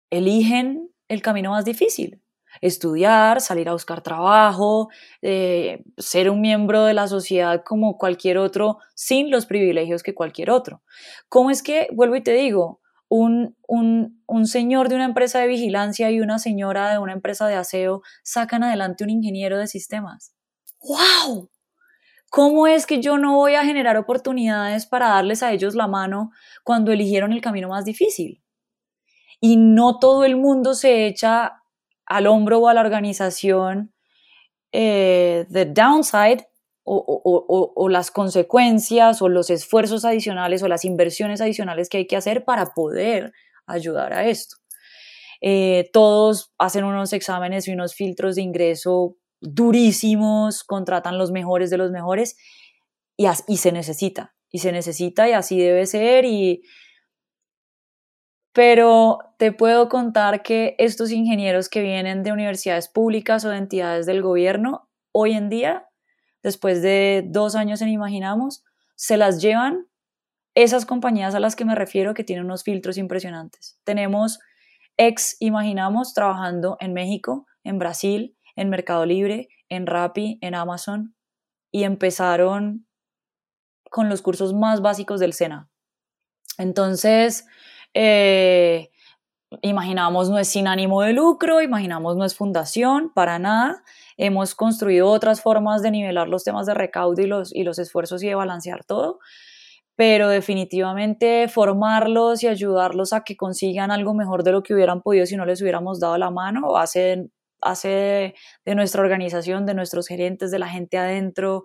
eligen 0.10 0.92
el 1.08 1.22
camino 1.22 1.52
más 1.52 1.66
difícil? 1.66 2.22
Estudiar, 2.62 3.42
salir 3.42 3.70
a 3.70 3.74
buscar 3.74 4.02
trabajo, 4.02 4.90
eh, 5.22 5.84
ser 5.98 6.30
un 6.30 6.42
miembro 6.42 6.84
de 6.84 6.96
la 6.96 7.08
sociedad 7.08 7.64
como 7.64 7.98
cualquier 7.98 8.40
otro, 8.40 8.80
sin 8.96 9.30
los 9.30 9.46
privilegios 9.46 10.02
que 10.02 10.16
cualquier 10.16 10.50
otro. 10.50 10.82
¿Cómo 11.30 11.52
es 11.52 11.62
que, 11.62 11.88
vuelvo 11.92 12.16
y 12.16 12.24
te 12.24 12.34
digo, 12.34 12.82
un, 13.10 13.58
un, 13.68 14.24
un, 14.28 14.48
señor 14.48 14.88
de 14.88 14.96
una 14.96 15.06
empresa 15.06 15.40
de 15.40 15.48
vigilancia 15.48 16.12
y 16.12 16.22
una 16.22 16.40
señora 16.40 16.92
de 16.92 17.00
una 17.00 17.14
empresa 17.14 17.48
de 17.48 17.56
aseo 17.56 18.02
sacan 18.24 18.64
adelante 18.64 19.04
un 19.04 19.10
ingeniero 19.10 19.58
de 19.58 19.68
sistemas. 19.68 20.34
¡Wow! 20.82 21.50
¿Cómo 22.30 22.68
es 22.68 22.86
que 22.86 23.02
yo 23.02 23.18
no 23.18 23.36
voy 23.36 23.56
a 23.56 23.66
generar 23.66 23.98
oportunidades 23.98 24.86
para 24.86 25.10
darles 25.10 25.42
a 25.42 25.52
ellos 25.52 25.74
la 25.74 25.88
mano 25.88 26.32
cuando 26.64 26.92
eligieron 26.92 27.34
el 27.34 27.42
camino 27.42 27.70
más 27.70 27.86
difícil? 27.86 28.44
Y 29.42 29.58
no 29.58 29.98
todo 29.98 30.24
el 30.24 30.38
mundo 30.38 30.76
se 30.76 31.08
echa 31.08 31.64
al 32.06 32.28
hombro 32.28 32.60
o 32.60 32.68
a 32.68 32.74
la 32.74 32.82
organización 32.82 33.94
eh, 34.72 35.48
the 35.52 35.66
downside 35.66 36.46
o, 36.92 37.90
las 37.90 38.10
consecuencias 38.10 39.22
o 39.22 39.30
los 39.30 39.50
esfuerzos 39.50 40.06
adicionales 40.06 40.64
o 40.64 40.68
las 40.68 40.86
inversiones 40.86 41.40
adicionales 41.40 41.88
que 41.88 41.98
hay 41.98 42.08
que 42.08 42.16
hacer 42.16 42.46
para 42.46 42.68
poder 42.74 43.32
ayudar 43.68 44.14
a 44.14 44.26
esto. 44.28 44.58
Eh, 45.42 45.90
todos 45.94 46.52
hacen 46.58 46.84
unos 46.84 47.14
exámenes 47.14 47.68
y 47.68 47.72
unos 47.72 47.94
filtros 47.94 48.36
de 48.36 48.42
ingreso 48.42 49.16
durísimos, 49.40 50.64
contratan 50.64 51.18
los 51.18 51.32
mejores 51.32 51.70
de 51.70 51.78
los 51.78 51.92
mejores 51.92 52.36
y, 53.16 53.26
y 53.48 53.58
se 53.58 53.72
necesita, 53.72 54.36
y 54.52 54.60
se 54.60 54.72
necesita 54.72 55.30
y 55.30 55.34
así 55.34 55.60
debe 55.60 55.86
ser 55.86 56.26
y, 56.26 56.64
pero 58.52 59.20
te 59.38 59.52
puedo 59.52 59.90
contar 59.90 60.42
que 60.42 60.76
estos 60.80 61.12
ingenieros 61.12 61.70
que 61.70 61.82
vienen 61.82 62.24
de 62.24 62.32
universidades 62.32 62.90
públicas 62.90 63.46
o 63.46 63.50
de 63.50 63.58
entidades 63.58 64.06
del 64.06 64.22
gobierno, 64.22 64.90
hoy 65.14 65.34
en 65.34 65.50
día, 65.50 65.89
después 66.44 66.82
de 66.82 67.24
dos 67.28 67.56
años 67.56 67.82
en 67.82 67.90
Imaginamos, 67.90 68.64
se 68.96 69.18
las 69.18 69.42
llevan 69.42 69.88
esas 70.56 70.86
compañías 70.86 71.36
a 71.36 71.40
las 71.40 71.56
que 71.56 71.66
me 71.66 71.76
refiero 71.76 72.14
que 72.14 72.24
tienen 72.24 72.46
unos 72.46 72.64
filtros 72.64 72.98
impresionantes. 72.98 73.80
Tenemos 73.84 74.40
ex 74.98 75.38
Imaginamos 75.40 76.14
trabajando 76.14 76.78
en 76.80 76.94
México, 76.94 77.48
en 77.64 77.80
Brasil, 77.80 78.36
en 78.56 78.70
Mercado 78.70 79.06
Libre, 79.06 79.50
en 79.70 79.88
Rappi, 79.88 80.38
en 80.42 80.56
Amazon, 80.56 81.16
y 81.72 81.84
empezaron 81.84 82.88
con 83.90 84.10
los 84.10 84.22
cursos 84.22 84.54
más 84.54 84.82
básicos 84.82 85.20
del 85.20 85.34
SENA. 85.34 85.70
Entonces, 86.58 87.46
eh, 87.94 88.92
imaginamos 89.62 90.30
no 90.30 90.38
es 90.38 90.48
sin 90.48 90.68
ánimo 90.68 91.02
de 91.02 91.14
lucro, 91.14 91.62
imaginamos 91.62 92.18
no 92.18 92.26
es 92.26 92.36
fundación, 92.36 93.12
para 93.14 93.40
nada. 93.40 93.84
Hemos 94.22 94.54
construido 94.54 95.08
otras 95.08 95.42
formas 95.42 95.82
de 95.82 95.92
nivelar 95.92 96.28
los 96.28 96.44
temas 96.44 96.66
de 96.66 96.74
recaudo 96.74 97.22
y 97.22 97.26
los, 97.26 97.56
y 97.56 97.64
los 97.64 97.80
esfuerzos 97.80 98.22
y 98.22 98.28
de 98.28 98.36
balancear 98.36 98.84
todo, 98.84 99.20
pero 99.96 100.28
definitivamente 100.28 101.48
formarlos 101.48 102.44
y 102.44 102.48
ayudarlos 102.48 103.14
a 103.14 103.24
que 103.24 103.38
consigan 103.38 103.92
algo 103.92 104.14
mejor 104.14 104.44
de 104.44 104.52
lo 104.52 104.62
que 104.62 104.74
hubieran 104.74 105.02
podido 105.02 105.26
si 105.26 105.38
no 105.38 105.46
les 105.46 105.62
hubiéramos 105.62 106.02
dado 106.02 106.18
la 106.18 106.32
mano, 106.32 106.76
hace, 106.76 107.30
hace 107.62 108.36
de, 108.66 108.76
nuestra 108.76 109.02
organización, 109.02 109.66
de 109.66 109.74
nuestros 109.74 110.08
gerentes, 110.08 110.52
de 110.52 110.60
la 110.60 110.68
gente 110.68 110.98
adentro, 110.98 111.64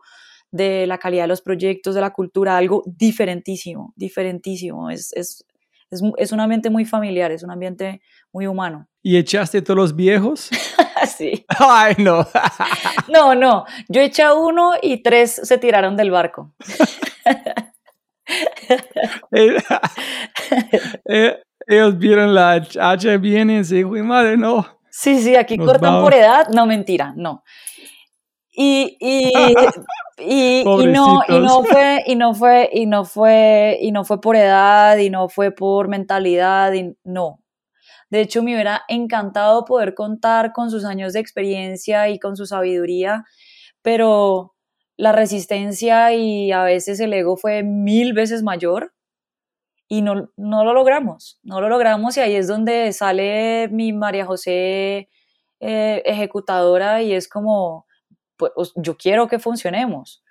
de 0.53 0.87
la 0.87 0.99
calidad 0.99 1.25
de 1.25 1.29
los 1.29 1.43
proyectos, 1.43 1.97
de 1.97 2.03
la 2.03 2.13
cultura, 2.13 2.57
algo 2.57 2.85
diferentísimo, 2.87 3.93
diferentísimo. 3.97 4.91
Es, 4.91 5.13
es, 5.15 5.45
es, 5.95 6.03
es, 6.19 6.33
un 6.33 6.41
ambiente 6.41 6.71
muy 6.71 6.85
familiar, 6.85 7.31
es 7.33 7.43
un 7.43 7.51
ambiente 7.51 8.03
muy 8.33 8.47
humano. 8.47 8.89
¿Y 9.03 9.16
echaste 9.16 9.62
todos 9.62 9.77
los 9.77 9.97
viejos? 9.97 10.51
sí. 11.16 11.45
Ay, 11.59 11.95
no. 11.99 12.27
no, 13.09 13.35
no. 13.35 13.65
Yo 13.89 14.01
eché 14.01 14.23
a 14.23 14.35
uno 14.35 14.73
y 14.81 15.03
tres 15.03 15.41
se 15.43 15.59
tiraron 15.59 15.97
del 15.97 16.11
barco. 16.11 16.55
Ellos 21.66 21.99
vieron 21.99 22.35
la 22.35 22.62
hacha 22.81 23.16
viene 23.16 23.59
y 23.59 23.65
se 23.65 23.85
madre, 23.85 24.37
no. 24.37 24.66
Sí, 24.91 25.21
sí, 25.21 25.35
aquí 25.35 25.57
Nos 25.57 25.66
cortan 25.66 25.95
vamos. 25.95 26.05
por 26.05 26.15
edad. 26.15 26.49
No, 26.55 26.66
mentira, 26.66 27.12
no. 27.16 27.43
Y, 28.57 28.97
y, 29.01 29.33
y, 30.19 30.61
y, 30.61 30.87
no, 30.87 31.21
y 31.29 31.39
no 31.41 31.65
fue, 31.65 32.03
y 32.07 32.17
no 32.17 32.35
fue, 32.35 32.71
y 32.73 32.87
no 32.87 33.05
fue, 33.05 33.79
y 33.81 33.93
no 33.93 34.05
fue 34.05 34.21
por 34.21 34.37
edad, 34.37 34.97
y 34.99 35.11
no 35.11 35.29
fue 35.29 35.51
por 35.51 35.89
mentalidad, 35.89 36.73
y 36.73 36.97
no. 37.05 37.41
De 38.11 38.21
hecho, 38.21 38.43
me 38.43 38.55
hubiera 38.55 38.83
encantado 38.89 39.65
poder 39.65 39.95
contar 39.95 40.53
con 40.53 40.71
sus 40.71 40.85
años 40.85 41.13
de 41.13 41.21
experiencia 41.21 42.09
y 42.09 42.19
con 42.21 42.37
su 42.37 42.47
sabiduría, 42.47 43.25
pero 43.83 44.55
la 44.97 45.13
resistencia 45.13 46.13
y 46.15 46.53
a 46.53 46.63
veces 46.63 47.01
el 47.01 47.13
ego 47.13 47.37
fue 47.37 47.65
mil 47.65 48.13
veces 48.13 48.43
mayor 48.43 48.95
y 49.89 50.03
no, 50.03 50.31
no 50.37 50.65
lo 50.65 50.73
logramos, 50.73 51.39
no 51.43 51.61
lo 51.61 51.69
logramos 51.69 52.17
y 52.17 52.21
ahí 52.21 52.35
es 52.37 52.47
donde 52.49 52.93
sale 52.93 53.69
mi 53.71 53.93
María 53.93 54.27
José 54.27 55.09
eh, 55.61 56.03
ejecutadora 56.07 57.03
y 57.03 57.13
es 57.13 57.29
como, 57.29 57.87
pues 58.36 58.73
yo 58.77 58.97
quiero 58.97 59.28
que 59.28 59.39
funcionemos, 59.39 60.24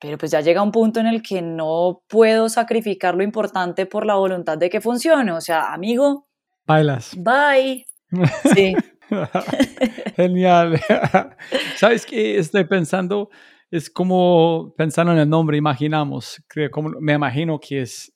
pero 0.00 0.18
pues 0.18 0.30
ya 0.30 0.40
llega 0.40 0.62
un 0.62 0.72
punto 0.72 1.00
en 1.00 1.06
el 1.06 1.22
que 1.22 1.42
no 1.42 2.02
puedo 2.08 2.48
sacrificar 2.48 3.14
lo 3.14 3.22
importante 3.22 3.86
por 3.86 4.06
la 4.06 4.14
voluntad 4.14 4.58
de 4.58 4.70
que 4.70 4.80
funcione, 4.80 5.32
o 5.32 5.40
sea, 5.40 5.72
amigo, 5.72 6.26
bailas. 6.66 7.16
Bye. 7.16 7.84
Sí. 8.54 8.74
Genial. 10.16 10.80
¿Sabes 11.76 12.06
qué 12.06 12.38
estoy 12.38 12.64
pensando? 12.64 13.30
Es 13.70 13.88
como 13.88 14.74
pensando 14.76 15.12
en 15.12 15.18
el 15.18 15.28
nombre, 15.28 15.56
imaginamos. 15.56 16.42
que 16.48 16.70
como, 16.70 16.90
me 17.00 17.12
imagino 17.12 17.58
que 17.60 17.82
es 17.82 18.12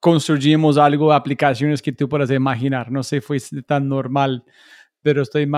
construimos 0.00 0.76
algo, 0.76 1.12
aplicaciones 1.12 1.82
que 1.82 1.92
tú 1.92 2.08
puedas 2.08 2.30
imaginar. 2.30 2.90
No 2.90 3.02
sé, 3.02 3.20
fue 3.20 3.38
tan 3.66 3.88
normal, 3.88 4.44
pero 5.02 5.22
estoy 5.22 5.48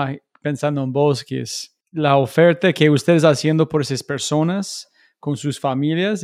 pensando 0.41 0.83
en 0.83 0.91
vos, 0.91 1.23
que 1.23 1.41
es 1.41 1.75
la 1.91 2.17
oferta 2.17 2.71
que 2.73 2.89
ustedes 2.89 3.23
haciendo 3.23 3.67
por 3.67 3.81
esas 3.81 4.03
personas 4.03 4.89
con 5.19 5.37
sus 5.37 5.59
familias, 5.59 6.23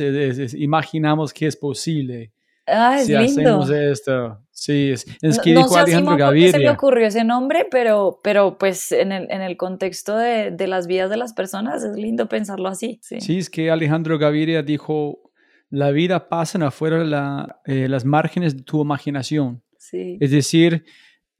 imaginamos 0.54 1.32
que 1.32 1.46
es 1.46 1.56
posible. 1.56 2.32
Ah, 2.66 2.98
es 3.00 3.06
si 3.06 3.12
lindo. 3.12 3.62
hacemos 3.62 3.70
esto. 3.70 4.38
Sí, 4.50 4.90
es, 4.90 5.06
es 5.22 5.38
que 5.38 5.52
no, 5.54 5.60
dijo 5.60 5.74
sé 5.74 5.78
Alejandro 5.80 6.16
qué 6.16 6.22
se 6.22 6.34
le 6.34 6.42
Gaviria. 6.48 6.72
ocurrió 6.72 7.06
ese 7.06 7.24
nombre, 7.24 7.66
pero, 7.70 8.20
pero 8.22 8.58
pues 8.58 8.92
en 8.92 9.12
el, 9.12 9.30
en 9.30 9.40
el 9.40 9.56
contexto 9.56 10.16
de, 10.16 10.50
de 10.50 10.66
las 10.66 10.86
vidas 10.86 11.08
de 11.08 11.16
las 11.16 11.32
personas 11.32 11.82
es 11.84 11.96
lindo 11.96 12.28
pensarlo 12.28 12.68
así. 12.68 12.98
Sí. 13.02 13.20
Sí, 13.20 13.38
es 13.38 13.48
que 13.48 13.70
Alejandro 13.70 14.18
Gaviria 14.18 14.62
dijo, 14.62 15.30
la 15.70 15.90
vida 15.92 16.28
pasa 16.28 16.58
afuera 16.66 16.98
de 16.98 17.06
la, 17.06 17.60
eh, 17.64 17.88
las 17.88 18.04
márgenes 18.04 18.56
de 18.56 18.62
tu 18.64 18.82
imaginación. 18.82 19.62
sí. 19.78 20.18
Es 20.20 20.30
decir, 20.32 20.84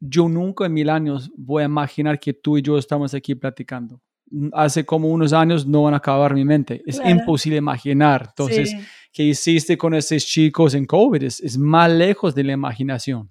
yo 0.01 0.29
nunca 0.29 0.65
en 0.67 0.75
mil 0.75 0.89
años 0.91 1.31
voy 1.37 1.65
a 1.65 1.67
imaginar 1.67 2.21
que 2.21 2.33
tú 2.33 2.57
y 2.57 2.63
yo 2.63 2.79
estamos 2.79 3.13
aquí 3.15 3.35
platicando. 3.35 4.01
Hace 4.53 4.85
como 4.85 5.09
unos 5.09 5.33
años 5.33 5.67
no 5.67 5.85
van 5.85 5.95
a 5.95 5.99
acabar 5.99 6.35
mi 6.35 6.45
mente. 6.45 6.83
Es 6.87 6.97
Claro. 7.01 7.11
imposible 7.19 7.59
imaginar. 7.59 8.27
Entonces, 8.29 8.71
Sí. 8.71 8.77
¿qué 9.13 9.23
hiciste 9.25 9.77
con 9.79 9.95
esos 9.95 10.25
chicos 10.27 10.75
en 10.75 10.85
COVID? 10.85 11.23
Es, 11.23 11.41
es 11.41 11.57
más 11.57 11.91
lejos 11.91 12.35
de 12.35 12.45
la 12.45 12.53
imaginación. 12.53 13.31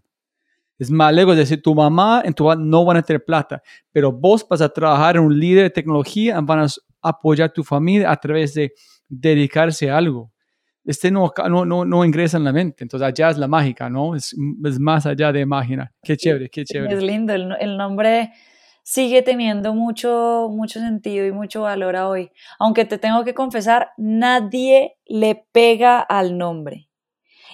Es 0.80 0.92
más 0.92 1.14
lejos 1.14 1.36
de 1.36 1.42
decir, 1.42 1.62
tu 1.62 1.74
mamá 1.74 2.22
en 2.24 2.34
tu 2.34 2.54
no 2.56 2.86
van 2.86 2.98
a 2.98 3.02
tener 3.02 3.24
plata, 3.26 3.62
pero 3.92 4.12
vos 4.12 4.46
vas 4.48 4.62
a 4.62 4.70
trabajar 4.70 5.16
en 5.18 5.24
un 5.24 5.40
líder 5.40 5.64
de 5.64 5.70
tecnología, 5.72 6.40
van 6.42 6.60
a 6.60 6.68
apoyar 7.02 7.50
a 7.50 7.54
tu 7.54 7.64
familia 7.64 8.12
a 8.12 8.16
través 8.18 8.54
de 8.54 8.74
dedicarse 9.08 9.90
a 9.90 9.98
algo. 9.98 10.32
Este 10.86 11.12
no, 11.12 11.34
no, 11.50 11.66
no, 11.66 11.84
no 11.84 12.06
ingresa 12.06 12.38
en 12.38 12.44
la 12.44 12.54
mente, 12.54 12.84
entonces 12.84 13.06
allá 13.08 13.30
es 13.32 13.38
la 13.38 13.48
mágica, 13.48 13.90
¿no? 13.90 14.16
Es, 14.16 14.36
es 14.66 14.80
más 14.80 15.06
allá 15.06 15.32
de 15.34 15.42
imaginar. 15.42 15.92
Qué 16.02 16.16
chévere, 16.16 16.50
qué 16.50 16.64
chévere. 16.64 16.94
Es 16.96 17.04
lindo, 17.04 17.34
el, 17.34 17.54
el 17.60 17.76
nombre 17.76 18.32
sigue 18.88 19.22
teniendo 19.22 19.74
mucho, 19.74 20.48
mucho 20.50 20.80
sentido 20.80 21.26
y 21.26 21.34
mucho 21.34 21.64
valor 21.64 21.98
a 21.98 22.08
hoy. 22.08 22.32
Aunque 22.58 22.86
te 22.86 22.98
tengo 22.98 23.26
que 23.26 23.34
confesar, 23.34 23.90
nadie 23.98 24.98
le 25.06 25.46
pega 25.52 26.00
al 26.00 26.38
nombre. 26.38 26.88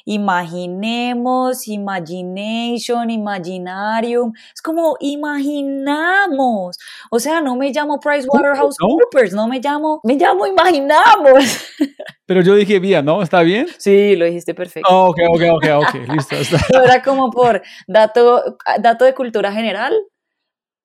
Imaginemos, 0.05 1.67
imagination, 1.67 3.09
imaginarium. 3.09 4.31
Es 4.53 4.61
como 4.61 4.95
imaginamos. 4.99 6.77
O 7.09 7.17
sea, 7.17 7.41
no 7.41 7.55
me 7.55 7.71
llamo 7.71 7.99
PricewaterhouseCoopers, 7.99 9.33
no 9.33 9.47
me 9.47 9.59
llamo, 9.59 10.01
me 10.03 10.15
llamo 10.15 10.45
imaginamos. 10.45 11.67
Pero 12.27 12.41
yo 12.41 12.53
dije 12.53 12.77
bien, 12.77 13.05
¿no? 13.05 13.23
¿Está 13.23 13.41
bien? 13.41 13.65
Sí, 13.79 14.15
lo 14.15 14.25
dijiste 14.25 14.53
perfecto. 14.53 14.87
Oh, 14.87 15.09
ok, 15.09 15.17
ok, 15.29 15.41
ok, 15.53 15.65
ok, 15.81 16.09
listo. 16.09 16.35
Está. 16.35 16.57
No 16.73 16.83
era 16.83 17.01
como 17.01 17.31
por 17.31 17.63
dato, 17.87 18.57
dato 18.79 19.05
de 19.05 19.15
cultura 19.15 19.51
general. 19.51 19.93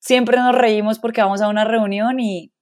Siempre 0.01 0.37
nos 0.37 0.55
reímos 0.55 0.99
porque 0.99 1.21
vamos 1.21 1.41
a 1.41 1.49
una 1.49 1.65
reunión 1.65 2.21
y 2.21 2.53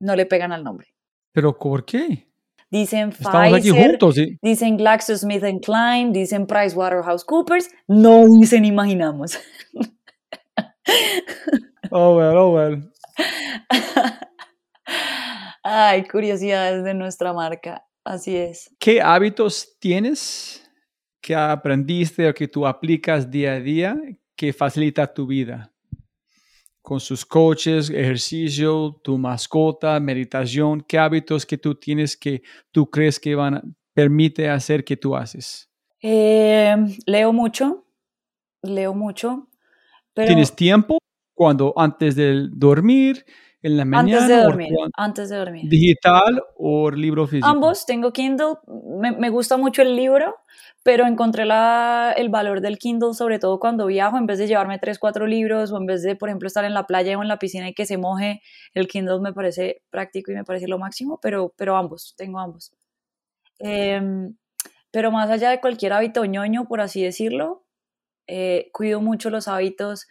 no 0.00 0.16
le 0.16 0.26
pegan 0.26 0.52
al 0.52 0.64
nombre. 0.64 0.88
Pero 1.32 1.58
¿por 1.58 1.84
qué? 1.84 2.28
Dicen 2.70 3.10
Estamos 3.10 3.52
aquí 3.52 3.70
Pfizer, 3.70 3.90
juntos, 3.90 4.14
¿sí? 4.14 4.38
dicen 4.40 4.78
GlaxoSmithKline, 4.78 6.12
dicen 6.12 6.46
PricewaterhouseCoopers, 6.46 7.68
no 7.86 8.26
dicen 8.28 8.64
imaginamos. 8.64 9.38
Oh, 11.94 12.16
well, 12.16 12.36
oh, 12.38 12.54
well. 12.54 12.90
Ay, 15.62 16.04
curiosidades 16.04 16.84
de 16.84 16.94
nuestra 16.94 17.32
marca. 17.34 17.86
Así 18.04 18.36
es. 18.36 18.74
¿Qué 18.78 19.00
hábitos 19.00 19.76
tienes 19.78 20.68
que 21.20 21.34
aprendiste 21.34 22.28
o 22.28 22.34
que 22.34 22.48
tú 22.48 22.66
aplicas 22.66 23.30
día 23.30 23.52
a 23.52 23.60
día 23.60 23.96
que 24.34 24.52
facilita 24.52 25.12
tu 25.12 25.26
vida? 25.26 25.71
Con 26.82 26.98
sus 26.98 27.24
coaches, 27.24 27.90
ejercicio, 27.90 29.00
tu 29.02 29.16
mascota, 29.16 29.98
meditación, 30.00 30.80
¿qué 30.86 30.98
hábitos 30.98 31.46
que 31.46 31.56
tú 31.56 31.76
tienes 31.76 32.16
que 32.16 32.42
tú 32.70 32.90
crees 32.90 33.20
que 33.20 33.34
van 33.34 33.54
a 33.54 33.62
permite 33.94 34.48
hacer 34.50 34.84
que 34.84 34.96
tú 34.96 35.14
haces? 35.14 35.70
Eh, 36.00 36.76
leo 37.06 37.32
mucho, 37.32 37.86
leo 38.62 38.94
mucho. 38.94 39.48
Pero 40.12 40.26
¿Tienes 40.26 40.54
tiempo 40.54 40.98
cuando 41.34 41.72
antes 41.76 42.16
de 42.16 42.48
dormir, 42.50 43.24
en 43.62 43.76
la 43.76 43.84
mañana, 43.84 44.18
antes 44.18 44.28
de 44.28 44.42
dormir, 44.42 44.68
antes 44.96 45.28
de 45.28 45.36
dormir. 45.36 45.68
digital 45.68 46.42
o 46.56 46.90
libro 46.90 47.26
físico? 47.26 47.46
Ambos, 47.46 47.86
tengo 47.86 48.12
Kindle, 48.12 48.56
me, 48.98 49.12
me 49.12 49.30
gusta 49.30 49.56
mucho 49.56 49.82
el 49.82 49.94
libro, 49.94 50.34
pero 50.82 51.06
encontré 51.06 51.44
la, 51.44 52.12
el 52.16 52.28
valor 52.28 52.60
del 52.60 52.78
Kindle, 52.78 53.14
sobre 53.14 53.38
todo 53.38 53.60
cuando 53.60 53.86
viajo, 53.86 54.18
en 54.18 54.26
vez 54.26 54.38
de 54.38 54.46
llevarme 54.48 54.78
tres, 54.78 54.98
cuatro 54.98 55.26
libros, 55.26 55.72
o 55.72 55.76
en 55.78 55.86
vez 55.86 56.02
de, 56.02 56.16
por 56.16 56.28
ejemplo, 56.28 56.46
estar 56.48 56.64
en 56.64 56.74
la 56.74 56.86
playa 56.86 57.16
o 57.18 57.22
en 57.22 57.28
la 57.28 57.38
piscina 57.38 57.68
y 57.68 57.74
que 57.74 57.86
se 57.86 57.98
moje, 57.98 58.42
el 58.74 58.88
Kindle 58.88 59.20
me 59.20 59.32
parece 59.32 59.82
práctico 59.90 60.32
y 60.32 60.34
me 60.34 60.44
parece 60.44 60.68
lo 60.68 60.78
máximo, 60.78 61.18
pero, 61.22 61.54
pero 61.56 61.76
ambos, 61.76 62.14
tengo 62.16 62.40
ambos. 62.40 62.72
Em, 63.58 64.36
pero 64.92 65.10
más 65.12 65.30
allá 65.30 65.50
de 65.50 65.60
cualquier 65.60 65.92
hábito 65.94 66.24
ñoño, 66.26 66.66
por 66.68 66.80
así 66.80 67.02
decirlo, 67.02 67.64
eh, 68.28 68.70
cuido 68.72 69.00
mucho 69.02 69.30
los 69.30 69.48
hábitos 69.48 70.06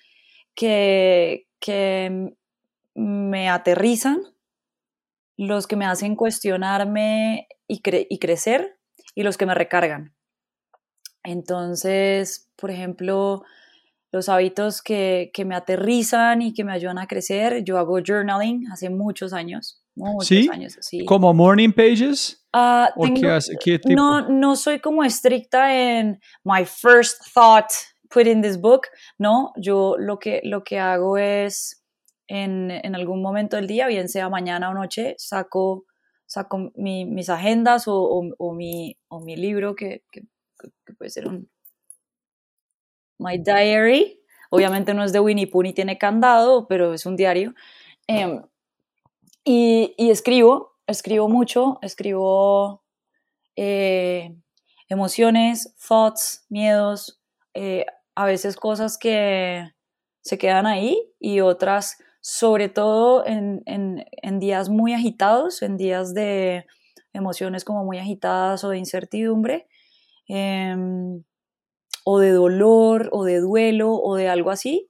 que, 0.55 1.47
que 1.59 2.33
me 2.95 3.49
aterrizan, 3.49 4.21
los 5.37 5.67
que 5.67 5.75
me 5.75 5.85
hacen 5.85 6.15
cuestionarme 6.15 7.47
y, 7.67 7.81
cre- 7.81 8.07
y 8.09 8.19
crecer 8.19 8.79
y 9.15 9.23
los 9.23 9.37
que 9.37 9.45
me 9.45 9.55
recargan. 9.55 10.13
Entonces, 11.23 12.49
por 12.55 12.71
ejemplo, 12.71 13.43
los 14.11 14.29
hábitos 14.29 14.81
que, 14.81 15.31
que 15.33 15.45
me 15.45 15.55
aterrizan 15.55 16.41
y 16.41 16.53
que 16.53 16.63
me 16.63 16.73
ayudan 16.73 16.97
a 16.97 17.07
crecer, 17.07 17.63
yo 17.63 17.77
hago 17.77 17.99
journaling 18.05 18.67
hace 18.71 18.89
muchos 18.89 19.33
años, 19.33 19.81
muchos 19.95 20.27
¿Sí? 20.27 20.49
años, 20.51 20.77
sí. 20.81 21.05
¿Como 21.05 21.33
morning 21.33 21.71
pages? 21.71 22.45
Ah, 22.53 22.91
¿O 22.95 23.03
qué, 23.03 23.11
tengo- 23.13 23.31
hace- 23.33 23.55
qué 23.63 23.79
tipo? 23.79 23.93
no, 24.01 24.27
no 24.29 24.55
soy 24.55 24.79
como 24.79 25.03
estricta 25.03 25.73
en 25.75 26.19
my 26.43 26.65
first 26.65 27.21
thought 27.33 27.67
put 28.09 28.27
in 28.27 28.41
this 28.41 28.59
book, 28.59 28.87
no, 29.17 29.53
yo 29.55 29.95
lo 29.97 30.19
que, 30.19 30.41
lo 30.43 30.63
que 30.65 30.79
hago 30.79 31.17
es 31.17 31.81
en, 32.27 32.69
en 32.71 32.93
algún 32.95 33.21
momento 33.21 33.55
del 33.55 33.67
día, 33.67 33.87
bien 33.87 34.09
sea 34.09 34.27
mañana 34.27 34.69
o 34.69 34.73
noche, 34.73 35.15
saco, 35.17 35.85
saco 36.25 36.71
mi- 36.75 37.05
mis 37.05 37.29
agendas 37.29 37.87
o, 37.87 37.95
o- 38.01 38.35
o 38.37 38.53
mi, 38.53 38.97
o 39.07 39.21
mi 39.21 39.37
libro 39.37 39.75
que, 39.75 40.03
que- 40.11 40.23
que 40.85 40.93
puede 40.93 41.09
ser 41.11 41.27
un 41.27 41.49
My 43.19 43.37
Diary, 43.37 44.19
obviamente 44.49 44.93
no 44.93 45.03
es 45.03 45.13
de 45.13 45.19
Winnie 45.19 45.47
Pooh 45.47 45.63
ni 45.63 45.73
tiene 45.73 45.97
candado, 45.97 46.67
pero 46.67 46.93
es 46.93 47.05
un 47.05 47.15
diario. 47.15 47.53
Em, 48.07 48.41
y, 49.43 49.93
y 49.97 50.11
escribo, 50.11 50.77
escribo 50.87 51.29
mucho, 51.29 51.79
escribo 51.81 52.83
eh, 53.55 54.35
emociones, 54.89 55.75
thoughts, 55.87 56.45
miedos, 56.49 57.21
eh, 57.53 57.85
a 58.15 58.25
veces 58.25 58.55
cosas 58.57 58.97
que 58.97 59.71
se 60.21 60.37
quedan 60.37 60.67
ahí 60.67 60.97
y 61.19 61.41
otras, 61.41 61.97
sobre 62.21 62.69
todo 62.69 63.25
en, 63.25 63.63
en- 63.65 64.05
en 64.21 64.39
días 64.39 64.69
muy 64.69 64.93
agitados, 64.93 65.61
en 65.63 65.77
días 65.77 66.13
de 66.13 66.65
emociones 67.13 67.65
como 67.65 67.83
muy 67.85 67.97
agitadas 67.99 68.63
o 68.63 68.69
de 68.69 68.77
incertidumbre, 68.79 69.67
em, 70.27 71.23
o 72.05 72.19
de 72.19 72.31
dolor, 72.31 73.09
o 73.11 73.23
de 73.23 73.39
duelo, 73.39 73.93
o 73.93 74.15
de 74.15 74.29
algo 74.29 74.49
así, 74.51 74.89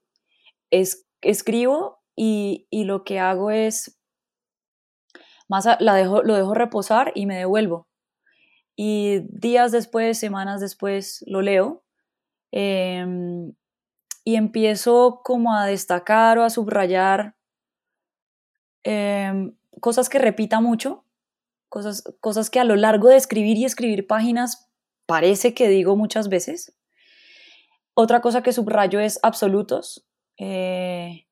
es, 0.71 1.05
escribo 1.21 1.99
y, 2.15 2.67
y 2.69 2.85
lo 2.85 3.03
que 3.03 3.19
hago 3.19 3.51
es 3.51 4.01
más 5.51 5.67
la 5.81 5.95
dejo, 5.95 6.23
lo 6.23 6.35
dejo 6.35 6.53
reposar 6.53 7.11
y 7.13 7.25
me 7.25 7.35
devuelvo. 7.35 7.89
Y 8.77 9.19
días 9.29 9.73
después, 9.73 10.17
semanas 10.17 10.61
después, 10.61 11.23
lo 11.27 11.41
leo 11.41 11.83
em, 12.53 13.53
y 14.23 14.35
empiezo 14.35 15.19
como 15.25 15.53
a 15.53 15.65
destacar 15.65 16.37
o 16.37 16.43
a 16.45 16.49
subrayar 16.49 17.35
em, 18.83 19.53
cosas 19.81 20.07
que 20.07 20.19
repita 20.19 20.61
mucho, 20.61 21.03
cosas, 21.67 22.03
cosas 22.21 22.49
que 22.49 22.61
a 22.61 22.63
lo 22.63 22.77
largo 22.77 23.09
de 23.09 23.17
escribir 23.17 23.57
y 23.57 23.65
escribir 23.65 24.07
páginas 24.07 24.70
parece 25.11 25.53
que 25.53 25.67
digo 25.67 25.97
muchas 25.97 26.29
veces. 26.29 26.73
Otra 27.93 28.21
cosa 28.21 28.41
que 28.43 28.53
subrayo 28.53 29.01
es 29.01 29.19
absolutos. 29.23 30.07
eh, 30.37 31.27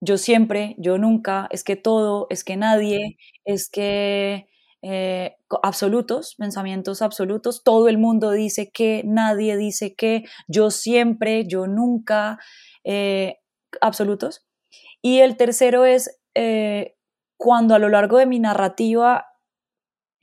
yo 0.00 0.18
siempre, 0.18 0.74
yo 0.78 0.98
nunca, 0.98 1.46
es 1.52 1.62
que 1.62 1.76
todo, 1.76 2.26
es 2.28 2.42
que 2.42 2.56
nadie, 2.56 3.16
es 3.44 3.70
que 3.70 4.48
eh, 4.82 5.36
absolutos, 5.62 6.34
pensamientos 6.36 7.02
absolutos. 7.02 7.62
Todo 7.62 7.88
el 7.88 7.98
mundo 7.98 8.32
dice 8.32 8.72
que, 8.72 9.02
nadie 9.04 9.56
dice 9.56 9.94
que, 9.94 10.24
yo 10.48 10.72
siempre, 10.72 11.46
yo 11.46 11.68
nunca, 11.68 12.40
eh, 12.82 13.38
absolutos. 13.80 14.44
Y 15.02 15.20
el 15.20 15.36
tercero 15.36 15.84
es 15.84 16.20
cuando 17.36 17.76
a 17.76 17.78
lo 17.78 17.88
largo 17.88 18.18
de 18.18 18.26
mi 18.26 18.40
narrativa 18.40 19.26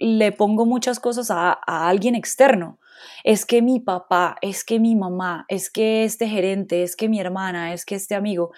le 0.01 0.31
pongo 0.31 0.65
muchas 0.65 0.99
cosas 0.99 1.29
a, 1.29 1.53
alguien 1.67 2.15
externo. 2.15 2.79
Es 3.23 3.45
que 3.45 3.61
mi 3.61 3.79
papá, 3.79 4.35
es 4.41 4.63
que 4.63 4.79
mi 4.79 4.95
mamá, 4.95 5.45
es 5.47 5.69
que 5.69 6.03
este 6.03 6.27
gerente, 6.27 6.81
es 6.83 6.95
que 6.95 7.07
mi 7.07 7.19
hermana, 7.19 7.73
es 7.73 7.85
que 7.85 7.95
este 7.95 8.15
amigo. 8.15 8.51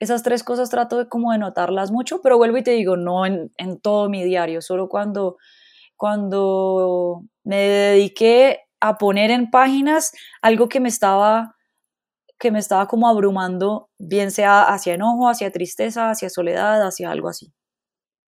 Esas 0.00 0.22
tres 0.22 0.42
cosas 0.42 0.70
trato 0.70 0.96
de 0.96 1.08
como 1.08 1.32
de 1.32 1.38
notarlas 1.38 1.90
mucho, 1.90 2.22
pero 2.22 2.38
vuelvo 2.38 2.56
y 2.56 2.62
te 2.62 2.70
digo, 2.70 2.96
no 2.96 3.26
en, 3.26 3.52
en 3.58 3.78
todo 3.80 4.08
mi 4.08 4.24
diario, 4.24 4.62
solo 4.62 4.88
cuando, 4.88 5.36
cuando 5.96 7.22
me 7.44 7.56
dediqué 7.58 8.60
a 8.80 8.96
poner 8.96 9.30
en 9.30 9.50
páginas 9.50 10.12
algo 10.40 10.68
que 10.68 10.80
me 10.80 10.88
estaba 10.88 11.54
que 12.38 12.52
me 12.52 12.60
estaba 12.60 12.86
como 12.86 13.08
abrumando, 13.08 13.90
bien 13.98 14.30
sea 14.30 14.62
hacia 14.62 14.94
enojo, 14.94 15.28
hacia 15.28 15.50
tristeza, 15.50 16.10
hacia 16.10 16.30
soledad, 16.30 16.86
hacia 16.86 17.10
algo 17.10 17.28
así. 17.28 17.52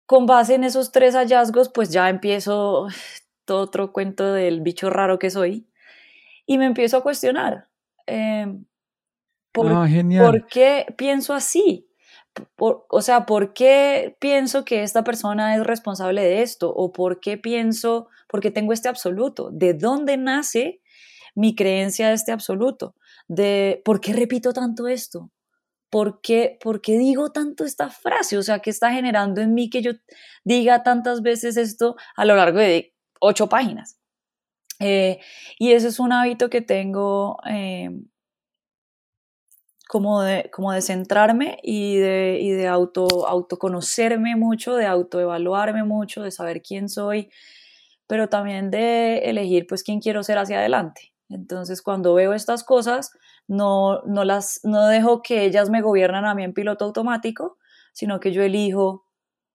Con 0.10 0.26
base 0.26 0.56
en 0.56 0.64
esos 0.64 0.92
tres 0.92 1.14
hallazgos, 1.14 1.70
pues 1.70 1.92
ya 1.92 2.10
empiezo 2.10 2.88
todo 3.46 3.62
otro 3.62 3.94
cuento 3.94 4.34
del 4.34 4.62
bicho 4.62 4.90
raro 4.90 5.20
que 5.20 5.30
soy 5.30 5.68
y 6.48 6.58
me 6.58 6.66
empiezo 6.66 6.98
a 6.98 7.04
cuestionar. 7.04 7.68
Em, 8.08 8.66
¿por, 9.52 9.68
Ah. 9.68 9.86
¿Por 10.26 10.48
qué 10.48 10.88
pienso 10.98 11.36
así? 11.36 11.88
Por- 12.56 12.86
o 12.90 13.02
sea, 13.04 13.26
¿por 13.28 13.54
qué 13.54 14.18
pienso 14.20 14.66
que 14.66 14.82
esta 14.84 15.04
persona 15.04 15.56
es 15.56 15.64
responsable 15.64 16.24
de 16.24 16.42
esto? 16.42 16.74
¿O 16.74 16.92
por 16.92 17.20
qué 17.20 17.38
pienso, 17.38 18.08
por 18.28 18.42
qué 18.42 18.52
tengo 18.52 18.74
este 18.74 18.90
absoluto? 18.90 19.52
¿De 19.52 19.76
dónde 19.76 20.18
nace 20.18 20.82
mi 21.36 21.56
creencia 21.56 22.10
de 22.10 22.16
este 22.16 22.32
absoluto? 22.32 22.96
De 23.28 23.82
por 23.86 24.02
qué 24.02 24.14
repito 24.14 24.54
tanto 24.54 24.88
esto? 24.88 25.30
¿Por 25.90 26.22
qué, 26.22 26.60
por 26.62 26.82
qué 26.82 26.98
digo 26.98 27.32
tanto 27.32 27.66
esta 27.66 27.90
frase? 27.90 28.38
O 28.38 28.44
sea, 28.44 28.60
¿qué 28.60 28.70
está 28.70 28.92
generando 28.92 29.42
en 29.42 29.54
mí 29.54 29.70
que 29.70 29.82
yo 29.82 29.92
diga 30.44 30.84
tantas 30.84 31.22
veces 31.22 31.58
esto 31.58 31.96
a 32.16 32.26
lo 32.26 32.36
largo 32.36 32.60
de 32.60 32.94
ocho 33.20 33.50
páginas? 33.50 34.00
Eh, 34.80 35.20
y 35.58 35.74
ese 35.74 35.90
es 35.90 36.00
un 36.00 36.14
hábito 36.14 36.50
que 36.50 36.62
tengo 36.62 37.38
eh, 37.50 37.90
como, 39.90 40.22
de, 40.22 40.52
como 40.54 40.72
de 40.72 40.82
centrarme 40.82 41.58
y 41.64 41.98
de, 41.98 42.38
y 42.40 42.52
de 42.52 42.68
auto, 42.68 43.28
autoconocerme 43.28 44.36
mucho, 44.36 44.76
de 44.76 44.86
autoevaluarme 44.86 45.84
mucho, 45.84 46.22
de 46.22 46.32
saber 46.32 46.62
quién 46.62 46.90
soy, 46.90 47.32
pero 48.08 48.30
también 48.30 48.72
de 48.72 49.20
elegir 49.30 49.68
pues 49.68 49.84
quién 49.84 50.00
quiero 50.00 50.24
ser 50.24 50.38
hacia 50.38 50.60
adelante. 50.60 51.14
Entonces, 51.30 51.82
cuando 51.82 52.14
veo 52.16 52.34
estas 52.34 52.64
cosas, 52.64 53.12
no, 53.48 54.02
no, 54.04 54.24
las, 54.24 54.62
no 54.64 54.88
dejo 54.88 55.22
que 55.22 55.46
ellas 55.46 55.70
me 55.70 55.82
gobiernan 55.82 56.26
a 56.26 56.36
mí 56.36 56.44
en 56.44 56.54
piloto 56.54 56.86
automático, 56.86 57.58
sino 57.94 58.20
que 58.20 58.32
yo 58.32 58.42
elijo, 58.42 59.06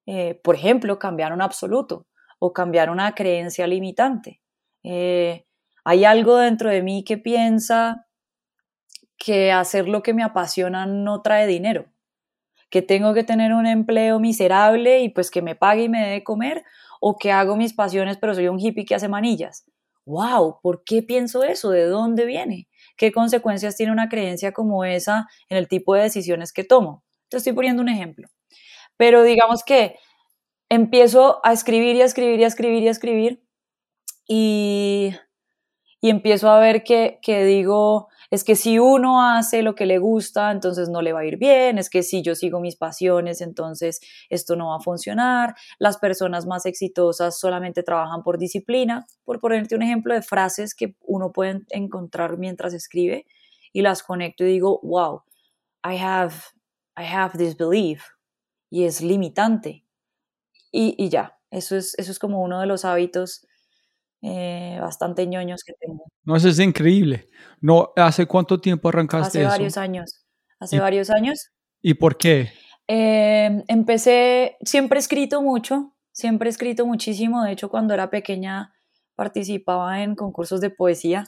eh, 0.06 0.40
por 0.42 0.54
ejemplo, 0.54 0.98
cambiar 0.98 1.32
un 1.32 1.42
absoluto 1.42 2.06
o 2.38 2.52
cambiar 2.52 2.90
una 2.90 3.14
creencia 3.14 3.66
limitante. 3.66 4.40
Eh, 4.84 5.46
hay 5.84 6.04
algo 6.04 6.36
dentro 6.36 6.70
de 6.70 6.82
mí 6.82 7.04
que 7.04 7.18
piensa 7.18 8.06
que 9.16 9.52
hacer 9.52 9.88
lo 9.88 10.02
que 10.02 10.14
me 10.14 10.22
apasiona 10.22 10.86
no 10.86 11.22
trae 11.22 11.46
dinero, 11.46 11.86
que 12.70 12.82
tengo 12.82 13.14
que 13.14 13.24
tener 13.24 13.52
un 13.52 13.66
empleo 13.66 14.20
miserable 14.20 15.00
y 15.00 15.08
pues 15.08 15.30
que 15.30 15.42
me 15.42 15.54
pague 15.56 15.84
y 15.84 15.88
me 15.88 16.02
dé 16.04 16.10
de 16.12 16.24
comer, 16.24 16.64
o 17.00 17.18
que 17.18 17.32
hago 17.32 17.56
mis 17.56 17.74
pasiones 17.74 18.18
pero 18.18 18.34
soy 18.34 18.48
un 18.48 18.60
hippie 18.60 18.84
que 18.84 18.94
hace 18.94 19.08
manillas. 19.08 19.64
¡Wow! 20.06 20.60
¿Por 20.62 20.84
qué 20.84 21.02
pienso 21.02 21.42
eso? 21.44 21.70
¿De 21.70 21.86
dónde 21.86 22.26
viene? 22.26 22.68
¿Qué 22.96 23.12
consecuencias 23.12 23.76
tiene 23.76 23.92
una 23.92 24.08
creencia 24.08 24.52
como 24.52 24.84
esa 24.84 25.26
en 25.48 25.56
el 25.58 25.68
tipo 25.68 25.94
de 25.94 26.02
decisiones 26.02 26.52
que 26.52 26.64
tomo? 26.64 27.04
Te 27.28 27.38
estoy 27.38 27.52
poniendo 27.54 27.82
un 27.82 27.88
ejemplo. 27.88 28.28
Pero 28.96 29.22
digamos 29.24 29.64
que 29.64 29.96
empiezo 30.68 31.40
a 31.44 31.52
escribir 31.52 31.96
y 31.96 32.02
a 32.02 32.06
escribir 32.06 32.40
y 32.40 32.44
a 32.44 32.48
escribir 32.48 32.82
y 32.82 32.88
a 32.88 32.90
escribir 32.90 33.42
y, 34.28 35.14
y 36.00 36.10
empiezo 36.10 36.50
a 36.50 36.60
ver 36.60 36.84
que, 36.84 37.18
que 37.22 37.44
digo, 37.44 38.08
es 38.34 38.42
que 38.42 38.56
si 38.56 38.80
uno 38.80 39.22
hace 39.22 39.62
lo 39.62 39.76
que 39.76 39.86
le 39.86 39.98
gusta, 39.98 40.50
entonces 40.50 40.88
no 40.88 41.02
le 41.02 41.12
va 41.12 41.20
a 41.20 41.24
ir 41.24 41.36
bien, 41.38 41.78
es 41.78 41.88
que 41.88 42.02
si 42.02 42.20
yo 42.20 42.34
sigo 42.34 42.58
mis 42.58 42.74
pasiones, 42.74 43.40
entonces 43.40 44.00
esto 44.28 44.56
no 44.56 44.70
va 44.70 44.76
a 44.76 44.80
funcionar, 44.80 45.54
las 45.78 45.98
personas 45.98 46.44
más 46.44 46.66
exitosas 46.66 47.38
solamente 47.38 47.84
trabajan 47.84 48.24
por 48.24 48.38
disciplina, 48.38 49.06
por 49.24 49.38
ponerte 49.38 49.76
un 49.76 49.82
ejemplo 49.82 50.14
de 50.14 50.22
frases 50.22 50.74
que 50.74 50.96
uno 51.00 51.30
puede 51.30 51.60
encontrar 51.70 52.36
mientras 52.36 52.74
escribe 52.74 53.24
y 53.72 53.82
las 53.82 54.02
conecto 54.02 54.42
y 54.42 54.48
digo, 54.48 54.80
wow, 54.82 55.22
I 55.84 55.96
have, 55.96 56.34
I 56.98 57.04
have 57.04 57.38
this 57.38 57.56
belief 57.56 58.02
y 58.68 58.82
es 58.82 59.00
limitante. 59.00 59.86
Y, 60.72 60.96
y 60.98 61.08
ya, 61.08 61.38
eso 61.52 61.76
es, 61.76 61.96
eso 61.98 62.10
es 62.10 62.18
como 62.18 62.42
uno 62.42 62.58
de 62.58 62.66
los 62.66 62.84
hábitos 62.84 63.46
eh, 64.26 64.78
bastante 64.80 65.26
ñoños 65.26 65.62
que 65.64 65.74
tengo. 65.78 66.04
No, 66.24 66.34
eso 66.36 66.48
es 66.48 66.58
increíble. 66.58 67.28
No, 67.60 67.90
¿Hace 67.96 68.24
cuánto 68.26 68.58
tiempo 68.60 68.88
arrancaste 68.88 69.26
Hace 69.38 69.40
eso? 69.42 69.48
varios 69.50 69.76
años. 69.76 70.24
Hace 70.58 70.76
Y- 70.76 70.78
varios 70.78 71.10
años. 71.10 71.50
¿Y 71.82 71.94
por 71.94 72.16
qué? 72.16 72.50
Eh, 72.88 73.62
empecé, 73.68 74.56
siempre 74.62 74.98
he 74.98 75.00
escrito 75.00 75.42
mucho, 75.42 75.94
siempre 76.12 76.48
he 76.48 76.50
escrito 76.52 76.86
muchísimo. 76.86 77.42
De 77.44 77.52
hecho, 77.52 77.68
cuando 77.68 77.92
era 77.92 78.08
pequeña 78.08 78.72
participaba 79.14 80.02
en 80.02 80.14
concursos 80.14 80.60
de 80.62 80.70
poesía. 80.70 81.24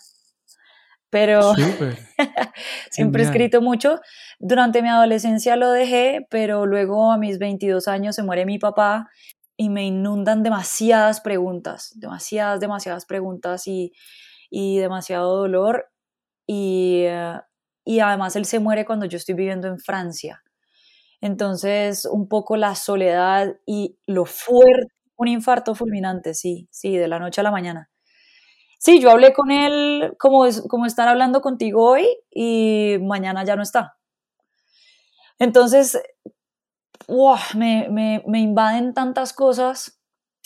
Pero 1.10 1.54
siempre 2.90 3.22
he 3.22 3.26
escrito 3.26 3.60
mucho. 3.60 4.00
Durante 4.38 4.82
mi 4.82 4.88
adolescencia 4.88 5.56
lo 5.56 5.70
dejé, 5.70 6.26
pero 6.30 6.66
luego 6.66 7.12
a 7.12 7.18
mis 7.18 7.38
22 7.38 7.88
años 7.88 8.16
se 8.16 8.22
muere 8.22 8.44
mi 8.46 8.58
papá 8.58 9.08
y 9.56 9.68
me 9.70 9.86
inundan 9.86 10.42
demasiadas 10.42 11.20
preguntas, 11.20 11.92
demasiadas, 11.96 12.60
demasiadas 12.60 13.06
preguntas 13.06 13.66
y, 13.66 13.92
y 14.50 14.78
demasiado 14.78 15.36
dolor. 15.36 15.90
Y, 16.46 17.06
y 17.84 18.00
además 18.00 18.36
él 18.36 18.44
se 18.46 18.60
muere 18.60 18.84
cuando 18.84 19.06
yo 19.06 19.16
estoy 19.16 19.34
viviendo 19.34 19.68
en 19.68 19.78
Francia. 19.78 20.42
Entonces, 21.20 22.04
un 22.06 22.28
poco 22.28 22.56
la 22.56 22.74
soledad 22.74 23.56
y 23.66 23.98
lo 24.06 24.26
fuerte, 24.26 24.92
un 25.16 25.28
infarto 25.28 25.74
fulminante, 25.74 26.34
sí, 26.34 26.68
sí, 26.70 26.96
de 26.96 27.08
la 27.08 27.18
noche 27.18 27.40
a 27.40 27.44
la 27.44 27.50
mañana. 27.50 27.90
Sí, 28.78 29.00
yo 29.00 29.10
hablé 29.10 29.32
con 29.32 29.50
él 29.50 30.14
como, 30.18 30.44
como 30.68 30.86
estar 30.86 31.08
hablando 31.08 31.40
contigo 31.40 31.84
hoy 31.90 32.06
y 32.30 32.98
mañana 33.02 33.44
ya 33.44 33.56
no 33.56 33.62
está. 33.62 33.96
Entonces, 35.38 35.98
¡guau! 37.08 37.38
me, 37.56 37.88
me, 37.90 38.22
me 38.26 38.40
invaden 38.40 38.94
tantas 38.94 39.32
cosas, 39.32 40.00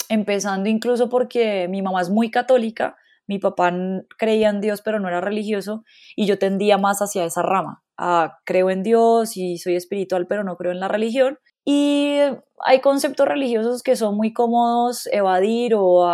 empezando 0.09 0.69
incluso 0.69 1.09
porque 1.09 1.69
mi 1.69 1.83
mamá 1.83 2.03
es 2.03 2.11
muy 2.11 2.31
católica, 2.31 2.97
mi 3.27 3.39
papá 3.39 3.73
creía 4.19 4.49
en 4.51 4.61
Dios 4.61 4.83
pero 4.83 4.99
no 5.01 5.09
era 5.09 5.21
religioso 5.21 5.85
y 6.17 6.27
yo 6.27 6.39
tendía 6.39 6.79
más 6.79 7.01
hacia 7.01 7.25
esa 7.25 7.43
rama. 7.43 7.83
a 7.97 8.39
creo 8.45 8.71
en 8.71 8.83
Dios 8.83 9.37
y 9.37 9.59
soy 9.59 9.77
espiritual 9.77 10.27
pero 10.27 10.43
no 10.45 10.57
creo 10.57 10.73
en 10.73 10.81
la 10.81 10.89
religión. 10.89 11.39
Y 11.65 12.19
hay 12.65 12.81
conceptos 12.81 13.29
religiosos 13.29 13.83
que 13.83 13.97
son 13.97 14.17
muy 14.17 14.33
cómodos 14.33 15.07
evadir 15.13 15.75
o 15.77 16.09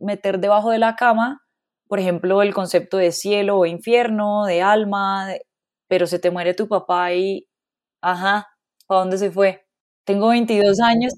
meter 0.00 0.40
debajo 0.40 0.70
de 0.70 0.78
la 0.78 0.96
cama, 0.96 1.40
por 1.88 2.00
ejemplo, 2.00 2.42
el 2.42 2.52
concepto 2.54 2.98
de 2.98 3.12
cielo 3.12 3.58
o 3.58 3.66
infierno, 3.66 4.44
de 4.44 4.60
alma, 4.62 5.28
pero 5.88 6.06
se 6.06 6.18
te 6.18 6.30
muere 6.30 6.54
tu 6.54 6.68
papá 6.68 7.14
y, 7.14 7.48
ajá, 8.02 8.48
¿a 8.88 8.94
dónde 8.96 9.18
se 9.18 9.30
fue? 9.30 9.67
Tengo 10.08 10.28
22 10.28 10.80
años 10.80 11.12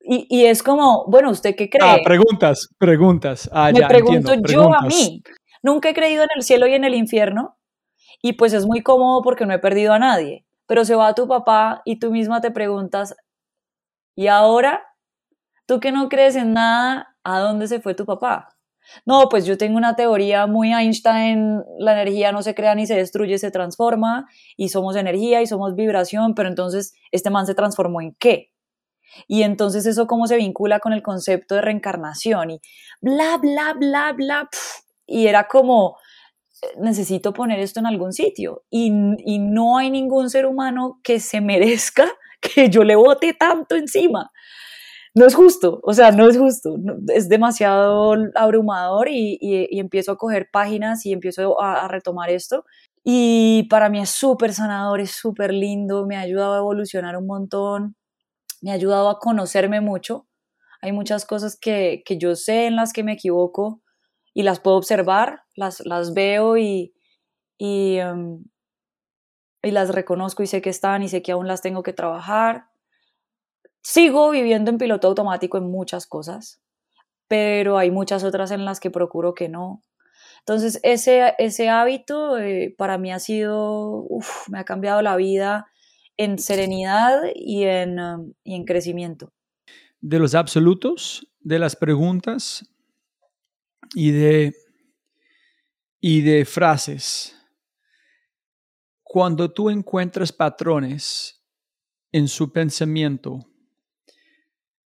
y, 0.00 0.26
y 0.28 0.44
es 0.44 0.62
como, 0.62 1.06
bueno, 1.06 1.30
¿usted 1.30 1.56
qué 1.56 1.70
cree? 1.70 1.80
Ah, 1.82 1.96
preguntas, 2.04 2.68
preguntas. 2.76 3.48
Ah, 3.50 3.70
Me 3.72 3.80
ya, 3.80 3.88
pregunto 3.88 4.34
entiendo, 4.34 4.68
yo 4.68 4.74
a 4.74 4.82
mí. 4.82 5.22
Nunca 5.62 5.88
he 5.88 5.94
creído 5.94 6.24
en 6.24 6.28
el 6.36 6.42
cielo 6.42 6.66
y 6.66 6.74
en 6.74 6.84
el 6.84 6.94
infierno 6.94 7.56
y 8.20 8.34
pues 8.34 8.52
es 8.52 8.66
muy 8.66 8.82
cómodo 8.82 9.22
porque 9.22 9.46
no 9.46 9.54
he 9.54 9.58
perdido 9.58 9.94
a 9.94 9.98
nadie. 9.98 10.44
Pero 10.66 10.84
se 10.84 10.94
va 10.94 11.14
tu 11.14 11.26
papá 11.26 11.80
y 11.86 11.98
tú 11.98 12.10
misma 12.10 12.42
te 12.42 12.50
preguntas, 12.50 13.16
¿y 14.14 14.26
ahora? 14.26 14.84
¿Tú 15.64 15.80
que 15.80 15.90
no 15.90 16.10
crees 16.10 16.36
en 16.36 16.52
nada, 16.52 17.16
a 17.24 17.40
dónde 17.40 17.66
se 17.66 17.80
fue 17.80 17.94
tu 17.94 18.04
papá? 18.04 18.53
No, 19.06 19.28
pues 19.28 19.46
yo 19.46 19.56
tengo 19.58 19.76
una 19.76 19.96
teoría 19.96 20.46
muy 20.46 20.72
Einstein, 20.72 21.62
la 21.78 21.92
energía 21.92 22.32
no 22.32 22.42
se 22.42 22.54
crea 22.54 22.74
ni 22.74 22.86
se 22.86 22.94
destruye, 22.94 23.38
se 23.38 23.50
transforma 23.50 24.28
y 24.56 24.68
somos 24.68 24.96
energía 24.96 25.42
y 25.42 25.46
somos 25.46 25.74
vibración, 25.74 26.34
pero 26.34 26.48
entonces 26.48 26.94
este 27.10 27.30
man 27.30 27.46
se 27.46 27.54
transformó 27.54 28.00
en 28.00 28.14
qué? 28.18 28.52
Y 29.28 29.42
entonces 29.42 29.86
eso 29.86 30.06
cómo 30.06 30.26
se 30.26 30.36
vincula 30.36 30.80
con 30.80 30.92
el 30.92 31.02
concepto 31.02 31.54
de 31.54 31.62
reencarnación 31.62 32.50
y 32.50 32.60
bla, 33.00 33.38
bla, 33.38 33.74
bla, 33.74 34.12
bla. 34.12 34.48
pf, 34.50 34.84
y 35.06 35.26
era 35.26 35.46
como, 35.48 35.96
eh, 36.62 36.66
necesito 36.78 37.32
poner 37.32 37.60
esto 37.60 37.80
en 37.80 37.86
algún 37.86 38.12
sitio. 38.12 38.64
Y, 38.70 38.92
y 39.24 39.38
no 39.38 39.78
hay 39.78 39.90
ningún 39.90 40.30
ser 40.30 40.46
humano 40.46 41.00
que 41.02 41.20
se 41.20 41.40
merezca 41.40 42.10
que 42.40 42.68
yo 42.68 42.84
le 42.84 42.96
bote 42.96 43.34
tanto 43.34 43.76
encima. 43.76 44.30
No 45.14 45.26
es 45.26 45.34
justo, 45.36 45.78
o 45.84 45.92
sea, 45.92 46.10
no 46.10 46.28
es 46.28 46.36
justo, 46.36 46.76
es 47.14 47.28
demasiado 47.28 48.14
abrumador 48.34 49.08
y, 49.08 49.38
y- 49.40 49.78
empiezo 49.78 50.10
a 50.12 50.16
coger 50.18 50.48
páginas 50.52 51.06
y 51.06 51.12
empiezo 51.12 51.60
a, 51.62 51.84
a 51.84 51.88
retomar 51.88 52.30
esto. 52.30 52.64
Y 53.04 53.64
para 53.70 53.88
mí 53.88 54.00
es 54.00 54.10
súper 54.10 54.52
sanador, 54.54 55.00
es 55.00 55.12
súper 55.12 55.52
lindo, 55.52 56.04
me 56.06 56.16
ha 56.16 56.20
ayudado 56.20 56.54
a 56.54 56.58
evolucionar 56.58 57.16
un 57.16 57.26
montón, 57.26 57.94
me 58.62 58.72
ha 58.72 58.74
ayudado 58.74 59.10
a 59.10 59.20
conocerme 59.20 59.80
mucho. 59.82 60.26
Hay 60.82 60.92
muchas 60.92 61.26
cosas 61.26 61.58
que, 61.60 62.02
que 62.06 62.18
yo 62.18 62.36
sé 62.36 62.66
en 62.66 62.76
las 62.76 62.92
que 62.92 63.04
me 63.04 63.12
equivoco 63.14 63.82
y 64.34 64.42
las 64.44 64.60
puedo 64.60 64.76
observar, 64.78 65.42
las, 65.56 65.80
las 65.86 66.14
veo 66.14 66.56
y, 66.58 66.94
y, 67.58 67.96
em, 67.98 68.44
y 69.64 69.72
las 69.72 69.88
reconozco 69.92 70.44
y 70.44 70.46
sé 70.46 70.62
que 70.62 70.70
están 70.70 71.02
y 71.02 71.08
sé 71.08 71.20
que 71.22 71.32
aún 71.32 71.48
las 71.48 71.60
tengo 71.60 71.82
que 71.82 71.92
trabajar. 71.92 72.66
Sigo 73.86 74.30
viviendo 74.30 74.70
en 74.70 74.78
piloto 74.78 75.08
automático 75.08 75.58
en 75.58 75.70
muchas 75.70 76.06
cosas, 76.06 76.58
pero 77.28 77.76
hay 77.76 77.90
muchas 77.90 78.24
otras 78.24 78.50
en 78.50 78.64
las 78.64 78.80
que 78.80 78.90
procuro 78.90 79.34
que 79.34 79.50
no. 79.50 79.82
Entonces, 80.38 80.80
ese, 80.82 81.34
ese 81.36 81.68
hábito 81.68 82.38
eh, 82.38 82.74
para 82.78 82.96
mí 82.96 83.12
ha 83.12 83.18
sido, 83.18 84.08
me 84.48 84.58
ha 84.58 84.64
cambiado 84.64 85.02
la 85.02 85.16
vida 85.16 85.66
en 86.16 86.38
serenidad 86.38 87.24
y 87.34 87.64
en, 87.64 88.00
um, 88.00 88.32
y 88.42 88.54
en 88.54 88.64
crecimiento. 88.64 89.34
De 90.00 90.18
los 90.18 90.34
absolutos, 90.34 91.30
de 91.40 91.58
las 91.58 91.76
preguntas 91.76 92.66
y 93.94 94.12
de, 94.12 94.54
y 96.00 96.22
de 96.22 96.46
frases. 96.46 97.38
Cuando 99.02 99.52
tú 99.52 99.68
encuentras 99.68 100.32
patrones 100.32 101.44
en 102.12 102.28
su 102.28 102.50
pensamiento, 102.50 103.40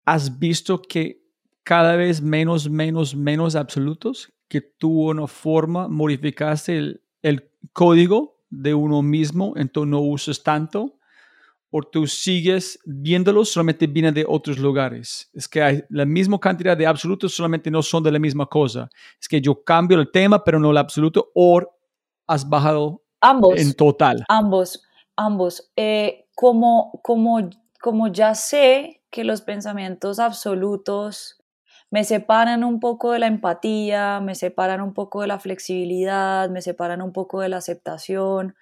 has 0.09 0.39
visto 0.39 0.81
que 0.81 1.21
cada 1.63 1.95
vez 1.95 2.19
menos, 2.19 2.67
menos, 2.67 3.15
menos 3.15 3.55
absolutos, 3.55 4.33
que 4.47 4.59
tú 4.59 5.09
una 5.09 5.27
forma 5.27 5.87
modificaste 5.87 6.77
el, 6.77 7.03
el 7.21 7.51
código 7.73 8.41
de 8.49 8.73
uno 8.73 9.03
mismo, 9.03 9.53
entonces 9.55 9.91
no 9.91 9.99
uses 10.01 10.41
tanto, 10.41 10.97
o 11.69 11.83
tú 11.83 12.07
sigues 12.07 12.79
viéndolos, 12.85 13.51
solamente 13.51 13.85
vienen 13.85 14.15
de 14.15 14.25
otros 14.27 14.57
lugares. 14.57 15.29
Es 15.31 15.47
que 15.47 15.61
hay 15.61 15.83
la 15.89 16.05
misma 16.05 16.39
cantidad 16.39 16.75
de 16.75 16.87
absolutos, 16.87 17.35
solamente 17.35 17.69
no 17.69 17.83
son 17.83 18.01
de 18.01 18.11
la 18.11 18.17
misma 18.17 18.47
cosa. 18.47 18.89
Es 19.21 19.27
que 19.27 19.39
yo 19.39 19.63
cambio 19.63 19.99
el 19.99 20.09
tema, 20.09 20.43
pero 20.43 20.59
no 20.59 20.71
el 20.71 20.77
absoluto, 20.77 21.29
o 21.35 21.61
has 22.25 22.49
bajado 22.49 23.03
ambos, 23.21 23.59
en 23.59 23.75
total. 23.75 24.25
Ambos, 24.27 24.81
ambos. 25.15 25.71
Eh, 25.75 26.25
como, 26.33 26.99
como, 27.03 27.47
como 27.79 28.07
ya 28.07 28.33
sé 28.33 28.98
que 29.11 29.23
los 29.23 29.41
pensamientos 29.41 30.19
absolutos 30.19 31.39
me 31.91 32.03
separan 32.03 32.63
un 32.63 32.79
poco 32.79 33.11
de 33.11 33.19
la 33.19 33.27
empatía, 33.27 34.19
me 34.19 34.35
separan 34.35 34.81
un 34.81 34.93
poco 34.93 35.21
de 35.21 35.27
la 35.27 35.39
flexibilidad, 35.39 36.49
me 36.49 36.61
separan 36.61 37.01
un 37.01 37.11
poco 37.11 37.41
de 37.41 37.49
la 37.49 37.57
aceptación. 37.57 38.55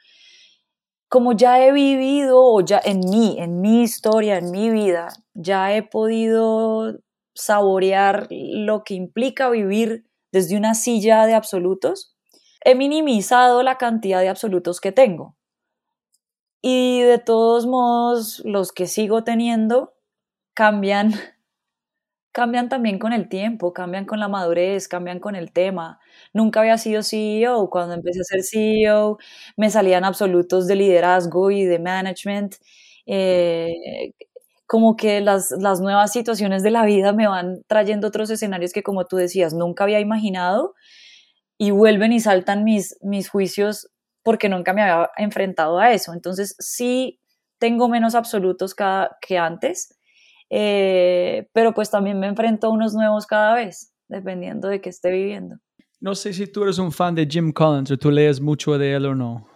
Como 1.09 1.33
ya 1.33 1.65
he 1.65 1.71
vivido, 1.71 2.41
o 2.41 2.61
ya 2.61 2.81
en 2.83 2.99
mí, 2.99 3.35
en 3.39 3.61
mi 3.61 3.81
historia, 3.83 4.37
en 4.37 4.51
mi 4.51 4.69
vida, 4.69 5.09
ya 5.33 5.75
he 5.75 5.83
podido 5.83 6.99
saborear 7.33 8.27
lo 8.29 8.83
que 8.83 8.93
implica 8.93 9.49
vivir 9.49 10.05
desde 10.31 10.57
una 10.57 10.73
silla 10.73 11.25
de 11.25 11.33
absolutos, 11.33 12.15
he 12.63 12.75
minimizado 12.75 13.63
la 13.63 13.77
cantidad 13.77 14.21
de 14.21 14.29
absolutos 14.29 14.81
que 14.81 14.91
tengo. 14.91 15.35
Y 16.61 17.01
de 17.01 17.19
todos 17.19 17.65
modos, 17.65 18.41
los 18.43 18.71
que 18.71 18.87
sigo 18.87 19.23
teniendo 19.23 19.96
cambian 20.57 21.13
cambian 22.31 22.69
también 22.69 22.99
con 22.99 23.13
el 23.13 23.29
tiempo, 23.29 23.73
cambian 23.73 24.05
con 24.05 24.19
la 24.19 24.27
madurez, 24.27 24.87
cambian 24.87 25.19
con 25.19 25.35
el 25.35 25.51
tema. 25.51 25.99
Nunca 26.33 26.59
había 26.61 26.77
sido 26.77 27.01
CEO. 27.03 27.69
Cuando 27.69 27.95
empecé 27.95 28.19
a 28.21 28.23
ser 28.23 28.43
CEO, 28.43 29.17
me 29.57 29.69
salían 29.71 30.03
absolutos 30.05 30.67
de 30.67 30.75
liderazgo 30.75 31.49
y 31.51 31.65
de 31.65 31.79
management. 31.79 32.55
Eh, 33.07 34.13
como 34.67 34.95
que 34.97 35.21
las, 35.21 35.51
las 35.51 35.81
nuevas 35.81 36.11
situaciones 36.11 36.61
de 36.63 36.71
la 36.71 36.85
vida 36.85 37.13
me 37.13 37.27
van 37.27 37.61
trayendo 37.67 38.07
otros 38.07 38.29
escenarios 38.29 38.73
que, 38.73 38.83
como 38.83 39.05
tú 39.05 39.15
decías, 39.17 39.53
nunca 39.53 39.85
había 39.85 39.99
imaginado 40.01 40.75
y 41.57 41.71
vuelven 41.71 42.13
y 42.13 42.19
saltan 42.19 42.63
mis, 42.63 42.97
mis 43.01 43.29
juicios 43.29 43.89
porque 44.23 44.49
nunca 44.49 44.73
me 44.73 44.81
había 44.83 45.09
enfrentado 45.17 45.79
a 45.79 45.93
eso. 45.93 46.13
Entonces, 46.13 46.55
sí 46.59 47.19
tengo 47.59 47.89
menos 47.89 48.15
absolutos 48.15 48.75
que 49.21 49.37
antes, 49.39 49.96
eh, 50.49 51.49
pero 51.53 51.73
pues 51.73 51.89
también 51.89 52.19
me 52.19 52.27
enfrento 52.27 52.67
a 52.67 52.69
unos 52.69 52.93
nuevos 52.93 53.25
cada 53.25 53.55
vez, 53.55 53.93
dependiendo 54.07 54.67
de 54.67 54.81
qué 54.81 54.89
esté 54.89 55.11
viviendo. 55.11 55.57
No 55.99 56.13
sé 56.13 56.33
si 56.33 56.47
tú 56.47 56.63
eres 56.63 56.77
un 56.77 56.91
fan 56.91 57.15
de 57.15 57.25
Jim 57.25 57.51
Collins 57.51 57.91
o 57.91 57.97
tú 57.97 58.11
lees 58.11 58.39
mucho 58.39 58.77
de 58.77 58.93
él 58.93 59.05
o 59.05 59.15
no. 59.15 59.47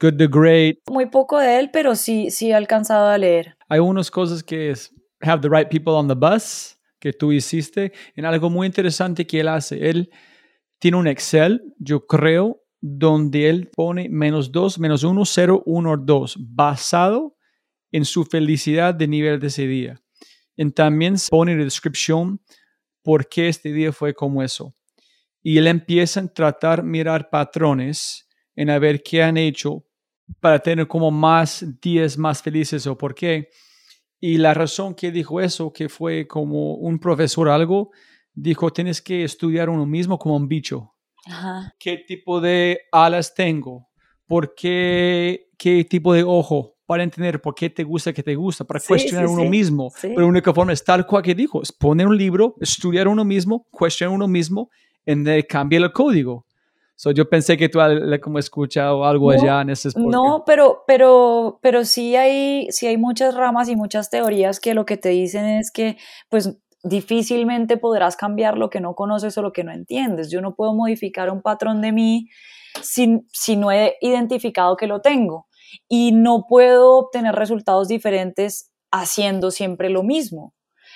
Good 0.00 0.16
the 0.16 0.28
Great. 0.28 0.78
Muy 0.88 1.06
poco 1.06 1.38
de 1.38 1.58
él, 1.58 1.70
pero 1.70 1.94
sí, 1.94 2.30
sí 2.30 2.50
he 2.50 2.54
alcanzado 2.54 3.08
a 3.08 3.18
leer. 3.18 3.56
Hay 3.68 3.80
unas 3.80 4.10
cosas 4.10 4.42
que 4.42 4.70
es 4.70 4.94
Have 5.20 5.42
the 5.42 5.48
Right 5.48 5.68
People 5.68 5.92
on 5.92 6.08
the 6.08 6.14
Bus, 6.14 6.78
que 6.98 7.12
tú 7.12 7.32
hiciste, 7.32 7.92
en 8.16 8.24
algo 8.24 8.48
muy 8.48 8.66
interesante 8.66 9.26
que 9.26 9.40
él 9.40 9.48
hace. 9.48 9.90
Él 9.90 10.10
tiene 10.78 10.96
un 10.96 11.06
Excel, 11.06 11.62
yo 11.78 12.06
creo, 12.06 12.62
donde 12.80 13.50
él 13.50 13.68
pone 13.68 14.08
menos 14.08 14.50
2, 14.52 14.78
menos 14.78 15.04
1, 15.04 15.24
0, 15.24 15.62
1, 15.66 15.96
2, 15.98 16.36
basado 16.40 17.36
en 17.92 18.06
su 18.06 18.24
felicidad 18.24 18.94
de 18.94 19.06
nivel 19.06 19.38
de 19.38 19.48
ese 19.48 19.66
día. 19.66 20.00
Y 20.60 20.70
también 20.72 21.14
pone 21.30 21.56
la 21.56 21.64
descripción 21.64 22.38
por 23.02 23.26
qué 23.26 23.48
este 23.48 23.72
día 23.72 23.92
fue 23.92 24.12
como 24.12 24.42
eso. 24.42 24.74
Y 25.42 25.56
él 25.56 25.66
empieza 25.66 26.20
a 26.20 26.28
tratar 26.28 26.82
mirar 26.82 27.30
patrones 27.30 28.28
en 28.54 28.68
a 28.68 28.78
ver 28.78 29.02
qué 29.02 29.22
han 29.22 29.38
hecho 29.38 29.86
para 30.38 30.58
tener 30.58 30.86
como 30.86 31.10
más 31.10 31.64
días 31.80 32.18
más 32.18 32.42
felices 32.42 32.86
o 32.86 32.98
por 32.98 33.14
qué. 33.14 33.48
Y 34.20 34.36
la 34.36 34.52
razón 34.52 34.94
que 34.94 35.10
dijo 35.10 35.40
eso, 35.40 35.72
que 35.72 35.88
fue 35.88 36.28
como 36.28 36.74
un 36.74 36.98
profesor 36.98 37.48
algo, 37.48 37.92
dijo, 38.34 38.70
tienes 38.70 39.00
que 39.00 39.24
estudiar 39.24 39.70
uno 39.70 39.86
mismo 39.86 40.18
como 40.18 40.36
un 40.36 40.46
bicho. 40.46 40.92
¿Qué 41.78 42.04
tipo 42.06 42.38
de 42.38 42.82
alas 42.92 43.32
tengo? 43.34 43.88
¿Por 44.26 44.54
qué? 44.54 45.48
¿Qué 45.56 45.84
tipo 45.84 46.12
de 46.12 46.22
ojo? 46.22 46.76
Para 46.90 47.04
entender 47.04 47.40
por 47.40 47.54
qué 47.54 47.70
te 47.70 47.84
gusta 47.84 48.12
que 48.12 48.20
te 48.20 48.34
gusta, 48.34 48.64
para 48.64 48.80
cuestionar 48.80 49.28
uno 49.28 49.44
mismo. 49.44 49.92
Pero 50.02 50.22
la 50.22 50.26
única 50.26 50.52
forma 50.52 50.72
es 50.72 50.82
tal 50.82 51.06
cual 51.06 51.22
que 51.22 51.36
dijo, 51.36 51.62
es 51.62 51.70
poner 51.70 52.08
un 52.08 52.16
libro, 52.16 52.56
estudiar 52.60 53.06
uno 53.06 53.24
mismo, 53.24 53.64
cuestionar 53.70 54.12
uno 54.12 54.26
mismo, 54.26 54.70
y 55.06 55.42
cambiar 55.44 55.84
el 55.84 55.92
código. 55.92 56.46
So, 56.96 57.12
yo 57.12 57.28
pensé 57.30 57.56
que 57.56 57.68
tú 57.68 57.78
le 57.78 58.18
como 58.18 58.40
escuchado 58.40 59.04
algo 59.04 59.30
allá 59.30 59.60
en 59.60 59.70
ese 59.70 59.92
podcast. 59.92 60.10
No, 60.10 60.42
pero, 60.44 60.82
pero, 60.84 61.60
pero 61.62 61.84
sí 61.84 62.16
hay, 62.16 62.66
sí 62.72 62.88
hay 62.88 62.96
muchas 62.96 63.36
ramas 63.36 63.68
y 63.68 63.76
muchas 63.76 64.10
teorías 64.10 64.58
que 64.58 64.74
lo 64.74 64.84
que 64.84 64.96
te 64.96 65.10
dicen 65.10 65.44
es 65.44 65.70
que, 65.70 65.96
pues, 66.28 66.58
difícilmente 66.82 67.76
podrás 67.76 68.16
cambiar 68.16 68.58
lo 68.58 68.68
que 68.68 68.80
no 68.80 68.96
conoces 68.96 69.38
o 69.38 69.42
lo 69.42 69.52
que 69.52 69.62
no 69.62 69.70
entiendes. 69.70 70.28
Yo 70.28 70.40
no 70.40 70.56
puedo 70.56 70.74
modificar 70.74 71.30
un 71.30 71.40
patrón 71.40 71.82
de 71.82 71.92
mí 71.92 72.28
si, 72.82 73.20
si 73.32 73.54
no 73.54 73.70
he 73.70 73.94
identificado 74.00 74.76
que 74.76 74.88
lo 74.88 75.00
tengo 75.00 75.46
y 75.88 76.12
no 76.12 76.46
puedo 76.48 76.98
obtener 76.98 77.34
resultados 77.34 77.88
diferentes 77.88 78.70
haciendo 78.90 79.50
siempre 79.50 79.90
lo 79.90 80.02
mismo. 80.02 80.54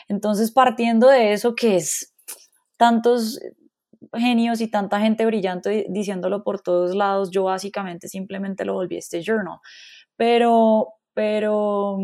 Entonces, 0.08 0.50
partiendo 0.50 1.08
de 1.08 1.32
eso 1.32 1.54
que 1.54 1.76
es 1.76 2.14
tantos 2.76 3.38
genios 4.12 4.60
y 4.60 4.68
tanta 4.68 5.00
gente 5.00 5.24
brillante 5.26 5.86
diciéndolo 5.88 6.42
por 6.44 6.60
todos 6.60 6.94
lados, 6.94 7.30
yo 7.30 7.44
básicamente 7.44 8.08
simplemente 8.08 8.64
lo 8.64 8.74
volví 8.74 8.96
este 8.96 9.22
journal. 9.22 9.58
Pero, 10.16 10.94
pero... 11.14 11.98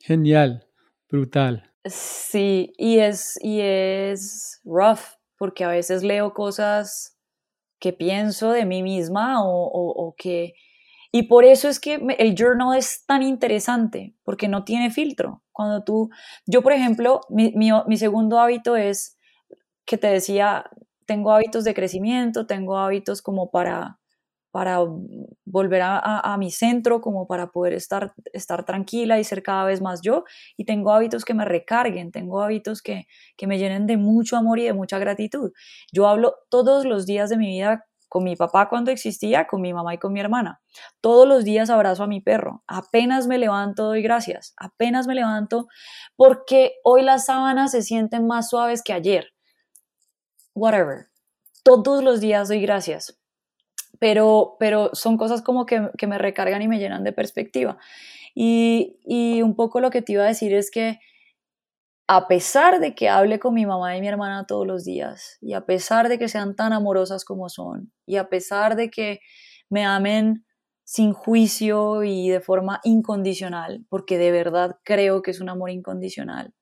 Genial, 0.00 0.66
brutal. 1.08 1.72
Sí, 1.84 2.72
y 2.76 2.98
es, 2.98 3.38
y 3.42 3.60
es 3.60 4.60
rough, 4.64 5.16
porque 5.38 5.64
a 5.64 5.68
veces 5.68 6.02
leo 6.02 6.34
cosas 6.34 7.16
que 7.78 7.92
pienso 7.92 8.52
de 8.52 8.66
mí 8.66 8.82
misma 8.82 9.42
o, 9.42 9.66
o 9.72 10.14
que 10.16 10.52
y 11.12 11.24
por 11.24 11.44
eso 11.44 11.68
es 11.68 11.80
que 11.80 11.94
el 12.18 12.34
journal 12.36 12.78
es 12.78 13.04
tan 13.04 13.22
interesante, 13.22 14.14
porque 14.22 14.48
no 14.48 14.64
tiene 14.64 14.90
filtro. 14.90 15.42
Cuando 15.50 15.82
tú, 15.82 16.10
yo 16.46 16.62
por 16.62 16.72
ejemplo, 16.72 17.20
mi, 17.28 17.52
mi, 17.52 17.96
segundo 17.96 18.38
hábito 18.38 18.76
es 18.76 19.18
que 19.86 19.98
te 19.98 20.06
decía, 20.06 20.70
tengo 21.06 21.32
hábitos 21.32 21.64
de 21.64 21.74
crecimiento, 21.74 22.46
tengo 22.46 22.78
hábitos 22.78 23.22
como 23.22 23.50
para, 23.50 23.98
para 24.52 24.78
volver 25.44 25.82
a, 25.82 25.98
a, 26.20 26.36
mi 26.38 26.52
centro, 26.52 27.00
como 27.00 27.26
para 27.26 27.48
poder 27.48 27.72
estar, 27.72 28.14
estar 28.32 28.64
tranquila 28.64 29.18
y 29.18 29.24
ser 29.24 29.42
cada 29.42 29.64
vez 29.64 29.82
más 29.82 30.02
yo. 30.02 30.22
Y 30.56 30.64
tengo 30.64 30.92
hábitos 30.92 31.24
que 31.24 31.34
me 31.34 31.44
recarguen, 31.44 32.12
tengo 32.12 32.40
hábitos 32.40 32.82
que, 32.82 33.06
que 33.36 33.48
me 33.48 33.58
llenen 33.58 33.88
de 33.88 33.96
mucho 33.96 34.36
amor 34.36 34.60
y 34.60 34.64
de 34.64 34.74
mucha 34.74 35.00
gratitud. 35.00 35.50
Yo 35.92 36.06
hablo 36.06 36.36
todos 36.50 36.84
los 36.84 37.04
días 37.04 37.30
de 37.30 37.36
mi 37.36 37.48
vida 37.48 37.84
con 38.10 38.24
mi 38.24 38.36
papá 38.36 38.68
cuando 38.68 38.90
existía, 38.90 39.46
con 39.46 39.62
mi 39.62 39.72
mamá 39.72 39.94
y 39.94 39.98
con 39.98 40.12
mi 40.12 40.20
hermana. 40.20 40.60
Todos 41.00 41.26
los 41.26 41.44
días 41.44 41.70
abrazo 41.70 42.02
a 42.02 42.06
mi 42.08 42.20
perro. 42.20 42.62
Apenas 42.66 43.28
me 43.28 43.38
levanto, 43.38 43.84
doy 43.84 44.02
gracias. 44.02 44.52
Apenas 44.58 45.06
me 45.06 45.14
levanto 45.14 45.68
porque 46.16 46.74
hoy 46.84 47.02
las 47.02 47.26
sábanas 47.26 47.70
se 47.70 47.82
sienten 47.82 48.26
más 48.26 48.50
suaves 48.50 48.82
que 48.82 48.92
ayer. 48.92 49.28
Whatever. 50.54 51.06
Todos 51.62 52.02
los 52.02 52.20
días 52.20 52.48
doy 52.48 52.60
gracias. 52.60 53.16
pero, 54.00 54.56
pero 54.58 54.90
son 54.92 55.16
cosas 55.16 55.40
como 55.42 55.64
que, 55.66 55.90
que 55.96 56.06
me 56.08 56.18
recargan 56.18 56.62
y 56.62 56.68
me 56.68 56.78
llenan 56.78 57.04
de 57.04 57.12
perspectiva. 57.12 57.78
Y, 58.34 58.98
y 59.04 59.42
un 59.42 59.54
poco 59.54 59.80
lo 59.80 59.90
que 59.90 60.02
te 60.02 60.12
iba 60.12 60.24
a 60.24 60.28
decir 60.28 60.52
es 60.54 60.70
que 60.70 60.98
a 62.12 62.26
pesar 62.26 62.80
de 62.80 62.92
que 62.96 63.08
hable 63.08 63.38
con 63.38 63.54
mi 63.54 63.66
mamá 63.66 63.96
y 63.96 64.00
mi 64.00 64.08
hermana 64.08 64.44
todos 64.44 64.66
los 64.66 64.84
días, 64.84 65.38
y 65.40 65.52
a 65.52 65.64
pesar 65.64 66.08
de 66.08 66.18
que 66.18 66.28
sean 66.28 66.56
tan 66.56 66.72
amorosas 66.72 67.24
como 67.24 67.48
son, 67.48 67.92
y 68.04 68.16
a 68.16 68.28
pesar 68.28 68.74
de 68.74 68.90
que 68.90 69.20
me 69.68 69.84
amen 69.84 70.44
sin 70.82 71.12
juicio 71.12 72.02
y 72.02 72.28
de 72.28 72.40
forma 72.40 72.80
incondicional, 72.82 73.86
porque 73.88 74.18
de 74.18 74.32
verdad 74.32 74.80
creo 74.82 75.22
que 75.22 75.30
es 75.30 75.40
un 75.40 75.50
amor 75.50 75.70
incondicional, 75.70 76.52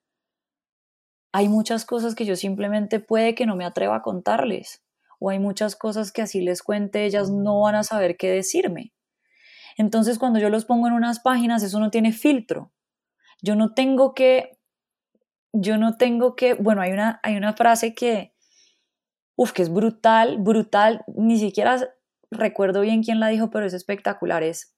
hay 1.33 1.49
muchas 1.49 1.87
cosas 1.87 2.15
que 2.15 2.27
yo 2.27 2.37
simplemente 2.37 3.01
puede 3.01 3.35
que 3.35 3.47
no 3.47 3.57
me 3.57 3.65
atreva 3.65 3.97
a 3.97 4.03
contarles, 4.03 4.85
o 5.19 5.31
hay 5.31 5.39
muchas 5.39 5.77
cosas 5.77 6.13
que 6.13 6.21
así 6.21 6.43
les 6.43 6.63
cuente, 6.63 7.07
ellas 7.07 7.31
no 7.31 7.63
van 7.63 7.75
a 7.75 7.85
saber 7.85 8.19
qué 8.19 8.31
decirme. 8.31 8.93
Entonces 9.79 10.19
cuando 10.19 10.41
yo 10.41 10.51
los 10.51 10.67
pongo 10.67 10.89
en 10.89 10.93
unas 10.93 11.21
páginas, 11.21 11.63
eso 11.63 11.81
no 11.81 11.91
tiene 11.91 12.13
filtro. 12.13 12.71
Yo 13.41 13.55
no 13.55 13.73
tengo 13.73 14.13
que, 14.13 14.58
yo 15.53 15.79
no 15.79 15.97
tengo 15.97 16.37
que, 16.37 16.55
bueno, 16.55 16.83
hay 16.83 16.93
una, 16.93 17.21
hay 17.23 17.37
una 17.37 17.53
frase 17.55 17.95
que, 17.95 18.35
uff, 19.37 19.53
que 19.53 19.63
es 19.63 19.73
brutal, 19.73 20.39
brutal, 20.39 21.05
ni 21.17 21.39
siquiera 21.39 21.89
recuerdo 22.31 22.83
bien 22.83 23.03
quién 23.03 23.21
la 23.21 23.29
dijo, 23.29 23.51
pero 23.51 23.67
es 23.67 23.73
espectacular, 23.73 24.43
es, 24.43 24.75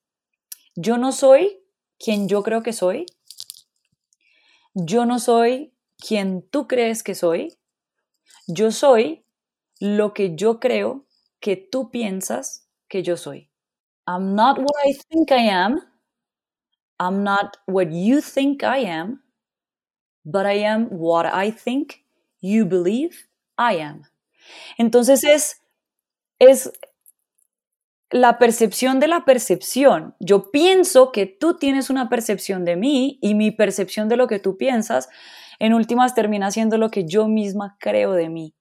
yo 0.75 0.97
no 0.97 1.11
soy 1.11 1.63
quien 1.99 2.27
yo 2.27 2.43
creo 2.43 2.63
que 2.63 2.73
soy, 2.73 3.05
yo 4.73 5.05
no 5.05 5.19
soy 5.19 5.73
quien 5.97 6.41
tú 6.49 6.67
crees 6.67 7.03
que 7.03 7.15
soy, 7.15 7.57
yo 8.47 8.71
soy 8.71 9.25
lo 9.79 10.13
que 10.13 10.35
yo 10.35 10.59
creo 10.59 11.05
que 11.39 11.57
tú 11.57 11.91
piensas 11.91 12.69
que 12.87 13.03
yo 13.03 13.17
soy. 13.17 13.49
I'm 14.07 14.35
not 14.35 14.57
what 14.59 14.85
I 14.85 14.93
think 15.09 15.31
I 15.31 15.49
am. 15.49 15.81
I'm 16.99 17.23
not 17.23 17.57
what 17.65 17.87
you 17.91 18.21
think 18.21 18.63
I 18.63 18.85
am. 18.85 19.23
But 20.23 20.45
I 20.45 20.63
am 20.65 20.87
what 20.91 21.25
I 21.25 21.51
think 21.51 22.03
you 22.41 22.65
believe 22.65 23.27
I 23.57 23.79
am. 23.81 24.03
Entonces 24.77 25.23
es, 25.23 25.61
es 26.39 26.71
la 28.11 28.37
percepción 28.37 28.99
de 28.99 29.07
la 29.07 29.25
percepción. 29.25 30.15
Yo 30.19 30.51
pienso 30.51 31.11
que 31.11 31.25
tú 31.25 31.57
tienes 31.57 31.89
una 31.89 32.09
percepción 32.09 32.65
de 32.65 32.75
mí 32.75 33.19
y 33.21 33.35
mi 33.35 33.51
percepción 33.51 34.09
de 34.09 34.17
lo 34.17 34.27
que 34.27 34.39
tú 34.39 34.57
piensas, 34.57 35.09
en 35.59 35.73
últimas 35.73 36.13
termina 36.13 36.51
siendo 36.51 36.77
lo 36.77 36.89
que 36.89 37.05
yo 37.05 37.27
misma 37.27 37.77
creo 37.79 38.13
de 38.13 38.29
mí. 38.29 38.55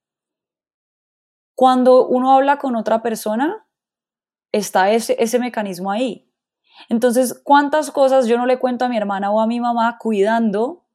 Cuando 1.54 2.06
uno 2.06 2.32
habla 2.32 2.58
con 2.58 2.76
otra 2.76 3.02
persona, 3.02 3.66
está 4.52 4.90
ese, 4.92 5.16
ese 5.18 5.38
mecanismo 5.38 5.90
ahí. 5.90 6.30
Entonces, 6.88 7.38
¿cuántas 7.44 7.90
cosas 7.90 8.26
yo 8.26 8.38
no 8.38 8.46
le 8.46 8.58
cuento 8.58 8.84
a 8.84 8.88
mi 8.88 8.96
hermana 8.96 9.30
o 9.30 9.40
a 9.40 9.46
mi 9.46 9.60
mamá 9.60 9.98
cuidando? 9.98 10.86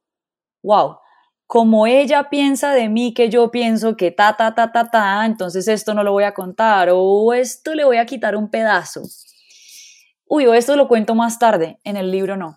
Wow, 0.66 0.98
como 1.46 1.86
ella 1.86 2.28
piensa 2.28 2.72
de 2.72 2.88
mí 2.88 3.14
que 3.14 3.30
yo 3.30 3.52
pienso 3.52 3.96
que 3.96 4.10
ta, 4.10 4.36
ta, 4.36 4.56
ta, 4.56 4.72
ta, 4.72 4.90
ta, 4.90 5.24
entonces 5.24 5.68
esto 5.68 5.94
no 5.94 6.02
lo 6.02 6.10
voy 6.10 6.24
a 6.24 6.34
contar 6.34 6.88
o 6.92 7.32
esto 7.32 7.72
le 7.76 7.84
voy 7.84 7.98
a 7.98 8.06
quitar 8.06 8.34
un 8.34 8.50
pedazo. 8.50 9.02
Uy, 10.26 10.46
o 10.46 10.54
esto 10.54 10.74
lo 10.74 10.88
cuento 10.88 11.14
más 11.14 11.38
tarde, 11.38 11.78
en 11.84 11.96
el 11.96 12.10
libro 12.10 12.36
no. 12.36 12.56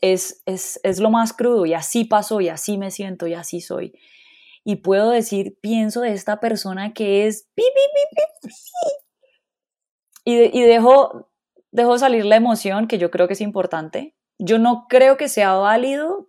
Es, 0.00 0.42
es, 0.46 0.78
es 0.84 1.00
lo 1.00 1.10
más 1.10 1.32
crudo 1.32 1.66
y 1.66 1.74
así 1.74 2.04
pasó 2.04 2.40
y 2.40 2.50
así 2.50 2.78
me 2.78 2.92
siento 2.92 3.26
y 3.26 3.34
así 3.34 3.60
soy 3.60 3.92
y 4.68 4.76
puedo 4.76 5.10
decir, 5.10 5.58
pienso 5.60 6.00
de 6.00 6.12
esta 6.12 6.40
persona 6.40 6.92
que 6.92 7.28
es... 7.28 7.48
y, 10.24 10.34
y 10.34 10.62
dejo, 10.62 11.30
dejo 11.70 11.98
salir 11.98 12.24
la 12.24 12.34
emoción, 12.34 12.88
que 12.88 12.98
yo 12.98 13.12
creo 13.12 13.28
que 13.28 13.34
es 13.34 13.40
importante. 13.40 14.16
Yo 14.40 14.58
no 14.58 14.86
creo 14.88 15.16
que 15.16 15.28
sea 15.28 15.54
válido 15.54 16.26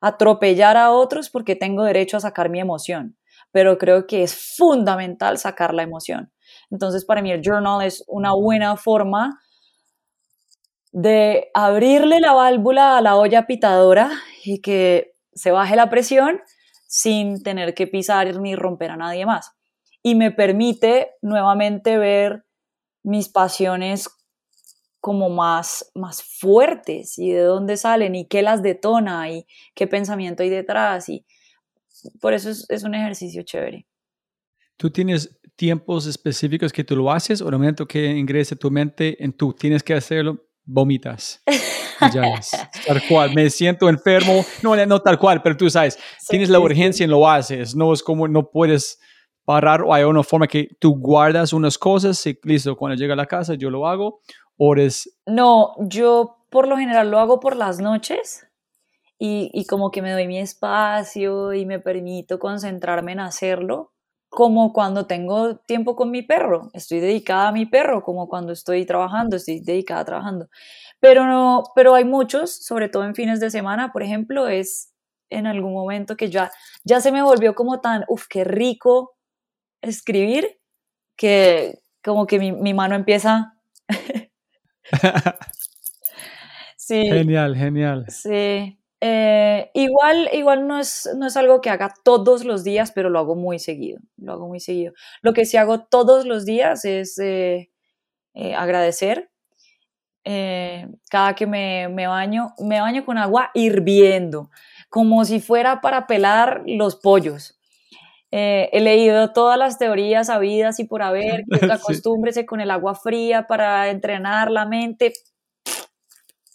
atropellar 0.00 0.76
a 0.76 0.90
otros 0.90 1.30
porque 1.30 1.56
tengo 1.56 1.84
derecho 1.84 2.16
a 2.16 2.20
sacar 2.20 2.48
mi 2.48 2.60
emoción, 2.60 3.16
pero 3.52 3.78
creo 3.78 4.06
que 4.06 4.22
es 4.22 4.54
fundamental 4.56 5.38
sacar 5.38 5.74
la 5.74 5.82
emoción. 5.82 6.32
Entonces, 6.70 7.04
para 7.04 7.22
mí 7.22 7.30
el 7.30 7.42
journal 7.42 7.82
es 7.82 8.04
una 8.08 8.32
buena 8.32 8.76
forma 8.76 9.40
de 10.92 11.50
abrirle 11.54 12.20
la 12.20 12.32
válvula 12.32 12.98
a 12.98 13.00
la 13.00 13.16
olla 13.16 13.46
pitadora 13.46 14.10
y 14.44 14.60
que 14.60 15.14
se 15.32 15.50
baje 15.50 15.76
la 15.76 15.90
presión 15.90 16.40
sin 16.86 17.42
tener 17.42 17.74
que 17.74 17.86
pisar 17.86 18.34
ni 18.40 18.56
romper 18.56 18.90
a 18.90 18.96
nadie 18.96 19.26
más. 19.26 19.52
Y 20.02 20.14
me 20.14 20.30
permite 20.30 21.12
nuevamente 21.22 21.98
ver 21.98 22.44
mis 23.02 23.28
pasiones 23.28 24.08
como 25.00 25.30
más, 25.30 25.90
más 25.94 26.22
fuertes 26.22 27.18
y 27.18 27.30
de 27.30 27.42
dónde 27.42 27.76
salen 27.76 28.14
y 28.14 28.26
qué 28.26 28.42
las 28.42 28.62
detona 28.62 29.30
y 29.30 29.46
qué 29.74 29.86
pensamiento 29.86 30.42
hay 30.42 30.50
detrás. 30.50 31.08
Y 31.08 31.24
por 32.20 32.34
eso 32.34 32.50
es, 32.50 32.66
es 32.68 32.84
un 32.84 32.94
ejercicio 32.94 33.42
chévere. 33.42 33.86
¿Tú 34.76 34.90
tienes 34.90 35.38
tiempos 35.56 36.06
específicos 36.06 36.72
que 36.72 36.84
tú 36.84 36.96
lo 36.96 37.10
haces 37.10 37.42
o 37.42 37.46
el 37.48 37.52
momento 37.52 37.86
que 37.86 38.06
ingrese 38.06 38.56
tu 38.56 38.70
mente 38.70 39.22
en 39.22 39.32
tú 39.32 39.52
tienes 39.52 39.82
que 39.82 39.94
hacerlo, 39.94 40.46
vomitas? 40.64 41.42
Ya 42.14 42.22
es, 42.38 42.50
tal 42.86 43.02
cual, 43.08 43.34
me 43.34 43.50
siento 43.50 43.88
enfermo, 43.88 44.44
no, 44.62 44.74
no 44.86 45.02
tal 45.02 45.18
cual, 45.18 45.42
pero 45.42 45.56
tú 45.56 45.68
sabes, 45.68 45.98
tienes 46.28 46.48
la 46.48 46.60
urgencia 46.60 47.04
y 47.04 47.08
lo 47.08 47.28
haces, 47.28 47.74
no 47.74 47.92
es 47.92 48.02
como 48.02 48.26
no 48.26 48.50
puedes 48.50 48.98
parar 49.44 49.82
o 49.82 49.92
hay 49.92 50.04
una 50.04 50.22
forma 50.22 50.46
que 50.46 50.68
tú 50.78 50.96
guardas 50.96 51.52
unas 51.52 51.76
cosas 51.76 52.24
y 52.26 52.38
listo, 52.44 52.76
cuando 52.76 52.96
llega 52.96 53.14
a 53.14 53.16
la 53.16 53.26
casa 53.26 53.54
yo 53.54 53.68
lo 53.68 53.86
hago, 53.86 54.20
No, 55.26 55.74
yo 55.78 56.36
por 56.50 56.68
lo 56.68 56.76
general 56.76 57.10
lo 57.10 57.18
hago 57.18 57.40
por 57.40 57.56
las 57.56 57.80
noches 57.80 58.46
y, 59.18 59.50
y 59.54 59.66
como 59.66 59.90
que 59.90 60.02
me 60.02 60.12
doy 60.12 60.26
mi 60.26 60.38
espacio 60.38 61.52
y 61.54 61.66
me 61.66 61.80
permito 61.80 62.38
concentrarme 62.38 63.12
en 63.12 63.20
hacerlo 63.20 63.92
como 64.30 64.72
cuando 64.72 65.06
tengo 65.06 65.56
tiempo 65.58 65.96
con 65.96 66.10
mi 66.10 66.22
perro, 66.22 66.70
estoy 66.72 67.00
dedicada 67.00 67.48
a 67.48 67.52
mi 67.52 67.66
perro, 67.66 68.02
como 68.04 68.28
cuando 68.28 68.52
estoy 68.52 68.86
trabajando, 68.86 69.36
estoy 69.36 69.60
dedicada 69.60 70.02
a 70.02 70.04
trabajando. 70.04 70.48
Pero, 71.00 71.26
no, 71.26 71.64
pero 71.74 71.94
hay 71.94 72.04
muchos, 72.04 72.64
sobre 72.64 72.88
todo 72.88 73.04
en 73.04 73.14
fines 73.16 73.40
de 73.40 73.50
semana, 73.50 73.92
por 73.92 74.02
ejemplo, 74.04 74.48
es 74.48 74.92
en 75.30 75.46
algún 75.48 75.72
momento 75.74 76.16
que 76.16 76.30
ya, 76.30 76.50
ya 76.84 77.00
se 77.00 77.12
me 77.12 77.22
volvió 77.22 77.54
como 77.56 77.80
tan, 77.80 78.04
uff, 78.08 78.26
qué 78.28 78.44
rico 78.44 79.16
escribir, 79.82 80.60
que 81.16 81.80
como 82.04 82.26
que 82.26 82.38
mi, 82.38 82.52
mi 82.52 82.74
mano 82.74 82.96
empieza... 82.96 83.54
sí. 86.76 87.06
Genial, 87.06 87.56
genial. 87.56 88.06
Sí. 88.08 88.76
Eh, 89.02 89.70
igual, 89.72 90.28
igual 90.32 90.66
no 90.66 90.78
es, 90.78 91.08
no 91.16 91.26
es 91.26 91.36
algo 91.36 91.60
que 91.62 91.70
haga 91.70 91.94
todos 92.04 92.44
los 92.44 92.64
días, 92.64 92.92
pero 92.92 93.08
lo 93.08 93.18
hago 93.18 93.34
muy 93.34 93.58
seguido. 93.58 94.00
Lo 94.16 94.32
hago 94.32 94.48
muy 94.48 94.60
seguido. 94.60 94.92
Lo 95.22 95.32
que 95.32 95.46
sí 95.46 95.56
hago 95.56 95.80
todos 95.84 96.26
los 96.26 96.44
días 96.44 96.84
es 96.84 97.18
eh, 97.18 97.70
eh, 98.34 98.54
agradecer 98.54 99.30
cada 101.10 101.34
que 101.34 101.46
me, 101.46 101.88
me, 101.88 102.06
baño, 102.06 102.54
me 102.58 102.80
baño 102.80 103.04
con 103.04 103.18
agua 103.18 103.50
hirviendo, 103.54 104.50
como 104.88 105.24
si 105.24 105.40
fuera 105.40 105.80
para 105.80 106.06
pelar 106.06 106.62
los 106.66 106.96
pollos. 106.96 107.59
Eh, 108.32 108.68
he 108.72 108.80
leído 108.80 109.32
todas 109.32 109.58
las 109.58 109.78
teorías 109.78 110.30
habidas 110.30 110.78
y 110.78 110.84
por 110.84 111.02
haber, 111.02 111.44
que 111.60 111.72
acostúmbrese 111.72 112.46
con 112.46 112.60
el 112.60 112.70
agua 112.70 112.94
fría 112.94 113.46
para 113.46 113.88
entrenar 113.90 114.50
la 114.50 114.66
mente. 114.66 115.12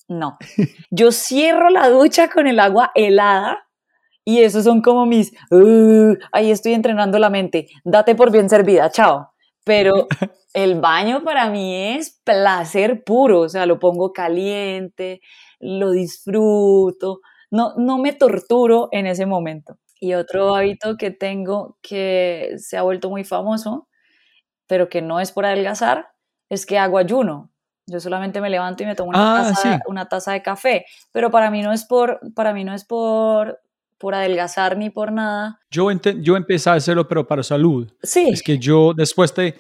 No, 0.08 0.38
yo 0.92 1.12
cierro 1.12 1.70
la 1.70 1.90
ducha 1.90 2.30
con 2.30 2.48
el 2.48 2.60
agua 2.60 2.92
helada 2.96 3.66
y 4.24 4.42
esos 4.42 4.64
son 4.64 4.82
como 4.82 5.06
mis, 5.06 5.34
uh, 5.52 6.16
ahí 6.32 6.50
estoy 6.52 6.74
entrenando 6.74 7.20
la 7.20 7.30
mente, 7.30 7.68
date 7.84 8.16
por 8.16 8.32
bien 8.32 8.50
servida, 8.50 8.90
chao. 8.90 9.32
Pero 9.64 10.08
el 10.54 10.80
baño 10.80 11.24
para 11.24 11.50
mí 11.50 11.76
es 11.96 12.22
placer 12.24 13.04
puro, 13.04 13.42
o 13.42 13.50
sea, 13.50 13.66
lo 13.66 13.80
pongo 13.80 14.14
caliente, 14.14 15.22
lo 15.60 15.92
disfruto, 15.92 17.20
no, 17.52 17.74
no 17.78 17.98
me 17.98 18.14
torturo 18.14 18.90
en 18.92 19.08
ese 19.08 19.26
momento. 19.26 19.78
Y 20.06 20.14
otro 20.14 20.56
hábito 20.56 20.98
que 20.98 21.10
tengo 21.10 21.80
que 21.82 22.54
se 22.58 22.78
ha 22.78 22.84
vuelto 22.84 23.10
muy 23.10 23.24
famoso, 23.24 23.88
pero 24.68 24.88
que 24.88 25.02
no 25.02 25.20
es 25.20 25.32
por 25.32 25.48
adelgazar, 25.48 26.10
es 26.48 26.68
que 26.68 26.78
hago 26.78 27.00
ayuno. 27.00 27.50
Yo 27.88 28.00
solamente 28.00 28.40
me 28.40 28.52
levanto 28.52 28.84
y 28.84 28.86
me 28.86 28.94
tomo 28.94 29.10
una, 29.10 29.40
ah, 29.40 29.44
taza, 29.50 29.80
una 29.88 30.08
taza 30.08 30.34
de 30.34 30.44
café, 30.44 30.86
pero 31.12 31.32
para 31.32 31.50
mí 31.50 31.64
no 31.64 31.74
es 31.74 31.86
por, 31.86 32.20
para 32.36 32.54
mí 32.54 32.64
no 32.64 32.76
es 32.76 32.86
por, 32.86 33.64
por 33.98 34.14
adelgazar 34.14 34.78
ni 34.78 34.92
por 34.92 35.12
nada. 35.12 35.60
Yo, 35.72 35.90
yo 35.92 36.38
empecé 36.38 36.70
a 36.70 36.74
hacerlo, 36.74 37.08
pero 37.08 37.26
para 37.26 37.42
salud. 37.42 37.92
Sí. 38.04 38.30
Es 38.30 38.44
que 38.44 38.60
yo 38.60 38.94
después 38.94 39.34
de 39.34 39.56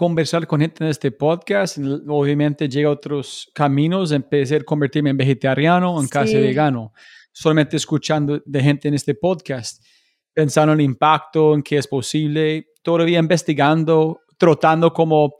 conversar 0.00 0.46
con 0.46 0.60
gente 0.60 0.84
en 0.84 0.88
este 0.88 1.10
podcast. 1.10 1.78
Obviamente 2.06 2.68
llega 2.70 2.88
a 2.88 2.92
otros 2.92 3.50
caminos. 3.52 4.12
Empecé 4.12 4.56
a 4.56 4.60
convertirme 4.60 5.10
en 5.10 5.16
vegetariano, 5.16 6.00
en 6.00 6.08
casi 6.08 6.36
vegano. 6.36 6.94
Solamente 7.32 7.76
escuchando 7.76 8.42
de 8.44 8.62
gente 8.62 8.88
en 8.88 8.94
este 8.94 9.14
podcast, 9.14 9.84
pensando 10.32 10.72
en 10.72 10.80
el 10.80 10.84
impacto, 10.84 11.54
en 11.54 11.62
qué 11.62 11.78
es 11.78 11.86
posible, 11.86 12.68
todavía 12.82 13.18
investigando 13.18 14.20
trotando 14.40 14.92
como 14.92 15.34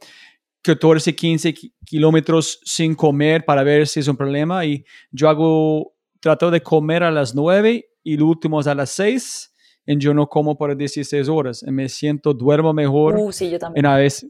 14, 0.61 1.15
15 1.15 1.55
kilómetros 1.85 2.59
sin 2.63 2.93
comer 2.93 3.43
para 3.43 3.63
ver 3.63 3.87
si 3.87 3.99
es 3.99 4.07
un 4.07 4.15
problema 4.15 4.63
y 4.63 4.85
yo 5.09 5.27
hago, 5.27 5.95
trato 6.19 6.51
de 6.51 6.61
comer 6.61 7.03
a 7.03 7.09
las 7.09 7.33
9 7.33 7.83
y 8.03 8.13
el 8.13 8.21
último 8.21 8.59
es 8.59 8.67
a 8.67 8.75
las 8.75 8.91
6 8.91 9.53
y 9.87 9.97
yo 9.97 10.13
no 10.13 10.27
como 10.27 10.55
por 10.55 10.77
16 10.77 11.27
horas 11.29 11.63
y 11.67 11.71
me 11.71 11.89
siento, 11.89 12.35
duermo 12.35 12.73
mejor. 12.73 13.17
Uh, 13.17 13.31
sí, 13.31 13.49
yo 13.49 13.57
también. 13.57 13.83
En, 13.83 13.91
a 13.91 13.97
veces, 13.97 14.29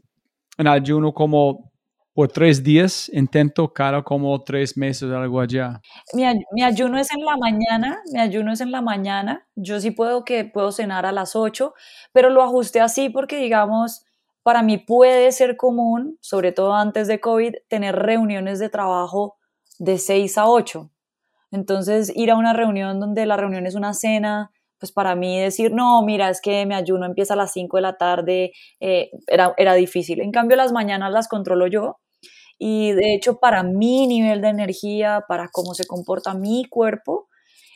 en 0.56 0.66
ayuno 0.66 1.12
como 1.12 1.70
por 2.14 2.28
tres 2.28 2.62
días, 2.62 3.08
intento 3.12 3.72
cada 3.72 4.02
como 4.02 4.42
tres 4.42 4.76
meses 4.76 5.10
algo 5.10 5.40
allá. 5.40 5.80
Mi, 6.12 6.24
mi, 6.52 6.62
ayuno 6.62 6.98
es 6.98 7.10
en 7.12 7.24
la 7.24 7.36
mañana, 7.36 8.02
mi 8.12 8.20
ayuno 8.20 8.52
es 8.52 8.60
en 8.60 8.70
la 8.70 8.82
mañana, 8.82 9.46
yo 9.54 9.80
sí 9.80 9.90
puedo 9.90 10.24
que 10.24 10.44
puedo 10.44 10.72
cenar 10.72 11.06
a 11.06 11.12
las 11.12 11.34
8, 11.34 11.72
pero 12.12 12.28
lo 12.28 12.42
ajusté 12.42 12.80
así 12.80 13.08
porque 13.08 13.38
digamos, 13.38 14.04
para 14.42 14.62
mí 14.62 14.76
puede 14.76 15.32
ser 15.32 15.56
común, 15.56 16.18
sobre 16.20 16.52
todo 16.52 16.74
antes 16.74 17.08
de 17.08 17.20
COVID, 17.20 17.54
tener 17.68 17.96
reuniones 17.96 18.58
de 18.58 18.68
trabajo 18.68 19.36
de 19.78 19.98
6 19.98 20.36
a 20.36 20.48
8. 20.48 20.90
Entonces, 21.50 22.12
ir 22.14 22.30
a 22.30 22.36
una 22.36 22.52
reunión 22.52 23.00
donde 23.00 23.26
la 23.26 23.36
reunión 23.36 23.66
es 23.66 23.74
una 23.74 23.94
cena, 23.94 24.50
pues 24.78 24.92
para 24.92 25.14
mí 25.14 25.40
decir, 25.40 25.72
no, 25.72 26.02
mira, 26.02 26.28
es 26.28 26.40
que 26.40 26.66
mi 26.66 26.74
ayuno 26.74 27.06
empieza 27.06 27.34
a 27.34 27.36
las 27.36 27.52
5 27.52 27.76
de 27.76 27.82
la 27.82 27.96
tarde, 27.96 28.52
eh, 28.80 29.10
era, 29.28 29.54
era 29.56 29.74
difícil. 29.74 30.20
En 30.20 30.32
cambio, 30.32 30.56
las 30.56 30.72
mañanas 30.72 31.12
las 31.12 31.28
controlo 31.28 31.66
yo 31.68 32.01
y 32.58 32.92
de 32.92 33.14
hecho 33.14 33.38
para 33.38 33.62
mi 33.62 34.06
nivel 34.06 34.40
de 34.42 34.48
energía, 34.48 35.24
para 35.28 35.48
cómo 35.48 35.74
se 35.74 35.86
comporta 35.86 36.34
mi 36.34 36.66
cuerpo, 36.68 37.28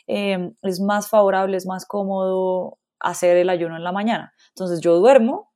eh, 0.07 0.51
es 0.63 0.79
más 0.79 1.09
favorable, 1.09 1.57
es 1.57 1.65
más 1.65 1.85
cómodo 1.85 2.79
hacer 2.99 3.37
el 3.37 3.49
ayuno 3.49 3.75
en 3.77 3.83
la 3.83 3.91
mañana. 3.91 4.33
Entonces 4.49 4.81
yo 4.81 4.95
duermo, 4.99 5.51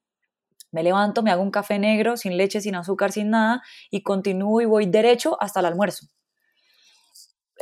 me 0.71 0.83
levanto, 0.83 1.23
me 1.23 1.31
hago 1.31 1.43
un 1.43 1.51
café 1.51 1.79
negro 1.79 2.17
sin 2.17 2.37
leche, 2.37 2.61
sin 2.61 2.75
azúcar, 2.75 3.11
sin 3.11 3.29
nada 3.31 3.61
y 3.91 4.03
continúo 4.03 4.61
y 4.61 4.65
voy 4.65 4.85
derecho 4.87 5.37
hasta 5.41 5.59
el 5.61 5.67
almuerzo. 5.67 6.07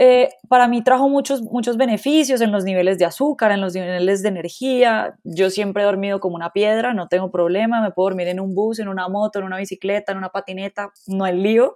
Eh, 0.01 0.29
para 0.47 0.69
mí 0.69 0.81
trajo 0.81 1.09
muchos, 1.09 1.41
muchos 1.41 1.75
beneficios 1.75 2.39
en 2.39 2.53
los 2.53 2.63
niveles 2.63 2.97
de 2.97 3.03
azúcar, 3.03 3.51
en 3.51 3.59
los 3.59 3.73
niveles 3.73 4.23
de 4.23 4.29
energía. 4.29 5.17
Yo 5.25 5.49
siempre 5.49 5.83
he 5.83 5.85
dormido 5.85 6.21
como 6.21 6.35
una 6.35 6.51
piedra, 6.51 6.93
no 6.93 7.09
tengo 7.09 7.31
problema, 7.31 7.81
me 7.81 7.91
puedo 7.91 8.07
dormir 8.07 8.29
en 8.29 8.39
un 8.39 8.55
bus, 8.55 8.79
en 8.79 8.87
una 8.87 9.09
moto, 9.09 9.39
en 9.39 9.45
una 9.45 9.57
bicicleta, 9.57 10.13
en 10.13 10.17
una 10.17 10.29
patineta, 10.29 10.93
no 11.07 11.25
hay 11.25 11.37
lío. 11.37 11.75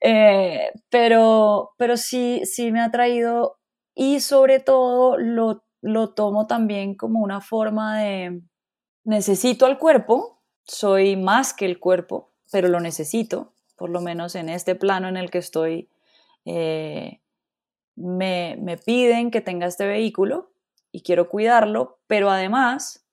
Eh, 0.00 0.72
pero, 0.88 1.72
pero 1.76 1.98
sí, 1.98 2.40
sí 2.44 2.72
me 2.72 2.80
ha 2.80 2.90
traído 2.90 3.58
y 3.94 4.20
sobre 4.20 4.58
todo 4.60 5.18
lo, 5.18 5.64
lo 5.82 6.14
tomo 6.14 6.46
también 6.46 6.94
como 6.94 7.20
una 7.20 7.42
forma 7.42 8.00
de 8.00 8.40
necesito 9.04 9.66
al 9.66 9.78
cuerpo, 9.78 10.40
soy 10.64 11.16
más 11.16 11.52
que 11.52 11.66
el 11.66 11.78
cuerpo, 11.78 12.32
pero 12.50 12.68
lo 12.68 12.80
necesito, 12.80 13.52
por 13.76 13.90
lo 13.90 14.00
menos 14.00 14.34
en 14.34 14.48
este 14.48 14.74
plano 14.74 15.08
en 15.08 15.18
el 15.18 15.30
que 15.30 15.38
estoy. 15.38 15.90
Eh, 16.46 17.20
me, 17.96 18.56
me 18.60 18.76
piden 18.76 19.30
que 19.30 19.40
tenga 19.40 19.66
este 19.66 19.86
vehículo 19.86 20.52
y 20.92 21.02
quiero 21.02 21.28
cuidarlo, 21.28 22.00
pero 22.06 22.30
además 22.30 23.06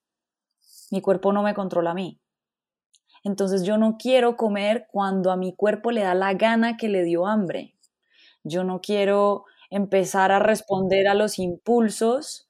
mi 0.91 1.01
cuerpo 1.01 1.33
no 1.33 1.43
me 1.43 1.53
controla 1.53 1.91
a 1.91 1.95
mí. 1.95 2.21
Entonces 3.23 3.63
yo 3.63 3.77
no 3.77 3.97
quiero 3.97 4.35
comer 4.35 4.87
cuando 4.91 5.31
a 5.31 5.37
mi 5.37 5.55
cuerpo 5.55 5.91
le 5.91 6.01
da 6.01 6.13
la 6.15 6.33
gana 6.33 6.77
que 6.77 6.89
le 6.89 7.03
dio 7.03 7.27
hambre. 7.27 7.75
Yo 8.43 8.63
no 8.63 8.81
quiero 8.81 9.45
empezar 9.69 10.31
a 10.31 10.39
responder 10.39 11.07
a 11.07 11.13
los 11.13 11.39
impulsos 11.39 12.49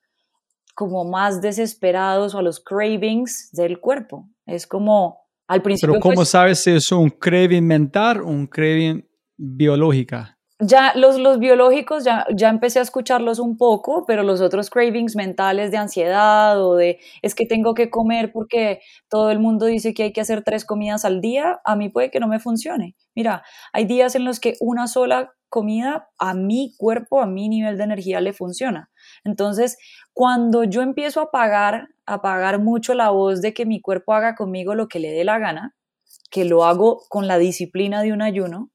como 0.74 1.04
más 1.04 1.42
desesperados 1.42 2.34
o 2.34 2.40
a 2.40 2.42
los 2.42 2.60
cravings 2.60 3.52
del 3.52 3.80
cuerpo. 3.80 4.30
Es 4.46 4.66
como 4.66 5.20
al 5.48 5.62
principio. 5.62 5.94
Pero 5.94 6.02
¿cómo 6.02 6.26
sabes 6.26 6.64
si 6.64 6.72
es 6.72 6.92
un 6.92 7.10
craving 7.10 7.66
mental 7.66 8.22
o 8.22 8.28
un 8.28 8.48
craving 8.48 9.08
biológica? 9.38 10.40
Ya 10.62 10.94
los, 10.96 11.18
los 11.20 11.40
biológicos 11.40 12.04
ya, 12.04 12.26
ya 12.36 12.50
empecé 12.50 12.80
a 12.80 12.84
escucharlos 12.84 13.40
un 13.40 13.58
poco, 13.58 14.06
pero 14.06 14.24
los 14.24 14.42
otros 14.42 14.70
cravings 14.70 15.16
mentales 15.16 15.72
de 15.72 15.78
ansiedad 15.78 16.64
o 16.64 16.76
de 16.76 17.00
es 17.22 17.34
que 17.36 17.46
tengo 17.46 17.74
que 17.74 17.90
comer 17.90 18.32
porque 18.32 18.82
todo 19.10 19.32
el 19.32 19.40
mundo 19.40 19.66
dice 19.66 19.94
que 19.94 20.04
hay 20.04 20.14
que 20.14 20.22
hacer 20.22 20.44
tres 20.44 20.64
comidas 20.64 21.04
al 21.04 21.20
día, 21.20 21.60
a 21.66 21.76
mí 21.76 21.90
puede 21.90 22.12
que 22.12 22.20
no 22.20 22.28
me 22.28 22.40
funcione. 22.40 22.96
Mira, 23.16 23.44
hay 23.74 23.86
días 23.86 24.16
en 24.16 24.24
los 24.24 24.40
que 24.40 24.56
una 24.60 24.88
sola 24.88 25.34
comida 25.50 26.10
a 26.18 26.34
mi 26.34 26.76
cuerpo, 26.78 27.22
a 27.22 27.26
mi 27.26 27.50
nivel 27.50 27.78
de 27.78 27.84
energía 27.84 28.22
le 28.22 28.32
funciona. 28.32 28.90
Entonces, 29.24 29.78
cuando 30.14 30.64
yo 30.64 30.82
empiezo 30.82 31.22
a 31.22 31.32
pagar, 31.32 31.90
a 32.06 32.22
pagar 32.22 32.60
mucho 32.60 32.94
la 32.94 33.10
voz 33.10 33.42
de 33.42 33.54
que 33.54 33.66
mi 33.66 33.82
cuerpo 33.82 34.14
haga 34.14 34.36
conmigo 34.36 34.76
lo 34.76 34.88
que 34.88 35.00
le 35.00 35.12
dé 35.12 35.24
la 35.24 35.40
gana, 35.40 35.76
que 36.30 36.46
lo 36.46 36.64
hago 36.66 37.02
con 37.10 37.28
la 37.28 37.38
disciplina 37.38 38.02
de 38.02 38.14
un 38.14 38.22
ayuno, 38.22 38.72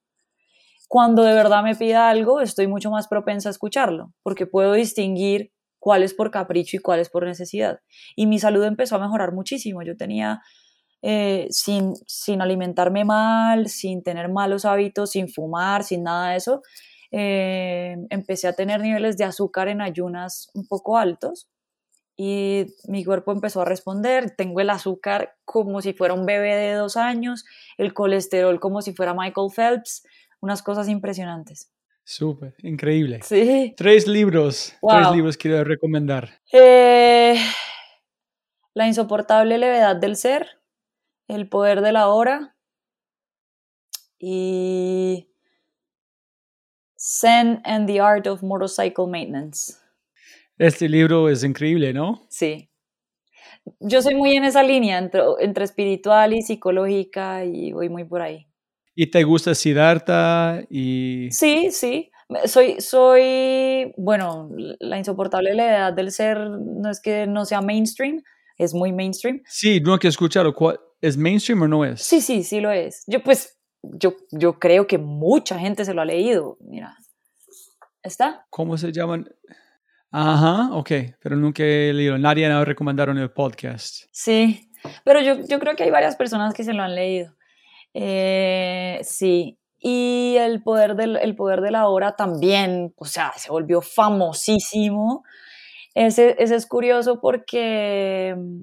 cuando 0.88 1.24
de 1.24 1.34
verdad 1.34 1.62
me 1.62 1.74
pida 1.74 2.08
algo, 2.08 2.40
estoy 2.40 2.66
mucho 2.66 2.90
más 2.90 3.08
propensa 3.08 3.48
a 3.48 3.52
escucharlo, 3.52 4.12
porque 4.22 4.46
puedo 4.46 4.72
distinguir 4.72 5.52
cuál 5.78 6.02
es 6.02 6.14
por 6.14 6.30
capricho 6.30 6.76
y 6.76 6.80
cuál 6.80 7.00
es 7.00 7.10
por 7.10 7.24
necesidad. 7.24 7.80
Y 8.14 8.26
mi 8.26 8.38
salud 8.38 8.64
empezó 8.64 8.96
a 8.96 9.00
mejorar 9.00 9.32
muchísimo. 9.32 9.82
Yo 9.82 9.96
tenía, 9.96 10.40
eh, 11.02 11.46
sin, 11.50 11.94
sin 12.06 12.40
alimentarme 12.40 13.04
mal, 13.04 13.68
sin 13.68 14.02
tener 14.02 14.28
malos 14.28 14.64
hábitos, 14.64 15.10
sin 15.10 15.28
fumar, 15.28 15.84
sin 15.84 16.02
nada 16.02 16.30
de 16.30 16.36
eso, 16.36 16.62
eh, 17.12 17.96
empecé 18.10 18.48
a 18.48 18.52
tener 18.52 18.80
niveles 18.80 19.16
de 19.16 19.24
azúcar 19.24 19.68
en 19.68 19.80
ayunas 19.80 20.50
un 20.54 20.66
poco 20.66 20.98
altos 20.98 21.48
y 22.16 22.66
mi 22.88 23.04
cuerpo 23.04 23.32
empezó 23.32 23.60
a 23.60 23.64
responder. 23.64 24.34
Tengo 24.36 24.60
el 24.60 24.70
azúcar 24.70 25.34
como 25.44 25.80
si 25.82 25.92
fuera 25.92 26.14
un 26.14 26.26
bebé 26.26 26.56
de 26.56 26.72
dos 26.72 26.96
años, 26.96 27.44
el 27.76 27.92
colesterol 27.92 28.58
como 28.58 28.82
si 28.82 28.94
fuera 28.94 29.14
Michael 29.14 29.50
Phelps 29.54 30.02
unas 30.46 30.62
cosas 30.62 30.88
impresionantes. 30.88 31.72
Súper, 32.04 32.54
increíble. 32.62 33.20
Sí. 33.24 33.74
Tres 33.76 34.06
libros, 34.06 34.72
tres 34.80 35.10
libros 35.10 35.36
quiero 35.36 35.64
recomendar. 35.64 36.40
Eh, 36.52 37.36
la 38.74 38.86
insoportable 38.86 39.58
levedad 39.58 39.96
del 39.96 40.14
ser, 40.14 40.46
El 41.26 41.48
poder 41.48 41.80
de 41.80 41.90
la 41.90 42.06
hora 42.08 42.54
y 44.20 45.28
Zen 46.96 47.60
and 47.64 47.88
the 47.88 48.00
Art 48.00 48.28
of 48.28 48.44
Motorcycle 48.44 49.08
Maintenance. 49.08 49.74
Este 50.58 50.88
libro 50.88 51.28
es 51.28 51.42
increíble, 51.42 51.92
¿no? 51.92 52.24
Sí. 52.30 52.70
Yo 53.80 54.00
soy 54.00 54.14
muy 54.14 54.36
en 54.36 54.44
esa 54.44 54.62
línea 54.62 54.98
entre, 54.98 55.22
entre 55.40 55.64
espiritual 55.64 56.34
y 56.34 56.42
psicológica 56.42 57.44
y 57.44 57.72
voy 57.72 57.88
muy 57.88 58.04
por 58.04 58.22
ahí. 58.22 58.46
¿Y 58.98 59.08
te 59.10 59.22
gusta 59.24 59.54
Siddhartha? 59.54 60.62
Y... 60.70 61.28
Sí, 61.30 61.68
sí. 61.70 62.10
Soy, 62.46 62.80
soy, 62.80 63.92
bueno, 63.98 64.50
la 64.80 64.98
insoportable 64.98 65.54
levedad 65.54 65.92
del 65.92 66.10
ser 66.10 66.38
no 66.38 66.90
es 66.90 67.00
que 67.00 67.26
no 67.26 67.44
sea 67.44 67.60
mainstream, 67.60 68.22
es 68.56 68.72
muy 68.72 68.92
mainstream. 68.92 69.42
Sí, 69.46 69.80
no 69.80 69.92
hay 69.92 69.98
que 69.98 70.08
escucharlo. 70.08 70.54
¿Es 71.02 71.16
mainstream 71.18 71.62
o 71.62 71.68
no 71.68 71.84
es? 71.84 72.02
Sí, 72.02 72.22
sí, 72.22 72.42
sí 72.42 72.58
lo 72.60 72.72
es. 72.72 73.04
Yo 73.06 73.22
pues, 73.22 73.58
yo, 73.82 74.16
yo 74.32 74.58
creo 74.58 74.86
que 74.86 74.96
mucha 74.96 75.58
gente 75.58 75.84
se 75.84 75.92
lo 75.92 76.00
ha 76.00 76.06
leído. 76.06 76.56
Mira, 76.60 76.96
¿está? 78.02 78.46
¿Cómo 78.48 78.78
se 78.78 78.92
llaman? 78.92 79.28
Ajá, 80.10 80.74
ok, 80.74 80.90
pero 81.20 81.36
nunca 81.36 81.62
he 81.62 81.92
leído. 81.92 82.16
Nadie 82.16 82.48
me 82.48 82.64
recomendaron 82.64 83.18
el 83.18 83.30
podcast. 83.30 84.06
Sí, 84.10 84.70
pero 85.04 85.20
yo, 85.20 85.46
yo 85.46 85.58
creo 85.58 85.76
que 85.76 85.82
hay 85.82 85.90
varias 85.90 86.16
personas 86.16 86.54
que 86.54 86.64
se 86.64 86.72
lo 86.72 86.82
han 86.82 86.94
leído. 86.94 87.35
Eh, 87.98 89.00
sí, 89.04 89.58
y 89.78 90.36
el 90.38 90.62
poder, 90.62 90.96
del, 90.96 91.16
el 91.16 91.34
poder 91.34 91.62
de 91.62 91.70
la 91.70 91.88
hora 91.88 92.14
también, 92.14 92.92
o 92.98 93.06
sea, 93.06 93.32
se 93.38 93.50
volvió 93.50 93.80
famosísimo. 93.80 95.24
Ese, 95.94 96.36
ese 96.38 96.56
es 96.56 96.66
curioso 96.66 97.20
porque 97.20 98.34
mm, 98.36 98.62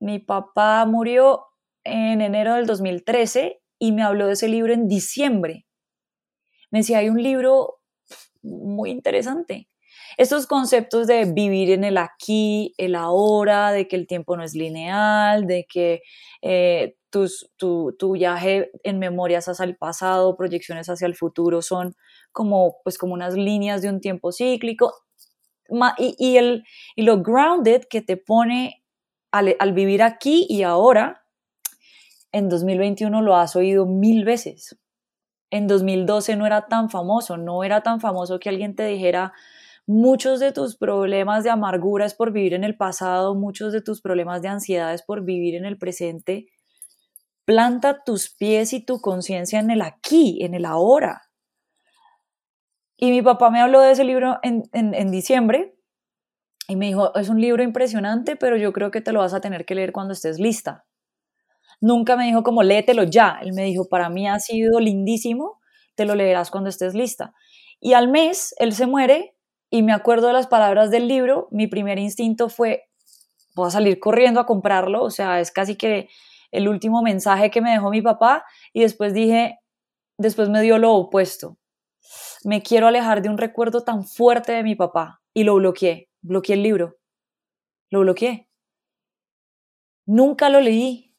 mi 0.00 0.20
papá 0.20 0.86
murió 0.86 1.46
en 1.84 2.20
enero 2.22 2.54
del 2.54 2.66
2013 2.66 3.60
y 3.80 3.92
me 3.92 4.02
habló 4.04 4.28
de 4.28 4.34
ese 4.34 4.48
libro 4.48 4.72
en 4.72 4.88
diciembre. 4.88 5.66
Me 6.70 6.80
decía, 6.80 6.98
hay 6.98 7.08
un 7.08 7.22
libro 7.22 7.80
muy 8.42 8.90
interesante. 8.90 9.68
Estos 10.16 10.46
conceptos 10.46 11.06
de 11.06 11.24
vivir 11.24 11.70
en 11.70 11.84
el 11.84 11.98
aquí, 11.98 12.74
el 12.78 12.94
ahora, 12.94 13.72
de 13.72 13.88
que 13.88 13.96
el 13.96 14.06
tiempo 14.06 14.36
no 14.36 14.44
es 14.44 14.54
lineal, 14.54 15.46
de 15.46 15.66
que 15.68 16.02
eh, 16.42 16.96
tu, 17.10 18.12
viaje 18.12 18.70
en 18.82 18.98
memorias 18.98 19.48
hacia 19.48 19.64
el 19.64 19.76
pasado, 19.76 20.36
proyecciones 20.36 20.88
hacia 20.88 21.06
el 21.06 21.16
futuro 21.16 21.62
son 21.62 21.94
como, 22.32 22.76
pues, 22.84 22.98
como 22.98 23.14
unas 23.14 23.34
líneas 23.34 23.82
de 23.82 23.88
un 23.88 24.00
tiempo 24.00 24.32
cíclico. 24.32 24.94
Y, 25.98 26.36
el, 26.36 26.64
y 26.96 27.02
lo 27.02 27.22
grounded 27.22 27.82
que 27.88 28.02
te 28.02 28.16
pone 28.16 28.82
al, 29.30 29.54
al 29.60 29.72
vivir 29.72 30.02
aquí 30.02 30.46
y 30.48 30.62
ahora, 30.62 31.22
en 32.32 32.48
2021 32.48 33.22
lo 33.22 33.36
has 33.36 33.54
oído 33.54 33.86
mil 33.86 34.24
veces. 34.24 34.78
En 35.50 35.66
2012 35.66 36.36
no 36.36 36.46
era 36.46 36.66
tan 36.66 36.90
famoso, 36.90 37.36
no 37.36 37.64
era 37.64 37.82
tan 37.82 38.00
famoso 38.00 38.38
que 38.38 38.48
alguien 38.48 38.74
te 38.74 38.84
dijera, 38.84 39.32
muchos 39.86 40.38
de 40.38 40.52
tus 40.52 40.76
problemas 40.76 41.42
de 41.42 41.50
amargura 41.50 42.06
es 42.06 42.14
por 42.14 42.32
vivir 42.32 42.54
en 42.54 42.62
el 42.62 42.76
pasado, 42.76 43.34
muchos 43.34 43.72
de 43.72 43.82
tus 43.82 44.00
problemas 44.00 44.42
de 44.42 44.48
ansiedad 44.48 44.94
es 44.94 45.02
por 45.02 45.24
vivir 45.24 45.56
en 45.56 45.64
el 45.64 45.78
presente 45.78 46.46
Planta 47.44 48.04
tus 48.04 48.30
pies 48.30 48.72
y 48.72 48.84
tu 48.84 49.00
conciencia 49.00 49.58
en 49.58 49.70
el 49.70 49.82
aquí, 49.82 50.44
en 50.44 50.54
el 50.54 50.64
ahora. 50.64 51.22
Y 52.96 53.10
mi 53.10 53.22
papá 53.22 53.50
me 53.50 53.60
habló 53.60 53.80
de 53.80 53.92
ese 53.92 54.04
libro 54.04 54.38
en, 54.42 54.68
en 54.72 55.10
diciembre 55.10 55.74
y 56.70 56.76
me 56.76 56.86
dijo, 56.86 57.12
es 57.16 57.28
un 57.28 57.40
libro 57.40 57.64
impresionante, 57.64 58.36
pero 58.36 58.56
yo 58.56 58.72
creo 58.72 58.92
que 58.92 59.00
te 59.00 59.12
lo 59.12 59.18
vas 59.18 59.34
a 59.34 59.40
tener 59.40 59.64
que 59.64 59.74
leer 59.74 59.90
cuando 59.90 60.12
estés 60.12 60.38
lista. 60.38 60.84
Nunca 61.80 62.16
me 62.16 62.26
dijo 62.26 62.42
como 62.44 62.62
léetelo 62.62 63.04
ya. 63.04 63.38
Él 63.42 63.54
me 63.54 63.64
dijo, 63.64 63.88
para 63.88 64.08
mí 64.08 64.28
ha 64.28 64.38
sido 64.38 64.78
lindísimo, 64.78 65.58
te 65.96 66.04
lo 66.04 66.14
leerás 66.14 66.50
cuando 66.50 66.70
estés 66.70 66.94
lista. 66.94 67.32
Y 67.80 67.94
al 67.94 68.08
mes 68.08 68.54
él 68.58 68.72
se 68.72 68.86
muere 68.86 69.34
y 69.68 69.82
me 69.82 69.92
acuerdo 69.92 70.28
de 70.28 70.32
las 70.34 70.46
palabras 70.46 70.90
del 70.92 71.08
libro. 71.08 71.48
Mi 71.50 71.66
primer 71.66 71.98
instinto 71.98 72.48
fue, 72.48 72.84
voy 73.56 73.68
a 73.68 73.70
salir 73.70 73.98
corriendo 73.98 74.38
a 74.38 74.46
comprarlo. 74.46 75.02
O 75.02 75.10
sea, 75.10 75.40
es 75.40 75.50
casi 75.50 75.74
que 75.74 76.08
el 76.52 76.68
último 76.68 77.02
mensaje 77.02 77.50
que 77.50 77.60
me 77.60 77.72
dejó 77.72 77.90
mi 77.90 78.02
papá. 78.02 78.44
Y 78.72 78.82
después 78.82 79.14
dije, 79.14 79.58
después 80.18 80.48
me 80.48 80.62
dio 80.62 80.78
lo 80.78 80.94
opuesto. 80.94 81.58
Me 82.44 82.62
quiero 82.62 82.86
alejar 82.86 83.22
de 83.22 83.28
un 83.28 83.38
recuerdo 83.38 83.82
tan 83.82 84.04
fuerte 84.04 84.52
de 84.52 84.62
mi 84.62 84.74
papá. 84.74 85.20
Y 85.34 85.44
lo 85.44 85.54
bloqueé 85.56 86.10
bloqueé 86.22 86.54
el 86.54 86.62
libro. 86.62 86.98
Lo 87.90 88.00
bloqueé. 88.00 88.48
Nunca 90.06 90.48
lo 90.48 90.60
leí. 90.60 91.14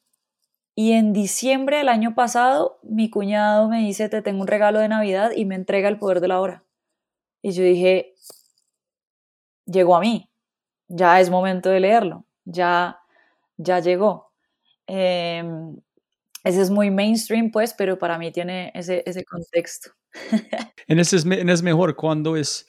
Y 0.75 0.93
en 0.93 1.13
diciembre 1.13 1.77
del 1.77 1.89
año 1.89 2.15
pasado, 2.15 2.79
mi 2.83 3.09
cuñado 3.09 3.67
me 3.67 3.79
dice, 3.79 4.09
te 4.09 4.21
tengo 4.21 4.41
un 4.41 4.47
regalo 4.47 4.79
de 4.79 4.87
Navidad 4.87 5.31
y 5.35 5.45
me 5.45 5.55
entrega 5.55 5.89
el 5.89 5.99
poder 5.99 6.21
de 6.21 6.29
la 6.29 6.39
hora. 6.39 6.63
Y 7.41 7.51
yo 7.51 7.63
dije, 7.63 8.13
llegó 9.65 9.95
a 9.95 9.99
mí. 9.99 10.29
Ya 10.87 11.19
es 11.19 11.29
momento 11.29 11.69
de 11.69 11.81
leerlo. 11.81 12.25
Ya, 12.45 12.99
ya 13.57 13.79
llegó. 13.79 14.30
Em, 14.93 15.77
ese 16.43 16.61
es 16.61 16.69
muy 16.69 16.91
mainstream, 16.91 17.49
pues, 17.49 17.73
pero 17.73 17.97
para 17.97 18.17
mí 18.17 18.29
tiene 18.29 18.71
ese, 18.75 19.03
ese 19.05 19.23
contexto. 19.23 19.91
en, 20.87 20.99
ese 20.99 21.15
es, 21.15 21.25
en 21.25 21.49
es 21.49 21.63
mejor 21.63 21.95
cuando 21.95 22.35
es 22.35 22.67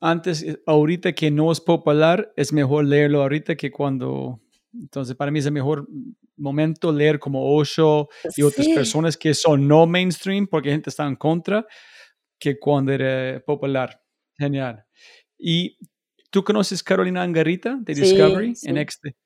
antes, 0.00 0.42
eh, 0.42 0.60
ahorita 0.66 1.12
que 1.12 1.30
no 1.30 1.52
es 1.52 1.60
popular, 1.60 2.32
es 2.36 2.52
mejor 2.52 2.86
leerlo 2.86 3.22
ahorita 3.22 3.54
que 3.54 3.70
cuando... 3.70 4.40
Entonces, 4.72 5.14
para 5.14 5.30
mí 5.30 5.38
es 5.38 5.46
el 5.46 5.52
mejor 5.52 5.86
momento 6.36 6.90
leer 6.90 7.20
como 7.20 7.54
Osho 7.54 8.08
y 8.36 8.42
otras 8.42 8.66
personas 8.68 9.16
que 9.16 9.34
son 9.34 9.68
no 9.68 9.86
mainstream 9.86 10.48
porque 10.48 10.70
gente 10.70 10.90
está 10.90 11.06
en 11.06 11.16
contra 11.16 11.66
que 12.38 12.58
cuando 12.58 12.92
era 12.92 13.40
popular. 13.44 14.00
Genial. 14.36 14.84
¿Y 15.38 15.76
tú 16.30 16.42
conoces 16.42 16.82
Carolina 16.82 17.22
Angarita 17.22 17.78
de 17.80 17.94
Discovery 17.94 18.54
en 18.62 18.78
este? 18.78 19.16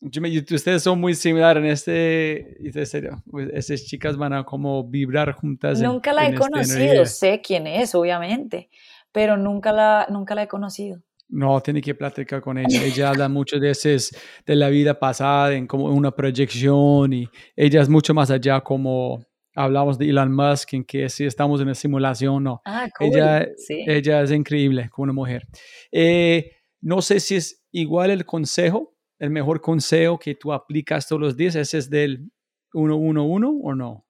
Ustedes 0.00 0.82
son 0.82 1.00
muy 1.00 1.14
similares 1.14 1.62
en 1.62 1.70
este, 1.70 3.22
pues, 3.30 3.48
esas 3.52 3.84
chicas 3.84 4.16
van 4.16 4.32
a 4.32 4.44
como 4.44 4.84
vibrar 4.88 5.32
juntas. 5.32 5.80
Nunca 5.80 6.12
la 6.12 6.28
he 6.28 6.34
conocido, 6.34 7.04
sé 7.06 7.40
quién 7.42 7.66
es, 7.66 7.94
obviamente, 7.94 8.68
pero 9.12 9.36
nunca 9.36 9.72
la, 9.72 10.06
nunca 10.10 10.34
la 10.34 10.44
he 10.44 10.48
conocido. 10.48 11.02
No, 11.28 11.60
tiene 11.60 11.80
que 11.80 11.94
platicar 11.94 12.40
con 12.40 12.56
ella. 12.58 12.84
Ella 12.84 13.08
habla 13.08 13.28
mucho 13.28 13.58
de, 13.58 13.70
ese, 13.70 13.96
de 14.44 14.54
la 14.54 14.68
vida 14.68 14.98
pasada, 14.98 15.54
en 15.54 15.66
como 15.66 15.86
una 15.86 16.12
proyección, 16.12 17.12
y 17.12 17.28
ella 17.56 17.82
es 17.82 17.88
mucho 17.88 18.14
más 18.14 18.30
allá, 18.30 18.60
como 18.60 19.24
hablamos 19.54 19.98
de 19.98 20.08
Elon 20.08 20.32
Musk, 20.32 20.74
en 20.74 20.84
que 20.84 21.08
si 21.08 21.24
estamos 21.24 21.60
en 21.60 21.66
una 21.66 21.74
simulación, 21.74 22.44
no. 22.44 22.62
Ah, 22.64 22.88
cool. 22.96 23.08
ella, 23.08 23.48
ella 23.68 24.22
es 24.22 24.30
increíble 24.30 24.88
como 24.90 25.04
una 25.04 25.12
mujer. 25.12 25.46
Eh, 25.90 26.52
no 26.80 27.02
sé 27.02 27.18
si 27.18 27.36
es 27.36 27.64
igual 27.72 28.10
el 28.10 28.24
consejo, 28.24 28.95
el 29.18 29.30
mejor 29.30 29.60
consejo 29.60 30.18
que 30.18 30.34
tú 30.34 30.52
aplicas 30.52 31.06
todos 31.06 31.20
los 31.20 31.36
días, 31.36 31.54
ese 31.54 31.78
es 31.78 31.90
del 31.90 32.30
111 32.72 33.60
o 33.62 33.74
no? 33.74 34.06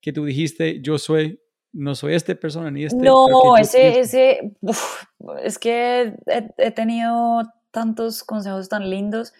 Que 0.00 0.12
tú 0.12 0.24
dijiste, 0.24 0.80
yo 0.82 0.98
soy 0.98 1.38
no 1.72 1.94
soy 1.94 2.14
esta 2.14 2.34
persona 2.34 2.70
ni 2.70 2.84
este. 2.84 3.02
No, 3.02 3.56
ese, 3.56 4.00
ese, 4.00 4.52
es 5.42 5.58
que 5.58 6.14
he, 6.58 6.70
tenido 6.70 7.42
tantos 7.70 8.24
consejos 8.24 8.68
tan 8.68 8.90
lindos. 8.90 9.32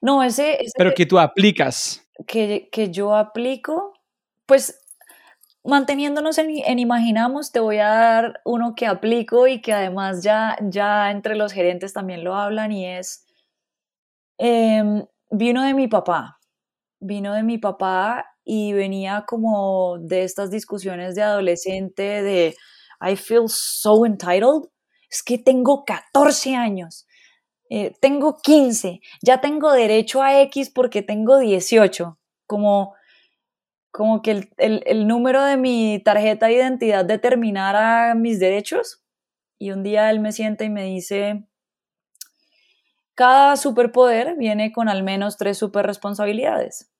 No, 0.00 0.22
ese... 0.22 0.58
Pero 0.76 0.92
que 0.94 1.06
tú 1.06 1.18
aplicas. 1.18 2.04
Que, 2.26 2.68
que 2.72 2.90
yo 2.90 3.14
aplico, 3.14 3.94
pues 4.46 4.80
manteniéndonos 5.66 6.38
en, 6.38 6.78
Imaginamos, 6.78 7.52
te 7.52 7.60
voy 7.60 7.78
a 7.78 7.88
dar 7.88 8.40
uno 8.44 8.74
que 8.74 8.86
aplico 8.86 9.46
y 9.46 9.60
que 9.60 9.72
además 9.72 10.22
ya, 10.22 10.56
ya 10.62 11.10
entre 11.10 11.36
los 11.36 11.52
gerentes 11.52 11.92
también 11.92 12.24
lo 12.24 12.34
hablan 12.34 12.72
y 12.72 12.86
es, 12.86 13.25
em, 14.38 15.04
vino 15.30 15.62
de 15.64 15.74
mi 15.74 15.88
papá, 15.88 16.38
vino 17.00 17.34
de 17.34 17.42
mi 17.42 17.58
papá 17.58 18.26
y 18.44 18.72
venía 18.72 19.24
como 19.26 19.98
de 19.98 20.24
estas 20.24 20.50
discusiones 20.50 21.14
de 21.14 21.22
adolescente 21.22 22.22
de 22.22 22.54
I 23.00 23.16
feel 23.16 23.44
so 23.48 24.06
entitled. 24.06 24.68
Es 25.10 25.22
que 25.22 25.38
tengo 25.38 25.84
14 25.84 26.56
años, 26.56 27.06
eh, 27.70 27.92
tengo 28.00 28.38
15, 28.38 29.00
ya 29.22 29.40
tengo 29.40 29.72
derecho 29.72 30.22
a 30.22 30.40
X 30.42 30.70
porque 30.70 31.02
tengo 31.02 31.38
18. 31.38 32.18
Como, 32.46 32.94
como 33.90 34.22
que 34.22 34.30
el, 34.32 34.50
el, 34.58 34.82
el 34.86 35.06
número 35.08 35.44
de 35.44 35.56
mi 35.56 36.00
tarjeta 36.04 36.46
de 36.46 36.54
identidad 36.54 37.04
determinara 37.04 38.14
mis 38.14 38.38
derechos. 38.40 39.02
Y 39.58 39.72
un 39.72 39.82
día 39.82 40.10
él 40.10 40.20
me 40.20 40.32
sienta 40.32 40.64
y 40.64 40.70
me 40.70 40.84
dice, 40.84 41.46
cada 43.16 43.56
superpoder 43.56 44.36
viene 44.36 44.72
con 44.72 44.90
al 44.90 45.02
menos 45.02 45.38
tres 45.38 45.56
superresponsabilidades. 45.56 46.92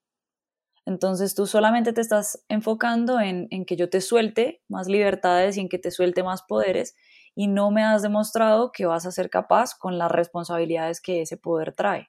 Entonces 0.86 1.34
tú 1.34 1.46
solamente 1.46 1.92
te 1.92 2.00
estás 2.00 2.42
enfocando 2.48 3.20
en, 3.20 3.48
que 3.66 3.76
yo 3.76 3.90
te 3.90 4.00
suelte 4.00 4.62
más 4.66 4.88
libertades 4.88 5.56
y 5.56 5.60
en 5.60 5.68
que 5.68 5.78
te 5.78 5.90
suelte 5.90 6.22
más 6.22 6.42
poderes 6.42 6.96
y 7.34 7.48
no 7.48 7.70
me 7.70 7.84
has 7.84 8.00
demostrado 8.00 8.72
que 8.72 8.86
vas 8.86 9.04
a 9.04 9.10
ser 9.10 9.28
capaz 9.28 9.74
con 9.78 9.98
las 9.98 10.10
responsabilidades 10.10 11.02
que 11.02 11.20
ese 11.20 11.36
poder 11.36 11.74
trae. 11.74 12.08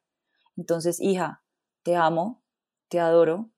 Entonces, 0.56 1.02
hija, 1.02 1.44
te 1.84 1.98
amo, 1.98 2.42
te 2.88 3.02
adoro, 3.02 3.50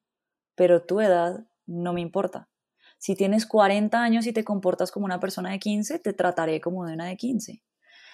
pero 0.56 0.82
tu 0.84 1.00
edad 1.00 1.46
no 1.68 1.94
me 1.94 2.02
importa. 2.02 2.50
Si 2.98 3.16
tienes 3.16 3.46
40 3.46 4.02
años 4.02 4.26
y 4.26 4.34
te 4.34 4.44
comportas 4.44 4.92
como 4.92 5.06
una 5.06 5.20
persona 5.20 5.52
de 5.52 5.60
15, 5.60 6.00
te 6.00 6.14
trataré 6.14 6.60
como 6.60 6.88
de 6.88 6.94
una 6.94 7.06
de 7.06 7.18
15. 7.18 7.62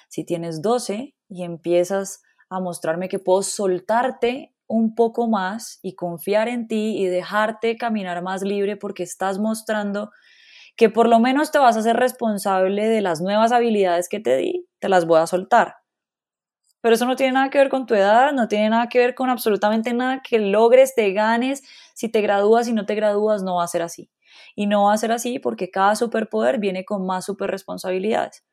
Si 0.09 0.23
tienes 0.25 0.61
12 0.61 1.15
y 1.29 1.43
empiezas 1.43 2.21
a 2.49 2.59
mostrarme 2.59 3.09
que 3.09 3.19
puedo 3.19 3.43
soltarte 3.43 4.53
un 4.67 4.95
poco 4.95 5.27
más 5.27 5.79
y 5.81 5.95
confiar 5.95 6.47
en 6.47 6.67
ti 6.67 6.97
y 6.97 7.05
dejarte 7.07 7.77
caminar 7.77 8.21
más 8.23 8.41
libre 8.41 8.77
porque 8.77 9.03
estás 9.03 9.37
mostrando 9.39 10.11
que 10.75 10.89
por 10.89 11.07
lo 11.07 11.19
menos 11.19 11.51
te 11.51 11.59
vas 11.59 11.77
a 11.77 11.81
ser 11.81 11.97
responsable 11.97 12.87
de 12.87 13.01
las 13.01 13.21
nuevas 13.21 13.51
habilidades 13.51 14.09
que 14.09 14.19
te 14.19 14.35
di, 14.37 14.67
te 14.79 14.89
las 14.89 15.05
voy 15.05 15.19
a 15.19 15.27
soltar. 15.27 15.75
Pero 16.81 16.95
eso 16.95 17.05
no 17.05 17.15
tiene 17.15 17.33
nada 17.33 17.49
que 17.49 17.57
ver 17.57 17.69
con 17.69 17.87
tu 17.87 17.95
edad, 17.95 18.31
no 18.31 18.47
tiene 18.47 18.69
nada 18.69 18.89
que 18.89 18.99
ver 18.99 19.15
con 19.15 19.29
absolutamente 19.29 19.93
nada 19.93 20.21
que 20.21 20.37
logres, 20.39 20.93
te 20.93 21.11
ganes, 21.13 21.63
si 21.95 22.09
te 22.09 22.21
gradúas 22.21 22.67
y 22.67 22.73
no 22.73 22.85
te 22.85 22.93
gradúas, 22.95 23.41
no 23.41 23.55
va 23.55 23.63
a 23.63 23.67
ser 23.67 23.81
así. 23.81 24.11
Y 24.55 24.67
no 24.67 24.83
va 24.85 24.93
a 24.93 24.97
ser 24.97 25.11
así 25.11 25.39
porque 25.39 25.71
cada 25.71 25.95
superpoder 25.95 26.59
viene 26.59 26.85
con 26.85 27.05
más 27.05 27.25
superresponsabilidades. 27.25 28.43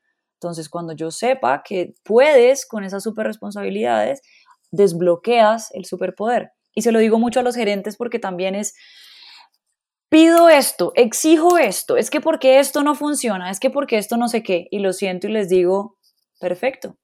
Entonces, 0.42 0.68
cuando 0.68 0.92
yo 0.92 1.12
sepa 1.12 1.62
que 1.62 1.94
puedes 2.02 2.66
con 2.66 2.82
esas 2.82 3.04
superresponsabilidades, 3.04 4.22
desbloqueas 4.72 5.70
el 5.72 5.84
superpoder. 5.84 6.50
Y 6.74 6.82
se 6.82 6.90
lo 6.90 6.98
digo 6.98 7.20
mucho 7.20 7.38
a 7.38 7.44
los 7.44 7.54
gerentes 7.54 7.96
porque 7.96 8.18
también 8.18 8.56
es, 8.56 8.74
pido 10.08 10.48
esto, 10.48 10.90
exijo 10.96 11.58
esto, 11.58 11.96
es 11.96 12.10
que 12.10 12.20
porque 12.20 12.58
esto 12.58 12.82
no 12.82 12.96
funciona, 12.96 13.50
es 13.50 13.60
que 13.60 13.70
porque 13.70 13.98
esto 13.98 14.16
no 14.16 14.26
sé 14.26 14.42
qué, 14.42 14.66
y 14.72 14.80
lo 14.80 14.92
siento 14.92 15.28
y 15.28 15.30
les 15.32 15.48
digo, 15.48 15.96
perfecto. 16.40 16.96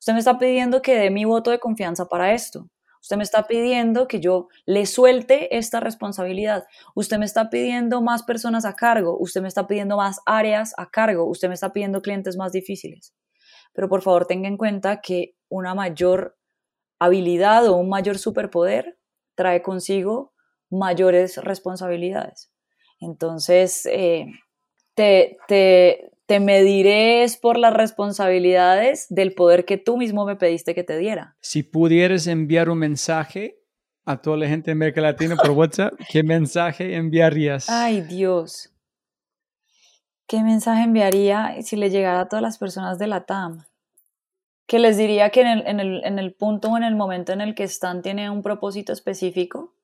Usted 0.00 0.14
me 0.14 0.18
está 0.18 0.36
pidiendo 0.36 0.82
que 0.82 0.96
dé 0.96 1.10
mi 1.10 1.24
voto 1.24 1.52
de 1.52 1.60
confianza 1.60 2.06
para 2.06 2.34
esto. 2.34 2.68
Usted 3.04 3.18
me 3.18 3.22
está 3.22 3.46
pidiendo 3.46 4.08
que 4.08 4.18
yo 4.18 4.48
le 4.64 4.86
suelte 4.86 5.58
esta 5.58 5.78
responsabilidad. 5.78 6.64
Usted 6.94 7.18
me 7.18 7.26
está 7.26 7.50
pidiendo 7.50 8.00
más 8.00 8.22
personas 8.22 8.64
a 8.64 8.76
cargo. 8.76 9.18
Usted 9.18 9.42
me 9.42 9.48
está 9.48 9.66
pidiendo 9.66 9.98
más 9.98 10.20
áreas 10.24 10.72
a 10.78 10.88
cargo. 10.88 11.28
Usted 11.28 11.48
me 11.48 11.54
está 11.54 11.70
pidiendo 11.70 12.00
clientes 12.00 12.38
más 12.38 12.52
difíciles. 12.52 13.14
Pero 13.74 13.90
por 13.90 14.00
favor 14.00 14.26
tenga 14.26 14.48
en 14.48 14.56
cuenta 14.56 15.02
que 15.02 15.36
una 15.50 15.74
mayor 15.74 16.38
habilidad 16.98 17.68
o 17.68 17.76
un 17.76 17.90
mayor 17.90 18.16
superpoder 18.16 18.98
trae 19.34 19.60
consigo 19.60 20.32
mayores 20.70 21.36
responsabilidades. 21.36 22.50
Entonces, 23.00 23.84
eh, 23.84 24.28
te, 24.94 25.36
te, 25.46 26.10
te 26.26 26.40
mediré 26.40 27.26
por 27.40 27.58
las 27.58 27.74
responsabilidades 27.74 29.06
del 29.10 29.34
poder 29.34 29.64
que 29.64 29.76
tú 29.76 29.96
mismo 29.96 30.24
me 30.24 30.36
pediste 30.36 30.74
que 30.74 30.84
te 30.84 30.96
diera. 30.96 31.36
Si 31.40 31.62
pudieras 31.62 32.26
enviar 32.26 32.70
un 32.70 32.78
mensaje 32.78 33.58
a 34.04 34.20
toda 34.20 34.36
la 34.36 34.48
gente 34.48 34.66
de 34.66 34.72
América 34.72 35.00
Latina 35.00 35.36
por 35.36 35.50
WhatsApp, 35.52 35.94
¿qué 36.10 36.22
mensaje 36.22 36.96
enviarías? 36.96 37.68
Ay, 37.68 38.00
Dios. 38.00 38.70
¿Qué 40.26 40.42
mensaje 40.42 40.84
enviaría 40.84 41.56
si 41.62 41.76
le 41.76 41.90
llegara 41.90 42.20
a 42.20 42.28
todas 42.28 42.42
las 42.42 42.58
personas 42.58 42.98
de 42.98 43.06
la 43.06 43.26
TAM? 43.26 43.64
que 44.66 44.78
les 44.78 44.96
diría 44.96 45.28
que 45.28 45.42
en 45.42 45.46
el, 45.46 45.66
en, 45.66 45.78
el, 45.78 46.04
en 46.04 46.18
el, 46.18 46.32
punto 46.32 46.70
o 46.70 46.76
en 46.78 46.84
el 46.84 46.96
momento 46.96 47.34
en 47.34 47.42
el 47.42 47.54
que 47.54 47.64
están 47.64 48.00
tiene 48.00 48.30
un 48.30 48.40
propósito 48.40 48.94
específico, 48.94 49.74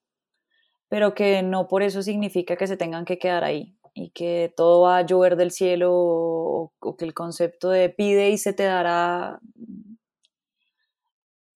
pero 0.88 1.12
que 1.12 1.42
no 1.42 1.68
por 1.68 1.82
eso 1.82 2.02
significa 2.02 2.56
que 2.56 2.66
se 2.66 2.78
tengan 2.78 3.04
que 3.04 3.18
quedar 3.18 3.44
ahí 3.44 3.76
y 3.94 4.10
que 4.10 4.52
todo 4.56 4.82
va 4.82 4.98
a 4.98 5.06
llover 5.06 5.36
del 5.36 5.50
cielo 5.50 5.90
o, 5.92 6.72
que 6.98 7.04
el 7.04 7.14
concepto 7.14 7.70
de 7.70 7.88
pide 7.88 8.30
y 8.30 8.38
se 8.38 8.52
te 8.52 8.64
dará 8.64 9.40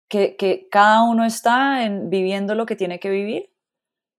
que, 0.10 0.36
que 0.36 0.68
cada 0.70 1.04
uno 1.04 1.26
está 1.26 1.86
en, 1.86 2.10
viviendo 2.10 2.56
lo 2.56 2.66
que 2.66 2.76
tiene 2.76 3.00
que 3.00 3.10
vivir, 3.10 3.50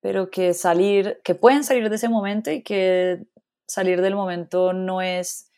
pero 0.01 0.31
que 0.31 0.55
salir, 0.55 1.21
que 1.25 1.35
pueden 1.35 1.65
salir 1.65 1.89
de 1.91 1.97
ese 1.97 2.09
momento 2.09 2.51
y 2.51 2.63
que 2.63 3.25
salir 3.67 4.01
del 4.01 4.15
momento 4.15 4.73
no 4.73 5.03
es 5.03 5.51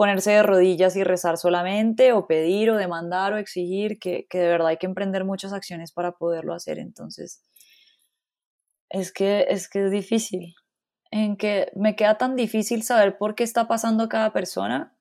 ponerse 0.00 0.30
de 0.30 0.42
rodillas 0.42 0.96
y 0.96 1.04
rezar 1.04 1.36
solamente, 1.36 2.12
o 2.12 2.26
pedir, 2.26 2.70
o 2.70 2.76
demandar, 2.76 3.34
o 3.34 3.36
exigir, 3.36 3.98
que, 3.98 4.26
que 4.30 4.38
de 4.38 4.48
verdad 4.48 4.68
hay 4.68 4.78
que 4.78 4.86
emprender 4.86 5.24
muchas 5.24 5.52
acciones 5.52 5.92
para 5.92 6.12
poderlo 6.12 6.54
hacer. 6.54 6.78
Entonces, 6.78 7.44
es 8.88 9.12
que 9.12 9.46
es, 9.48 9.68
que 9.68 9.84
es 9.84 9.90
difícil, 9.90 10.54
en 11.10 11.36
que 11.36 11.70
me 11.74 11.96
queda 11.96 12.18
tan 12.18 12.36
difícil 12.36 12.82
saber 12.82 13.18
por 13.18 13.34
qué 13.34 13.44
está 13.44 13.66
pasando 13.66 14.08
cada 14.08 14.32
persona 14.32 14.96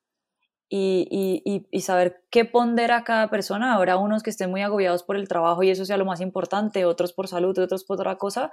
y, 0.72 1.66
y, 1.72 1.82
saber 1.82 2.24
qué 2.30 2.46
pondera 2.46 3.04
cada 3.04 3.30
persona. 3.30 3.74
Habrá 3.74 3.98
unos 3.98 4.22
que 4.22 4.30
estén 4.30 4.52
muy 4.52 4.62
agobiados 4.62 5.04
por 5.04 5.16
el 5.16 5.28
trabajo 5.28 5.64
y 5.64 5.72
eso 5.72 5.86
sea 5.86 5.98
lo 5.98 6.06
más 6.06 6.22
importante, 6.22 6.86
otros 6.86 7.14
por 7.14 7.28
salud, 7.28 7.58
otros 7.58 7.84
por 7.86 8.00
otra 8.00 8.18
cosa, 8.18 8.52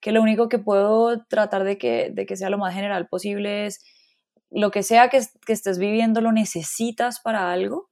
que 0.00 0.12
lo 0.12 0.22
único 0.22 0.48
que 0.48 0.58
puedo 0.58 1.24
tratar 1.26 1.64
de 1.64 1.78
que, 1.78 2.10
de 2.12 2.26
que 2.26 2.36
sea 2.36 2.50
lo 2.50 2.58
más 2.58 2.74
general 2.74 3.06
posible 3.08 3.66
es 3.66 3.80
lo 4.50 4.70
que 4.70 4.82
sea 4.82 5.08
que, 5.08 5.20
que 5.46 5.52
estés 5.52 5.78
viviendo 5.78 6.20
lo 6.20 6.32
necesitas 6.32 7.20
para 7.20 7.52
algo. 7.52 7.90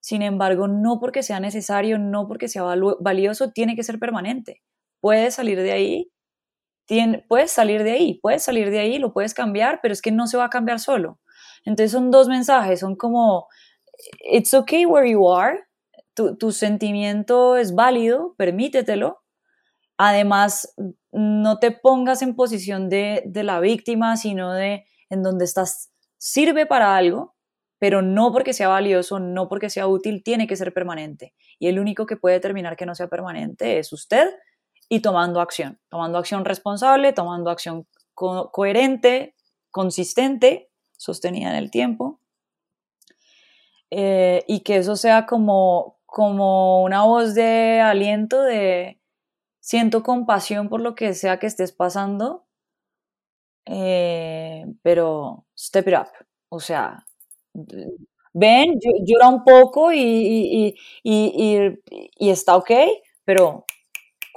Sin 0.00 0.22
embargo, 0.22 0.68
no 0.68 1.00
porque 1.00 1.24
sea 1.24 1.40
necesario, 1.40 1.98
no 1.98 2.28
porque 2.28 2.48
sea 2.48 2.62
valioso, 3.00 3.50
tiene 3.50 3.74
que 3.74 3.82
ser 3.82 3.98
permanente. 3.98 4.62
Puedes 5.00 5.34
salir 5.34 5.60
de 5.60 5.72
ahí, 5.72 6.12
puedes 7.28 7.52
salir 7.52 7.84
de 7.84 7.92
ahí, 7.92 8.18
puedes 8.22 8.42
salir 8.42 8.70
de 8.70 8.78
ahí, 8.78 8.98
lo 8.98 9.12
puedes 9.12 9.34
cambiar, 9.34 9.80
pero 9.82 9.92
es 9.92 10.02
que 10.02 10.10
no 10.10 10.26
se 10.26 10.36
va 10.36 10.44
a 10.46 10.50
cambiar 10.50 10.80
solo 10.80 11.18
entonces 11.64 11.92
son 11.92 12.10
dos 12.10 12.28
mensajes, 12.28 12.80
son 12.80 12.96
como, 12.96 13.48
it's 14.20 14.54
okay 14.54 14.86
where 14.86 15.10
you 15.10 15.30
are, 15.30 15.60
tu, 16.14 16.50
sentimiento 16.50 17.56
es 17.56 17.74
válido, 17.74 18.34
permítetelo. 18.36 19.22
Además, 19.98 20.74
no 21.12 21.58
te 21.58 21.70
pongas 21.70 22.22
en 22.22 22.34
posición 22.34 22.88
de, 22.88 23.22
de 23.26 23.44
la 23.44 23.60
víctima, 23.60 24.16
sino 24.16 24.52
de 24.52 24.84
en 25.10 25.22
donde 25.22 25.44
estás, 25.44 25.92
sirve 26.16 26.66
para 26.66 26.96
algo, 26.96 27.36
pero 27.78 28.02
no 28.02 28.32
porque 28.32 28.52
sea 28.52 28.68
valioso, 28.68 29.20
no 29.20 29.48
porque 29.48 29.70
sea 29.70 29.86
útil, 29.86 30.24
tiene 30.24 30.48
que 30.48 30.56
ser 30.56 30.74
permanente. 30.74 31.34
Y 31.60 31.68
el 31.68 31.78
único 31.78 32.06
que 32.06 32.16
puede 32.16 32.34
determinar 32.34 32.76
que 32.76 32.86
no 32.86 32.96
sea 32.96 33.08
permanente 33.08 33.78
es 33.78 33.92
usted 33.92 34.28
y 34.88 35.00
tomando 35.00 35.40
acción, 35.40 35.78
tomando 35.88 36.18
acción 36.18 36.44
responsable, 36.44 37.12
tomando 37.12 37.50
acción 37.50 37.86
coherente, 38.14 39.34
consistente 39.70 40.70
sostenida 40.96 41.50
en 41.50 41.56
el 41.56 41.70
tiempo, 41.70 42.20
eh, 43.90 44.44
y 44.46 44.60
que 44.60 44.76
eso 44.76 44.96
sea 44.96 45.26
como, 45.26 45.98
como 46.06 46.82
una 46.82 47.04
voz 47.04 47.34
de 47.34 47.80
aliento 47.80 48.42
de 48.42 49.00
siento 49.60 50.02
compasión 50.02 50.68
por 50.68 50.80
lo 50.80 50.94
que 50.94 51.14
sea 51.14 51.38
que 51.38 51.46
estés 51.46 51.72
pasando, 51.72 52.46
eh, 53.66 54.66
pero 54.82 55.46
step 55.56 55.88
it 55.88 55.94
up, 55.94 56.08
o 56.48 56.60
sea, 56.60 57.04
ven, 58.32 58.78
llora 59.04 59.28
un 59.28 59.44
poco 59.44 59.92
y, 59.92 60.00
y, 60.02 60.74
y, 62.18 62.30
está 62.30 62.56
ok, 62.56 62.70
pero 63.24 63.66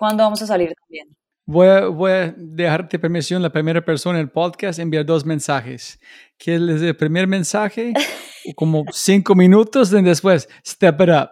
¿cuándo 0.01 0.23
vamos 0.23 0.41
a 0.41 0.47
salir 0.47 0.73
también? 0.73 1.15
Voy 1.45 1.67
a, 1.67 1.85
voy 1.85 2.11
a, 2.11 2.33
dejarte 2.35 2.97
permisión, 2.97 3.39
la 3.39 3.51
primera 3.51 3.85
persona 3.85 4.17
en 4.17 4.25
el 4.25 4.31
podcast, 4.31 4.79
enviar 4.79 5.05
dos 5.05 5.23
mensajes. 5.23 5.99
Que 6.39 6.55
es 6.55 6.81
el 6.81 6.95
primer 6.95 7.27
mensaje, 7.27 7.93
como 8.55 8.83
cinco 8.91 9.35
minutos, 9.35 9.93
y 9.93 10.01
después, 10.01 10.49
step 10.65 11.01
it 11.01 11.09
up. 11.09 11.29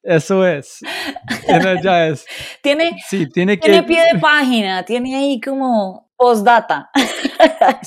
Eso 0.00 0.46
es. 0.46 0.78
ya 1.82 2.06
es. 2.06 2.24
Tiene, 2.62 2.96
sí, 3.08 3.26
tiene, 3.28 3.56
tiene 3.56 3.82
pie 3.82 4.04
de 4.12 4.20
página, 4.20 4.84
tiene 4.84 5.16
ahí 5.16 5.40
como 5.40 6.12
postdata. 6.16 6.90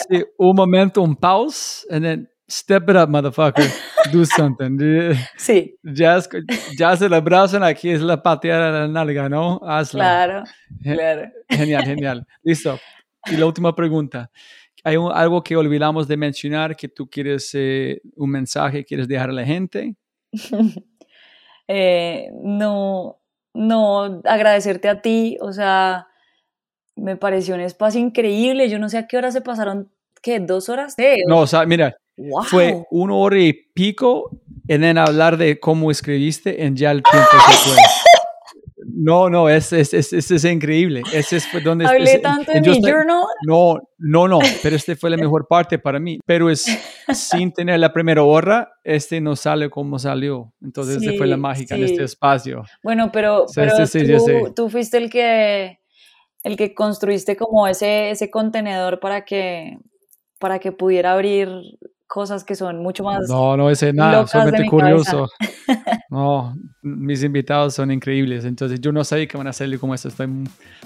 sí, 0.09 0.25
un 0.37 0.55
momento, 0.57 1.01
un 1.01 1.15
pause, 1.15 1.87
and 1.89 2.03
then 2.03 2.29
Step 2.49 2.89
it 2.89 2.95
up, 2.95 3.09
motherfucker. 3.09 3.69
Do 4.11 4.25
something. 4.37 4.77
Sí. 5.37 5.75
Ya, 5.83 6.19
ya 6.77 6.95
se 6.95 7.09
le 7.09 7.15
abrazan 7.17 7.63
aquí, 7.63 7.89
es 7.89 8.01
la 8.01 8.23
pateada 8.23 8.71
de 8.71 8.79
la 8.79 8.87
nalga, 8.87 9.27
¿no? 9.27 9.59
Hazlo. 9.63 9.99
Claro, 9.99 10.43
claro. 10.81 11.29
Genial, 11.49 11.83
genial. 11.83 12.27
Listo. 12.43 12.79
Y 13.25 13.35
la 13.35 13.45
última 13.45 13.75
pregunta. 13.75 14.31
¿Hay 14.83 14.95
algo 14.95 15.43
que 15.43 15.57
olvidamos 15.57 16.07
de 16.07 16.15
mencionar 16.15 16.77
que 16.77 16.87
tú 16.87 17.09
quieres, 17.09 17.49
eh, 17.53 18.01
un 18.15 18.29
mensaje 18.29 18.85
quieres 18.85 19.09
dejar 19.09 19.29
a 19.29 19.33
la 19.33 19.45
gente? 19.45 19.95
Eh, 21.69 22.29
no, 22.43 23.19
no, 23.53 24.21
agradecerte 24.23 24.87
a 24.87 25.01
ti, 25.01 25.37
o 25.41 25.51
sea, 25.51 26.07
me 26.95 27.17
pareció 27.17 27.55
un 27.55 27.59
espacio 27.59 27.99
increíble, 27.99 28.69
yo 28.69 28.79
no 28.79 28.87
sé 28.87 28.99
a 28.99 29.05
qué 29.05 29.17
hora 29.17 29.31
se 29.31 29.41
pasaron, 29.41 29.91
¿qué? 30.21 30.39
¿Dos 30.39 30.69
horas? 30.69 30.95
no, 31.27 31.39
o 31.39 31.45
sea, 31.45 31.65
mira, 31.65 31.97
fue 32.45 32.83
una 32.91 33.15
hora 33.15 33.39
y 33.39 33.53
pico 33.53 34.31
en 34.67 34.83
el 34.83 34.97
hablar 34.97 35.37
de 35.37 35.59
cómo 35.59 35.91
escribiste 35.91 36.63
en 36.65 36.75
ya 36.75 36.91
el 36.91 37.03
tiempo 37.03 37.29
se 37.49 37.69
fue. 37.69 37.77
No, 38.99 39.29
no, 39.29 39.47
es, 39.47 39.73
es, 39.73 39.93
es, 39.93 40.11
es, 40.11 40.45
increíble. 40.45 41.03
Ese 41.13 41.39
fue 41.39 41.61
donde 41.61 41.85
Hablé 41.85 42.17
tanto 42.17 42.51
en 42.51 42.63
mi 42.63 42.81
journal. 42.81 43.25
No, 43.45 43.77
no, 43.99 44.27
no, 44.27 44.39
pero 44.63 44.75
este 44.75 44.95
fue 44.95 45.11
la 45.11 45.17
mejor 45.17 45.47
parte 45.47 45.77
para 45.77 45.99
mí. 45.99 46.19
Pero 46.25 46.49
es 46.49 46.65
sin 47.13 47.53
tener 47.53 47.79
la 47.79 47.93
primera 47.93 48.23
hora, 48.23 48.71
este 48.83 49.21
no 49.21 49.35
sale 49.35 49.69
como 49.69 49.99
salió. 49.99 50.51
Entonces, 50.61 51.01
esta 51.01 51.15
fue 51.15 51.27
la 51.27 51.37
mágica 51.37 51.75
en 51.75 51.83
este 51.83 52.03
espacio. 52.05 52.63
Bueno, 52.81 53.11
pero, 53.11 53.45
pero 53.53 53.73
tú, 53.85 54.53
tú, 54.55 54.69
fuiste 54.69 54.97
el 54.97 55.11
que, 55.11 55.79
el 56.43 56.57
que 56.57 56.73
construiste 56.73 57.35
como 57.35 57.67
ese, 57.67 58.09
ese 58.09 58.31
contenedor 58.31 58.99
para 58.99 59.25
que, 59.25 59.77
para 60.39 60.57
que 60.57 60.71
pudiera 60.71 61.13
abrir 61.13 61.49
cosas 62.07 62.43
que 62.43 62.55
son 62.55 62.77
mucho 62.81 63.03
más. 63.03 63.27
No, 63.27 63.55
no 63.57 63.69
es 63.69 63.83
nada, 63.93 64.25
solamente 64.25 64.65
curioso. 64.65 65.29
no, 66.09 66.55
mis 66.81 67.23
invitados 67.23 67.75
son 67.75 67.91
increíbles, 67.91 68.45
entonces 68.45 68.79
yo 68.79 68.91
no 68.91 69.03
sabía 69.03 69.27
que 69.27 69.37
van 69.37 69.47
a 69.47 69.53
salir 69.53 69.79
como 69.79 69.93
esto, 69.93 70.07
estoy 70.07 70.27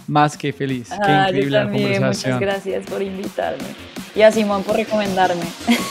más 0.07 0.35
que 0.35 0.51
feliz. 0.51 0.89
Qué 0.89 1.11
ah, 1.11 1.27
increíble 1.29 1.59
la 1.59 1.71
conversación. 1.71 2.35
Muchas 2.35 2.39
gracias 2.39 2.85
por 2.87 3.01
invitarme 3.01 3.63
y 4.15 4.21
a 4.21 4.31
Simón 4.31 4.63
por 4.63 4.75
recomendarme. 4.75 5.43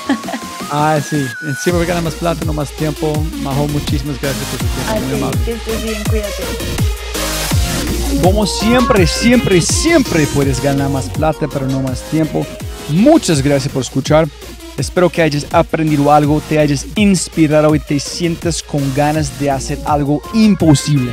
ah, 0.70 0.98
sí, 1.02 1.24
siempre 1.62 1.86
gana 1.86 2.00
más 2.00 2.14
plata, 2.14 2.44
no 2.44 2.52
más 2.52 2.70
tiempo. 2.72 3.12
Majo, 3.42 3.68
muchísimas 3.68 4.20
gracias 4.20 4.44
por 4.46 4.58
su 4.58 4.66
tiempo. 5.08 5.30
que 5.44 5.52
estés 5.52 5.84
bien, 5.84 6.02
cuídate. 6.08 6.42
Como 8.22 8.44
siempre, 8.44 9.06
siempre, 9.06 9.60
siempre 9.60 10.26
puedes 10.34 10.62
ganar 10.62 10.90
más 10.90 11.08
plata, 11.08 11.46
pero 11.50 11.66
no 11.66 11.80
más 11.80 12.02
tiempo. 12.10 12.44
Muchas 12.90 13.40
gracias 13.40 13.72
por 13.72 13.82
escuchar. 13.82 14.26
Espero 14.80 15.10
que 15.10 15.20
hayas 15.20 15.46
aprendido 15.52 16.10
algo, 16.10 16.40
te 16.48 16.58
hayas 16.58 16.86
inspirado 16.96 17.74
y 17.74 17.80
te 17.80 18.00
sientas 18.00 18.62
con 18.62 18.94
ganas 18.94 19.38
de 19.38 19.50
hacer 19.50 19.78
algo 19.84 20.22
imposible. 20.32 21.12